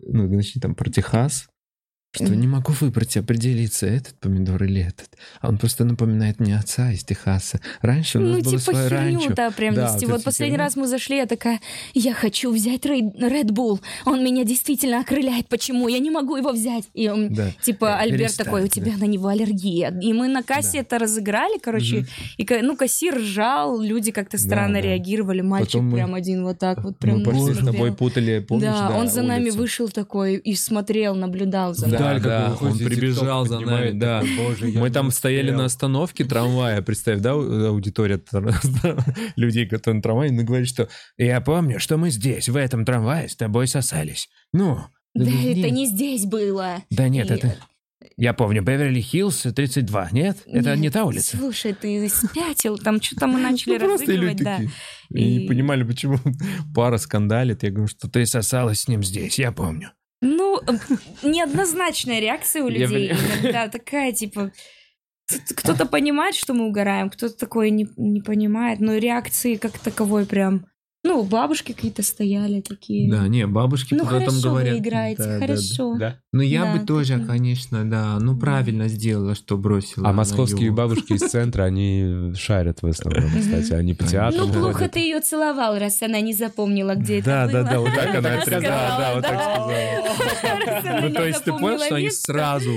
ну, 0.00 0.26
значит, 0.28 0.62
там 0.62 0.74
про 0.74 0.90
Техас, 0.90 1.46
что 2.14 2.36
не 2.36 2.46
могу 2.46 2.72
выбрать, 2.78 3.16
определиться, 3.16 3.86
этот 3.86 4.14
помидор 4.20 4.62
или 4.64 4.82
этот. 4.82 5.08
А 5.40 5.48
он 5.48 5.56
просто 5.56 5.84
напоминает 5.84 6.40
мне 6.40 6.58
отца 6.58 6.92
из 6.92 7.04
Техаса. 7.04 7.58
Раньше 7.80 8.18
у 8.18 8.20
нас 8.20 8.36
Ну, 8.36 8.42
было 8.42 8.50
типа 8.58 8.72
свое 8.72 8.88
ранчо. 8.88 9.18
херню, 9.20 9.34
да, 9.34 9.50
прям 9.50 9.74
Да, 9.74 9.90
нести. 9.94 10.04
вот 10.04 10.16
Вот 10.16 10.24
последний 10.24 10.56
херню. 10.56 10.64
раз 10.64 10.76
мы 10.76 10.86
зашли, 10.88 11.16
я 11.16 11.24
такая, 11.26 11.60
я 11.94 12.12
хочу 12.12 12.52
взять 12.52 12.84
Red 12.84 13.46
Bull. 13.48 13.80
Он 14.04 14.22
меня 14.22 14.44
действительно 14.44 15.00
окрыляет. 15.00 15.48
Почему? 15.48 15.88
Я 15.88 16.00
не 16.00 16.10
могу 16.10 16.36
его 16.36 16.52
взять. 16.52 16.84
И 16.92 17.08
он, 17.08 17.32
Да. 17.32 17.50
типа, 17.62 17.86
Да, 17.86 17.98
Альберт 18.00 18.20
перестань, 18.24 18.44
такой, 18.44 18.60
у 18.60 18.64
да. 18.64 18.68
тебя 18.68 18.96
на 18.98 19.04
него 19.04 19.28
аллергия. 19.28 19.90
И 20.02 20.12
мы 20.12 20.28
на 20.28 20.42
кассе 20.42 20.72
Да. 20.74 20.78
это 20.80 20.98
разыграли, 20.98 21.58
короче. 21.58 22.00
Мгм. 22.00 22.06
И, 22.36 22.46
ну, 22.62 22.76
кассир 22.76 23.16
ржал, 23.16 23.80
люди 23.80 24.10
как-то 24.12 24.36
Да, 24.36 24.42
странно 24.44 24.74
да. 24.74 24.80
реагировали. 24.82 25.40
Мальчик 25.40 25.72
Потом 25.72 25.86
мы- 25.86 25.96
прям 25.96 26.14
один 26.14 26.44
вот 26.44 26.58
так 26.58 26.84
вот 26.84 26.98
прям 26.98 27.20
Мы 27.20 27.24
пошли 27.24 27.54
с 27.54 27.64
тобой 27.64 27.94
путали, 27.94 28.40
помнишь, 28.46 28.68
да, 28.68 28.90
он 28.98 29.08
за 29.08 29.22
нами 29.22 29.44
улицу? 29.44 29.58
вышел 29.58 29.88
такой 29.88 30.36
и 30.36 30.54
смотрел, 30.54 31.14
наблюдал 31.14 31.72
за 31.74 31.86
Да, 31.88 32.01
да, 32.20 32.50
выходите, 32.50 32.84
он 32.84 32.90
прибежал 32.90 33.46
за 33.46 33.60
нами, 33.60 33.90
да. 33.92 34.20
такой, 34.20 34.36
«Боже, 34.36 34.68
я 34.70 34.80
Мы 34.80 34.90
там 34.90 35.10
стояли 35.10 35.46
успел». 35.46 35.58
на 35.58 35.64
остановке 35.66 36.24
трамвая, 36.24 36.82
представь, 36.82 37.20
да, 37.20 37.36
у- 37.36 37.66
аудитория 37.66 38.20
людей, 39.36 39.66
которые 39.66 39.96
на 39.96 40.02
трамвае, 40.02 40.32
ну, 40.32 40.42
говорит, 40.44 40.68
что 40.68 40.88
«Я 41.18 41.40
помню, 41.40 41.78
что 41.80 41.96
мы 41.96 42.10
здесь, 42.10 42.48
в 42.48 42.56
этом 42.56 42.84
трамвае 42.84 43.28
с 43.28 43.36
тобой 43.36 43.66
сосались». 43.66 44.28
Ну, 44.52 44.78
Да, 45.14 45.24
говорю, 45.24 45.50
это 45.50 45.60
«Нет». 45.60 45.72
не 45.72 45.86
здесь 45.86 46.24
было. 46.26 46.82
Да 46.90 47.08
нет, 47.08 47.30
И- 47.30 47.34
это... 47.34 47.56
Я 48.18 48.34
помню, 48.34 48.62
Беверли-Хиллз 48.62 49.52
32, 49.52 50.08
нет? 50.12 50.36
Это 50.46 50.70
Нет, 50.70 50.78
не 50.78 50.90
та 50.90 51.04
улица? 51.04 51.36
Слушай, 51.38 51.72
ты 51.72 52.08
спятил, 52.08 52.76
там 52.76 53.00
что-то 53.00 53.26
мы 53.26 53.40
начали 53.40 53.74
Ну, 53.78 53.86
просто 53.86 54.06
разыгрывать, 54.06 54.36
да. 54.38 54.56
такие. 54.58 54.70
И 55.10 55.38
не 55.38 55.46
понимали, 55.48 55.82
почему 55.82 56.18
пара 56.74 56.98
скандалит. 56.98 57.62
Я 57.62 57.70
говорю, 57.70 57.88
что 57.88 58.10
ты 58.10 58.26
сосалась 58.26 58.80
с 58.82 58.88
ним 58.88 59.02
здесь, 59.02 59.38
я 59.38 59.50
помню. 59.52 59.92
Ну, 60.22 60.60
э, 60.60 60.72
неоднозначная 61.24 62.20
реакция 62.20 62.62
у 62.62 62.68
людей. 62.68 63.12
Иногда 63.42 63.68
такая, 63.68 64.12
типа, 64.12 64.52
кто-то 65.56 65.84
понимает, 65.84 66.36
что 66.36 66.54
мы 66.54 66.66
угораем, 66.66 67.10
кто-то 67.10 67.36
такое 67.36 67.70
не, 67.70 67.88
не 67.96 68.20
понимает, 68.20 68.80
но 68.80 68.96
реакции 68.96 69.56
как 69.56 69.78
таковой 69.78 70.24
прям 70.24 70.66
Ну, 71.04 71.24
бабушки 71.24 71.72
какие-то 71.72 72.02
стояли 72.04 72.60
такие. 72.60 73.10
Да, 73.10 73.26
не, 73.26 73.44
бабушки 73.46 73.94
Ну, 73.94 74.04
потом 74.04 74.20
хорошо 74.20 74.40
говорят. 74.50 74.74
вы 74.74 74.78
играете, 74.78 75.18
да, 75.22 75.26
да, 75.26 75.32
да. 75.40 75.46
хорошо. 75.46 75.96
Да. 75.98 76.16
Ну, 76.32 76.42
я 76.42 76.64
Да, 76.64 76.76
бы 76.78 76.86
тоже, 76.86 77.14
такое. 77.14 77.26
конечно, 77.26 77.90
да. 77.90 78.18
Ну, 78.20 78.38
правильно 78.38 78.86
сделала, 78.86 79.34
что 79.34 79.56
бросила. 79.56 80.08
А 80.08 80.12
московские 80.12 80.66
юг. 80.66 80.76
бабушки 80.76 81.14
из 81.14 81.28
центра, 81.28 81.64
они 81.64 82.32
шарят 82.36 82.82
в 82.82 82.86
основном, 82.86 83.30
кстати. 83.36 83.72
Они 83.72 83.94
по 83.94 84.04
Ну, 84.04 84.10
театрам 84.10 84.46
Ну, 84.48 84.52
плохо 84.54 84.88
ты 84.88 85.00
ее 85.00 85.20
целовал, 85.20 85.76
раз 85.76 86.00
она 86.02 86.20
не 86.20 86.34
запомнила, 86.34 86.94
где 86.94 87.20
Да, 87.20 87.46
это 87.46 87.52
да, 87.52 87.62
было. 87.62 87.70
да, 87.72 87.80
вот 87.80 87.94
так 87.94 88.14
она 88.14 88.40
сказала, 88.42 88.62
да, 88.62 89.12
вот 89.14 89.22
так 89.22 89.32
да. 89.32 89.54
сказала. 90.82 91.00
Ну, 91.00 91.14
то 91.14 91.26
есть 91.26 91.44
ты 91.44 91.50
понял, 91.52 91.78
что 91.80 91.96
они 91.96 92.10
сразу 92.10 92.70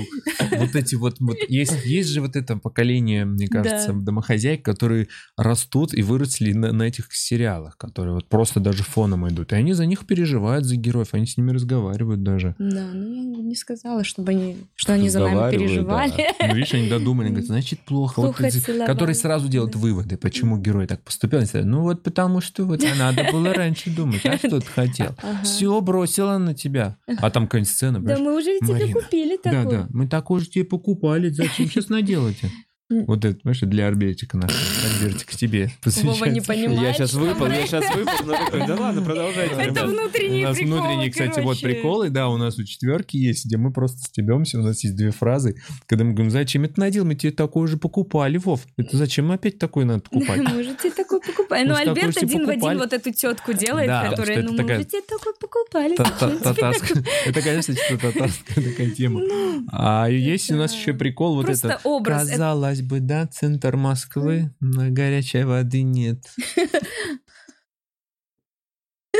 вот 0.58 0.74
эти 0.74 0.96
вот, 0.96 1.16
есть, 1.48 1.84
есть 1.84 2.08
же 2.08 2.20
вот 2.20 2.34
это 2.34 2.56
поколение, 2.56 3.24
мне 3.24 3.46
кажется, 3.46 3.92
Да. 3.92 4.00
домохозяек, 4.00 4.64
которые 4.64 5.06
растут 5.36 5.94
и 5.94 6.02
выросли 6.02 6.52
на 6.52 6.82
этих 6.82 7.12
сериалах, 7.14 7.76
которые 7.76 8.15
вот 8.16 8.28
просто 8.28 8.60
даже 8.60 8.82
фоном 8.82 9.28
идут. 9.28 9.52
И 9.52 9.56
они 9.56 9.72
за 9.72 9.86
них 9.86 10.06
переживают, 10.06 10.64
за 10.64 10.76
героев, 10.76 11.08
они 11.12 11.26
с 11.26 11.36
ними 11.36 11.52
разговаривают 11.52 12.22
даже. 12.22 12.54
Да, 12.58 12.88
ну 12.92 13.12
я 13.12 13.42
не 13.42 13.54
сказала, 13.54 14.04
чтобы 14.04 14.30
они, 14.32 14.56
что 14.74 14.92
они 14.92 15.08
за 15.08 15.20
нами 15.20 15.50
переживали. 15.50 16.12
Ну, 16.40 16.54
видишь, 16.54 16.74
они 16.74 16.88
додумали, 16.88 17.28
говорят, 17.28 17.46
значит, 17.46 17.80
плохо. 17.80 18.20
Вот 18.20 18.26
Плохо 18.36 18.46
эти, 18.46 18.58
целовал. 18.58 18.86
которые 18.86 19.14
сразу 19.14 19.48
делают 19.48 19.72
Да. 19.72 19.78
выводы, 19.78 20.16
почему 20.16 20.58
герой 20.58 20.86
так 20.86 21.02
поступил. 21.02 21.38
Они 21.38 21.46
говорят, 21.48 21.66
ну 21.70 21.82
вот 21.82 22.02
потому 22.02 22.40
что 22.40 22.64
вот 22.64 22.82
а 22.84 22.94
надо 22.98 23.28
было 23.32 23.52
раньше 23.54 23.90
думать, 23.90 24.24
а 24.26 24.36
что 24.38 24.60
ты 24.60 24.66
хотел? 24.66 25.14
Ага. 25.22 25.42
Все 25.44 25.80
бросила 25.80 26.38
на 26.38 26.54
тебя. 26.54 26.96
А 27.18 27.30
там 27.30 27.44
какая-нибудь 27.46 27.70
сцена, 27.72 28.00
Да 28.00 28.18
мы 28.18 28.36
уже 28.36 28.58
тебе 28.60 28.92
купили 28.92 29.38
Да, 29.44 29.50
такой. 29.62 29.72
да, 29.72 29.86
мы 29.90 30.06
такой 30.08 30.40
же 30.40 30.48
тебе 30.48 30.64
покупали, 30.64 31.28
зачем 31.28 31.66
сейчас 31.68 31.88
наделаете? 31.88 32.50
Вот 32.88 33.24
это, 33.24 33.36
понимаешь, 33.40 33.60
для 33.62 33.88
Альбертика 33.88 34.36
нашего. 34.36 34.60
Альбертик, 35.00 35.30
тебе 35.34 35.72
Вова 35.84 36.26
не 36.26 36.40
понимает. 36.40 36.80
Я 36.82 36.92
сейчас 36.92 37.14
выпал, 37.14 37.46
мы- 37.48 37.54
я 37.54 37.66
сейчас 37.66 37.92
выпал, 37.92 38.12
но 38.24 38.32
такой, 38.34 38.64
да 38.64 38.76
ладно, 38.76 39.02
продолжайте, 39.02 39.54
Это 39.54 39.64
ребят. 39.64 39.84
У 39.84 39.88
внутренние 39.88 40.46
нас 40.46 40.56
приколы, 40.56 40.78
внутренние, 40.80 41.10
кстати, 41.10 41.40
вот 41.40 41.60
приколы, 41.60 42.10
да, 42.10 42.28
у 42.28 42.36
нас 42.36 42.56
у 42.58 42.64
четверки 42.64 43.16
есть, 43.16 43.46
где 43.46 43.56
мы 43.56 43.72
просто 43.72 43.98
стебемся, 43.98 44.60
у 44.60 44.62
нас 44.62 44.84
есть 44.84 44.94
две 44.94 45.10
фразы, 45.10 45.56
когда 45.86 46.04
мы 46.04 46.12
говорим, 46.12 46.30
зачем 46.30 46.62
это 46.62 46.78
надел, 46.78 47.04
мы 47.04 47.16
тебе 47.16 47.32
такое 47.32 47.66
же 47.66 47.76
покупали, 47.76 48.38
Вов, 48.38 48.60
это 48.76 48.96
зачем 48.96 49.32
опять 49.32 49.58
такое 49.58 49.84
надо 49.84 50.02
покупать? 50.02 50.38
Можете 50.42 50.90
покупать. 51.26 51.64
Ну, 51.64 51.70
Может, 51.70 51.84
такой 51.86 52.02
Альберт 52.02 52.14
же 52.14 52.20
тебе 52.20 52.26
один 52.28 52.46
в 52.46 52.48
один 52.50 52.60
покупали? 52.60 52.78
вот 52.78 52.92
эту 52.92 53.12
тетку 53.12 53.52
делает, 53.52 53.90
которая, 54.10 54.42
ну, 54.42 54.52
можете 54.52 55.02
покупали. 55.40 55.96
Тебе 55.96 56.38
татарская. 56.38 57.02
такой? 57.02 57.12
Это, 57.26 57.42
конечно, 57.42 57.74
что-то 57.74 58.12
татарская 58.12 58.64
такая 58.64 58.90
тема. 58.90 59.22
А 59.72 60.06
есть 60.08 60.52
у 60.52 60.56
нас 60.56 60.72
еще 60.72 60.92
прикол 60.94 61.34
вот 61.34 61.46
Просто 61.46 61.66
это. 61.68 61.80
образ. 61.82 62.28
Это- 62.28 62.38
Казалось 62.76 62.82
бы, 62.82 63.00
да, 63.00 63.26
центр 63.26 63.76
Москвы, 63.76 64.54
но 64.60 64.90
горячей 64.90 65.44
воды 65.44 65.82
нет. 65.82 66.18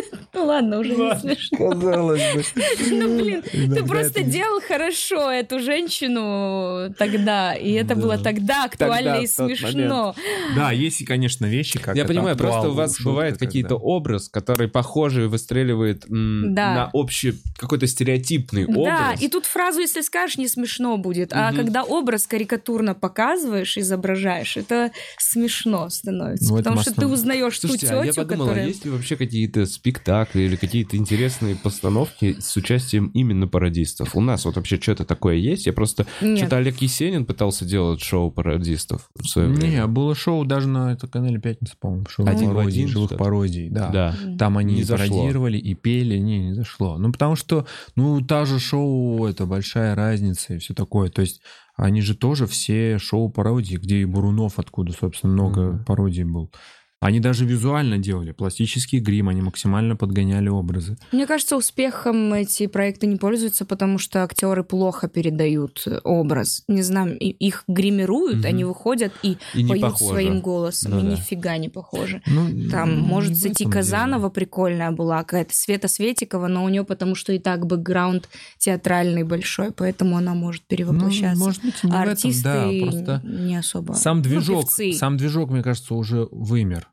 Ну 0.34 0.44
ладно, 0.44 0.80
уже 0.80 0.90
не 0.94 1.18
смешно. 1.18 1.70
Казалось 1.70 2.20
бы. 2.34 2.42
Ну, 2.90 3.16
блин, 3.18 3.42
ты 3.74 3.84
просто 3.84 4.22
делал 4.22 4.61
хорошо 4.61 5.30
эту 5.30 5.61
женщину 5.61 6.94
тогда, 6.99 7.55
и 7.55 7.72
это 7.72 7.94
Да. 7.94 8.01
было 8.01 8.18
тогда 8.18 8.64
актуально 8.64 9.20
и 9.22 9.26
смешно. 9.26 10.14
Да, 10.55 10.72
есть, 10.72 11.01
и, 11.01 11.05
конечно, 11.05 11.47
вещи, 11.47 11.78
как 11.78 11.97
Я 11.97 12.05
понимаю, 12.05 12.36
просто 12.36 12.68
у 12.68 12.72
вас 12.72 13.01
бывает 13.01 13.38
какие-то 13.38 13.70
да. 13.70 13.74
образ, 13.76 14.28
который 14.28 14.68
похожий 14.68 15.26
выстреливает 15.28 16.05
Да. 16.09 16.74
на 16.74 16.90
общий 16.92 17.34
какой-то 17.57 17.86
стереотипный 17.86 18.66
Да, 18.66 18.72
образ. 18.78 19.22
и 19.22 19.28
тут 19.28 19.47
фразу, 19.47 19.80
если 19.80 20.03
скажешь, 20.03 20.36
не 20.38 20.49
смешно 20.49 20.97
будет. 20.99 21.32
А 21.32 21.53
когда 21.53 21.82
образ 21.82 22.26
карикатурно 22.26 22.94
показываешь, 22.94 23.78
изображаешь, 23.78 24.57
это 24.57 24.90
смешно 25.18 25.88
становится. 25.88 26.51
Ну, 26.51 26.57
потому 26.59 26.80
что 26.80 26.94
ты 26.94 27.07
узнаешь 27.07 27.59
ту 27.59 27.68
Слушайте, 27.68 27.86
тетю, 27.86 28.01
а 28.01 28.07
я 28.07 28.12
подумал, 28.12 28.44
а 28.44 28.49
которая... 28.49 28.66
есть 28.68 28.84
ли 28.84 28.90
вообще 28.90 29.16
какие-то 29.16 29.66
спектакли 29.91 30.43
или 30.43 30.57
какие-то 30.57 30.97
интересные 30.97 31.55
постановки 31.55 32.37
с 32.41 32.57
участием 32.57 33.07
именно 33.14 33.47
пародистов? 33.47 34.16
У 34.16 34.20
нас 34.20 34.45
вот 34.45 34.57
вообще 34.57 34.80
что-то 34.80 35.05
такое 35.05 35.37
есть? 35.37 35.66
Я 35.66 35.72
просто... 35.72 36.07
Что-то 36.18 36.57
Олег 36.57 36.78
Есенин 36.78 37.24
пытался 37.24 37.64
делать 37.64 38.01
шоу 38.03 38.30
пародистов 38.32 39.09
в 39.14 39.26
свое 39.28 39.49
время. 39.49 39.68
Не, 39.70 39.87
было 39.87 40.14
шоу 40.16 40.45
даже 40.45 40.66
на 40.66 40.93
это 40.93 41.07
канале 41.07 41.39
Пятница, 41.39 41.74
по-моему, 41.80 42.07
шоу 42.09 42.26
Один 42.26 42.51
в 42.51 42.55
пародий, 42.55 42.80
один, 42.82 42.89
живых 42.89 43.09
что-то? 43.11 43.22
пародий, 43.24 43.68
да. 43.68 43.91
Да. 43.91 44.14
Там 44.39 44.59
они 44.59 44.74
Не 44.74 44.80
и 44.80 44.84
зашло. 44.84 45.07
пародировали, 45.07 45.59
и 45.59 45.74
пели, 45.74 46.18
не, 46.18 46.47
не 46.49 46.55
зашло. 46.55 46.99
Ну, 46.99 47.12
потому 47.12 47.37
что, 47.37 47.66
ну, 47.95 48.20
та 48.22 48.45
же 48.45 48.59
шоу, 48.59 49.24
это 49.26 49.47
большая 49.47 49.95
разница 49.95 50.55
и 50.55 50.59
все 50.59 50.74
такое. 50.74 51.11
То 51.11 51.20
есть 51.22 51.41
они 51.76 52.01
же 52.01 52.16
тоже 52.16 52.47
все 52.47 52.99
шоу 52.99 53.28
пародии, 53.30 53.76
где 53.76 53.99
и 53.99 54.05
Бурунов, 54.05 54.59
откуда, 54.59 54.93
собственно, 54.93 55.32
много 55.32 55.61
Мгм. 55.61 55.84
пародий 55.84 56.24
был. 56.24 56.51
Они 56.99 57.20
даже 57.20 57.44
визуально 57.44 57.99
делали, 57.99 58.32
пластический 58.32 59.01
грим, 59.01 59.28
они 59.28 59.42
максимально 59.42 59.97
подгоняли 59.97 60.49
образы. 60.49 60.97
Мне 61.12 61.26
кажется, 61.26 61.57
успехом 61.57 62.32
эти 62.32 62.66
проекты 62.66 63.07
не 63.07 63.16
пользуются, 63.16 63.66
потому 63.66 63.99
что 63.99 64.22
актеры 64.24 64.64
плохо 64.64 65.07
передают 65.07 65.82
э, 65.86 66.01
образ. 66.05 66.64
Не 66.68 66.80
знаю, 66.82 67.14
их 67.18 67.64
гримируют, 67.68 68.38
Мгм. 68.38 68.47
они 68.47 68.64
выходят 68.64 69.12
и, 69.22 69.36
И 69.55 69.66
поют 69.66 69.82
похоже. 69.82 70.11
своим 70.11 70.40
голосом, 70.40 70.92
Ну 70.92 71.01
и 71.01 71.03
да. 71.03 71.09
нифига 71.11 71.59
не 71.59 71.68
похоже. 71.68 72.22
Ну, 72.26 72.70
Там, 72.70 72.97
не 72.97 73.03
может, 73.03 73.36
Сати 73.36 73.66
Казанова 73.66 74.30
прикольная 74.30 74.90
была, 74.90 75.18
какая-то 75.18 75.55
Света 75.55 75.88
Светикова, 75.88 76.47
но 76.49 76.64
у 76.64 76.68
нее 76.70 76.84
потому 76.84 77.14
что 77.14 77.32
и 77.34 77.38
так 77.38 77.66
бэкграунд 77.66 78.28
театральный 78.59 79.22
большой, 79.22 79.70
поэтому 79.70 80.16
она 80.16 80.34
может 80.34 80.62
перевоплощаться. 80.66 81.38
Ну, 81.38 81.44
может 81.44 81.62
быть, 81.62 81.84
не 81.84 81.90
а 81.90 81.94
в 81.94 82.01
этом, 82.01 82.11
артисты 82.12 82.42
да, 82.42 82.70
просто 82.80 83.22
не 83.22 83.57
особо. 83.57 83.92
сам 83.92 84.16
Ну, 84.18 84.22
движок, 84.24 84.62
певцы. 84.62 84.92
сам 84.94 85.18
движок, 85.18 85.51
мне 85.51 85.62
кажется, 85.62 85.94
уже 85.94 86.26
вымер. 86.30 86.88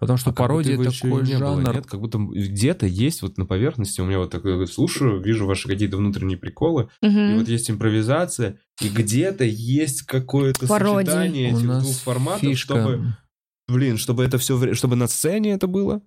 Потому 0.00 0.16
что 0.18 0.30
А 0.30 0.32
как 0.32 0.38
пародия 0.48 0.76
еще 0.76 0.90
и 0.90 0.92
такой 0.92 1.22
не 1.22 1.38
было, 1.38 1.62
жанр. 1.62 1.74
нет? 1.76 1.86
Как 1.86 2.00
будто 2.00 2.18
где-то 2.18 2.84
есть 2.86 3.22
вот 3.22 3.38
на 3.38 3.46
поверхности, 3.46 4.00
у 4.00 4.04
меня 4.04 4.18
вот 4.18 4.30
такое, 4.30 4.66
слушаю, 4.66 5.22
вижу 5.22 5.46
ваши 5.46 5.68
какие-то 5.68 5.96
внутренние 5.96 6.36
приколы, 6.36 6.88
Мгм. 7.00 7.18
и 7.18 7.38
вот 7.38 7.48
есть 7.48 7.70
импровизация, 7.70 8.58
и 8.82 8.88
где-то 8.88 9.44
есть 9.44 10.02
какое-то 10.02 10.66
Пародии. 10.66 11.06
сочетание 11.06 11.52
У 11.52 11.56
этих 11.58 11.66
нас 11.68 11.82
двух 11.84 11.96
форматов, 11.96 12.40
фишка. 12.40 12.74
чтобы, 12.74 13.14
блин, 13.68 13.96
чтобы 13.96 14.24
это 14.24 14.38
все, 14.38 14.74
чтобы 14.74 14.96
на 14.96 15.06
сцене 15.06 15.52
это 15.52 15.68
было, 15.68 16.02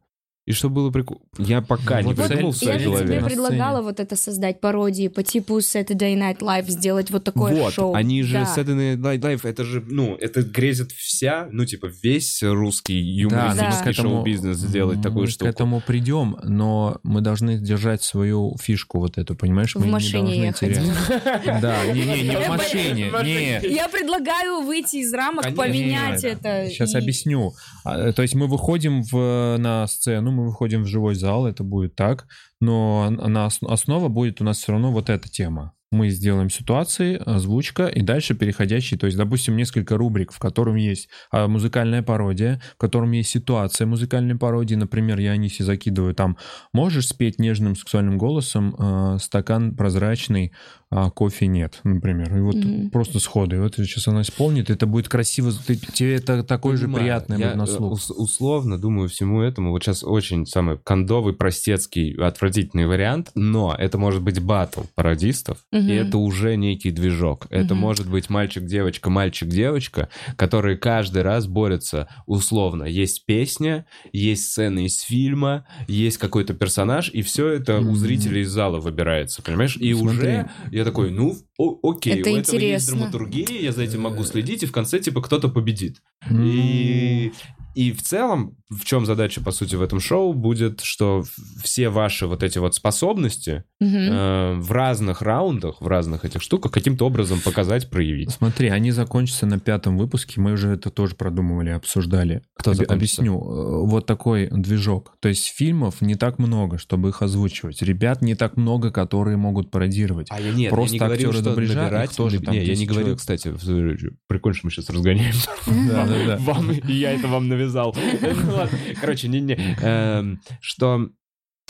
и 0.48 0.54
чтобы 0.54 0.76
было 0.76 0.92
прикольно. 0.92 1.22
Я 1.38 1.62
пока 1.62 2.02
не 2.02 2.14
Вот 2.14 2.16
придумал 2.26 2.52
в 2.54 2.56
Я 2.56 2.60
своей 2.70 2.80
же 2.80 2.86
голове. 2.86 3.06
тебе 3.06 3.20
На 3.20 3.28
предлагала 3.28 3.82
вот 3.82 4.00
это 4.00 4.16
создать 4.16 4.62
пародии 4.62 5.10
по 5.10 5.22
типу 5.22 5.60
Saturday 5.60 6.16
Night 6.16 6.40
Live, 6.40 6.70
сделать 6.70 7.12
вот 7.12 7.24
такое 7.26 7.54
вот, 7.54 7.74
шоу. 7.74 7.94
они 7.94 8.24
же 8.24 8.34
Да. 8.34 8.44
Saturday 8.56 8.96
Night 8.96 9.20
Live, 9.20 9.42
это 9.44 9.64
же, 9.66 9.84
ну, 9.86 10.16
это 10.16 10.42
грезит 10.42 10.92
вся, 10.94 11.48
ну, 11.52 11.66
типа, 11.66 11.90
весь 12.02 12.42
русский 12.42 12.98
юмористический 12.98 13.94
Да. 13.94 14.02
шоу-бизнес 14.02 14.58
сделать 14.58 15.02
такую 15.02 15.28
штуку. 15.28 15.52
к 15.52 15.54
этому 15.54 15.82
придем, 15.86 16.38
но 16.44 16.98
мы 17.04 17.20
должны 17.20 17.58
держать 17.60 18.02
свою 18.02 18.56
фишку 18.62 19.00
вот 19.00 19.18
эту, 19.18 19.36
понимаешь? 19.36 19.76
В 19.76 19.80
мы 19.80 19.88
не 19.88 19.92
машине 19.92 20.22
должны 20.22 20.44
ехать. 20.46 20.60
терять. 20.76 21.62
Да, 21.62 21.86
не-не, 21.88 22.22
не 22.24 22.30
в 22.38 22.40
Я 22.42 22.48
машине, 22.50 23.12
не. 23.24 23.74
Я 23.76 23.90
предлагаю 23.90 24.62
выйти 24.62 24.98
из 24.98 25.14
рамок, 25.14 25.54
поменять 25.56 26.24
это. 26.24 26.68
Сейчас 26.70 26.96
объясню. 26.96 27.54
А, 27.84 28.14
То 28.14 28.22
есть 28.22 28.34
мы 28.36 28.48
выходим 28.48 29.02
в, 29.04 29.58
на 29.58 29.86
сцену, 29.88 30.37
мы 30.38 30.46
выходим 30.46 30.84
в 30.84 30.88
живой 30.88 31.16
зал, 31.16 31.48
это 31.48 31.64
будет 31.64 31.96
так, 31.96 32.28
но 32.62 33.10
на 33.10 33.48
ос- 33.48 33.60
основа 33.62 34.08
будет 34.08 34.42
у 34.42 34.44
нас 34.44 34.58
все 34.58 34.72
равно 34.72 34.92
вот 34.92 35.10
эта 35.10 35.30
тема. 35.30 35.74
Мы 35.92 36.10
сделаем 36.10 36.50
ситуации, 36.50 37.16
озвучка 37.26 37.88
и 37.88 38.02
дальше 38.02 38.36
переходящие, 38.36 39.00
то 39.00 39.06
есть, 39.06 39.18
допустим, 39.18 39.56
несколько 39.56 39.96
рубрик, 39.96 40.34
в 40.34 40.40
котором 40.40 40.76
есть 40.76 41.08
а, 41.32 41.48
музыкальная 41.48 42.04
пародия, 42.04 42.62
в 42.76 42.78
котором 42.78 43.12
есть 43.12 43.30
ситуация 43.30 43.88
музыкальной 43.88 44.36
пародии. 44.36 44.76
Например, 44.76 45.18
я 45.18 45.32
Анисе 45.32 45.64
закидываю 45.64 46.14
там, 46.14 46.38
можешь 46.74 47.08
спеть 47.08 47.40
нежным 47.40 47.76
сексуальным 47.78 48.18
голосом 48.18 48.76
а, 48.78 49.18
стакан 49.18 49.76
прозрачный, 49.76 50.52
а 50.90 51.10
кофе 51.10 51.48
нет, 51.48 51.80
например. 51.84 52.36
И 52.38 52.40
вот 52.42 52.56
Мгм. 52.56 52.90
просто 52.92 53.20
сходу. 53.20 53.56
И 53.56 53.60
вот 53.60 53.76
сейчас 53.76 54.08
она 54.08 54.22
исполнит, 54.22 54.70
это 54.70 54.88
будет 54.88 55.08
красиво, 55.10 55.52
ты- 55.66 55.76
тебе 55.76 56.16
это 56.16 56.44
такое 56.44 56.76
же 56.78 56.88
приятное 56.88 57.38
Я, 57.38 57.54
э, 57.54 57.66
слух. 57.66 57.94
ус- 57.94 58.10
условно 58.12 58.78
думаю 58.78 59.10
всему 59.10 59.42
этому. 59.42 59.72
Вот 59.72 59.84
сейчас 59.84 60.04
очень 60.04 60.46
самый 60.46 60.78
кондовый, 60.78 61.34
простецкий, 61.34 62.14
отвратительный 62.16 62.88
вариант, 62.88 63.32
но 63.36 63.76
это 63.78 63.98
может 63.98 64.22
быть 64.22 64.42
батл 64.42 64.82
пародистов, 64.96 65.58
И 65.80 65.92
это 65.92 66.18
уже 66.18 66.56
некий 66.56 66.92
движок. 66.92 67.48
Это 67.50 67.76
может 67.76 68.10
быть 68.10 68.30
мальчик-девочка, 68.30 69.10
мальчик-девочка, 69.10 70.10
которые 70.36 70.78
каждый 70.78 71.22
раз 71.22 71.48
борются 71.48 72.08
условно. 72.26 72.84
Есть 72.84 73.26
песня, 73.26 73.86
есть 74.12 74.52
сцены 74.52 74.86
из 74.86 75.00
фильма, 75.02 75.66
есть 75.88 76.18
какой-то 76.18 76.54
персонаж, 76.54 77.10
и 77.10 77.22
все 77.22 77.48
это 77.50 77.80
у 77.80 77.96
зрителей 77.96 78.42
из 78.42 78.50
зала 78.50 78.80
выбирается, 78.80 79.42
понимаешь? 79.42 79.78
И 79.78 79.94
Смотри. 79.94 80.18
уже 80.18 80.50
я 80.72 80.84
такой, 80.84 81.12
ну, 81.12 81.36
о- 81.58 81.80
окей, 81.92 82.20
Это 82.22 82.30
у 82.30 82.36
этого 82.36 82.36
есть 82.38 82.50
интересно. 82.54 82.98
драматургия, 82.98 83.48
я 83.62 83.72
за 83.72 83.84
этим 83.84 84.02
могу 84.02 84.24
следить, 84.24 84.64
и 84.64 84.66
в 84.66 84.72
конце, 84.72 85.00
типа, 85.00 85.22
кто-то 85.22 85.50
победит. 85.50 86.02
И, 86.30 87.32
и 87.76 87.92
в 87.92 88.02
целом, 88.02 88.56
в 88.70 88.84
чем 88.86 89.06
задача, 89.06 89.42
по 89.42 89.52
сути, 89.52 89.76
в 89.76 89.82
этом 89.82 90.00
шоу 90.00 90.34
будет, 90.34 90.82
что 90.82 91.24
все 91.64 91.90
ваши 91.90 92.26
вот 92.28 92.44
эти 92.44 92.58
вот 92.58 92.76
способности 92.76 93.64
Мгм. 93.80 93.96
э, 93.96 94.54
в 94.56 94.72
разных 94.72 95.22
раундах, 95.22 95.80
в 95.82 95.88
разных 95.88 96.26
этих 96.26 96.42
штуках 96.42 96.72
каким-то 96.72 97.06
образом 97.06 97.40
показать, 97.40 97.90
проявить. 97.92 98.32
Смотри, 98.32 98.70
они 98.70 98.90
закончатся 98.92 99.46
на 99.46 99.60
пятом 99.60 99.98
выпуске, 100.00 100.42
мы 100.42 100.54
уже 100.54 100.70
это 100.70 100.90
тоже 100.90 101.14
продумывали, 101.16 101.70
обсуждали. 101.70 102.42
Кто 102.56 102.74
закончится? 102.74 102.96
Объясню. 102.96 103.36
Э, 103.40 103.86
Вот 103.88 104.06
такой 104.08 104.48
движок. 104.52 105.14
То 105.20 105.30
есть 105.30 105.46
фильмов 105.46 106.02
не 106.02 106.16
так 106.16 106.40
много, 106.40 106.80
чтобы 106.80 107.10
их 107.10 107.22
озвучивать. 107.22 107.82
Ребят 107.84 108.22
не 108.24 108.34
так 108.34 108.58
много, 108.58 108.90
которые 108.92 109.38
могут 109.38 109.70
пародировать. 109.70 110.28
А 110.32 110.42
я 110.42 110.52
нет, 110.52 110.72
Просто 110.72 110.96
я 110.96 111.02
не 111.04 111.06
говорил, 111.06 111.30
актеры 111.30 111.44
что 111.48 111.56
дубляжа, 111.62 111.82
набирать, 111.84 112.16
тоже 112.16 112.40
наб- 112.40 112.54
Не, 112.54 112.60
я 112.60 112.64
не 112.64 112.70
10 112.76 112.88
говорил, 112.88 113.18
человек. 113.18 113.20
кстати, 113.20 114.18
прикольно, 114.28 114.56
что 114.58 114.68
мы 114.68 114.72
сейчас 114.72 114.90
разгоняемся. 114.90 115.50
Да-да-да. 115.68 116.38
Вам, 116.40 116.72
и 116.72 116.94
я 116.94 117.12
это 117.12 117.28
вам 117.28 117.48
навязал. 117.48 117.96
Ну. 118.22 118.68
Короче, 119.02 119.28
не-не. 119.28 119.56
Эм, 119.82 120.40
Что... 120.60 121.10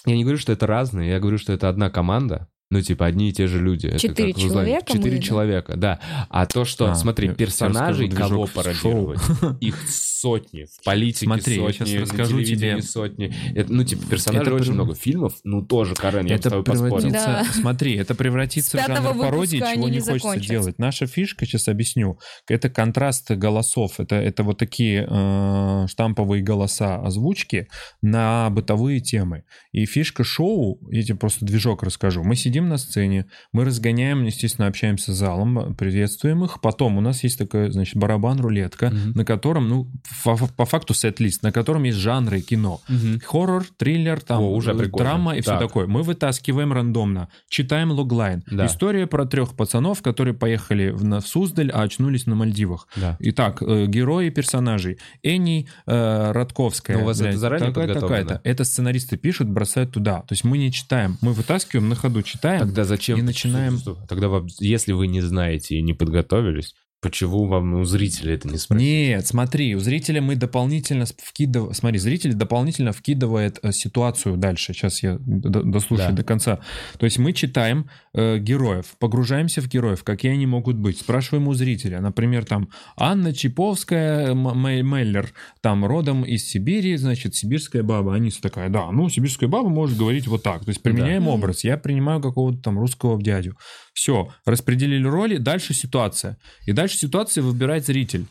Я 0.06 0.16
не 0.16 0.24
говорю, 0.24 0.38
что 0.38 0.52
это 0.54 0.68
разные, 0.68 1.10
я 1.10 1.20
говорю, 1.20 1.38
что 1.38 1.52
это 1.54 1.68
одна 1.70 1.90
команда. 1.90 2.48
Ну, 2.70 2.82
типа, 2.82 3.06
одни 3.06 3.30
и 3.30 3.32
те 3.34 3.48
же 3.48 3.62
люди. 3.62 3.88
Это 3.88 3.98
Четыре 4.00 4.34
человека 4.34 4.92
Четыре 4.92 5.18
да? 5.18 5.22
человека, 5.24 5.78
да. 5.78 6.00
А 6.30 6.46
то, 6.46 6.66
что, 6.66 6.92
А, 6.92 6.96
смотри, 6.96 7.30
я 7.30 7.34
персонажей, 7.34 8.10
кого 8.10 8.46
пародировать, 8.46 9.20
их 9.62 9.78
сотни. 9.90 10.66
В 10.66 10.84
политике 10.84 11.28
Смотри, 11.28 11.56
я 11.62 11.72
сотни, 11.72 11.96
на 11.96 12.02
расскажу 12.02 12.44
тебе. 12.44 12.82
сотни. 12.82 13.34
Это, 13.56 13.72
ну, 13.72 13.86
типа, 13.86 14.04
персонажей 14.10 14.48
Это 14.48 14.56
очень 14.56 14.66
прям- 14.66 14.76
много. 14.76 14.96
Фильмов, 14.96 15.36
ну, 15.46 15.62
тоже, 15.62 15.96
Карен, 15.96 16.26
я 16.26 16.36
бы 16.36 16.42
с 16.42 16.46
Это 16.46 16.50
тобой 16.50 16.66
поспорил. 16.66 16.96
превратится, 16.98 17.26
Да. 17.54 17.62
смотри, 17.62 17.96
это 17.96 18.16
превратится 18.16 18.78
в 18.78 18.86
жанр 18.86 19.18
пародии, 19.18 19.60
чего 19.60 19.88
не 19.88 20.02
хочется 20.02 20.40
делать. 20.40 20.78
Наша 20.78 21.08
фишка, 21.08 21.46
сейчас 21.46 21.70
объясню, 21.70 22.20
это 22.50 22.70
контраст 22.70 23.32
голосов. 23.32 24.00
Это, 24.02 24.16
это 24.16 24.44
вот 24.44 24.58
такие 24.58 25.08
э, 25.10 25.86
штамповые 25.88 26.44
голоса 26.44 26.98
озвучки 27.02 27.70
на 28.02 28.50
бытовые 28.50 29.00
темы. 29.00 29.44
И 29.72 29.86
фишка 29.86 30.26
шоу, 30.26 30.80
я 30.92 31.02
тебе 31.04 31.18
просто 31.18 31.46
движок 31.46 31.84
расскажу. 31.84 32.24
Мы 32.24 32.36
сидим 32.36 32.57
на 32.66 32.78
сцене, 32.78 33.26
мы 33.54 33.66
разгоняем, 33.66 34.24
естественно, 34.24 34.68
общаемся 34.68 35.14
с 35.14 35.18
залом, 35.18 35.76
приветствуем 35.76 36.44
их. 36.44 36.62
Потом 36.62 36.98
у 36.98 37.02
нас 37.02 37.24
есть 37.24 37.38
такой, 37.38 37.72
значит, 37.72 37.96
барабан-рулетка, 37.96 38.90
Мгм. 38.90 39.12
на 39.14 39.26
котором, 39.26 39.70
ну, 39.70 39.92
по, 40.24 40.36
по 40.36 40.66
факту 40.66 40.94
сет-лист, 40.94 41.44
на 41.44 41.52
котором 41.52 41.84
есть 41.84 41.98
жанры 41.98 42.42
кино. 42.42 42.82
Мгм. 42.88 43.22
Хоррор, 43.26 43.66
триллер, 43.78 44.20
там, 44.22 44.42
О, 44.44 44.52
уже 44.54 44.72
э, 44.72 44.88
драма 44.98 45.36
и 45.36 45.42
все 45.42 45.52
Так. 45.52 45.60
такое. 45.62 45.88
Мы 45.88 46.04
вытаскиваем 46.04 46.74
рандомно, 46.74 47.30
читаем 47.50 47.92
логлайн. 47.92 48.44
Да. 48.50 48.66
История 48.66 49.08
про 49.08 49.26
трех 49.26 49.56
пацанов, 49.56 50.02
которые 50.02 50.34
поехали 50.34 50.90
в, 50.90 51.04
в 51.04 51.28
Суздаль, 51.28 51.72
а 51.72 51.82
очнулись 51.84 52.26
на 52.26 52.36
Мальдивах. 52.36 52.88
Да. 52.96 53.18
Итак, 53.20 53.62
э, 53.62 53.86
герои 53.88 54.30
персонажей. 54.30 54.98
Энни 55.24 55.68
э, 55.86 56.32
Радковская. 56.32 56.98
Ну, 56.98 57.04
у 57.04 57.06
вас 57.06 57.18
это 57.18 57.30
блядь, 57.30 57.38
заранее 57.40 57.70
такая-то, 57.70 57.94
подготовлено? 57.94 58.24
такая-то. 58.28 58.50
Это 58.50 58.64
сценаристы 58.64 59.18
пишут, 59.18 59.50
бросают 59.50 59.92
туда. 59.92 60.22
То 60.22 60.34
есть 60.34 60.44
мы 60.44 60.58
не 60.58 60.72
читаем, 60.72 61.18
мы 61.22 61.34
вытаскиваем 61.34 61.90
на 61.90 61.96
ходу, 61.96 62.22
читаем. 62.24 62.47
Тогда 62.60 62.84
зачем? 62.84 63.20
И 63.20 63.22
начинаем-. 63.22 63.80
Тогда 64.08 64.30
если 64.60 64.94
вы 64.94 65.08
не 65.08 65.22
знаете 65.22 65.76
и 65.76 65.82
не 65.82 65.94
подготовились, 65.94 66.76
почему 67.02 67.46
вам 67.46 67.74
у 67.76 67.84
зрителя 67.86 68.34
это 68.34 68.48
не 68.48 68.58
спросить? 68.58 68.86
Нет, 68.88 69.26
смотри, 69.28 69.76
у 69.76 69.80
зрителя 69.80 70.22
мы 70.22 70.36
дополнительно 70.36 71.06
вкидываем... 71.06 71.74
Смотри, 71.74 72.00
зритель 72.00 72.34
дополнительно 72.34 72.92
вкидывает 72.92 73.60
э, 73.62 73.72
ситуацию 73.72 74.38
дальше. 74.38 74.74
Сейчас 74.74 75.04
я 75.04 75.18
дослушаю 75.22 76.10
Да. 76.12 76.16
до 76.18 76.24
конца. 76.24 76.60
То 76.98 77.06
есть 77.06 77.18
мы 77.20 77.34
читаем 77.34 77.90
э, 78.14 78.40
героев, 78.40 78.96
погружаемся 79.00 79.62
в 79.62 79.68
героев, 79.68 80.04
какие 80.04 80.32
они 80.34 80.46
могут 80.48 80.78
быть. 80.78 81.00
Спрашиваем 81.00 81.48
у 81.48 81.54
зрителя. 81.54 82.00
Например, 82.02 82.46
там 82.46 82.70
Анна 82.96 83.34
Чиповская, 83.34 84.34
Меллер, 84.34 85.32
там 85.62 85.86
родом 85.86 86.24
из 86.24 86.46
Сибири, 86.50 86.96
значит, 86.98 87.36
сибирская 87.36 87.84
баба. 87.84 88.16
Они 88.16 88.32
такая, 88.32 88.70
да, 88.70 88.92
ну, 88.92 89.10
сибирская 89.10 89.50
баба 89.50 89.70
может 89.70 89.98
говорить 89.98 90.28
вот 90.28 90.44
так. 90.44 90.66
То 90.66 90.70
есть 90.70 90.82
применяем 90.82 91.26
Да. 91.26 91.32
образ. 91.32 91.64
Я 91.64 91.78
принимаю 91.78 92.22
какого-то 92.22 92.62
там 92.62 92.80
русского 92.80 93.22
дядю. 93.22 93.56
Все, 93.98 94.32
распределили 94.46 95.08
роли, 95.08 95.38
дальше 95.38 95.74
ситуация. 95.74 96.38
И 96.68 96.72
дальше 96.72 96.98
ситуация 97.00 97.42
выбирает 97.42 97.84
зритель. 97.84 98.28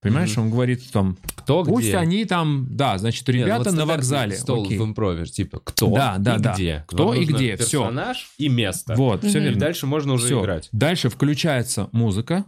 Понимаешь, 0.00 0.36
он 0.36 0.50
говорит 0.50 0.90
там, 0.90 1.16
Кто 1.36 1.62
пусть 1.62 1.86
где? 1.86 1.96
они 1.98 2.24
там, 2.24 2.66
да, 2.68 2.98
значит, 2.98 3.28
Нет, 3.28 3.36
ребята 3.36 3.70
вот 3.70 3.78
на 3.78 3.86
вокзале. 3.86 4.34
Стол 4.34 4.64
Окей. 4.64 4.76
в 4.78 4.82
импрове, 4.82 5.24
типа 5.26 5.60
кто 5.60 5.94
Да, 5.94 6.16
да, 6.18 6.34
и 6.34 6.38
да. 6.40 6.54
где. 6.54 6.84
Кто 6.88 7.06
Вам 7.06 7.16
и 7.16 7.24
где. 7.24 7.56
Персонаж 7.56 8.32
и 8.38 8.48
место. 8.48 8.94
Вот, 8.96 9.20
все 9.20 9.38
Мгм. 9.38 9.38
И 9.38 9.44
верно. 9.50 9.60
дальше 9.60 9.86
можно 9.86 10.12
уже 10.14 10.26
Всё. 10.26 10.40
играть. 10.40 10.68
Дальше 10.72 11.08
включается 11.10 11.88
музыка, 11.92 12.44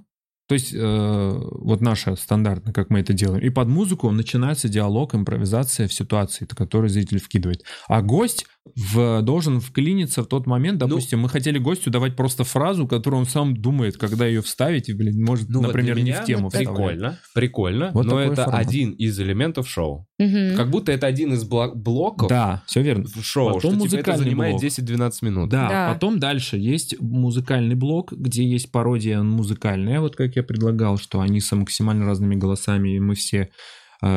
то 0.48 0.54
есть 0.56 0.74
э, 0.74 1.30
вот 1.40 1.80
наша 1.82 2.16
стандартная, 2.16 2.72
как 2.72 2.90
мы 2.90 2.98
это 2.98 3.12
делаем. 3.12 3.40
И 3.44 3.48
под 3.50 3.68
музыку 3.68 4.10
начинается 4.10 4.68
диалог, 4.68 5.14
импровизация 5.14 5.86
в 5.86 5.92
ситуации, 5.94 6.46
которую 6.46 6.90
зритель 6.90 7.20
вкидывает. 7.20 7.62
А 7.86 8.02
гость 8.02 8.44
в, 8.74 9.20
должен 9.22 9.60
вклиниться 9.60 10.22
в 10.22 10.26
тот 10.26 10.46
момент, 10.46 10.80
Ну, 10.80 10.88
допустим, 10.88 11.20
мы 11.20 11.28
хотели 11.28 11.58
гостю 11.58 11.90
давать 11.90 12.16
просто 12.16 12.44
фразу, 12.44 12.86
которую 12.88 13.20
он 13.20 13.26
сам 13.26 13.54
думает, 13.56 13.98
когда 13.98 14.26
ее 14.26 14.40
вставить, 14.40 14.88
и, 14.88 14.94
блин, 14.94 15.22
может, 15.22 15.48
Ну, 15.50 15.58
вот 15.60 15.66
например, 15.68 15.96
для 15.96 16.04
не 16.04 16.12
в 16.12 16.24
тему 16.24 16.48
вставлять. 16.48 16.70
Прикольно, 16.74 17.18
прикольно, 17.34 17.90
Вот 17.92 18.06
но 18.06 18.20
это 18.20 18.44
формат. 18.44 18.60
один 18.66 18.92
из 18.92 19.20
элементов 19.20 19.68
шоу. 19.68 20.06
Мгм. 20.18 20.56
Как 20.56 20.70
будто 20.70 20.92
это 20.92 21.06
один 21.06 21.34
из 21.34 21.44
блок- 21.44 21.76
блоков 21.76 22.28
Да, 22.30 22.62
все 22.66 22.80
верно. 22.80 23.04
в 23.04 23.22
шоу, 23.22 23.54
Потом 23.54 23.60
что 23.60 23.68
типа, 23.70 23.74
это 23.76 23.84
музыкальный 23.96 24.24
занимает 24.24 24.52
блок. 24.52 24.62
10-12 24.62 25.22
минут. 25.22 25.50
Да, 25.50 25.68
Да. 25.68 25.92
потом 25.92 26.18
дальше 26.18 26.56
есть 26.56 26.98
музыкальный 27.00 27.74
блок, 27.74 28.12
где 28.12 28.44
есть 28.48 28.72
пародия 28.72 29.22
музыкальная, 29.22 30.00
вот 30.00 30.16
как 30.16 30.36
я 30.36 30.42
предлагал, 30.42 30.96
что 30.96 31.20
они 31.20 31.40
с 31.40 31.54
максимально 31.54 32.06
разными 32.06 32.34
голосами, 32.34 32.96
и 32.96 32.98
мы 33.00 33.14
все 33.14 33.50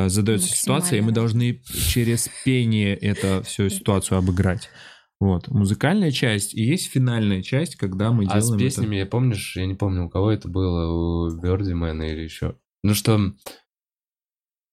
задается 0.08 0.48
Максимально 0.48 0.82
ситуация, 0.82 0.98
и 0.98 1.02
мы 1.02 1.12
должны 1.12 1.62
через 1.64 2.28
пение 2.44 2.94
эту 2.96 3.42
всю 3.44 3.68
ситуацию 3.68 4.18
обыграть. 4.18 4.68
Вот, 5.20 5.48
музыкальная 5.48 6.12
часть, 6.12 6.54
и 6.54 6.62
есть 6.62 6.90
финальная 6.92 7.42
часть, 7.42 7.74
когда 7.76 8.12
мы 8.12 8.24
А 8.26 8.40
с 8.40 8.44
делаем 8.46 8.60
песнями, 8.60 8.96
я 8.96 9.06
помнишь, 9.06 9.56
я 9.56 9.66
не 9.66 9.74
помню, 9.74 10.04
у 10.04 10.08
кого 10.08 10.30
это 10.30 10.48
было, 10.48 11.26
у 11.26 11.40
Бердимена 11.40 12.02
или 12.04 12.20
еще. 12.22 12.54
Ну 12.84 12.94
что, 12.94 13.32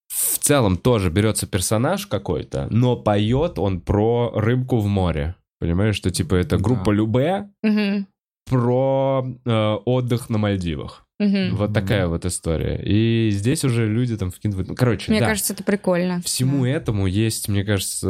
в 0.08 0.38
целом 0.40 0.78
тоже 0.78 1.10
берется 1.10 1.48
персонаж 1.48 2.06
какой-то, 2.08 2.68
но 2.70 2.96
поет 2.96 3.58
он 3.58 3.82
про 3.82 4.32
рыбку 4.36 4.78
в 4.80 4.88
море. 4.88 5.36
Понимаешь, 5.60 5.96
что 5.96 6.12
типа 6.12 6.36
это 6.36 6.58
Да. 6.58 6.64
группа 6.64 6.92
Любе 6.92 7.50
Мгм. 7.64 8.08
про 8.46 9.26
э, 9.46 9.74
отдых 9.86 10.30
на 10.30 10.38
Мальдивах. 10.38 11.05
Мгм. 11.20 11.56
Вот 11.56 11.74
такая 11.74 12.08
вот 12.08 12.26
история. 12.26 12.82
И 12.84 13.30
здесь 13.32 13.64
уже 13.64 13.88
люди 13.88 14.18
там 14.18 14.32
вкидывают. 14.32 14.68
Ну, 14.68 14.76
короче, 14.76 15.12
Мне 15.12 15.22
да. 15.22 15.28
кажется, 15.28 15.54
это 15.54 15.64
прикольно. 15.64 16.22
Всему 16.22 16.64
Да. 16.66 16.70
этому 16.72 17.08
есть, 17.08 17.48
мне 17.48 17.64
кажется, 17.64 18.10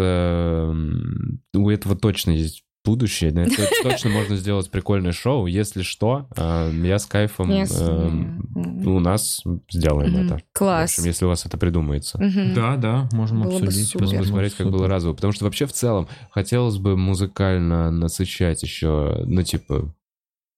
эм, 0.72 1.42
у 1.54 1.70
этого 1.70 1.96
точно 1.96 2.32
есть 2.32 2.64
будущее. 2.84 3.32
Это 3.32 3.46
точно 3.84 4.10
можно 4.12 4.36
сделать 4.38 4.70
прикольное 4.72 5.12
шоу. 5.12 5.46
Если 5.48 5.82
что, 5.82 6.28
эм, 6.36 6.84
я 6.84 6.98
с 7.00 7.06
кайфом 7.06 7.52
эм, 7.52 8.88
у 8.88 9.00
нас 9.00 9.44
сделаем 9.72 10.18
это. 10.26 10.38
В 10.38 10.58
Класс. 10.58 10.92
общем, 10.98 11.06
если 11.08 11.26
у 11.26 11.28
вас 11.28 11.46
это 11.46 11.58
придумается. 11.58 12.18
Да, 12.56 12.76
да, 12.78 13.10
можем 13.12 13.44
обсудить. 13.44 13.94
посмотреть, 13.94 14.56
как 14.56 14.70
было 14.72 14.88
разово. 14.88 15.14
Потому 15.14 15.34
что 15.34 15.46
вообще 15.46 15.66
в 15.66 15.74
целом 15.74 16.08
хотелось 16.32 16.78
бы 16.78 16.96
музыкально 16.98 17.92
насыщать 17.92 18.64
еще, 18.64 19.24
ну, 19.26 19.44
типа... 19.44 19.94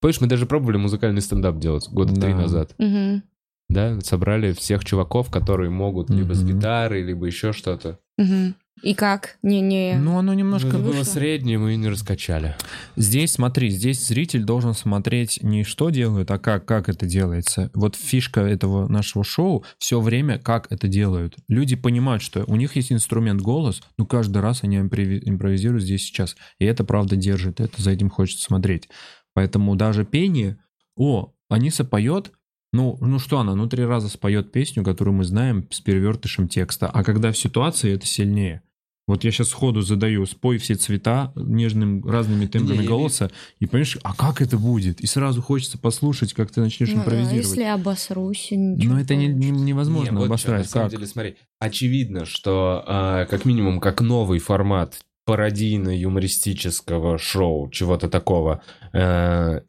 Помнишь, 0.02 0.22
мы 0.22 0.28
даже 0.28 0.46
пробовали 0.46 0.78
музыкальный 0.78 1.22
стендап 1.22 1.58
делать 1.60 1.88
года 1.90 2.14
три 2.14 2.32
Да. 2.34 2.38
назад. 2.40 2.76
Мгм. 2.78 3.24
Да, 3.70 4.00
собрали 4.02 4.54
всех 4.54 4.86
чуваков, 4.86 5.30
которые 5.30 5.70
могут 5.70 6.10
либо 6.10 6.34
с 6.34 6.42
Мгм. 6.42 6.56
гитарой, 6.60 7.04
либо 7.04 7.26
еще 7.26 7.52
что-то. 7.52 8.00
Мгм. 8.18 8.56
И 8.84 8.94
как? 8.94 9.38
Не-не. 9.42 9.98
Ну, 9.98 10.20
оно 10.20 10.36
немножко 10.36 10.68
Это 10.70 10.78
было 10.78 10.92
вышло. 10.92 11.04
среднее, 11.14 11.58
мы 11.58 11.74
и 11.74 11.78
не 11.78 11.90
раскачали. 11.90 12.56
Здесь, 12.96 13.32
смотри, 13.32 13.70
здесь 13.72 14.06
зритель 14.08 14.44
должен 14.44 14.76
смотреть 14.76 15.40
не 15.42 15.64
что 15.64 15.90
делают, 15.90 16.30
а 16.30 16.38
как, 16.38 16.66
как 16.66 16.88
это 16.88 17.08
делается. 17.08 17.72
Вот 17.74 17.96
фишка 17.96 18.42
этого 18.42 18.88
нашего 18.88 19.24
шоу 19.24 19.66
все 19.80 20.00
время, 20.00 20.38
как 20.38 20.68
это 20.72 20.88
делают. 20.88 21.36
Люди 21.48 21.76
понимают, 21.76 22.22
что 22.22 22.44
у 22.46 22.56
них 22.56 22.76
есть 22.76 22.92
инструмент 22.92 23.42
голос, 23.42 23.82
но 23.98 24.06
каждый 24.06 24.44
раз 24.44 24.64
они 24.64 24.78
импрови- 24.78 25.22
импровизируют 25.26 25.84
здесь 25.84 26.04
сейчас. 26.04 26.36
И 26.60 26.66
это 26.66 26.84
правда 26.84 27.16
держит, 27.16 27.60
это 27.60 27.82
за 27.82 27.90
этим 27.90 28.12
хочется 28.12 28.44
смотреть. 28.44 28.90
Поэтому 29.38 29.76
даже 29.76 30.04
пение, 30.04 30.58
о, 30.96 31.32
Аниса 31.48 31.86
поет, 31.86 32.32
ну, 32.74 32.98
ну 33.02 33.20
что 33.20 33.38
она, 33.38 33.54
ну 33.54 33.68
три 33.70 33.86
раза 33.86 34.10
споет 34.10 34.52
песню, 34.52 34.84
которую 34.84 35.14
мы 35.14 35.26
знаем 35.26 35.68
с 35.70 35.80
перевертышем 35.80 36.48
текста, 36.48 36.88
а 36.88 37.04
когда 37.04 37.32
в 37.32 37.38
ситуации 37.38 37.94
это 37.94 38.08
сильнее. 38.08 38.64
Вот 39.08 39.24
я 39.24 39.30
сейчас 39.30 39.50
сходу 39.50 39.82
задаю, 39.82 40.26
спой 40.26 40.58
все 40.58 40.74
цвета 40.74 41.34
нежным 41.36 42.04
разными 42.04 42.48
тембрами 42.48 42.82
Не, 42.82 42.88
голоса, 42.88 43.30
и 43.60 43.68
понимаешь, 43.68 44.00
а 44.02 44.16
как 44.16 44.42
это 44.42 44.58
будет? 44.58 45.02
И 45.02 45.06
сразу 45.06 45.44
хочется 45.44 45.78
послушать, 45.78 46.34
как 46.34 46.50
ты 46.50 46.60
начнешь 46.62 46.90
Ну, 46.90 47.02
импровизировать. 47.02 47.46
Если 47.46 47.62
обосрусь, 47.62 48.48
ничего 48.50 48.96
Но 48.96 49.00
это 49.00 49.14
не, 49.14 49.28
не- 49.28 49.52
невозможно 49.52 50.14
Не, 50.14 50.18
вот 50.18 50.26
обосрать. 50.26 50.64
чё, 50.64 50.64
на 50.64 50.68
самом 50.68 50.86
как? 50.90 50.98
деле, 50.98 51.06
смотри, 51.08 51.36
очевидно, 51.60 52.26
что 52.26 52.84
а, 52.88 53.26
как 53.26 53.46
минимум 53.46 53.80
как 53.80 54.02
новый 54.02 54.40
формат 54.40 55.00
пародийно-юмористического 55.28 57.18
шоу, 57.18 57.70
чего-то 57.70 58.10
такого, 58.10 58.62
э, 58.94 59.62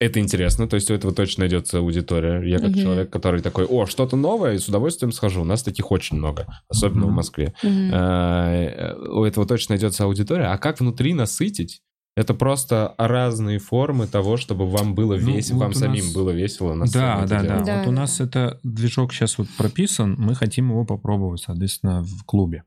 это 0.00 0.20
интересно, 0.20 0.66
то 0.68 0.74
есть 0.74 0.90
у 0.90 0.94
этого 0.94 1.14
точно 1.14 1.42
найдется 1.42 1.78
аудитория. 1.78 2.42
Я 2.48 2.58
как 2.58 2.70
Мгм. 2.70 2.78
человек, 2.80 3.10
который 3.10 3.40
такой, 3.40 3.64
о, 3.64 3.86
что-то 3.86 4.16
новое, 4.16 4.54
и 4.54 4.58
с 4.58 4.68
удовольствием 4.68 5.12
схожу. 5.12 5.42
У 5.42 5.44
нас 5.44 5.62
таких 5.62 5.90
очень 5.92 6.16
много, 6.18 6.46
особенно 6.68 7.04
в 7.04 7.06
Мгм. 7.08 7.14
Москве. 7.16 7.54
Э, 7.62 8.94
У 9.08 9.24
этого 9.24 9.46
точно 9.46 9.74
найдется 9.74 10.04
аудитория. 10.04 10.46
А 10.52 10.58
как 10.58 10.80
внутри 10.80 11.14
насытить? 11.14 11.80
Это 12.16 12.32
просто 12.34 12.94
разные 12.98 13.58
формы 13.58 14.06
того, 14.06 14.36
чтобы 14.36 14.66
вам 14.66 14.94
было 14.94 15.14
Ну, 15.16 15.34
весело, 15.34 15.56
вот 15.56 15.62
вам 15.64 15.74
самим 15.74 16.04
нас- 16.04 16.14
было 16.14 16.30
весело 16.30 16.74
на 16.74 16.86
Да, 16.86 17.24
да, 17.26 17.42
да. 17.42 17.60
Да, 17.64 17.78
Вот 17.78 17.86
у 17.88 17.90
нас 17.90 18.20
это 18.20 18.60
движок 18.62 19.12
сейчас 19.12 19.38
вот 19.38 19.48
прописан, 19.58 20.14
мы 20.18 20.34
хотим 20.36 20.70
его 20.70 20.84
попробовать, 20.84 21.40
соответственно, 21.40 22.02
в 22.04 22.24
клубе. 22.24 22.62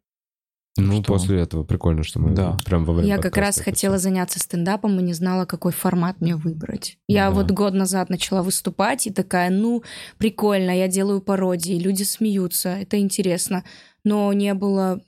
Ну, 0.78 1.02
Что? 1.04 1.14
после 1.14 1.41
этого 1.41 1.64
прикольно, 1.64 2.04
что 2.04 2.20
мы 2.20 2.32
Да. 2.32 2.58
прям 2.66 2.86
во 2.86 2.94
время 2.94 3.10
Я 3.10 3.18
как 3.18 3.36
раз 3.38 3.60
хотела 3.60 3.98
заняться 3.98 4.40
стендапом 4.40 4.99
и 4.99 5.04
не 5.04 5.14
знала, 5.14 5.45
какой 5.45 5.72
формат 5.72 6.22
мне 6.22 6.36
выбрать. 6.36 6.98
Я 7.08 7.30
Да. 7.30 7.32
вот 7.36 7.52
год 7.52 7.74
назад 7.74 8.10
начала 8.10 8.44
выступать 8.44 9.08
и 9.08 9.12
такая, 9.12 9.49
ну, 9.49 9.84
прикольно, 10.18 10.72
я 10.72 10.88
делаю 10.88 11.22
пародии, 11.22 11.80
люди 11.80 12.04
смеются, 12.04 12.70
это 12.70 12.99
интересно. 12.99 13.64
Но 14.07 14.31
не 14.31 14.53
было 14.53 15.01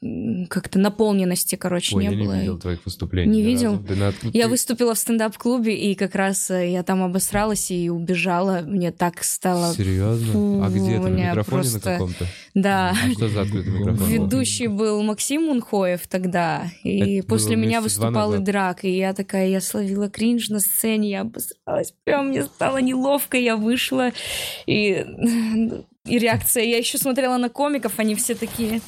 как-то 0.50 0.78
наполненности, 0.78 1.56
короче, 1.56 1.96
Ой, 1.96 2.04
не 2.06 2.10
я 2.12 2.16
не 2.18 2.24
было. 2.26 2.38
видел 2.40 2.58
твоих 2.60 2.84
выступлений. 2.84 3.32
Не 3.32 3.42
видел? 3.44 3.78
Да 3.80 3.96
на- 3.96 4.14
Я 4.34 4.44
ты- 4.44 4.50
выступила 4.50 4.94
в 4.94 5.00
стендап-клубе, 5.00 5.74
и 5.74 5.96
как 5.96 6.16
раз 6.16 6.52
э, 6.52 6.70
я 6.72 6.84
там 6.84 7.02
обосралась 7.04 7.72
и 7.72 7.90
убежала. 7.90 8.62
Мне 8.66 8.92
так 8.92 9.24
стало... 9.24 9.74
Серьезно? 9.74 10.66
А 10.66 10.70
где 10.70 10.98
Фу, 10.98 11.04
ты? 11.04 11.10
На 11.10 11.30
микрофоне 11.30 11.62
просто- 11.62 11.90
на 11.90 11.96
каком-то? 11.96 12.26
Да. 12.56 12.90
А 13.06 13.12
что 13.12 13.30
за 13.30 13.42
открытый 13.42 13.72
микрофон? 13.72 14.08
Ведущий 14.10 14.68
был 14.68 15.02
Максим 15.04 15.44
Мунхоев 15.44 16.06
тогда, 16.08 16.64
и 16.84 17.20
Это 17.20 17.28
после 17.28 17.56
меня 17.56 17.80
выступал 17.80 18.34
и. 18.34 18.40
Драк, 18.40 18.84
и 18.84 18.98
я 18.98 19.14
такая, 19.14 19.48
я 19.48 19.62
словила 19.62 20.10
кринж 20.10 20.50
на 20.50 20.60
сцене, 20.60 21.10
я 21.12 21.22
обосралась, 21.22 21.94
прям 22.04 22.30
мне 22.30 22.44
стало 22.44 22.80
неловко, 22.82 23.38
я 23.38 23.56
вышла, 23.56 24.12
и, 24.66 25.06
и 26.10 26.20
реакция, 26.20 26.64
я 26.64 26.78
еще 26.78 26.98
смотрела 26.98 27.38
на 27.38 27.50
комиков, 27.50 28.00
они 28.00 28.16
все 28.16 28.36
такие... 28.36 28.82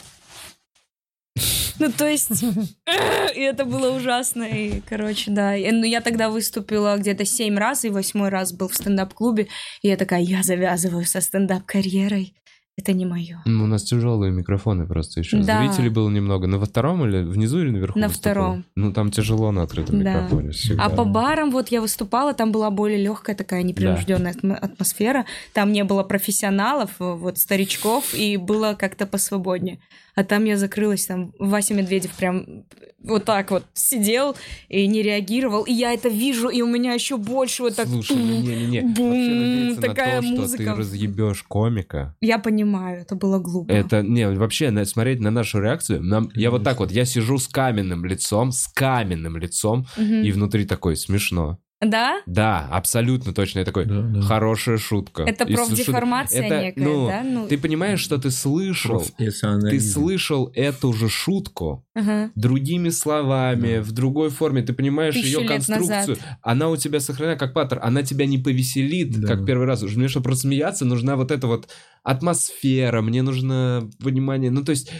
Ну, 1.80 1.92
то 1.92 2.08
есть, 2.08 2.44
и 3.36 3.40
это 3.40 3.66
было 3.66 3.96
ужасно, 3.96 4.44
и, 4.44 4.82
короче, 4.82 5.32
да. 5.32 5.56
И, 5.56 5.72
Ну, 5.72 5.84
я 5.84 6.02
тогда 6.02 6.30
выступила 6.30 6.96
где-то 6.98 7.26
семь 7.26 7.58
раз, 7.58 7.86
и 7.86 7.90
восьмой 7.90 8.30
раз 8.30 8.54
был 8.54 8.68
в 8.68 8.76
стендап-клубе, 8.76 9.48
и 9.82 9.88
я 9.88 9.98
такая, 9.98 10.22
я 10.22 10.44
завязываю 10.44 11.06
со 11.06 11.22
стендап-карьерой, 11.22 12.36
это 12.82 12.94
не 12.94 13.06
мое. 13.06 13.42
Ну, 13.46 13.64
у 13.64 13.68
нас 13.68 13.84
тяжелые 13.84 14.32
микрофоны 14.32 14.86
просто 14.86 15.20
еще. 15.22 15.38
Да. 15.38 15.64
Зрителей 15.66 15.90
было 15.90 16.10
немного. 16.10 16.48
Но 16.48 16.60
во 16.60 16.66
втором 16.66 17.06
или 17.06 17.24
внизу 17.24 17.60
или 17.62 17.70
наверху? 17.72 17.98
На 18.00 18.08
выступал? 18.08 18.32
втором. 18.34 18.66
Ну, 18.76 18.94
там 18.94 19.12
тяжело 19.12 19.52
на 19.52 19.64
открытом 19.64 20.04
Да. 20.04 20.14
микрофоне. 20.24 20.52
всегда. 20.52 20.86
А 20.86 20.90
по 20.90 21.06
барам 21.06 21.52
вот 21.52 21.70
я 21.70 21.82
выступала, 21.82 22.34
там 22.34 22.52
была 22.52 22.70
более 22.72 23.02
легкая 23.02 23.36
такая 23.36 23.64
непринужденная 23.64 24.34
атм- 24.34 24.54
атмосфера. 24.56 25.26
Там 25.54 25.72
не 25.72 25.84
было 25.84 26.04
профессионалов, 26.04 26.92
э, 27.00 27.14
вот 27.14 27.38
старичков, 27.38 28.14
и 28.14 28.38
было 28.38 28.76
как-то 28.78 29.06
посвободнее. 29.06 29.80
А 30.16 30.24
там 30.26 30.44
я 30.46 30.58
закрылась, 30.58 31.06
там 31.06 31.32
Вася 31.40 31.74
Медведев 31.74 32.12
прям 32.12 32.66
вот 33.02 33.24
так 33.26 33.50
вот 33.50 33.64
сидел 33.74 34.36
и 34.68 34.86
не 34.86 35.02
реагировал. 35.02 35.64
И 35.64 35.72
я 35.74 35.94
это 35.94 36.10
вижу, 36.10 36.50
и 36.50 36.62
у 36.62 36.68
меня 36.68 36.94
еще 36.94 37.16
больше 37.18 37.64
вот 37.64 37.76
так... 37.78 37.88
Слушай, 37.88 38.18
ну 38.18 38.24
не-не-не. 38.42 38.82
надеяться 38.82 39.82
такая 39.82 40.16
на 40.16 40.22
то, 40.22 40.28
что 40.34 40.42
музыка. 40.42 40.64
ты 40.64 40.74
разъебешь 40.76 41.44
комика. 41.44 42.16
Я 42.22 42.40
понимаю, 42.40 42.71
это 42.76 43.16
было 43.16 43.40
глупо. 43.40 43.72
Это, 43.72 44.02
не, 44.04 44.28
вообще, 44.30 44.72
на- 44.72 44.86
смотреть 44.86 45.20
на 45.20 45.32
нашу 45.32 45.60
реакцию, 45.60 46.04
нам, 46.04 46.30
я 46.36 46.52
вот 46.52 46.64
так 46.64 46.80
вот, 46.80 46.92
я 46.92 47.06
сижу 47.06 47.38
с 47.38 47.48
каменным 47.48 48.06
лицом, 48.06 48.52
с 48.52 48.68
каменным 48.68 49.38
лицом, 49.38 49.86
Мгм. 49.98 50.22
и 50.24 50.32
внутри 50.32 50.66
такой, 50.66 50.96
смешно. 50.96 51.60
Да? 51.82 52.22
Да, 52.28 52.68
абсолютно 52.72 53.34
точно. 53.34 53.60
Я 53.60 53.66
такой, 53.66 53.86
Да, 53.86 54.02
да. 54.02 54.22
хорошая 54.22 54.78
шутка. 54.78 55.24
Это 55.24 55.46
профдеформация 55.48 56.44
это, 56.44 56.62
некая, 56.62 56.84
ну, 56.84 57.08
да? 57.08 57.24
Ну, 57.24 57.48
Ты 57.48 57.58
понимаешь, 57.58 58.00
что 58.00 58.20
ты 58.20 58.30
слышал, 58.30 59.04
ты 59.18 59.80
слышал 59.80 60.52
эту 60.54 60.94
же 60.94 61.10
шутку 61.10 61.84
ага. 61.96 62.32
другими 62.36 62.90
словами, 62.90 63.78
Да. 63.78 63.82
в 63.82 63.92
другой 63.94 64.30
форме, 64.30 64.62
ты 64.62 64.74
понимаешь 64.74 65.16
Тысячу 65.16 65.42
ее 65.42 65.48
конструкцию, 65.48 66.18
она 66.44 66.70
у 66.70 66.78
тебя 66.78 67.00
сохранена 67.00 67.36
как 67.36 67.54
паттер, 67.54 67.80
она 67.82 68.04
тебя 68.04 68.28
не 68.28 68.38
повеселит, 68.38 69.20
Да. 69.20 69.28
как 69.28 69.46
первый 69.46 69.66
раз. 69.66 69.82
Мне, 69.82 70.08
чтобы 70.08 70.26
просмеяться, 70.26 70.86
нужна 70.86 71.16
вот 71.16 71.32
эта 71.32 71.48
вот 71.48 71.68
атмосфера, 72.04 73.02
мне 73.02 73.22
нужно 73.24 73.90
понимание, 74.04 74.52
ну 74.52 74.64
то 74.64 74.72
есть... 74.72 74.92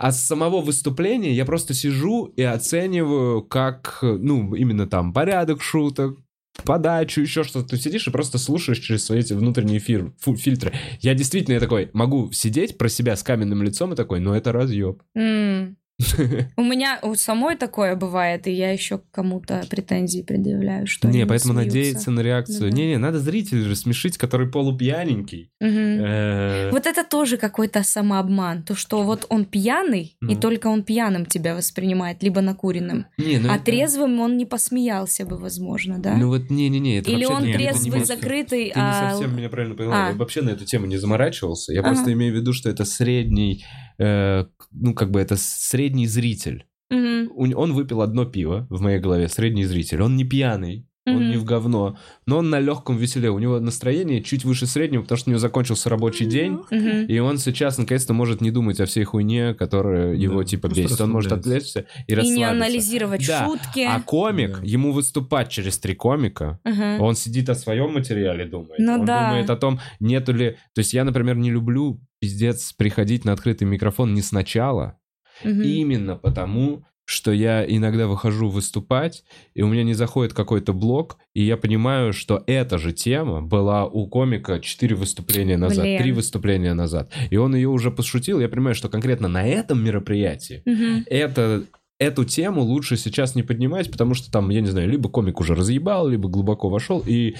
А 0.00 0.12
с 0.12 0.24
самого 0.24 0.60
выступления 0.60 1.32
я 1.34 1.44
просто 1.44 1.74
сижу 1.74 2.26
и 2.36 2.42
оцениваю, 2.44 3.42
как, 3.42 3.98
ну, 4.00 4.54
именно 4.54 4.86
там 4.86 5.12
порядок 5.12 5.60
шуток, 5.60 6.20
подачу, 6.64 7.20
еще 7.22 7.42
что-то. 7.44 7.68
Ты 7.70 7.76
сидишь 7.78 8.06
и 8.06 8.10
просто 8.10 8.36
слушаешь 8.38 8.78
через 8.80 9.04
свои 9.06 9.20
эти 9.20 9.32
внутренние 9.32 9.78
фир- 9.80 10.12
фу- 10.20 10.36
фильтры. 10.36 10.72
Я 11.00 11.14
действительно 11.14 11.54
я 11.54 11.60
такой 11.60 11.88
могу 11.94 12.30
сидеть 12.32 12.76
про 12.76 12.88
себя 12.90 13.16
с 13.16 13.22
каменным 13.22 13.62
лицом 13.62 13.94
и 13.94 13.96
такой, 13.96 14.20
ну 14.20 14.34
это 14.34 14.52
разъеб. 14.52 15.02
М. 15.14 15.77
У 16.56 16.62
меня 16.62 16.98
у 17.02 17.14
самой 17.16 17.56
такое 17.56 17.96
бывает, 17.96 18.46
и 18.46 18.52
я 18.52 18.70
еще 18.72 19.00
кому-то 19.10 19.64
претензии 19.68 20.22
предъявляю, 20.22 20.86
что 20.86 21.08
Не, 21.08 21.26
поэтому 21.26 21.54
смеются. 21.54 21.76
надеяться 21.76 22.10
на 22.12 22.20
реакцию. 22.20 22.70
Да. 22.70 22.76
Не-не, 22.76 22.98
надо 22.98 23.18
зрителя 23.18 23.62
же 23.64 23.74
смешить, 23.74 24.16
который 24.16 24.48
полупьяненький. 24.48 25.50
Э, 25.60 26.70
Вот 26.70 26.86
это 26.86 27.04
тоже 27.04 27.36
какой-то 27.36 27.82
самообман. 27.82 28.62
То, 28.62 28.74
что 28.76 29.02
вот 29.02 29.26
он 29.28 29.44
пьяный, 29.44 30.16
и 30.22 30.34
Ну. 30.34 30.40
только 30.40 30.68
он 30.68 30.82
пьяным 30.84 31.26
тебя 31.26 31.54
воспринимает, 31.56 32.22
либо 32.22 32.40
накуренным. 32.40 33.06
Не, 33.18 33.38
ну 33.38 33.50
а 33.50 33.56
это- 33.56 33.64
трезвым 33.64 34.20
он 34.20 34.36
не 34.36 34.46
посмеялся 34.46 35.26
бы, 35.26 35.36
возможно, 35.36 35.98
да? 35.98 36.14
Ну 36.16 36.28
вот 36.28 36.48
не-не-не, 36.50 36.98
это 36.98 37.10
Или 37.10 37.24
он 37.24 37.42
не- 37.42 37.48
не 37.48 37.54
трезвый, 37.54 37.90
может- 38.00 38.06
закрытый, 38.06 38.70
Ты 38.70 38.78
не 38.78 38.86
а... 38.86 39.10
совсем 39.10 39.36
меня 39.36 39.48
правильно 39.48 39.74
поняла. 39.74 40.06
А. 40.06 40.10
Я 40.10 40.14
вообще 40.16 40.42
на 40.42 40.50
эту 40.50 40.64
тему 40.64 40.86
не 40.86 40.96
заморачивался. 40.96 41.72
Я 41.72 41.80
Ага. 41.80 41.90
просто 41.90 42.12
имею 42.12 42.32
в 42.32 42.36
виду, 42.36 42.52
что 42.52 42.70
это 42.70 42.84
средний, 42.84 43.64
э, 43.98 44.44
ну 44.72 44.94
как 44.94 45.10
бы 45.10 45.20
это 45.20 45.36
средний 45.36 46.06
зритель. 46.06 46.64
У- 46.90 47.54
Он 47.56 47.72
выпил 47.74 48.00
одно 48.02 48.24
пиво 48.24 48.66
в 48.70 48.80
моей 48.80 48.98
голове, 48.98 49.28
средний 49.28 49.64
зритель. 49.64 50.02
Он 50.02 50.16
не 50.16 50.24
пьяный, 50.24 50.86
он 51.06 51.14
Мгм. 51.16 51.30
не 51.30 51.36
в 51.36 51.44
говно, 51.44 51.96
но 52.26 52.38
он 52.38 52.50
на 52.50 52.60
легком 52.60 52.96
веселе. 52.98 53.30
У 53.30 53.38
него 53.38 53.60
настроение 53.60 54.22
чуть 54.22 54.44
выше 54.44 54.66
среднего, 54.66 55.02
потому 55.02 55.16
что 55.18 55.30
у 55.30 55.32
него 55.32 55.38
закончился 55.38 55.88
рабочий 55.88 56.26
день. 56.26 56.58
Мгм. 56.70 57.06
И 57.06 57.18
он 57.18 57.38
сейчас 57.38 57.78
наконец-то 57.78 58.12
может 58.14 58.40
не 58.42 58.50
думать 58.50 58.80
о 58.80 58.84
всей 58.86 59.04
хуйне, 59.04 59.54
которая 59.54 60.14
его 60.14 60.42
типа 60.44 60.68
просто 60.68 60.82
бесит. 60.82 61.00
Он 61.00 61.10
может 61.10 61.32
отвлечься 61.32 61.86
и 62.06 62.12
И 62.12 62.14
расслабиться. 62.14 62.38
не 62.38 62.44
анализировать 62.44 63.26
Да. 63.26 63.44
шутки. 63.46 63.80
А 63.88 64.00
комик, 64.02 64.58
Да. 64.60 64.66
ему 64.66 64.92
выступать 64.92 65.48
через 65.50 65.78
три 65.78 65.94
комика, 65.94 66.58
Ага. 66.64 66.98
он 67.02 67.14
сидит 67.16 67.48
о 67.48 67.54
своем 67.54 67.92
материале 67.94 68.44
думает. 68.46 68.78
Ну 68.78 68.94
он 69.00 69.04
да. 69.06 69.28
думает 69.28 69.50
о 69.50 69.56
том, 69.56 69.80
нету 70.00 70.32
ли... 70.34 70.56
То 70.74 70.80
есть 70.80 70.92
я, 70.94 71.04
например, 71.04 71.36
не 71.36 71.50
люблю, 71.50 72.00
пиздец, 72.20 72.72
приходить 72.72 73.24
на 73.24 73.32
открытый 73.32 73.66
микрофон 73.66 74.14
не 74.14 74.22
сначала, 74.22 74.98
Мгм. 75.44 75.62
Именно 75.62 76.16
потому, 76.16 76.84
что 77.04 77.32
я 77.32 77.64
иногда 77.64 78.06
выхожу 78.08 78.48
выступать, 78.48 79.22
и 79.54 79.62
у 79.62 79.68
меня 79.68 79.84
не 79.84 79.94
заходит 79.94 80.34
какой-то 80.34 80.72
блок, 80.72 81.16
и 81.32 81.42
я 81.44 81.56
понимаю, 81.56 82.12
что 82.12 82.42
эта 82.46 82.76
же 82.76 82.92
тема 82.92 83.40
была 83.40 83.86
у 83.86 84.08
комика 84.08 84.58
4 84.60 84.96
выступления 84.96 85.56
назад, 85.56 85.84
Блин. 85.84 85.98
3 86.02 86.12
выступления 86.12 86.74
назад. 86.74 87.12
И 87.30 87.36
он 87.36 87.54
ее 87.54 87.68
уже 87.68 87.90
пошутил. 87.92 88.40
Я 88.40 88.48
понимаю, 88.48 88.74
что 88.74 88.88
конкретно 88.88 89.28
на 89.28 89.46
этом 89.46 89.82
мероприятии 89.82 90.62
Мгм. 90.66 91.04
это 91.06 91.64
эту 92.00 92.24
тему 92.24 92.62
лучше 92.62 92.96
сейчас 92.96 93.34
не 93.34 93.42
поднимать, 93.42 93.90
потому 93.90 94.14
что 94.14 94.30
там, 94.30 94.50
я 94.50 94.60
не 94.60 94.68
знаю, 94.68 94.88
либо 94.88 95.08
комик 95.08 95.40
уже 95.40 95.54
разъебал, 95.54 96.08
либо 96.08 96.28
глубоко 96.28 96.68
вошел, 96.68 97.02
и 97.06 97.36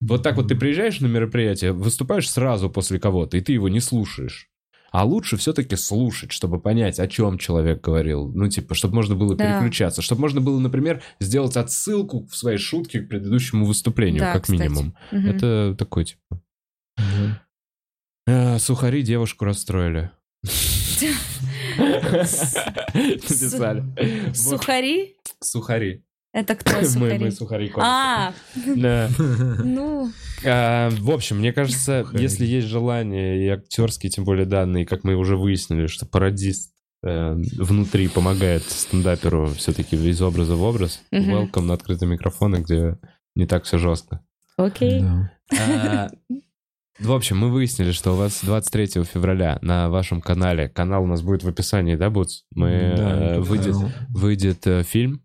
вот 0.00 0.22
так 0.22 0.36
вот 0.36 0.48
ты 0.48 0.54
приезжаешь 0.54 1.00
на 1.00 1.06
мероприятие, 1.06 1.72
выступаешь 1.72 2.30
сразу 2.30 2.70
после 2.70 2.98
кого-то, 2.98 3.36
и 3.36 3.40
ты 3.40 3.52
его 3.52 3.68
не 3.68 3.80
слушаешь. 3.80 4.48
А 4.92 5.04
лучше 5.04 5.36
все-таки 5.36 5.76
слушать, 5.76 6.32
чтобы 6.32 6.58
понять, 6.60 6.98
о 6.98 7.06
чем 7.06 7.38
человек 7.38 7.80
говорил. 7.80 8.32
Ну, 8.34 8.48
типа, 8.48 8.74
чтобы 8.74 8.96
можно 8.96 9.14
было 9.14 9.36
Да. 9.36 9.44
переключаться. 9.60 10.02
Чтобы 10.02 10.22
можно 10.22 10.40
было, 10.40 10.58
например, 10.58 11.00
сделать 11.20 11.56
отсылку 11.56 12.26
в 12.26 12.34
своей 12.36 12.58
шутке 12.58 13.00
к 13.00 13.08
предыдущему 13.08 13.66
выступлению, 13.66 14.18
Да, 14.20 14.32
как 14.32 14.42
кстати. 14.42 14.60
минимум. 14.60 14.96
Мгм. 15.12 15.26
Это 15.30 15.76
такой, 15.78 16.06
типа... 16.06 16.42
«А, 18.26 18.58
сухари 18.58 19.02
девушку 19.02 19.44
расстроили. 19.44 20.10
Написали. 22.94 23.84
Сухари? 24.34 25.16
Сухари. 25.40 26.04
Это 26.32 26.54
кто 26.54 26.76
Мы, 26.80 26.84
сухари? 26.84 27.18
мы 27.18 27.30
сухари 27.30 27.68
комики. 27.68 27.88
А, 27.88 28.32
Да. 28.76 29.08
ну, 29.18 30.10
А, 30.44 30.90
в 30.90 31.10
общем, 31.10 31.38
мне 31.38 31.52
кажется, 31.52 32.02
Сухари. 32.04 32.22
если 32.22 32.46
есть 32.46 32.68
желание, 32.68 33.44
и 33.44 33.48
актерские, 33.48 34.10
тем 34.10 34.24
более 34.24 34.46
данные, 34.46 34.86
как 34.86 35.02
мы 35.04 35.14
уже 35.16 35.36
выяснили, 35.36 35.86
что 35.88 36.06
пародист 36.06 36.72
э, 37.02 37.34
внутри 37.58 38.08
помогает 38.08 38.62
стендаперу 38.62 39.46
все-таки 39.56 39.96
из 39.96 40.22
образа 40.22 40.54
в 40.54 40.62
образ. 40.62 41.02
Welcome 41.12 41.62
на 41.62 41.74
открытые 41.74 42.08
микрофоны, 42.08 42.56
где 42.56 42.98
не 43.34 43.46
так 43.46 43.64
все 43.64 43.78
жестко. 43.78 44.20
окей. 44.56 45.00
Да. 45.02 45.32
А, 45.58 46.10
В 47.00 47.12
общем, 47.12 47.38
мы 47.38 47.50
выяснили, 47.50 47.90
что 47.92 48.12
у 48.12 48.16
вас 48.16 48.40
23 48.44 49.02
февраля 49.04 49.58
на 49.62 49.88
вашем 49.88 50.20
канале, 50.20 50.68
канал 50.68 51.02
у 51.02 51.06
нас 51.06 51.22
будет 51.22 51.42
в 51.42 51.48
описании, 51.48 51.96
да, 51.96 52.08
Буц? 52.10 52.42
Мы, 52.54 52.94
Да, 52.96 53.34
э, 53.36 53.40
выйдет, 53.40 53.74
выйдет 54.10 54.66
э, 54.66 54.82
фильм 54.84 55.22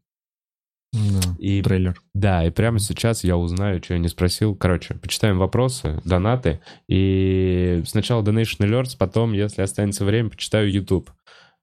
Да, 0.95 1.35
И 1.39 1.61
трейлер. 1.61 2.01
Да, 2.13 2.45
и 2.45 2.51
прямо 2.51 2.79
сейчас 2.79 3.23
я 3.23 3.37
узнаю, 3.37 3.83
что 3.83 3.93
я 3.93 3.99
не 3.99 4.07
спросил. 4.07 4.55
Короче, 4.55 4.95
почитаем 4.95 5.37
вопросы, 5.37 6.01
донаты. 6.05 6.61
И 6.87 7.83
сначала 7.85 8.23
Donation 8.23 8.59
Alerts, 8.61 8.95
потом, 8.97 9.33
если 9.33 9.61
останется 9.61 10.05
время, 10.05 10.29
почитаю 10.29 10.71
YouTube. 10.71 11.11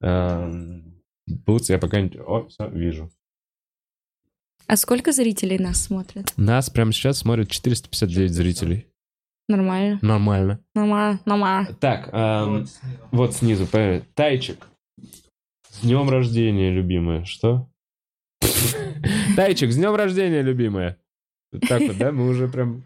Эм, 0.01 1.01
Бутс, 1.27 1.69
я 1.69 1.79
пока 1.79 2.01
не... 2.01 2.11
О, 2.19 2.47
все, 2.47 2.69
вижу. 2.69 3.09
А 4.67 4.77
сколько 4.77 5.11
зрителей 5.11 5.57
нас 5.57 5.83
смотрят? 5.83 6.31
Нас 6.37 6.69
прямо 6.69 6.91
сейчас 6.91 7.19
смотрят 7.19 7.49
459 7.49 8.31
зрителей. 8.31 8.87
Нормально. 9.49 9.99
Нормально. 10.01 10.59
Нормально. 10.73 11.19
Нормально. 11.25 11.73
Так, 11.79 12.09
эм, 12.13 12.65
вот 13.11 13.33
снизу, 13.33 13.65
поверь. 13.67 14.03
Тайчик. 14.13 14.67
С 15.69 15.81
днем 15.81 16.09
рождения, 16.09 16.71
любимая. 16.71 17.25
Что? 17.25 17.67
Тайчик, 19.35 19.71
с 19.71 19.75
днем 19.75 19.95
рождения, 19.95 20.41
любимая. 20.41 20.97
Вот 21.51 21.61
Так 21.67 21.81
вот, 21.81 21.97
да? 21.97 22.11
Мы 22.11 22.27
уже 22.27 22.47
прям... 22.47 22.83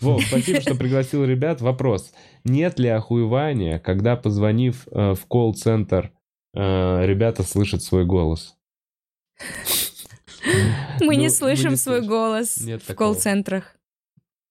Вов, 0.00 0.22
спасибо, 0.24 0.60
что 0.60 0.74
пригласил 0.76 1.24
ребят. 1.24 1.60
Вопрос. 1.60 2.12
Нет 2.44 2.78
ли 2.78 2.88
охуевания, 2.88 3.78
когда, 3.80 4.16
позвонив 4.16 4.86
э, 4.92 5.14
в 5.14 5.26
колл-центр, 5.26 6.12
э, 6.54 7.04
ребята 7.06 7.42
слышат 7.42 7.82
свой 7.82 8.04
голос? 8.04 8.56
Мы 11.00 11.16
не 11.16 11.26
Ну, 11.26 11.30
слышим 11.32 11.70
не 11.70 11.76
свой 11.76 11.96
слышим. 11.98 12.08
голос 12.10 12.60
Нет 12.60 12.82
в 12.86 12.94
колл-центрах. 12.94 13.74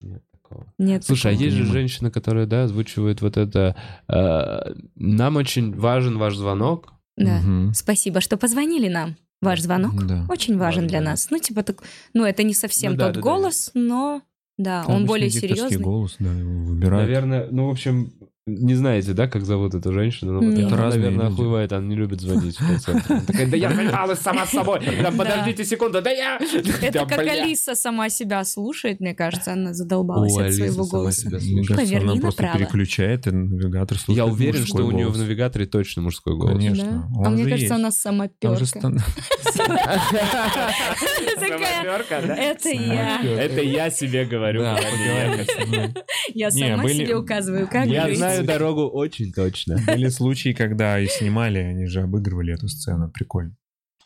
Нет 0.02 0.22
такого. 0.32 0.66
Нет. 0.78 1.04
Слушай, 1.06 1.32
а 1.32 1.36
такого. 1.36 1.44
есть 1.46 1.56
же 1.56 1.64
Понимаю. 1.64 1.80
женщины, 1.82 2.12
которые, 2.12 2.46
да, 2.46 2.64
озвучивают 2.64 3.22
вот 3.22 3.38
это... 3.38 3.76
э, 4.10 4.74
Нам 4.96 5.38
очень 5.38 5.74
важен 5.74 6.18
ваш 6.18 6.36
звонок. 6.36 6.92
Да. 7.16 7.40
Мгм. 7.40 7.74
Спасибо, 7.74 8.20
что 8.22 8.36
позвонили 8.38 8.90
нам. 8.90 9.16
Ваш 9.42 9.62
звонок 9.62 10.06
Да. 10.06 10.26
очень 10.30 10.58
важен 10.58 10.84
Важен 10.84 10.88
для 10.88 11.02
нас. 11.02 11.30
Ну, 11.30 11.38
типа, 11.40 11.64
так, 11.64 11.84
ну, 12.14 12.26
это 12.26 12.44
не 12.44 12.54
совсем 12.54 12.94
Ну 12.94 12.98
да, 12.98 13.06
тот 13.06 13.16
да, 13.16 13.22
да. 13.22 13.24
голос, 13.24 13.72
но 13.74 14.22
да, 14.58 14.84
он 14.88 14.94
Обычно 14.96 15.08
более 15.08 15.30
серьезный. 15.30 15.78
голос, 15.78 16.16
да, 16.20 16.32
его 16.34 16.64
выбирают. 16.64 17.08
Наверное, 17.08 17.48
ну, 17.52 17.68
в 17.68 17.72
общем, 17.72 18.14
не 18.48 18.76
знаете, 18.76 19.12
да, 19.12 19.28
как 19.28 19.46
зовут 19.46 19.76
эту 19.76 19.92
женщину? 19.92 20.34
Ну, 20.34 20.42
Нет. 20.42 20.72
она, 20.72 20.88
Это 20.88 20.96
наверное, 20.96 21.26
люди. 21.26 21.34
охуевает, 21.34 21.74
она 21.74 21.86
не 21.86 21.96
любит 21.96 22.22
звонить 22.22 22.58
в 22.58 22.66
колл-центр. 22.66 23.12
Она 23.12 23.22
такая, 23.22 23.48
да 23.48 23.58
я 23.58 23.70
занималась 23.70 24.20
сама 24.20 24.46
с 24.46 24.52
собой. 24.52 24.80
Да 25.02 25.12
подождите 25.12 25.66
секунду, 25.66 26.02
да 26.02 26.12
я... 26.12 26.40
Это 26.82 27.06
как. 27.06 27.28
Алиса 27.28 27.76
сама 27.76 28.10
себя 28.10 28.46
слушает, 28.46 29.02
мне 29.02 29.14
кажется, 29.14 29.52
она 29.52 29.74
задолбалась 29.74 30.38
от 30.38 30.54
своего 30.54 30.84
сама 30.84 31.02
голоса. 31.02 31.30
Поверни 31.30 32.12
она 32.12 32.22
просто 32.22 32.52
переключает, 32.54 33.28
и 33.28 33.32
навигатор 33.32 33.98
слушает 33.98 34.26
Я 34.26 34.32
уверен, 34.32 34.66
что 34.66 34.86
у 34.86 34.92
нее 34.92 35.10
в 35.10 35.18
навигаторе 35.18 35.66
точно 35.66 36.04
мужской 36.04 36.38
голос. 36.38 36.56
Конечно. 36.56 37.12
А 37.24 37.30
мне 37.30 37.44
же 37.44 37.50
кажется, 37.50 37.76
она 37.76 37.92
сама 37.92 38.30
перка. 38.30 38.94
Это 42.38 42.70
я. 42.70 43.22
Это 43.22 43.62
я 43.62 43.90
себе 43.90 44.26
говорю. 44.26 44.62
Я 46.34 46.52
сама 46.52 46.88
себе 46.88 47.16
указываю, 47.16 47.68
как 47.68 47.88
Я. 47.88 48.08
знаю 48.44 48.60
дорогу 48.60 48.88
очень 48.88 49.32
точно. 49.32 49.78
Были 49.88 50.10
случаи, 50.10 50.54
когда 50.54 51.00
и 51.00 51.08
снимали, 51.08 51.60
они 51.60 51.88
же 51.88 52.02
обыгрывали 52.02 52.54
эту 52.54 52.68
сцену. 52.68 53.10
Прикольно. 53.12 53.56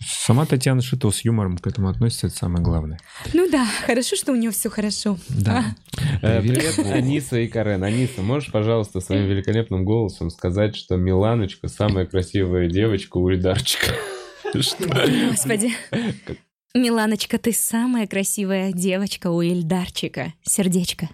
Сама 0.04 0.46
Татьяна 0.46 0.82
Шитова 0.82 1.12
с 1.12 1.24
юмором 1.24 1.58
к 1.58 1.68
этому 1.68 1.88
относится, 1.88 2.28
это 2.28 2.36
самое 2.36 2.64
главное. 2.64 3.00
Ну 3.34 3.50
да, 3.52 3.68
хорошо, 3.86 4.16
что 4.16 4.32
у 4.32 4.36
нее 4.36 4.52
все 4.52 4.70
хорошо. 4.70 5.18
Да. 5.30 5.76
Э, 6.24 6.42
Привет. 6.42 6.76
Привет, 6.76 6.92
Аниса 6.92 7.40
и 7.40 7.48
Карен. 7.48 7.84
Аниса, 7.84 8.22
можешь, 8.24 8.52
пожалуйста, 8.52 9.00
своим 9.00 9.28
великолепным 9.28 9.86
голосом 9.86 10.32
сказать, 10.32 10.76
что 10.76 10.96
Миланочка 10.96 11.68
самая 11.68 12.08
красивая 12.08 12.68
девочка 12.68 13.18
у 13.18 13.30
Ильдарчика? 13.30 13.94
Господи. 14.54 15.72
Миланочка, 16.74 17.38
ты 17.38 17.52
самая 17.52 18.08
красивая 18.08 18.72
девочка 18.72 19.30
у 19.30 19.42
Ильдарчика. 19.42 20.34
Сердечко. 20.42 21.10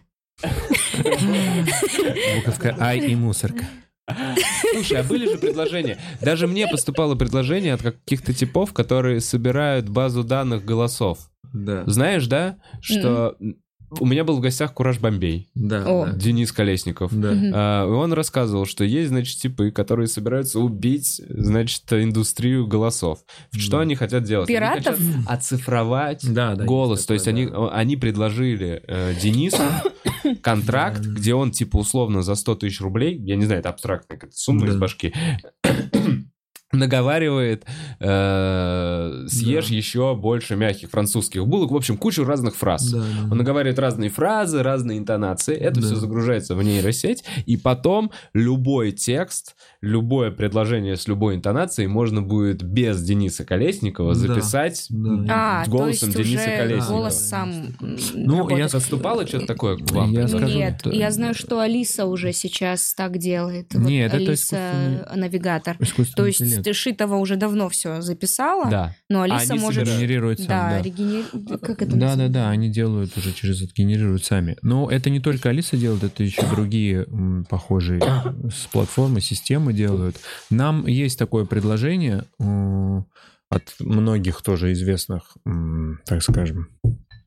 Буковка 2.35 2.75
«Ай» 2.79 2.99
и 2.99 3.15
мусорка. 3.15 3.65
Слушай, 4.73 4.99
а 5.01 5.03
были 5.03 5.29
же 5.29 5.37
предложения? 5.37 5.97
Даже 6.21 6.47
мне 6.47 6.67
поступало 6.67 7.15
предложение 7.15 7.73
от 7.73 7.81
каких-то 7.81 8.33
типов, 8.33 8.71
которые 8.73 9.19
собирают 9.19 9.89
базу 9.89 10.23
данных 10.23 10.63
голосов. 10.63 11.29
Да. 11.53 11.83
Знаешь, 11.87 12.27
да, 12.27 12.57
что 12.81 13.35
у 13.99 14.05
меня 14.05 14.23
был 14.25 14.37
в 14.37 14.41
гостях 14.41 14.73
Кураж 14.73 14.99
Бомбей, 14.99 15.49
Да. 15.55 15.83
О. 15.85 16.05
да. 16.05 16.11
Денис 16.13 16.51
Колесников. 16.51 17.13
Да. 17.13 17.31
Мгм. 17.31 17.51
А, 17.53 17.85
и 17.85 17.89
он 17.89 18.11
рассказывал, 18.13 18.65
что 18.65 18.83
есть, 18.83 19.09
значит, 19.09 19.39
типы, 19.39 19.71
которые 19.71 20.07
собираются 20.07 20.59
убить, 20.59 21.21
значит, 21.29 21.83
индустрию 21.91 22.67
голосов. 22.67 23.19
Что 23.53 23.77
Мгм. 23.77 23.83
они 23.83 23.95
хотят 23.95 24.23
делать? 24.23 24.49
Они 24.49 24.57
Пиратов? 24.57 24.97
хотят 24.97 24.99
оцифровать 25.25 26.21
Да, 26.33 26.55
да, 26.55 26.63
голос. 26.65 27.05
То 27.05 27.13
есть 27.13 27.25
такое, 27.25 27.43
они, 27.43 27.51
да. 27.51 27.69
они 27.71 27.95
предложили 27.97 28.83
э, 28.87 29.13
Денису 29.21 29.57
контракт, 30.51 31.01
Да, 31.01 31.07
да. 31.09 31.13
где 31.19 31.33
он, 31.35 31.51
типа, 31.51 31.77
условно 31.77 32.21
за 32.23 32.35
100 32.35 32.55
тысяч 32.55 32.81
рублей, 32.81 33.17
я 33.19 33.35
не 33.35 33.45
знаю, 33.45 33.59
это 33.59 33.69
абстрактная 33.69 34.17
какая-то 34.17 34.37
сумма 34.37 34.61
Да. 34.65 34.71
из 34.73 34.75
башки, 34.77 35.13
наговаривает, 36.73 37.65
э, 38.01 39.25
съешь 39.29 39.69
Да. 39.69 39.75
еще 39.75 40.15
больше 40.15 40.55
мягких 40.57 40.89
французских 40.89 41.47
булок. 41.47 41.71
В 41.71 41.75
общем, 41.75 41.97
кучу 41.97 42.25
разных 42.25 42.55
фраз. 42.57 42.89
Да, 42.91 42.99
да. 42.99 43.05
Он 43.31 43.37
наговаривает 43.37 43.79
разные 43.79 44.09
фразы, 44.09 44.61
разные 44.63 44.97
интонации. 44.97 45.55
Это 45.55 45.79
Да. 45.79 45.87
все 45.87 45.95
загружается 45.95 46.55
в 46.55 46.63
нейросеть. 46.63 47.23
И 47.45 47.55
потом 47.55 48.11
любой 48.33 48.91
текст, 48.91 49.55
любое 49.87 50.31
предложение 50.31 50.95
с 50.97 51.07
любой 51.07 51.35
интонацией 51.35 51.87
можно 51.87 52.21
будет 52.21 52.63
без 52.63 53.01
Дениса 53.03 53.45
Колесникова 53.45 54.13
Да. 54.13 54.19
записать 54.19 54.85
Да. 54.89 55.61
А, 55.61 55.65
то 55.65 55.71
голосом 55.71 56.09
есть 56.09 56.17
Дениса 56.17 56.43
уже 56.43 56.57
Колесникова. 56.57 56.91
голос 56.97 57.27
сам 57.27 57.53
Ну, 58.13 58.37
работает. 58.37 58.59
я 58.59 58.67
Заступало 58.67 59.25
что-то 59.27 59.47
такое 59.47 59.77
к 59.77 59.91
вам? 59.91 60.11
Я 60.11 60.27
скажу, 60.27 60.47
Нет, 60.57 60.75
это- 60.85 60.89
я 60.91 61.09
знаю, 61.11 61.33
что 61.33 61.59
Алиса 61.59 62.05
уже 62.05 62.33
сейчас 62.33 62.93
так 62.93 63.17
делает. 63.17 63.73
Вот 63.73 63.87
Нет, 63.89 64.13
это 64.13 64.17
Алиса 64.17 64.55
искусственный- 64.55 65.19
навигатор. 65.21 65.77
Искусственный 65.79 66.15
То 66.15 66.25
есть 66.27 66.41
интеллект. 66.41 66.75
Шитова 66.75 67.15
уже 67.15 67.35
давно 67.37 67.69
все 67.69 68.01
записала, 68.01 68.69
Да. 68.69 68.95
но 69.09 69.21
Алиса 69.21 69.53
Они 69.53 69.59
может... 69.61 69.87
Генерирует 69.87 70.39
сам, 70.39 70.47
Да, 70.47 70.69
да. 70.69 70.81
регенери- 70.81 71.57
Как 71.59 71.81
это 71.81 71.95
Да, 71.95 72.15
да, 72.15 72.27
да, 72.27 72.49
они 72.49 72.69
делают 72.69 73.15
уже 73.17 73.31
через 73.31 73.61
это, 73.61 73.71
генерируют 73.75 74.23
сами. 74.25 74.57
Но 74.61 74.89
это 74.89 75.09
не 75.09 75.19
только 75.19 75.49
Алиса 75.49 75.77
делает, 75.77 76.03
это 76.03 76.23
еще 76.23 76.41
другие 76.47 77.05
похожие 77.49 78.01
с 78.51 78.65
платформы, 78.71 79.21
системы 79.21 79.73
делают. 79.77 80.17
Нам 80.49 80.85
есть 80.87 81.17
такое 81.17 81.45
предложение 81.45 82.25
от 83.49 83.75
многих 83.79 84.41
тоже 84.41 84.73
известных, 84.73 85.37
так 86.05 86.21
скажем, 86.21 86.67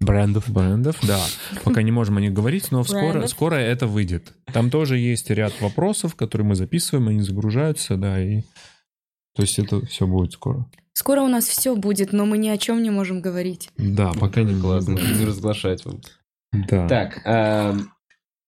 брендов. 0.00 0.50
Брендов, 0.50 0.96
да. 1.06 1.20
Пока 1.64 1.82
не 1.82 1.92
можем 1.92 2.18
о 2.18 2.20
них 2.20 2.32
говорить, 2.32 2.70
но 2.70 2.84
скоро, 2.84 3.26
скоро 3.26 3.54
это 3.54 3.86
выйдет. 3.86 4.32
Там 4.52 4.70
тоже 4.70 4.98
есть 4.98 5.30
ряд 5.30 5.58
вопросов, 5.60 6.14
которые 6.14 6.46
мы 6.46 6.54
записываем, 6.56 7.08
они 7.08 7.22
загружаются, 7.22 7.96
да, 7.96 8.22
и 8.22 8.42
то 9.34 9.42
есть 9.42 9.58
это 9.58 9.84
все 9.86 10.06
будет 10.06 10.32
скоро. 10.32 10.66
Скоро 10.92 11.22
у 11.22 11.28
нас 11.28 11.46
все 11.46 11.76
будет, 11.76 12.12
но 12.12 12.26
мы 12.26 12.36
ни 12.36 12.48
о 12.48 12.58
чем 12.58 12.82
не 12.82 12.90
можем 12.90 13.20
говорить. 13.20 13.70
Да, 13.78 14.12
пока 14.12 14.42
не 14.42 14.60
Классно, 14.60 14.98
не 14.98 15.24
разглашать 15.24 15.84
вам. 15.84 16.00
Да. 16.52 16.88
Так, 16.88 17.22
эм, 17.24 17.92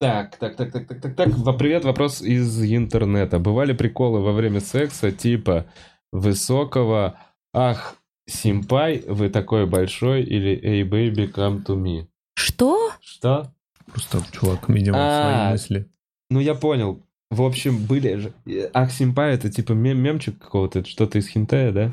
так, 0.03 0.37
так, 0.37 0.57
так, 0.57 0.73
так, 0.73 0.89
так, 0.89 1.01
так, 1.01 1.15
так. 1.17 1.29
Во- 1.29 1.53
Привет, 1.53 1.85
вопрос 1.85 2.23
из 2.23 2.61
интернета. 2.63 3.39
Бывали 3.39 3.73
приколы 3.73 4.21
во 4.21 4.33
время 4.33 4.59
секса 4.61 5.13
типа 5.13 5.67
высокого 6.11 7.19
«Ах, 7.55 7.97
семпай, 8.29 9.05
вы 9.07 9.29
такой 9.29 9.67
большой» 9.67 10.23
или 10.25 10.59
«Hey, 10.63 10.83
baby, 10.83 11.31
come 11.33 11.65
to 11.65 11.77
me». 11.77 12.07
Что? 12.35 12.91
Что? 13.01 13.53
Просто 13.87 14.21
чувак, 14.33 14.69
видимо, 14.69 14.97
А, 14.99 15.23
свои 15.23 15.53
мысли. 15.53 15.91
Ну, 16.31 16.41
я 16.41 16.55
понял. 16.55 17.03
В 17.31 17.43
общем, 17.43 17.79
были 17.87 18.17
же... 18.17 18.33
э, 18.47 18.71
Ах, 18.75 18.91
семпай, 18.93 19.35
это 19.35 19.51
типа 19.51 19.73
мем 19.73 19.99
мемчик 20.03 20.39
какого-то, 20.39 20.81
это 20.81 20.89
что-то 20.89 21.19
из 21.19 21.29
хентая, 21.29 21.73
да? 21.73 21.93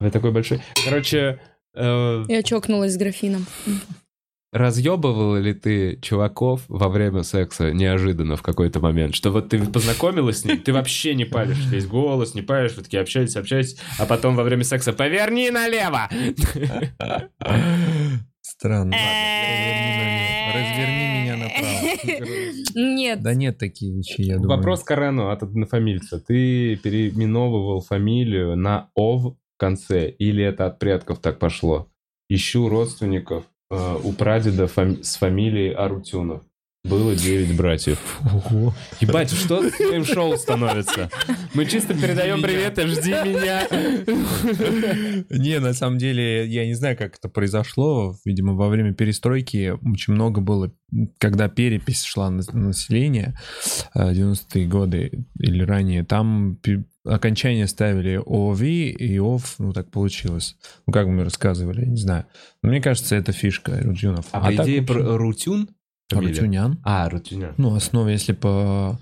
Вы 0.00 0.10
такой 0.10 0.32
большой. 0.32 0.60
Короче, 0.84 1.38
э, 1.74 2.24
Я 2.28 2.42
чокнулась 2.42 2.94
с 2.94 2.96
графином. 2.96 3.46
Разъебывала 4.54 5.36
ли 5.36 5.52
ты 5.52 5.98
чуваков 6.00 6.62
во 6.68 6.88
время 6.88 7.24
секса 7.24 7.72
неожиданно 7.72 8.36
в 8.36 8.42
какой-то 8.42 8.78
момент? 8.80 9.14
Что 9.14 9.30
вот 9.30 9.48
ты 9.48 9.58
познакомилась 9.66 10.38
с 10.38 10.44
ним, 10.44 10.60
ты 10.60 10.72
вообще 10.72 11.14
не 11.14 11.24
палишь 11.24 11.66
весь 11.66 11.86
голос, 11.86 12.34
не 12.34 12.42
палишь, 12.42 12.76
вы 12.76 12.84
такие 12.84 13.02
общаетесь, 13.02 13.36
общаетесь, 13.36 13.76
а 13.98 14.06
потом 14.06 14.36
во 14.36 14.44
время 14.44 14.62
секса 14.62 14.92
«Поверни 14.92 15.50
налево!» 15.50 16.08
Странно. 18.40 18.96
Разверни 20.54 21.22
меня 21.22 21.36
направо. 21.36 21.74
Нет. 22.76 23.22
Да 23.22 23.34
нет 23.34 23.58
такие 23.58 23.92
вещи, 23.92 24.20
я 24.20 24.36
думаю. 24.36 24.56
Вопрос 24.56 24.84
Карену 24.84 25.30
от 25.30 25.42
однофамильца. 25.42 26.20
Ты 26.20 26.76
переименовывал 26.76 27.80
фамилию 27.80 28.56
на 28.56 28.90
«ов» 28.94 29.34
в 29.34 29.36
конце, 29.56 30.10
или 30.10 30.44
это 30.44 30.66
от 30.66 30.78
предков 30.78 31.18
так 31.18 31.40
пошло? 31.40 31.88
Ищу 32.28 32.68
родственников 32.68 33.44
э, 33.74 33.98
у 34.04 34.12
прадеда 34.12 34.66
фами- 34.66 35.02
с 35.02 35.16
фамилией 35.16 35.72
Арутюнов. 35.72 36.42
было 36.84 37.14
9 37.16 37.56
братьев. 37.56 37.98
Ого. 38.50 38.74
Ебать, 39.00 39.30
что 39.30 39.62
с 39.68 39.72
твоим 39.72 40.04
шоу 40.04 40.36
становится? 40.36 41.10
Мы 41.54 41.64
чисто 41.66 41.94
передаем 41.94 42.42
привет 42.42 42.78
и 42.78 42.86
жди 42.86 43.10
меня. 43.10 43.66
Не, 45.30 45.60
на 45.60 45.72
самом 45.72 45.98
деле, 45.98 46.46
я 46.46 46.66
не 46.66 46.74
знаю, 46.74 46.96
как 46.96 47.16
это 47.16 47.28
произошло. 47.28 48.16
Видимо, 48.24 48.52
во 48.54 48.68
время 48.68 48.92
перестройки 48.92 49.72
очень 49.82 50.12
много 50.12 50.40
было, 50.40 50.72
когда 51.18 51.48
перепись 51.48 52.02
шла 52.04 52.30
на 52.30 52.42
на 52.52 52.68
население, 52.68 53.34
э, 53.94 54.12
90-е 54.12 54.66
годы 54.66 55.24
или 55.38 55.62
ранее, 55.62 56.04
там 56.04 56.58
окончание 57.04 57.66
ставили 57.66 58.20
ОВ 58.24 58.62
и 58.62 59.18
ОВ, 59.18 59.54
ну 59.58 59.72
так 59.72 59.90
получилось. 59.90 60.56
Ну 60.86 60.92
как 60.92 61.06
мы 61.06 61.24
рассказывали, 61.24 61.82
я 61.82 61.86
не 61.86 61.96
знаю. 61.96 62.24
Но 62.62 62.70
мне 62.70 62.80
кажется, 62.80 63.14
это 63.16 63.32
фишка 63.32 63.78
Рутюнов. 63.82 64.26
А 64.32 64.40
по 64.40 64.56
так 64.56 64.66
идее, 64.66 64.80
вообще- 64.80 64.94
про- 65.04 65.16
Рутюн? 65.18 65.68
фамилия? 66.08 66.32
Рутюнян. 66.34 66.78
А, 66.84 67.08
Рутюнян. 67.08 67.54
Ну, 67.56 67.74
основе, 67.74 68.12
если 68.12 68.32
по 68.32 68.98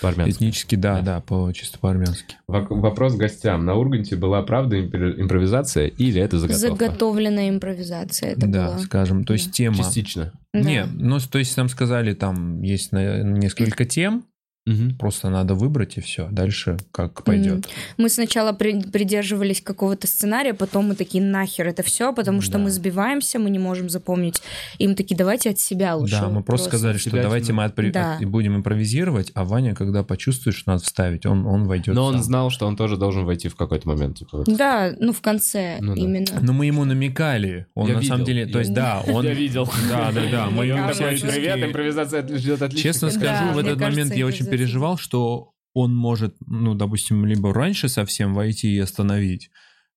По-армянски. 0.00 0.38
этнически, 0.38 0.74
да, 0.76 1.02
да, 1.02 1.20
по 1.20 1.52
чисто 1.52 1.78
по-армянски. 1.78 2.36
Вопрос 2.46 3.14
гостям. 3.16 3.64
На 3.66 3.74
Урганте 3.74 4.16
была 4.16 4.42
правда 4.42 4.76
импро- 4.78 5.20
импровизация 5.20 5.88
или 5.88 6.20
это 6.22 6.38
заготовка? 6.38 6.68
Заготовленная 6.86 7.50
импровизация 7.50 8.30
это 8.32 8.46
да, 8.46 8.66
была. 8.68 8.78
скажем, 8.78 9.24
то 9.24 9.34
есть 9.34 9.48
Да. 9.48 9.52
тема. 9.52 9.76
Частично. 9.76 10.32
Да. 10.54 10.60
Не, 10.60 10.84
ну, 10.86 11.18
то 11.20 11.38
есть 11.38 11.56
нам 11.56 11.68
сказали, 11.68 12.14
там 12.14 12.62
есть 12.62 12.92
несколько 12.92 13.84
тем, 13.84 14.24
Мгм. 14.66 14.96
просто 14.98 15.30
надо 15.30 15.54
выбрать 15.54 15.96
и 15.96 16.00
все. 16.02 16.28
Дальше 16.30 16.76
как 16.92 17.24
пойдет. 17.24 17.66
Мы 17.96 18.08
сначала 18.10 18.52
при- 18.52 18.82
придерживались 18.82 19.62
какого-то 19.62 20.06
сценария, 20.06 20.52
потом 20.52 20.88
мы 20.88 20.94
такие, 20.96 21.24
нахер 21.24 21.66
это 21.66 21.82
все, 21.82 22.12
потому 22.12 22.42
что 22.42 22.52
Да. 22.52 22.58
мы 22.58 22.70
сбиваемся, 22.70 23.38
мы 23.38 23.48
не 23.48 23.58
можем 23.58 23.88
запомнить. 23.88 24.42
И 24.78 24.86
мы 24.86 24.94
такие, 24.94 25.16
давайте 25.16 25.50
от 25.50 25.58
себя 25.58 25.96
лучше. 25.96 26.20
Да, 26.20 26.28
мы 26.28 26.42
просто 26.42 26.68
сказали, 26.68 26.98
что 26.98 27.08
Себя 27.10 27.22
давайте 27.22 27.54
мы 27.54 27.64
отпри- 27.64 27.90
Да. 27.90 28.16
от- 28.18 28.24
будем 28.26 28.54
импровизировать, 28.56 29.32
а 29.34 29.44
Ваня, 29.44 29.74
когда 29.74 30.04
почувствует, 30.04 30.54
что 30.54 30.72
надо 30.72 30.84
вставить, 30.84 31.24
он, 31.24 31.46
он 31.46 31.64
войдет. 31.64 31.94
Но 31.94 32.04
он 32.04 32.14
сам. 32.16 32.22
знал, 32.22 32.50
что 32.50 32.66
он 32.66 32.76
тоже 32.76 32.98
должен 32.98 33.24
войти 33.24 33.48
в 33.48 33.56
какой-то 33.56 33.88
момент. 33.88 34.18
Типа, 34.18 34.38
вот. 34.38 34.46
Да, 34.56 34.92
ну 35.00 35.12
в 35.14 35.22
конце 35.22 35.78
Ну 35.80 35.94
да. 35.94 36.00
именно. 36.00 36.38
Но 36.42 36.52
мы 36.52 36.66
ему 36.66 36.84
намекали. 36.84 37.66
Он 37.74 37.88
Я 37.88 37.94
на 37.94 38.02
самом 38.02 38.24
видел. 38.24 38.26
деле, 38.26 38.46
то 38.52 38.58
есть, 38.58 38.70
Я- 38.70 38.76
да, 38.76 39.02
он... 39.10 39.24
Я 39.24 39.32
видел. 39.32 39.68
Да, 39.88 40.12
да, 40.12 40.20
да. 40.30 40.46
Мы 40.50 40.66
ему 40.66 40.86
Привет, 40.88 41.64
импровизация 41.64 42.22
идет 42.26 42.60
отлично. 42.60 42.82
Честно 42.92 43.10
скажу, 43.10 43.54
в 43.54 43.58
этот 43.58 43.80
момент 43.80 44.14
я 44.14 44.26
очень. 44.26 44.49
Переживал, 44.50 44.98
что 44.98 45.52
он 45.74 45.94
может, 45.94 46.36
ну, 46.46 46.74
допустим, 46.74 47.24
либо 47.24 47.54
раньше 47.54 47.88
совсем 47.88 48.34
войти 48.34 48.74
и 48.74 48.78
остановить, 48.78 49.50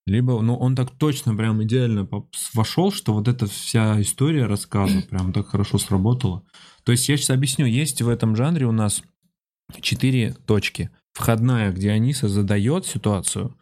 либо, 0.06 0.40
ну, 0.40 0.56
он 0.56 0.76
так 0.76 0.90
точно 0.90 1.34
прям 1.34 1.62
идеально 1.62 2.08
вошел, 2.52 2.92
что 2.92 3.14
вот 3.14 3.26
эта 3.26 3.46
вся 3.46 4.00
история 4.00 4.46
рассказа 4.46 5.02
прям 5.10 5.32
так 5.32 5.48
хорошо 5.48 5.78
сработала. 5.78 6.44
То 6.84 6.92
есть 6.92 7.08
я 7.08 7.16
сейчас 7.16 7.30
объясню, 7.30 7.66
есть 7.66 8.02
в 8.02 8.08
этом 8.08 8.36
жанре 8.36 8.66
у 8.66 8.72
нас 8.72 9.02
четыре 9.80 10.34
точки. 10.46 10.90
Входная, 11.12 11.72
где 11.72 11.90
Аниса 11.90 12.28
задает 12.28 12.86
ситуацию, 12.86 13.56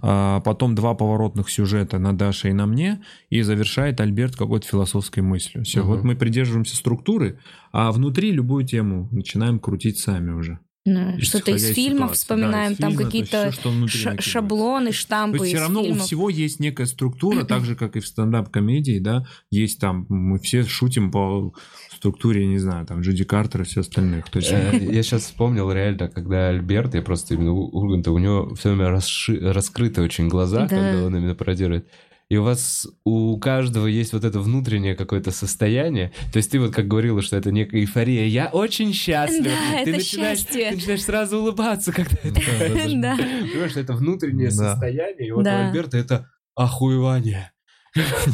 потом 0.00 0.74
два 0.74 0.94
поворотных 0.94 1.50
сюжета 1.50 1.98
на 1.98 2.16
Даше 2.16 2.50
и 2.50 2.52
на 2.52 2.66
мне, 2.66 3.02
и 3.30 3.42
завершает 3.42 4.00
Альберт 4.00 4.36
какой-то 4.36 4.66
философской 4.66 5.22
мыслью. 5.22 5.64
Все, 5.64 5.80
Мгм. 5.80 5.88
вот 5.88 6.04
мы 6.04 6.16
придерживаемся 6.16 6.76
структуры, 6.76 7.38
а 7.72 7.92
внутри 7.92 8.30
любую 8.32 8.64
тему 8.66 9.08
начинаем 9.12 9.58
крутить 9.58 9.98
сами 9.98 10.32
уже. 10.32 10.58
Да, 10.84 11.18
Что-то 11.18 11.50
из 11.50 11.64
фильмов 11.74 12.10
ситуации. 12.10 12.14
вспоминаем, 12.14 12.68
Да, 12.68 12.72
из 12.74 12.78
там 12.78 12.90
фильма, 12.92 13.02
то 13.02 13.06
какие-то 13.06 13.44
накидывается. 13.46 14.22
шаблоны, 14.22 14.86
То 14.86 14.92
штампы 14.92 15.36
есть 15.38 15.48
все 15.48 15.58
равно 15.58 15.82
фильмов. 15.82 16.00
у 16.00 16.04
всего 16.04 16.30
есть 16.30 16.60
некая 16.60 16.86
структура, 16.86 17.42
так 17.44 17.64
же, 17.64 17.74
как 17.74 17.96
и 17.96 18.00
в 18.00 18.06
стендап-комедии, 18.06 19.00
да, 19.00 19.26
есть 19.50 19.80
там, 19.80 20.06
мы 20.08 20.38
все 20.38 20.62
шутим 20.62 21.10
по 21.10 21.52
структуре, 21.96 22.46
не 22.46 22.58
знаю, 22.58 22.86
там, 22.86 23.00
Джуди 23.00 23.24
Картер 23.24 23.62
и 23.62 23.64
все 23.64 23.80
остальных. 23.80 24.28
То 24.30 24.38
есть, 24.38 24.52
Э, 24.52 24.78
Я 24.80 25.02
сейчас 25.02 25.22
вспомнил 25.22 25.70
реально, 25.72 26.08
когда 26.08 26.48
Альберт, 26.48 26.94
я 26.94 27.02
просто 27.02 27.34
именно 27.34 27.52
у 27.52 27.64
Урганта, 27.68 28.12
у 28.12 28.18
него 28.18 28.54
все 28.54 28.72
время 28.72 28.90
расши- 28.90 29.38
раскрыты 29.52 30.02
очень 30.02 30.28
глаза, 30.28 30.62
Да. 30.62 30.68
когда 30.68 31.04
он 31.06 31.16
именно 31.16 31.34
пародирует. 31.34 31.86
И 32.28 32.36
у 32.38 32.42
вас 32.42 32.88
у 33.04 33.38
каждого 33.38 33.86
есть 33.86 34.12
вот 34.12 34.24
это 34.24 34.40
внутреннее 34.40 34.96
какое-то 34.96 35.30
состояние. 35.30 36.10
То 36.32 36.38
есть 36.38 36.50
ты 36.50 36.58
вот 36.58 36.74
как 36.74 36.88
говорила, 36.88 37.22
что 37.22 37.36
это 37.36 37.52
некая 37.52 37.78
эйфория. 37.82 38.26
Я 38.26 38.48
очень 38.48 38.92
счастлив. 38.92 39.44
Да, 39.44 39.84
ты 39.84 39.90
это 39.90 39.98
начинаешь, 39.98 40.38
счастье. 40.40 40.70
Ты 40.70 40.74
начинаешь 40.76 41.02
сразу 41.04 41.38
улыбаться, 41.38 41.92
когда 41.92 42.16
это... 42.24 42.34
Да. 42.34 43.16
Понимаешь, 43.16 43.70
что 43.70 43.80
это 43.80 43.92
внутреннее 43.92 44.48
Да. 44.48 44.72
состояние. 44.72 45.28
И 45.28 45.30
вот 45.30 45.42
у 45.42 45.44
Да. 45.44 45.68
Альберта 45.68 45.98
это 45.98 46.28
охуевание. 46.56 47.52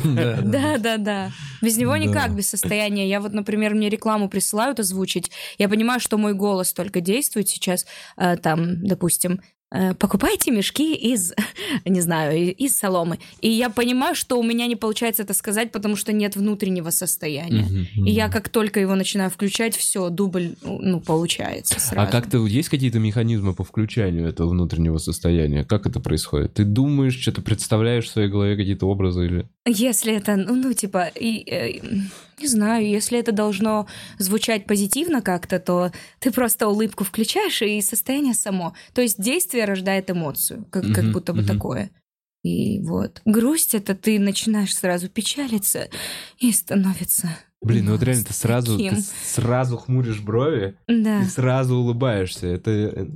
Да, 0.05 0.79
Да, 0.79 0.97
да. 0.99 1.31
Без 1.61 1.77
него 1.77 1.97
никак, 1.97 2.35
без 2.35 2.49
состояния. 2.49 3.09
Я 3.09 3.21
вот, 3.21 3.33
например, 3.33 3.75
мне 3.75 3.89
рекламу 3.89 4.29
присылают 4.29 4.81
озвучить. 4.81 5.31
Я 5.59 5.69
понимаю, 5.69 6.01
что 6.01 6.19
мой 6.19 6.35
голос 6.35 6.73
только 6.73 7.01
действует 7.01 7.49
сейчас. 7.49 7.87
э, 8.17 8.37
Там, 8.37 8.85
допустим, 8.87 9.41
покупайте 9.99 10.51
мешки 10.51 10.95
из, 10.95 11.33
не 11.85 12.01
знаю, 12.01 12.55
из 12.55 12.77
соломы. 12.77 13.19
И 13.41 13.49
я 13.49 13.71
понимаю, 13.71 14.15
что 14.15 14.39
у 14.39 14.43
меня 14.43 14.67
не 14.67 14.77
получается 14.77 15.23
это 15.23 15.35
сказать, 15.35 15.73
потому 15.73 15.97
что 15.97 16.13
нет 16.13 16.37
внутреннего 16.37 16.91
состояния. 16.91 17.67
И 17.97 18.11
я 18.11 18.29
как 18.29 18.49
только 18.49 18.81
его 18.81 18.95
начинаю 18.95 19.31
включать, 19.31 19.77
все, 19.77 20.09
дубль, 20.11 20.55
ну, 20.63 21.01
получается 21.01 21.77
А 21.77 21.81
сразу. 21.81 22.13
как-то 22.13 22.47
есть 22.47 22.69
какие-то 22.69 22.99
механизмы 22.99 23.55
по 23.55 23.65
включанию 23.65 24.29
этого 24.29 24.51
внутреннего 24.51 24.99
состояния? 24.99 25.65
Как 25.65 25.87
это 25.87 26.01
происходит? 26.01 26.55
Ты 26.55 26.65
думаешь, 26.65 27.19
что-то 27.19 27.43
представляешь 27.43 28.05
в 28.05 28.11
своей 28.11 28.29
голове 28.29 28.57
какие-то 28.57 28.87
образы 28.87 29.27
или... 29.27 29.49
Если 29.65 30.13
это, 30.15 30.35
ну, 30.35 30.57
ну, 30.57 30.73
типа, 30.73 31.07
и, 31.15 31.49
э, 31.49 31.81
не 32.41 32.49
знаю, 32.49 32.85
если 32.89 33.19
это 33.19 33.31
должно 33.31 33.87
звучать 34.19 34.67
позитивно 34.67 35.23
как-то, 35.23 35.61
то 35.61 35.93
ты 36.19 36.33
просто 36.33 36.67
улыбку 36.67 37.05
включаешь, 37.05 37.63
и 37.63 37.81
состояние 37.81 38.35
само. 38.35 38.75
То 38.93 39.03
есть 39.03 39.23
действие 39.23 39.65
рождает 39.65 40.11
эмоцию, 40.11 40.67
как, 40.71 40.93
как 40.93 41.13
будто 41.13 41.33
бы 41.33 41.43
мгм. 41.43 41.49
такое. 41.49 41.91
И 42.43 42.81
вот. 42.81 43.23
Грусть 43.25 43.75
это 43.75 43.95
ты 43.95 44.19
начинаешь 44.19 44.75
сразу 44.77 45.09
печалиться 45.09 45.89
и 46.39 46.51
становится. 46.51 47.29
Блин, 47.61 47.85
ну 47.85 47.93
вот 47.93 48.03
реально 48.03 48.25
ты 48.25 48.35
сразу, 48.35 48.77
таким. 48.77 48.97
ты 48.97 49.03
сразу 49.03 49.77
хмуришь 49.77 50.21
брови 50.21 50.77
Да. 50.89 51.23
и 51.23 51.25
сразу 51.27 51.77
улыбаешься. 51.77 52.49
Это 52.49 52.71
э, 52.71 53.07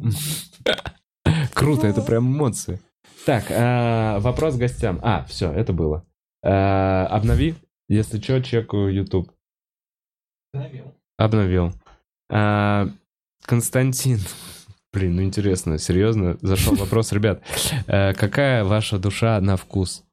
круто, 1.55 1.89
это 1.89 2.03
прям 2.03 2.29
эмоции. 2.29 2.81
Так, 3.25 3.47
а, 3.51 4.21
вопрос 4.21 4.55
гостям. 4.55 5.01
А, 5.03 5.25
все, 5.29 5.51
это 5.51 5.73
было. 5.73 6.05
А, 6.49 7.07
Обнови, 7.11 7.57
если 7.89 8.21
что, 8.21 8.41
чекаю 8.41 8.95
YouTube. 8.95 9.33
Обновил. 11.19 11.73
А, 12.31 12.89
Константин. 13.45 14.21
Блин, 14.93 15.17
ну 15.17 15.23
интересно, 15.25 15.77
серьезно, 15.79 16.39
зашел 16.41 16.75
вопрос, 16.77 17.13
ребят. 17.13 17.43
э, 17.87 18.15
Какая 18.15 18.65
ваша 18.65 18.99
душа 18.99 19.41
на 19.41 19.57
вкус? 19.57 20.05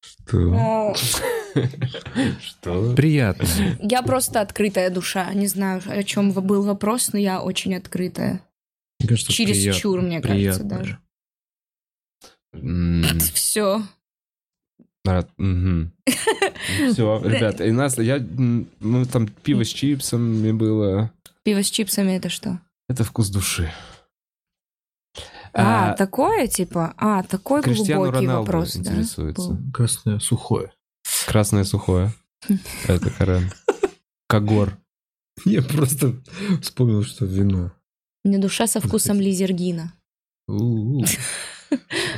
Что? 0.00 0.94
Что? 2.40 2.94
Приятно. 2.94 3.46
Я 3.80 4.02
просто 4.02 4.40
открытая 4.40 4.90
душа. 4.90 5.32
Не 5.34 5.46
знаю, 5.48 5.82
о 5.86 6.02
чем 6.04 6.30
был 6.32 6.62
вопрос, 6.62 7.12
но 7.12 7.18
я 7.18 7.42
очень 7.42 7.74
открытая. 7.74 8.40
Чересчур, 9.00 10.00
приятно, 10.00 10.06
мне 10.08 10.20
кажется, 10.22 10.64
даже. 10.64 10.98
М, 12.54 13.04
Все. 13.34 13.82
А, 15.06 15.24
Все, 16.92 17.20
ребят, 17.24 17.60
и 17.60 17.70
нас, 17.72 17.98
я, 17.98 18.18
ну 18.20 19.04
там 19.06 19.26
пиво 19.26 19.64
с 19.64 19.68
чипсами 19.68 20.52
было. 20.52 21.10
Пиво 21.42 21.62
с 21.62 21.70
чипсами 21.70 22.12
это 22.12 22.28
что? 22.28 22.60
Это 22.88 23.02
вкус 23.04 23.28
души. 23.30 23.72
А, 25.54 25.90
А, 25.90 25.94
такое 25.96 26.46
типа? 26.46 26.94
А, 26.96 27.22
такой 27.24 27.62
Криштиану 27.62 28.04
глубокий 28.04 28.26
Роналду 28.26 28.46
вопрос, 28.52 28.74
да? 28.76 28.92
интересуется. 28.92 29.48
был? 29.50 29.72
Красное 29.72 30.18
сухое. 30.20 30.72
Красное 31.26 31.64
сухое. 31.64 32.12
Это 32.86 33.10
Карен. 33.10 33.50
Когор. 34.28 34.78
Я 35.44 35.62
просто 35.62 36.14
вспомнил, 36.62 37.02
что 37.02 37.26
вино. 37.26 37.72
У 38.24 38.28
меня 38.28 38.38
душа 38.38 38.66
со 38.66 38.80
вкусом 38.80 39.20
лизергина. 39.20 39.92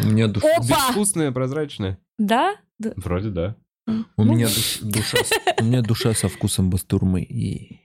У 0.03 0.07
меня 0.07 0.29
душа... 0.29 0.49
Опа! 0.57 0.65
Безвкусное, 0.67 1.33
прозрачное. 1.33 1.99
Да? 2.19 2.57
Вроде 2.97 3.31
да. 3.31 3.57
У 4.17 4.25
меня 4.25 4.47
душ- 4.47 4.81
душа, 4.83 5.19
у 5.61 5.65
меня 5.65 5.83
душа 5.83 6.15
со 6.15 6.29
вкусом 6.29 6.71
бастурмы. 6.71 7.23
И- 7.23 7.81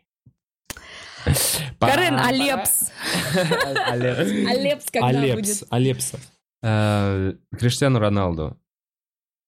Карен, 1.80 2.16
Алепс. 2.16 2.92
Алепс. 3.88 4.32
Алепс 4.50 4.86
когда 4.92 5.08
Алепс, 5.08 5.36
будет? 5.60 5.64
Алепса. 5.70 6.20
Э, 6.64 7.34
Криштиану 7.58 8.00
Роналду 8.00 8.58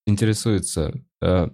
интересуется 0.05 0.93
э, 1.21 1.47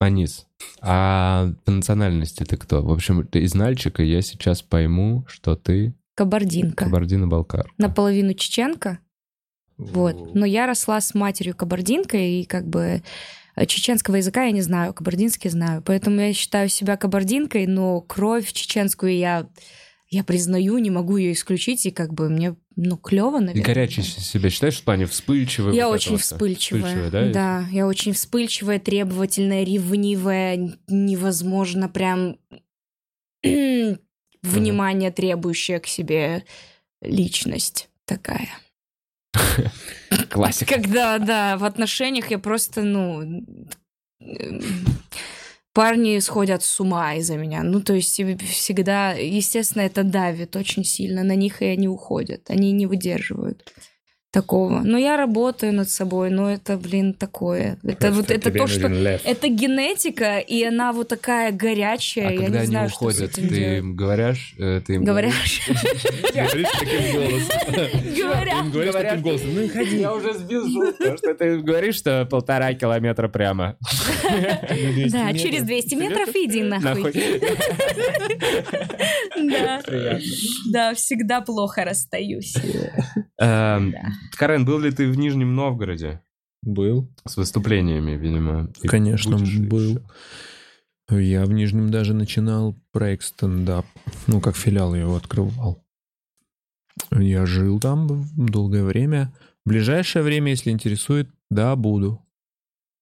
Анис. 0.00 0.46
А 0.80 1.48
по 1.64 1.70
национальности 1.72 2.44
ты 2.44 2.56
кто? 2.56 2.82
В 2.82 2.92
общем, 2.92 3.26
ты 3.26 3.40
из 3.40 3.54
Нальчика 3.54 4.02
я 4.02 4.20
сейчас 4.22 4.62
пойму, 4.62 5.24
что 5.28 5.56
ты 5.56 5.94
Кабардинка. 6.14 6.84
кабардино-балкар. 6.84 7.72
Наполовину 7.78 8.34
чеченка, 8.34 8.98
Вот. 9.78 10.34
Но 10.34 10.46
я 10.46 10.66
росла 10.66 11.00
с 11.00 11.14
матерью 11.14 11.56
кабардинкой, 11.56 12.40
и 12.40 12.44
как 12.44 12.66
бы 12.66 13.02
э, 13.56 13.66
чеченского 13.66 14.16
языка 14.16 14.44
я 14.44 14.52
не 14.52 14.62
знаю, 14.62 14.94
кабардинский 14.94 15.50
знаю. 15.50 15.82
Поэтому 15.84 16.20
я 16.20 16.32
считаю 16.32 16.68
себя 16.68 16.96
кабардинкой, 16.96 17.66
но 17.66 18.00
кровь 18.00 18.52
чеченскую 18.52 19.16
я, 19.16 19.48
я 20.08 20.24
признаю, 20.24 20.78
не 20.78 20.90
могу 20.90 21.16
ее 21.16 21.32
исключить, 21.32 21.86
и 21.86 21.90
как 21.90 22.12
бы 22.14 22.28
мне, 22.28 22.54
ну, 22.76 22.96
клево, 22.96 23.38
И 23.38 23.44
наверное. 23.44 23.64
горячий 23.64 24.02
себя 24.02 24.50
считаешь 24.50 24.78
в 24.78 24.84
плане 24.84 25.06
вспыльчивый? 25.06 25.74
Я 25.74 25.88
вот 25.88 25.94
очень 25.94 26.16
всё? 26.16 26.34
вспыльчивая. 26.34 27.10
да? 27.10 27.32
да, 27.32 27.66
я 27.72 27.86
очень 27.86 28.12
вспыльчивая, 28.12 28.78
требовательная, 28.78 29.64
ревнивая, 29.64 30.78
невозможно 30.86 31.88
прям 31.88 32.38
внимание 34.42 35.10
требующая 35.10 35.80
к 35.80 35.86
себе 35.86 36.44
личность 37.00 37.88
такая. 38.04 38.48
Классика. 40.30 40.74
Когда, 40.74 41.18
да, 41.18 41.56
в 41.56 41.64
отношениях 41.64 42.30
я 42.30 42.38
просто, 42.38 42.82
ну, 42.82 43.44
парни 45.72 46.18
сходят 46.18 46.62
с 46.62 46.80
ума 46.80 47.14
из-за 47.14 47.36
меня. 47.36 47.62
Ну, 47.62 47.80
то 47.80 47.94
есть 47.94 48.14
всегда, 48.14 49.12
естественно, 49.12 49.82
это 49.82 50.02
давит 50.04 50.56
очень 50.56 50.84
сильно. 50.84 51.22
На 51.22 51.34
них 51.34 51.62
и 51.62 51.66
они 51.66 51.88
уходят. 51.88 52.50
Они 52.50 52.72
не 52.72 52.86
выдерживают 52.86 53.72
такого. 54.32 54.80
Но 54.80 54.98
я 54.98 55.16
работаю 55.16 55.72
над 55.74 55.90
собой, 55.90 56.30
но 56.30 56.50
это, 56.50 56.76
блин, 56.78 57.12
такое. 57.12 57.78
Это 57.84 58.10
вот 58.10 58.30
это 58.30 58.50
то, 58.50 58.66
что... 58.66 58.88
Это 58.88 59.48
генетика, 59.48 60.38
и 60.38 60.64
она 60.64 60.92
вот 60.92 61.08
такая 61.08 61.52
горячая. 61.52 62.28
А 62.28 62.32
я 62.32 62.38
когда 62.38 62.50
не 62.50 62.58
они 62.58 62.66
знаю, 62.66 62.88
уходят, 62.88 63.32
ты 63.32 63.42
делать. 63.42 63.78
им 63.78 63.94
говоришь? 63.94 64.54
э, 64.58 64.80
Ты 64.86 64.94
им 64.94 65.04
Говоришь? 65.04 65.60
Говоришь 66.34 66.68
таким 66.78 67.12
голосом. 67.12 68.16
Говорят. 68.16 68.70
Говоришь 68.72 68.94
таким 68.94 69.22
голосом. 69.22 69.48
Ну, 69.52 69.68
ходи. 69.68 69.98
Я 70.00 70.14
уже 70.14 70.32
сбил 70.32 70.64
потому 70.92 71.18
что 71.18 71.34
ты 71.34 71.58
говоришь, 71.58 71.96
что 71.96 72.24
полтора 72.24 72.72
километра 72.74 73.28
прямо. 73.28 73.76
Да, 75.12 75.32
через 75.34 75.64
200 75.64 75.94
метров 75.94 76.28
иди 76.34 76.62
нахуй. 76.62 77.12
Да. 79.42 79.82
Да, 80.70 80.94
всегда 80.94 81.40
плохо 81.42 81.84
расстаюсь. 81.84 82.54
Карен, 84.32 84.64
был 84.64 84.78
ли 84.78 84.90
ты 84.90 85.08
в 85.10 85.16
Нижнем 85.16 85.54
Новгороде 85.54 86.22
Был. 86.62 87.08
с 87.26 87.36
выступлениями, 87.36 88.12
видимо? 88.12 88.70
И 88.82 88.88
Конечно, 88.88 89.36
был. 89.36 89.80
еще? 89.80 90.02
Я 91.10 91.44
в 91.44 91.52
Нижнем 91.52 91.90
даже 91.90 92.14
начинал 92.14 92.74
проект 92.92 93.24
стендап. 93.24 93.86
Ну, 94.26 94.40
как 94.40 94.56
филиал 94.56 94.94
я 94.94 95.02
его 95.02 95.16
открывал. 95.16 95.84
Я 97.10 97.46
жил 97.46 97.80
там 97.80 98.24
долгое 98.36 98.84
время. 98.84 99.32
В 99.64 99.68
ближайшее 99.68 100.22
время, 100.22 100.50
если 100.50 100.70
интересует, 100.70 101.28
да, 101.50 101.76
буду. 101.76 102.20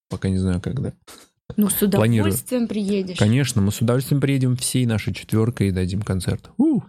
Пока 0.09 0.29
не 0.29 0.39
знаю, 0.39 0.61
когда. 0.61 0.93
Ну, 1.57 1.69
с 1.69 1.75
Планирую. 1.75 2.31
удовольствием 2.31 2.69
приедешь. 2.69 3.19
Конечно, 3.19 3.61
мы 3.61 3.73
с 3.73 3.81
удовольствием 3.81 4.21
приедем 4.21 4.57
всей 4.57 4.87
нашей 4.87 5.13
четверкой 5.15 5.69
и 5.69 5.73
дадим 5.73 6.03
концерт. 6.03 6.51
У! 6.59 6.81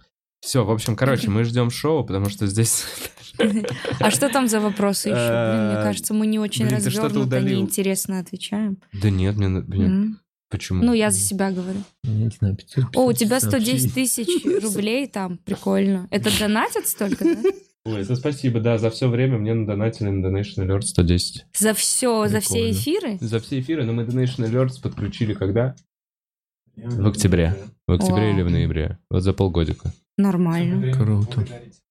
Все, 0.42 0.66
в 0.66 0.72
общем, 0.72 0.96
короче, 0.96 1.30
мы 1.30 1.44
ждем 1.44 1.70
шоу, 1.70 2.04
потому 2.04 2.30
что 2.30 2.48
здесь... 2.48 2.84
А 4.00 4.12
что 4.12 4.30
там 4.30 4.48
за 4.48 4.60
вопросы 4.60 5.10
еще? 5.10 5.16
Блин, 5.18 5.68
мне 5.68 5.80
Э, 5.80 5.84
кажется, 5.84 6.14
мы 6.14 6.28
не 6.28 6.38
очень 6.38 6.66
блин, 6.66 6.78
развернуто, 6.78 7.40
неинтересно 7.40 8.20
отвечаем. 8.20 8.78
Да 8.94 9.10
нет, 9.10 9.36
мне... 9.38 10.16
Почему? 10.50 10.84
Ну, 10.84 10.94
я 10.94 11.12
за 11.12 11.20
себя 11.20 11.50
говорю. 11.50 11.80
Я 12.04 12.12
не 12.12 12.30
знаю, 12.30 12.58
500 12.58 12.86
О, 12.98 13.06
у 13.06 13.14
тебя 13.14 13.40
110 13.40 13.94
сообщений. 13.94 13.94
тысяч 13.94 14.64
рублей 14.64 15.08
там, 15.08 15.38
прикольно. 15.38 16.08
Это 16.12 16.30
донатят 16.38 16.88
столько, 16.88 17.24
да? 17.24 17.42
Ой, 17.86 18.02
это 18.02 18.16
спасибо, 18.18 18.60
да, 18.60 18.78
за 18.78 18.90
все 18.92 19.08
время 19.08 19.38
мне 19.38 19.54
надонатили 19.54 20.10
на 20.10 20.26
Donation 20.28 20.68
Alert 20.68 20.82
110. 20.82 21.46
За 21.58 21.74
все, 21.74 22.28
за 22.28 22.42
все 22.42 22.54
Прикольно. 22.56 22.72
эфиры? 22.74 23.18
За 23.22 23.40
все 23.40 23.60
эфиры, 23.62 23.86
но 23.86 23.94
мы 23.94 24.04
Donation 24.04 24.46
Alerts 24.52 24.82
подключили 24.84 25.34
когда? 25.34 25.76
В 26.76 27.08
октябре. 27.08 27.56
В 27.88 27.94
октябре 27.94 28.26
Вау. 28.26 28.34
или 28.36 28.42
в 28.44 28.52
ноябре. 28.52 29.00
Вот 29.10 29.24
за 29.24 29.34
полгодика. 29.34 29.94
Нормально. 30.18 30.94
Круто. 30.94 31.46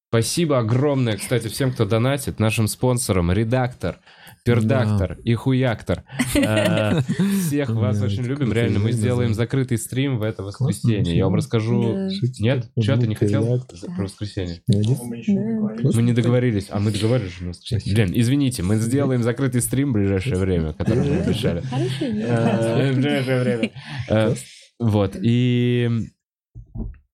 Спасибо 0.08 0.58
огромное, 0.58 1.16
кстати, 1.16 1.46
всем, 1.46 1.70
кто 1.70 1.84
донатит, 1.84 2.40
нашим 2.40 2.66
спонсорам, 2.66 3.30
редактор, 3.30 4.00
пердактор 4.44 5.18
и 5.22 5.34
хуяктор. 5.34 6.02
Э, 6.34 7.00
Всех 7.46 7.70
вас 7.70 8.02
очень 8.02 8.24
любим. 8.24 8.52
Реально, 8.52 8.80
мы 8.80 8.90
сделаем 8.90 9.30
да. 9.30 9.34
закрытый 9.34 9.78
стрим 9.78 10.18
в 10.18 10.22
это 10.24 10.42
воскресенье. 10.42 11.16
Я 11.16 11.26
вам 11.26 11.36
расскажу... 11.36 11.92
Да. 11.92 12.08
Нет? 12.40 12.70
Что, 12.80 12.96
ты 12.96 13.06
не 13.06 13.14
хотел 13.14 13.64
про 13.96 14.02
воскресенье? 14.02 14.62
Мы 14.66 16.02
не 16.02 16.12
договорились. 16.12 16.66
А 16.70 16.80
мы 16.80 16.90
договорились 16.90 17.32
же 17.32 17.44
на 17.44 17.48
воскресенье. 17.50 17.94
Блин, 17.94 18.10
извините, 18.12 18.64
мы 18.64 18.76
сделаем 18.76 19.22
закрытый 19.22 19.60
стрим 19.60 19.90
в 19.90 19.92
ближайшее 19.94 20.38
время, 20.38 20.72
который 20.72 21.08
мы 21.08 21.16
обещали. 21.18 21.62
Э, 22.00 22.92
В 22.92 22.96
ближайшее 22.96 23.42
время. 23.42 23.70
Э, 24.08 24.34
Вот, 24.80 25.16
и... 25.22 25.88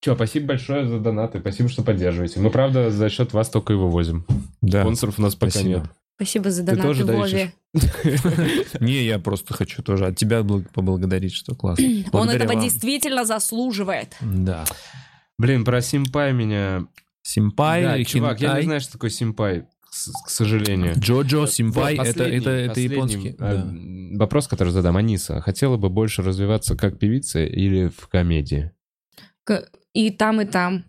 Че, 0.06 0.14
спасибо 0.14 0.46
большое 0.46 0.86
за 0.86 1.00
донаты, 1.00 1.40
спасибо, 1.40 1.68
что 1.68 1.82
поддерживаете. 1.82 2.38
Мы, 2.38 2.50
правда, 2.50 2.92
за 2.92 3.08
счет 3.08 3.32
вас 3.32 3.50
только 3.50 3.72
и 3.72 3.76
вывозим. 3.76 4.24
Да. 4.62 4.82
Спонсоров 4.82 5.18
у 5.18 5.22
нас 5.22 5.34
пока 5.34 5.50
Спасибо. 5.50 5.68
нет. 5.68 5.84
Спасибо 6.14 6.50
за 6.52 6.60
Ты 6.64 6.76
донаты 6.76 6.88
тоже 6.88 7.04
Вове. 7.06 7.52
Не, 8.80 9.04
я 9.04 9.18
просто 9.18 9.52
хочу 9.52 9.82
тоже 9.82 10.06
от 10.06 10.16
тебя 10.16 10.42
бл- 10.42 10.64
поблагодарить, 10.72 11.34
что 11.34 11.56
классно. 11.56 11.84
Он 12.12 12.30
этого 12.30 12.54
действительно 12.54 13.24
заслуживает. 13.24 14.14
Да. 14.20 14.64
Блин, 15.38 15.64
про 15.64 15.82
семпай 15.82 16.32
меня... 16.32 16.86
семпай, 17.22 17.82
Да, 17.82 18.04
чувак, 18.04 18.40
я 18.40 18.58
не 18.58 18.62
знаю, 18.62 18.80
что 18.80 18.92
такое 18.92 19.10
семпай, 19.10 19.64
к 20.24 20.30
сожалению. 20.30 20.94
Джоджо, 20.96 21.48
Симпай, 21.48 21.96
это, 21.96 22.22
это, 22.22 22.50
это 22.50 22.78
японский. 22.78 23.30
э, 23.30 23.34
да. 23.38 23.66
Вопрос, 24.20 24.46
который 24.46 24.72
задам. 24.72 24.96
Аниса, 24.96 25.40
хотела 25.40 25.76
бы 25.76 25.88
больше 25.90 26.22
развиваться 26.22 26.76
как 26.76 27.00
певица 27.00 27.44
или 27.44 27.88
в 27.88 28.06
комедии? 28.06 28.70
К- 29.42 29.68
И 29.96 30.10
там, 30.10 30.40
и 30.40 30.44
там. 30.44 30.84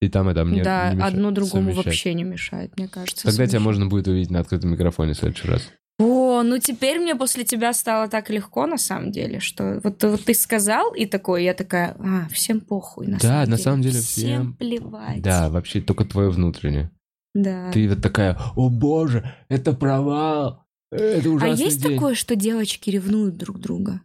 И 0.00 0.08
там, 0.08 0.30
и 0.30 0.34
там 0.34 0.52
нет. 0.52 0.64
да, 0.64 0.94
не 0.94 1.02
одно 1.02 1.30
другому 1.30 1.70
совмещать. 1.70 1.84
вообще 1.86 2.14
не 2.14 2.24
мешает, 2.24 2.76
мне 2.76 2.88
кажется. 2.88 3.24
Тогда 3.24 3.44
тебя 3.44 3.58
совмещать. 3.58 3.64
можно 3.64 3.86
будет 3.86 4.08
увидеть 4.08 4.30
на 4.30 4.40
открытом 4.40 4.70
микрофоне 4.70 5.12
в 5.14 5.18
следующий 5.18 5.48
раз. 5.48 5.68
О, 5.98 6.42
ну 6.42 6.58
теперь 6.58 6.98
мне 7.00 7.14
после 7.14 7.44
тебя 7.44 7.74
стало 7.74 8.08
так 8.08 8.30
легко, 8.30 8.66
на 8.66 8.78
самом 8.78 9.10
деле, 9.12 9.40
что 9.40 9.80
вот, 9.84 10.02
вот 10.02 10.24
ты 10.24 10.32
сказал, 10.32 10.94
и 10.94 11.04
такой, 11.06 11.44
я 11.44 11.52
такая, 11.52 11.94
а, 11.98 12.28
всем 12.30 12.60
похуй, 12.60 13.08
на 13.08 13.18
Да, 13.18 13.20
самом 13.20 13.40
на 13.40 13.46
деле. 13.46 13.58
самом 13.58 13.82
деле 13.82 14.00
всем. 14.00 14.04
всем- 14.24 14.54
плевать. 14.54 15.22
Да, 15.22 15.50
вообще 15.50 15.80
только 15.82 16.04
твое 16.06 16.30
внутреннее. 16.30 16.90
Да. 17.34 17.70
Ты 17.72 17.88
вот 17.88 18.00
такая, 18.00 18.38
о 18.56 18.70
боже, 18.70 19.30
это 19.48 19.72
провал, 19.74 20.64
это 20.90 21.28
а 21.28 21.32
ужасный 21.32 21.64
есть 21.64 21.82
день». 21.82 21.94
такое, 21.94 22.14
что 22.14 22.34
девочки 22.36 22.88
ревнуют 22.90 23.36
друг 23.36 23.58
друга 23.60 24.00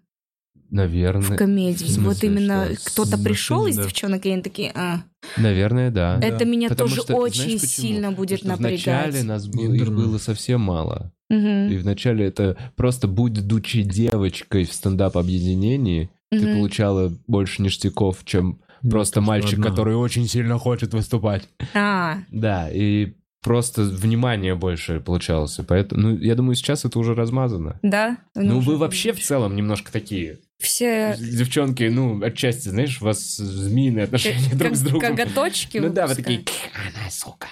в 0.76 0.78
Наверное, 0.78 1.38
комедии? 1.38 1.86
в 1.86 1.90
смысле, 1.90 2.04
вот 2.04 2.24
именно 2.24 2.76
что? 2.76 2.92
кто-то 2.92 3.18
В 3.18 3.24
пришел 3.24 3.66
из 3.68 3.76
да. 3.78 3.84
девчонок, 3.84 4.26
и 4.26 4.30
они 4.32 4.42
такие, 4.42 4.72
а, 4.76 5.04
наверное, 5.38 5.90
да. 5.92 6.20
это 6.22 6.46
меня 6.46 6.70
Потому 6.70 6.90
тоже 6.90 7.02
что, 7.02 7.16
очень 7.16 7.44
знаешь 7.44 7.62
почему? 7.62 7.88
сильно 7.88 8.12
будет 8.12 8.40
Потому 8.42 8.56
что 8.56 8.62
напрягать. 8.64 8.86
Вначале 9.06 9.24
нас 9.24 9.48
было, 9.48 9.74
их 9.74 9.88
было 9.94 10.18
совсем 10.18 10.62
мало. 10.62 11.12
Мгм, 11.30 11.70
И 11.72 11.78
вначале 11.78 12.26
это 12.28 12.56
просто 12.76 13.08
будучи 13.08 13.82
девочкой 13.82 14.66
в 14.66 14.74
стендап-объединении, 14.74 16.10
ты 16.32 16.42
мгм. 16.46 16.58
получала 16.58 17.12
больше 17.28 17.62
ништяков, 17.62 18.20
чем 18.26 18.60
просто 18.90 19.22
Ну, 19.22 19.28
мальчик, 19.28 19.54
одна. 19.60 19.70
который 19.70 19.96
очень 19.96 20.28
сильно 20.28 20.58
хочет 20.60 20.94
выступать. 20.94 21.48
А, 21.74 22.20
Да, 22.32 22.70
и 22.72 23.14
просто 23.42 23.84
внимание 23.84 24.56
больше 24.56 25.00
получалось. 25.00 25.60
Поэтому, 25.68 26.02
ну, 26.02 26.18
я 26.18 26.36
думаю, 26.36 26.56
сейчас 26.56 26.86
это 26.86 27.00
уже 27.00 27.14
размазано. 27.16 27.80
да? 27.84 28.18
Ну, 28.36 28.60
вы 28.60 28.78
вообще 28.78 29.12
в 29.14 29.20
целом 29.20 29.56
немножко 29.56 29.92
такие. 29.92 30.40
Все 30.60 31.16
Девчонки, 31.20 31.84
ну, 31.84 32.24
отчасти, 32.24 32.70
знаешь, 32.70 33.02
у 33.02 33.06
вас 33.06 33.36
змеиные 33.38 34.06
отношения 34.06 34.50
как- 34.50 34.58
друг 34.58 34.76
с 34.76 34.82
другом. 34.82 35.16
коготочки 35.16 35.78
Ну 35.80 35.90
да, 35.90 36.08
вы 36.08 36.16
такие, 36.16 36.44
она, 36.74 37.10
сука. 37.12 37.48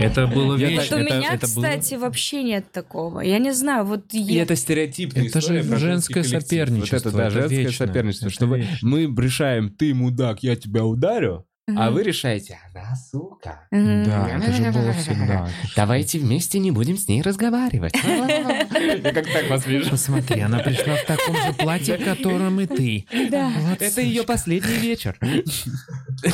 Это 0.00 0.26
было 0.26 0.56
вечно. 0.56 0.96
Вот 0.96 1.04
у 1.04 1.06
это, 1.06 1.16
меня, 1.18 1.34
это 1.34 1.46
было- 1.46 1.62
кстати, 1.64 1.94
вообще 1.94 2.42
нет 2.42 2.72
такого. 2.72 3.20
Я 3.20 3.38
не 3.38 3.52
знаю, 3.52 3.84
вот 3.84 4.12
И 4.12 4.18
я- 4.18 4.42
это 4.42 4.56
стереотипная 4.56 5.26
Это 5.26 5.40
же 5.40 5.62
женское 5.62 6.24
соперничество, 6.24 6.96
Вот 6.96 7.06
это, 7.06 7.16
да, 7.16 7.22
это 7.26 7.30
женское 7.34 7.58
вечно. 7.64 7.86
соперничество. 7.86 8.26
Это 8.26 8.34
Что 8.34 8.46
мы 8.46 9.02
решаем, 9.22 9.70
ты 9.70 9.94
мудак, 9.94 10.42
я 10.42 10.56
тебя 10.56 10.84
ударю, 10.84 11.46
а 11.68 11.90
вы 11.90 12.04
решаете, 12.04 12.58
она 12.72 12.94
сука. 12.94 13.66
Да, 13.72 14.28
это 14.28 14.52
же 14.52 14.70
было 14.70 14.92
всегда. 14.98 15.48
Давайте 15.74 16.18
вместе 16.18 16.58
не 16.60 16.70
будем 16.70 16.96
с 16.96 17.08
ней 17.08 17.22
разговаривать. 17.22 17.92
Я 17.94 19.12
как 19.12 19.26
так 19.32 19.50
вас 19.50 19.66
вижу. 19.66 19.90
Посмотри, 19.90 20.40
она 20.40 20.60
пришла 20.60 20.94
в 20.94 21.04
таком 21.04 21.34
же 21.36 21.52
платье, 21.54 21.98
в 21.98 22.04
котором 22.04 22.60
и 22.60 22.66
ты. 22.66 23.06
Да. 23.30 23.52
Это 23.80 24.00
ее 24.00 24.22
последний 24.22 24.76
вечер. 24.76 25.18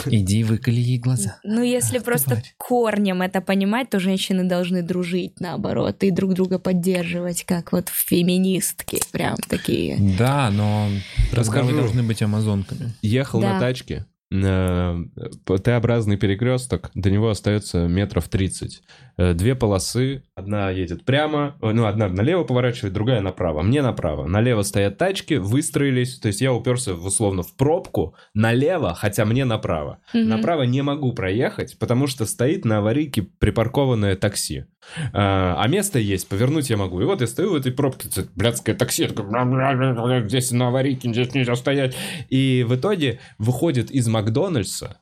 Иди 0.07 0.45
выколи 0.45 0.81
ей 0.81 0.99
глаза. 0.99 1.39
Ну, 1.45 1.63
если 1.63 1.99
просто 1.99 2.43
корнем 2.59 3.23
это 3.23 3.41
понимать, 3.41 3.91
то 3.91 4.01
женщины 4.01 4.45
должны 4.45 4.83
дружить, 4.83 5.41
наоборот, 5.41 6.03
и 6.03 6.11
друг 6.11 6.35
друга 6.35 6.59
поддерживать, 6.59 7.45
как 7.45 7.73
вот 7.73 7.89
феминистки, 7.89 9.01
прям 9.13 9.37
такие. 9.49 9.97
Да, 10.19 10.51
но 10.51 10.89
вы 11.33 11.73
должны 11.73 12.03
быть 12.03 12.23
амазонками. 12.23 12.93
Ехал 13.01 13.41
на 13.41 13.59
тачке, 13.59 14.05
Т-образный 14.33 16.17
перекресток, 16.17 16.91
до 16.95 17.11
него 17.11 17.29
остается 17.29 17.87
метров 17.87 18.29
30. 18.29 18.83
Э, 19.19 19.35
Две 19.35 19.55
полосы, 19.55 20.23
одна 20.35 20.71
едет 20.71 21.05
прямо, 21.05 21.57
э, 21.61 21.71
ну, 21.73 21.87
одна 21.87 22.09
налево 22.09 22.45
поворачивает, 22.45 22.95
другая 22.95 23.21
направо. 23.21 23.63
Мне 23.63 23.83
направо. 23.83 24.27
Налево 24.27 24.63
стоят 24.63 24.99
тачки, 24.99 25.35
выстроились, 25.35 26.19
то 26.19 26.29
есть 26.29 26.41
я 26.41 26.53
уперся 26.53 26.95
в, 26.95 27.05
условно 27.05 27.43
в 27.43 27.55
пробку 27.57 28.15
налево, 28.35 28.95
хотя 28.95 29.25
мне 29.25 29.45
направо. 29.45 29.99
Мгм. 30.15 30.29
Направо 30.29 30.63
не 30.63 30.83
могу 30.83 31.13
проехать, 31.13 31.79
потому 31.79 32.07
что 32.07 32.25
стоит 32.25 32.65
на 32.65 32.79
аварийке 32.79 33.23
припаркованное 33.23 34.17
такси. 34.17 34.65
А, 35.13 35.67
место 35.69 35.99
есть, 35.99 36.29
повернуть 36.29 36.71
я 36.71 36.77
могу. 36.77 37.01
И 37.01 37.05
вот 37.05 37.21
я 37.21 37.27
стою 37.27 37.53
в 37.53 37.55
этой 37.55 37.73
пробке, 37.73 38.09
блядское 38.35 38.75
такси, 38.75 39.03
я 39.03 39.09
такой, 39.09 39.27
«Бля-бля-бля-бля, 39.27 40.27
здесь 40.27 40.51
на 40.51 40.69
аварийке, 40.69 41.13
здесь 41.13 41.35
нельзя 41.35 41.55
стоять. 41.55 41.97
И 42.29 42.65
в 42.67 42.75
итоге 42.75 43.21
выходит 43.39 43.91
из 43.91 44.09
Макдональдса 44.23 44.99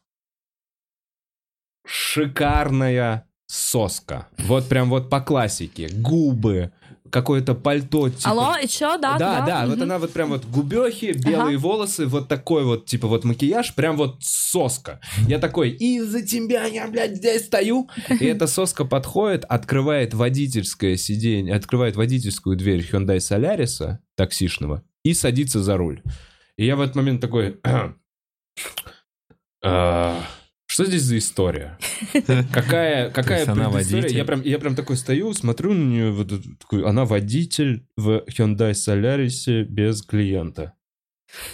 шикарная 1.86 3.28
соска. 3.46 4.28
Вот 4.38 4.68
прям 4.68 4.88
вот 4.90 5.10
по 5.10 5.20
классике. 5.20 5.88
Губы, 5.92 6.72
какое-то 7.10 7.54
пальто. 7.54 8.08
типа- 8.08 8.30
Алло, 8.30 8.54
и 8.62 8.66
чё, 8.68 8.96
да, 8.96 9.18
да, 9.18 9.44
да, 9.44 9.66
вот 9.66 9.74
мгм. 9.74 9.82
она 9.82 9.98
вот 9.98 10.12
прям 10.12 10.28
вот 10.30 10.44
губехи, 10.46 11.12
белые 11.12 11.58
волосы, 11.58 12.06
вот 12.06 12.28
такой 12.28 12.64
вот, 12.64 12.86
типа 12.86 13.08
вот 13.08 13.24
макияж, 13.24 13.74
прям 13.74 13.96
вот 13.96 14.18
соска. 14.20 15.00
Я 15.26 15.38
такой, 15.38 15.70
из-за 15.70 16.22
тебя 16.24 16.64
я, 16.64 16.86
блядь, 16.88 17.16
здесь 17.16 17.46
стою. 17.46 17.90
И 18.08 18.24
эта 18.24 18.46
соска 18.46 18.84
подходит, 18.84 19.44
открывает 19.46 20.14
водительское 20.14 20.96
сиденье, 20.96 21.54
открывает 21.56 21.96
водительскую 21.96 22.56
дверь 22.56 22.80
Hyundai 22.90 23.16
Solaris 23.18 23.96
таксишного 24.16 24.82
и 25.02 25.12
садится 25.12 25.60
за 25.62 25.76
руль. 25.76 26.02
И 26.56 26.64
я 26.64 26.76
в 26.76 26.80
этот 26.82 26.94
момент 26.94 27.20
такой, 27.20 27.58
«А, 27.64 27.94
что 29.62 30.84
здесь 30.84 31.02
за 31.02 31.18
история? 31.18 31.78
Какая, 32.52 33.10
какая 33.10 33.50
она 33.50 33.68
водитель? 33.68 34.16
Я 34.16 34.24
прям, 34.24 34.42
я 34.42 34.58
прям 34.58 34.76
такой 34.76 34.96
стою, 34.96 35.34
смотрю 35.34 35.74
на 35.74 35.84
нее, 35.84 36.10
вот 36.12 36.32
такую, 36.60 36.86
она 36.86 37.04
водитель 37.04 37.86
в 37.96 38.24
Hyundai 38.28 38.70
Solaris 38.70 39.64
без 39.64 40.02
клиента. 40.02 40.74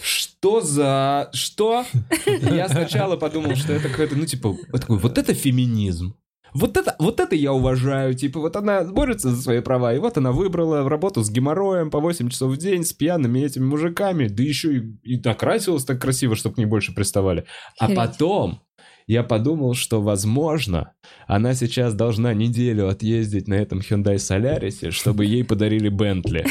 Что 0.02 0.60
за... 0.60 1.30
Что? 1.32 1.86
Я 2.26 2.68
сначала 2.68 3.16
подумал, 3.16 3.56
что 3.56 3.72
это 3.72 3.88
какой-то, 3.88 4.16
ну, 4.16 4.26
типа, 4.26 4.50
вот 4.50 4.80
такой, 4.80 4.98
вот 4.98 5.18
это 5.18 5.34
феминизм. 5.34 6.14
Вот 6.54 6.76
это, 6.76 6.96
вот 6.98 7.20
это 7.20 7.34
я 7.34 7.52
уважаю, 7.52 8.14
типа, 8.14 8.40
вот 8.40 8.56
она 8.56 8.82
борется 8.84 9.30
за 9.30 9.42
свои 9.42 9.60
права, 9.60 9.94
и 9.94 9.98
вот 9.98 10.16
она 10.16 10.32
выбрала 10.32 10.88
работу 10.88 11.22
с 11.22 11.30
геморроем 11.30 11.90
по 11.90 12.00
8 12.00 12.28
часов 12.30 12.52
в 12.52 12.56
день, 12.56 12.84
с 12.84 12.92
пьяными 12.92 13.40
этими 13.40 13.64
мужиками, 13.64 14.28
да 14.28 14.42
еще 14.42 14.76
и, 14.78 14.82
и 15.02 15.20
накрасилась 15.20 15.84
так 15.84 16.00
красиво, 16.00 16.34
чтобы 16.36 16.54
к 16.54 16.58
ней 16.58 16.66
больше 16.66 16.94
приставали. 16.94 17.44
А 17.78 17.88
потом 17.96 18.62
я 19.06 19.22
подумал, 19.22 19.74
что, 19.74 20.02
возможно, 20.02 20.92
она 21.28 21.54
сейчас 21.54 21.94
должна 21.94 22.34
неделю 22.34 22.88
отъездить 22.88 23.46
на 23.48 23.54
этом 23.54 23.78
Hyundai 23.78 24.16
Solaris, 24.16 24.90
чтобы 24.90 25.24
ей 25.26 25.44
подарили 25.44 25.88
Бентли. 25.88 26.44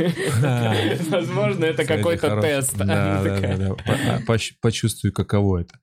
Возможно, 1.10 1.64
это 1.64 1.84
какой-то 1.84 2.40
тест. 2.40 2.76
А, 2.80 4.18
поч- 4.26 4.54
Почувствуй, 4.60 5.12
каково 5.12 5.58
это. 5.62 5.74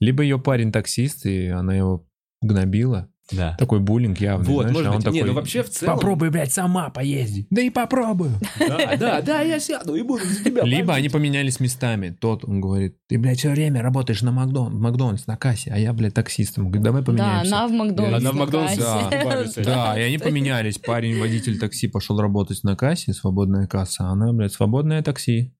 Либо 0.00 0.22
ее 0.22 0.38
парень 0.38 0.72
таксист, 0.72 1.26
и 1.26 1.46
она 1.46 1.74
его 1.74 2.04
гнобила. 2.40 3.08
Да. 3.30 3.56
Такой 3.58 3.80
буллинг 3.80 4.18
явный. 4.20 4.46
Вот, 4.46 4.62
знаешь, 4.62 4.74
может 4.74 4.86
а 4.86 4.90
он 4.90 4.96
быть, 4.96 5.06
не, 5.12 5.18
такой, 5.20 5.28
ну 5.28 5.34
вообще 5.34 5.62
в 5.62 5.68
целом... 5.68 5.94
Попробуй, 5.96 6.30
блядь, 6.30 6.52
сама 6.52 6.88
поездить. 6.88 7.46
Да 7.50 7.60
и 7.60 7.70
попробую. 7.70 8.32
Да, 8.58 8.96
да, 8.96 9.22
да, 9.22 9.40
я 9.40 9.60
сяду 9.60 9.94
и 9.94 10.02
буду 10.02 10.24
за 10.24 10.44
тебя. 10.44 10.62
Либо 10.62 10.94
они 10.94 11.08
поменялись 11.08 11.60
местами. 11.60 12.10
Тот, 12.10 12.44
он 12.44 12.60
говорит, 12.60 12.96
ты, 13.08 13.18
блядь, 13.18 13.38
все 13.38 13.50
время 13.50 13.82
работаешь 13.82 14.22
на 14.22 14.30
Макдон- 14.30 14.72
Макдональдс, 14.72 15.26
на 15.26 15.36
кассе, 15.36 15.70
а 15.70 15.78
я, 15.78 15.92
блядь, 15.92 16.14
таксистом. 16.14 16.64
Говорит, 16.64 16.82
давай 16.84 17.02
Да, 17.02 17.06
поменяемся. 17.06 17.56
она 17.56 17.68
в 17.68 17.72
Макдональдс. 17.72 18.16
Она 18.20 18.30
в 18.30 18.34
на 18.34 18.40
Макдональдс, 18.40 19.54
да. 19.56 19.64
Да, 19.64 20.00
и 20.00 20.02
они 20.02 20.18
поменялись. 20.18 20.78
Парень, 20.78 21.20
водитель 21.20 21.58
такси, 21.58 21.88
пошел 21.88 22.18
работать 22.20 22.62
на 22.62 22.76
кассе, 22.76 23.12
свободная 23.12 23.66
касса, 23.66 24.04
а 24.04 24.12
она, 24.12 24.32
блядь, 24.32 24.52
свободное 24.52 25.02
такси. 25.02 25.52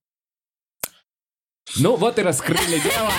Ну, 1.77 1.95
вот 1.95 2.17
и 2.19 2.21
раскрыли 2.21 2.79
дело. 2.81 3.11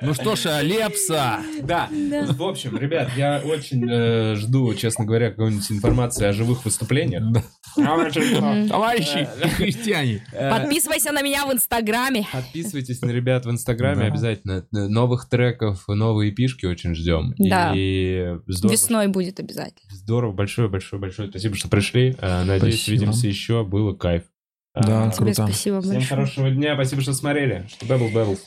Ну 0.00 0.14
что 0.14 0.34
ж, 0.36 0.46
Алепса! 0.46 1.40
Да. 1.62 1.88
В 1.90 2.42
общем, 2.42 2.76
ребят, 2.78 3.10
я 3.16 3.42
очень 3.44 3.86
э, 3.88 4.34
жду, 4.36 4.74
честно 4.74 5.04
говоря, 5.04 5.30
какой-нибудь 5.30 5.70
информации 5.70 6.26
о 6.26 6.32
живых 6.32 6.64
выступлениях. 6.64 7.22
Товарищи 7.74 9.28
христиане! 9.56 10.24
Э, 10.32 10.50
Подписывайся 10.50 11.12
на 11.12 11.22
меня 11.22 11.46
в 11.46 11.52
Инстаграме. 11.52 12.26
Подписывайтесь 12.32 13.02
на 13.02 13.10
ребят 13.10 13.44
в 13.46 13.50
Инстаграме 13.50 14.04
обязательно. 14.06 14.64
Новых 14.72 15.28
треков, 15.28 15.84
новые 15.88 16.32
пишки 16.32 16.66
очень 16.66 16.94
ждем. 16.94 17.34
Да. 17.38 17.72
И 17.74 18.36
здорово, 18.46 18.72
Весной 18.72 19.08
будет 19.08 19.40
обязательно. 19.40 19.90
здорово, 19.90 20.32
большое, 20.32 20.68
большое, 20.68 21.00
большое 21.00 21.28
спасибо, 21.28 21.54
что 21.56 21.68
пришли. 21.68 22.16
Э, 22.20 22.44
Надеюсь, 22.44 22.88
увидимся 22.88 23.26
еще. 23.28 23.64
Было 23.64 23.92
кайф. 23.94 24.22
Да, 24.74 25.04
А, 25.06 25.10
Тебе 25.10 25.32
Круто. 25.32 25.46
спасибо 25.46 25.80
Всем 25.80 25.94
большое. 25.94 26.08
хорошего 26.08 26.50
дня, 26.50 26.74
спасибо, 26.74 27.02
что 27.02 27.12
смотрели. 27.12 27.66
Бэбл 27.82 28.08
Бэбл. 28.10 28.38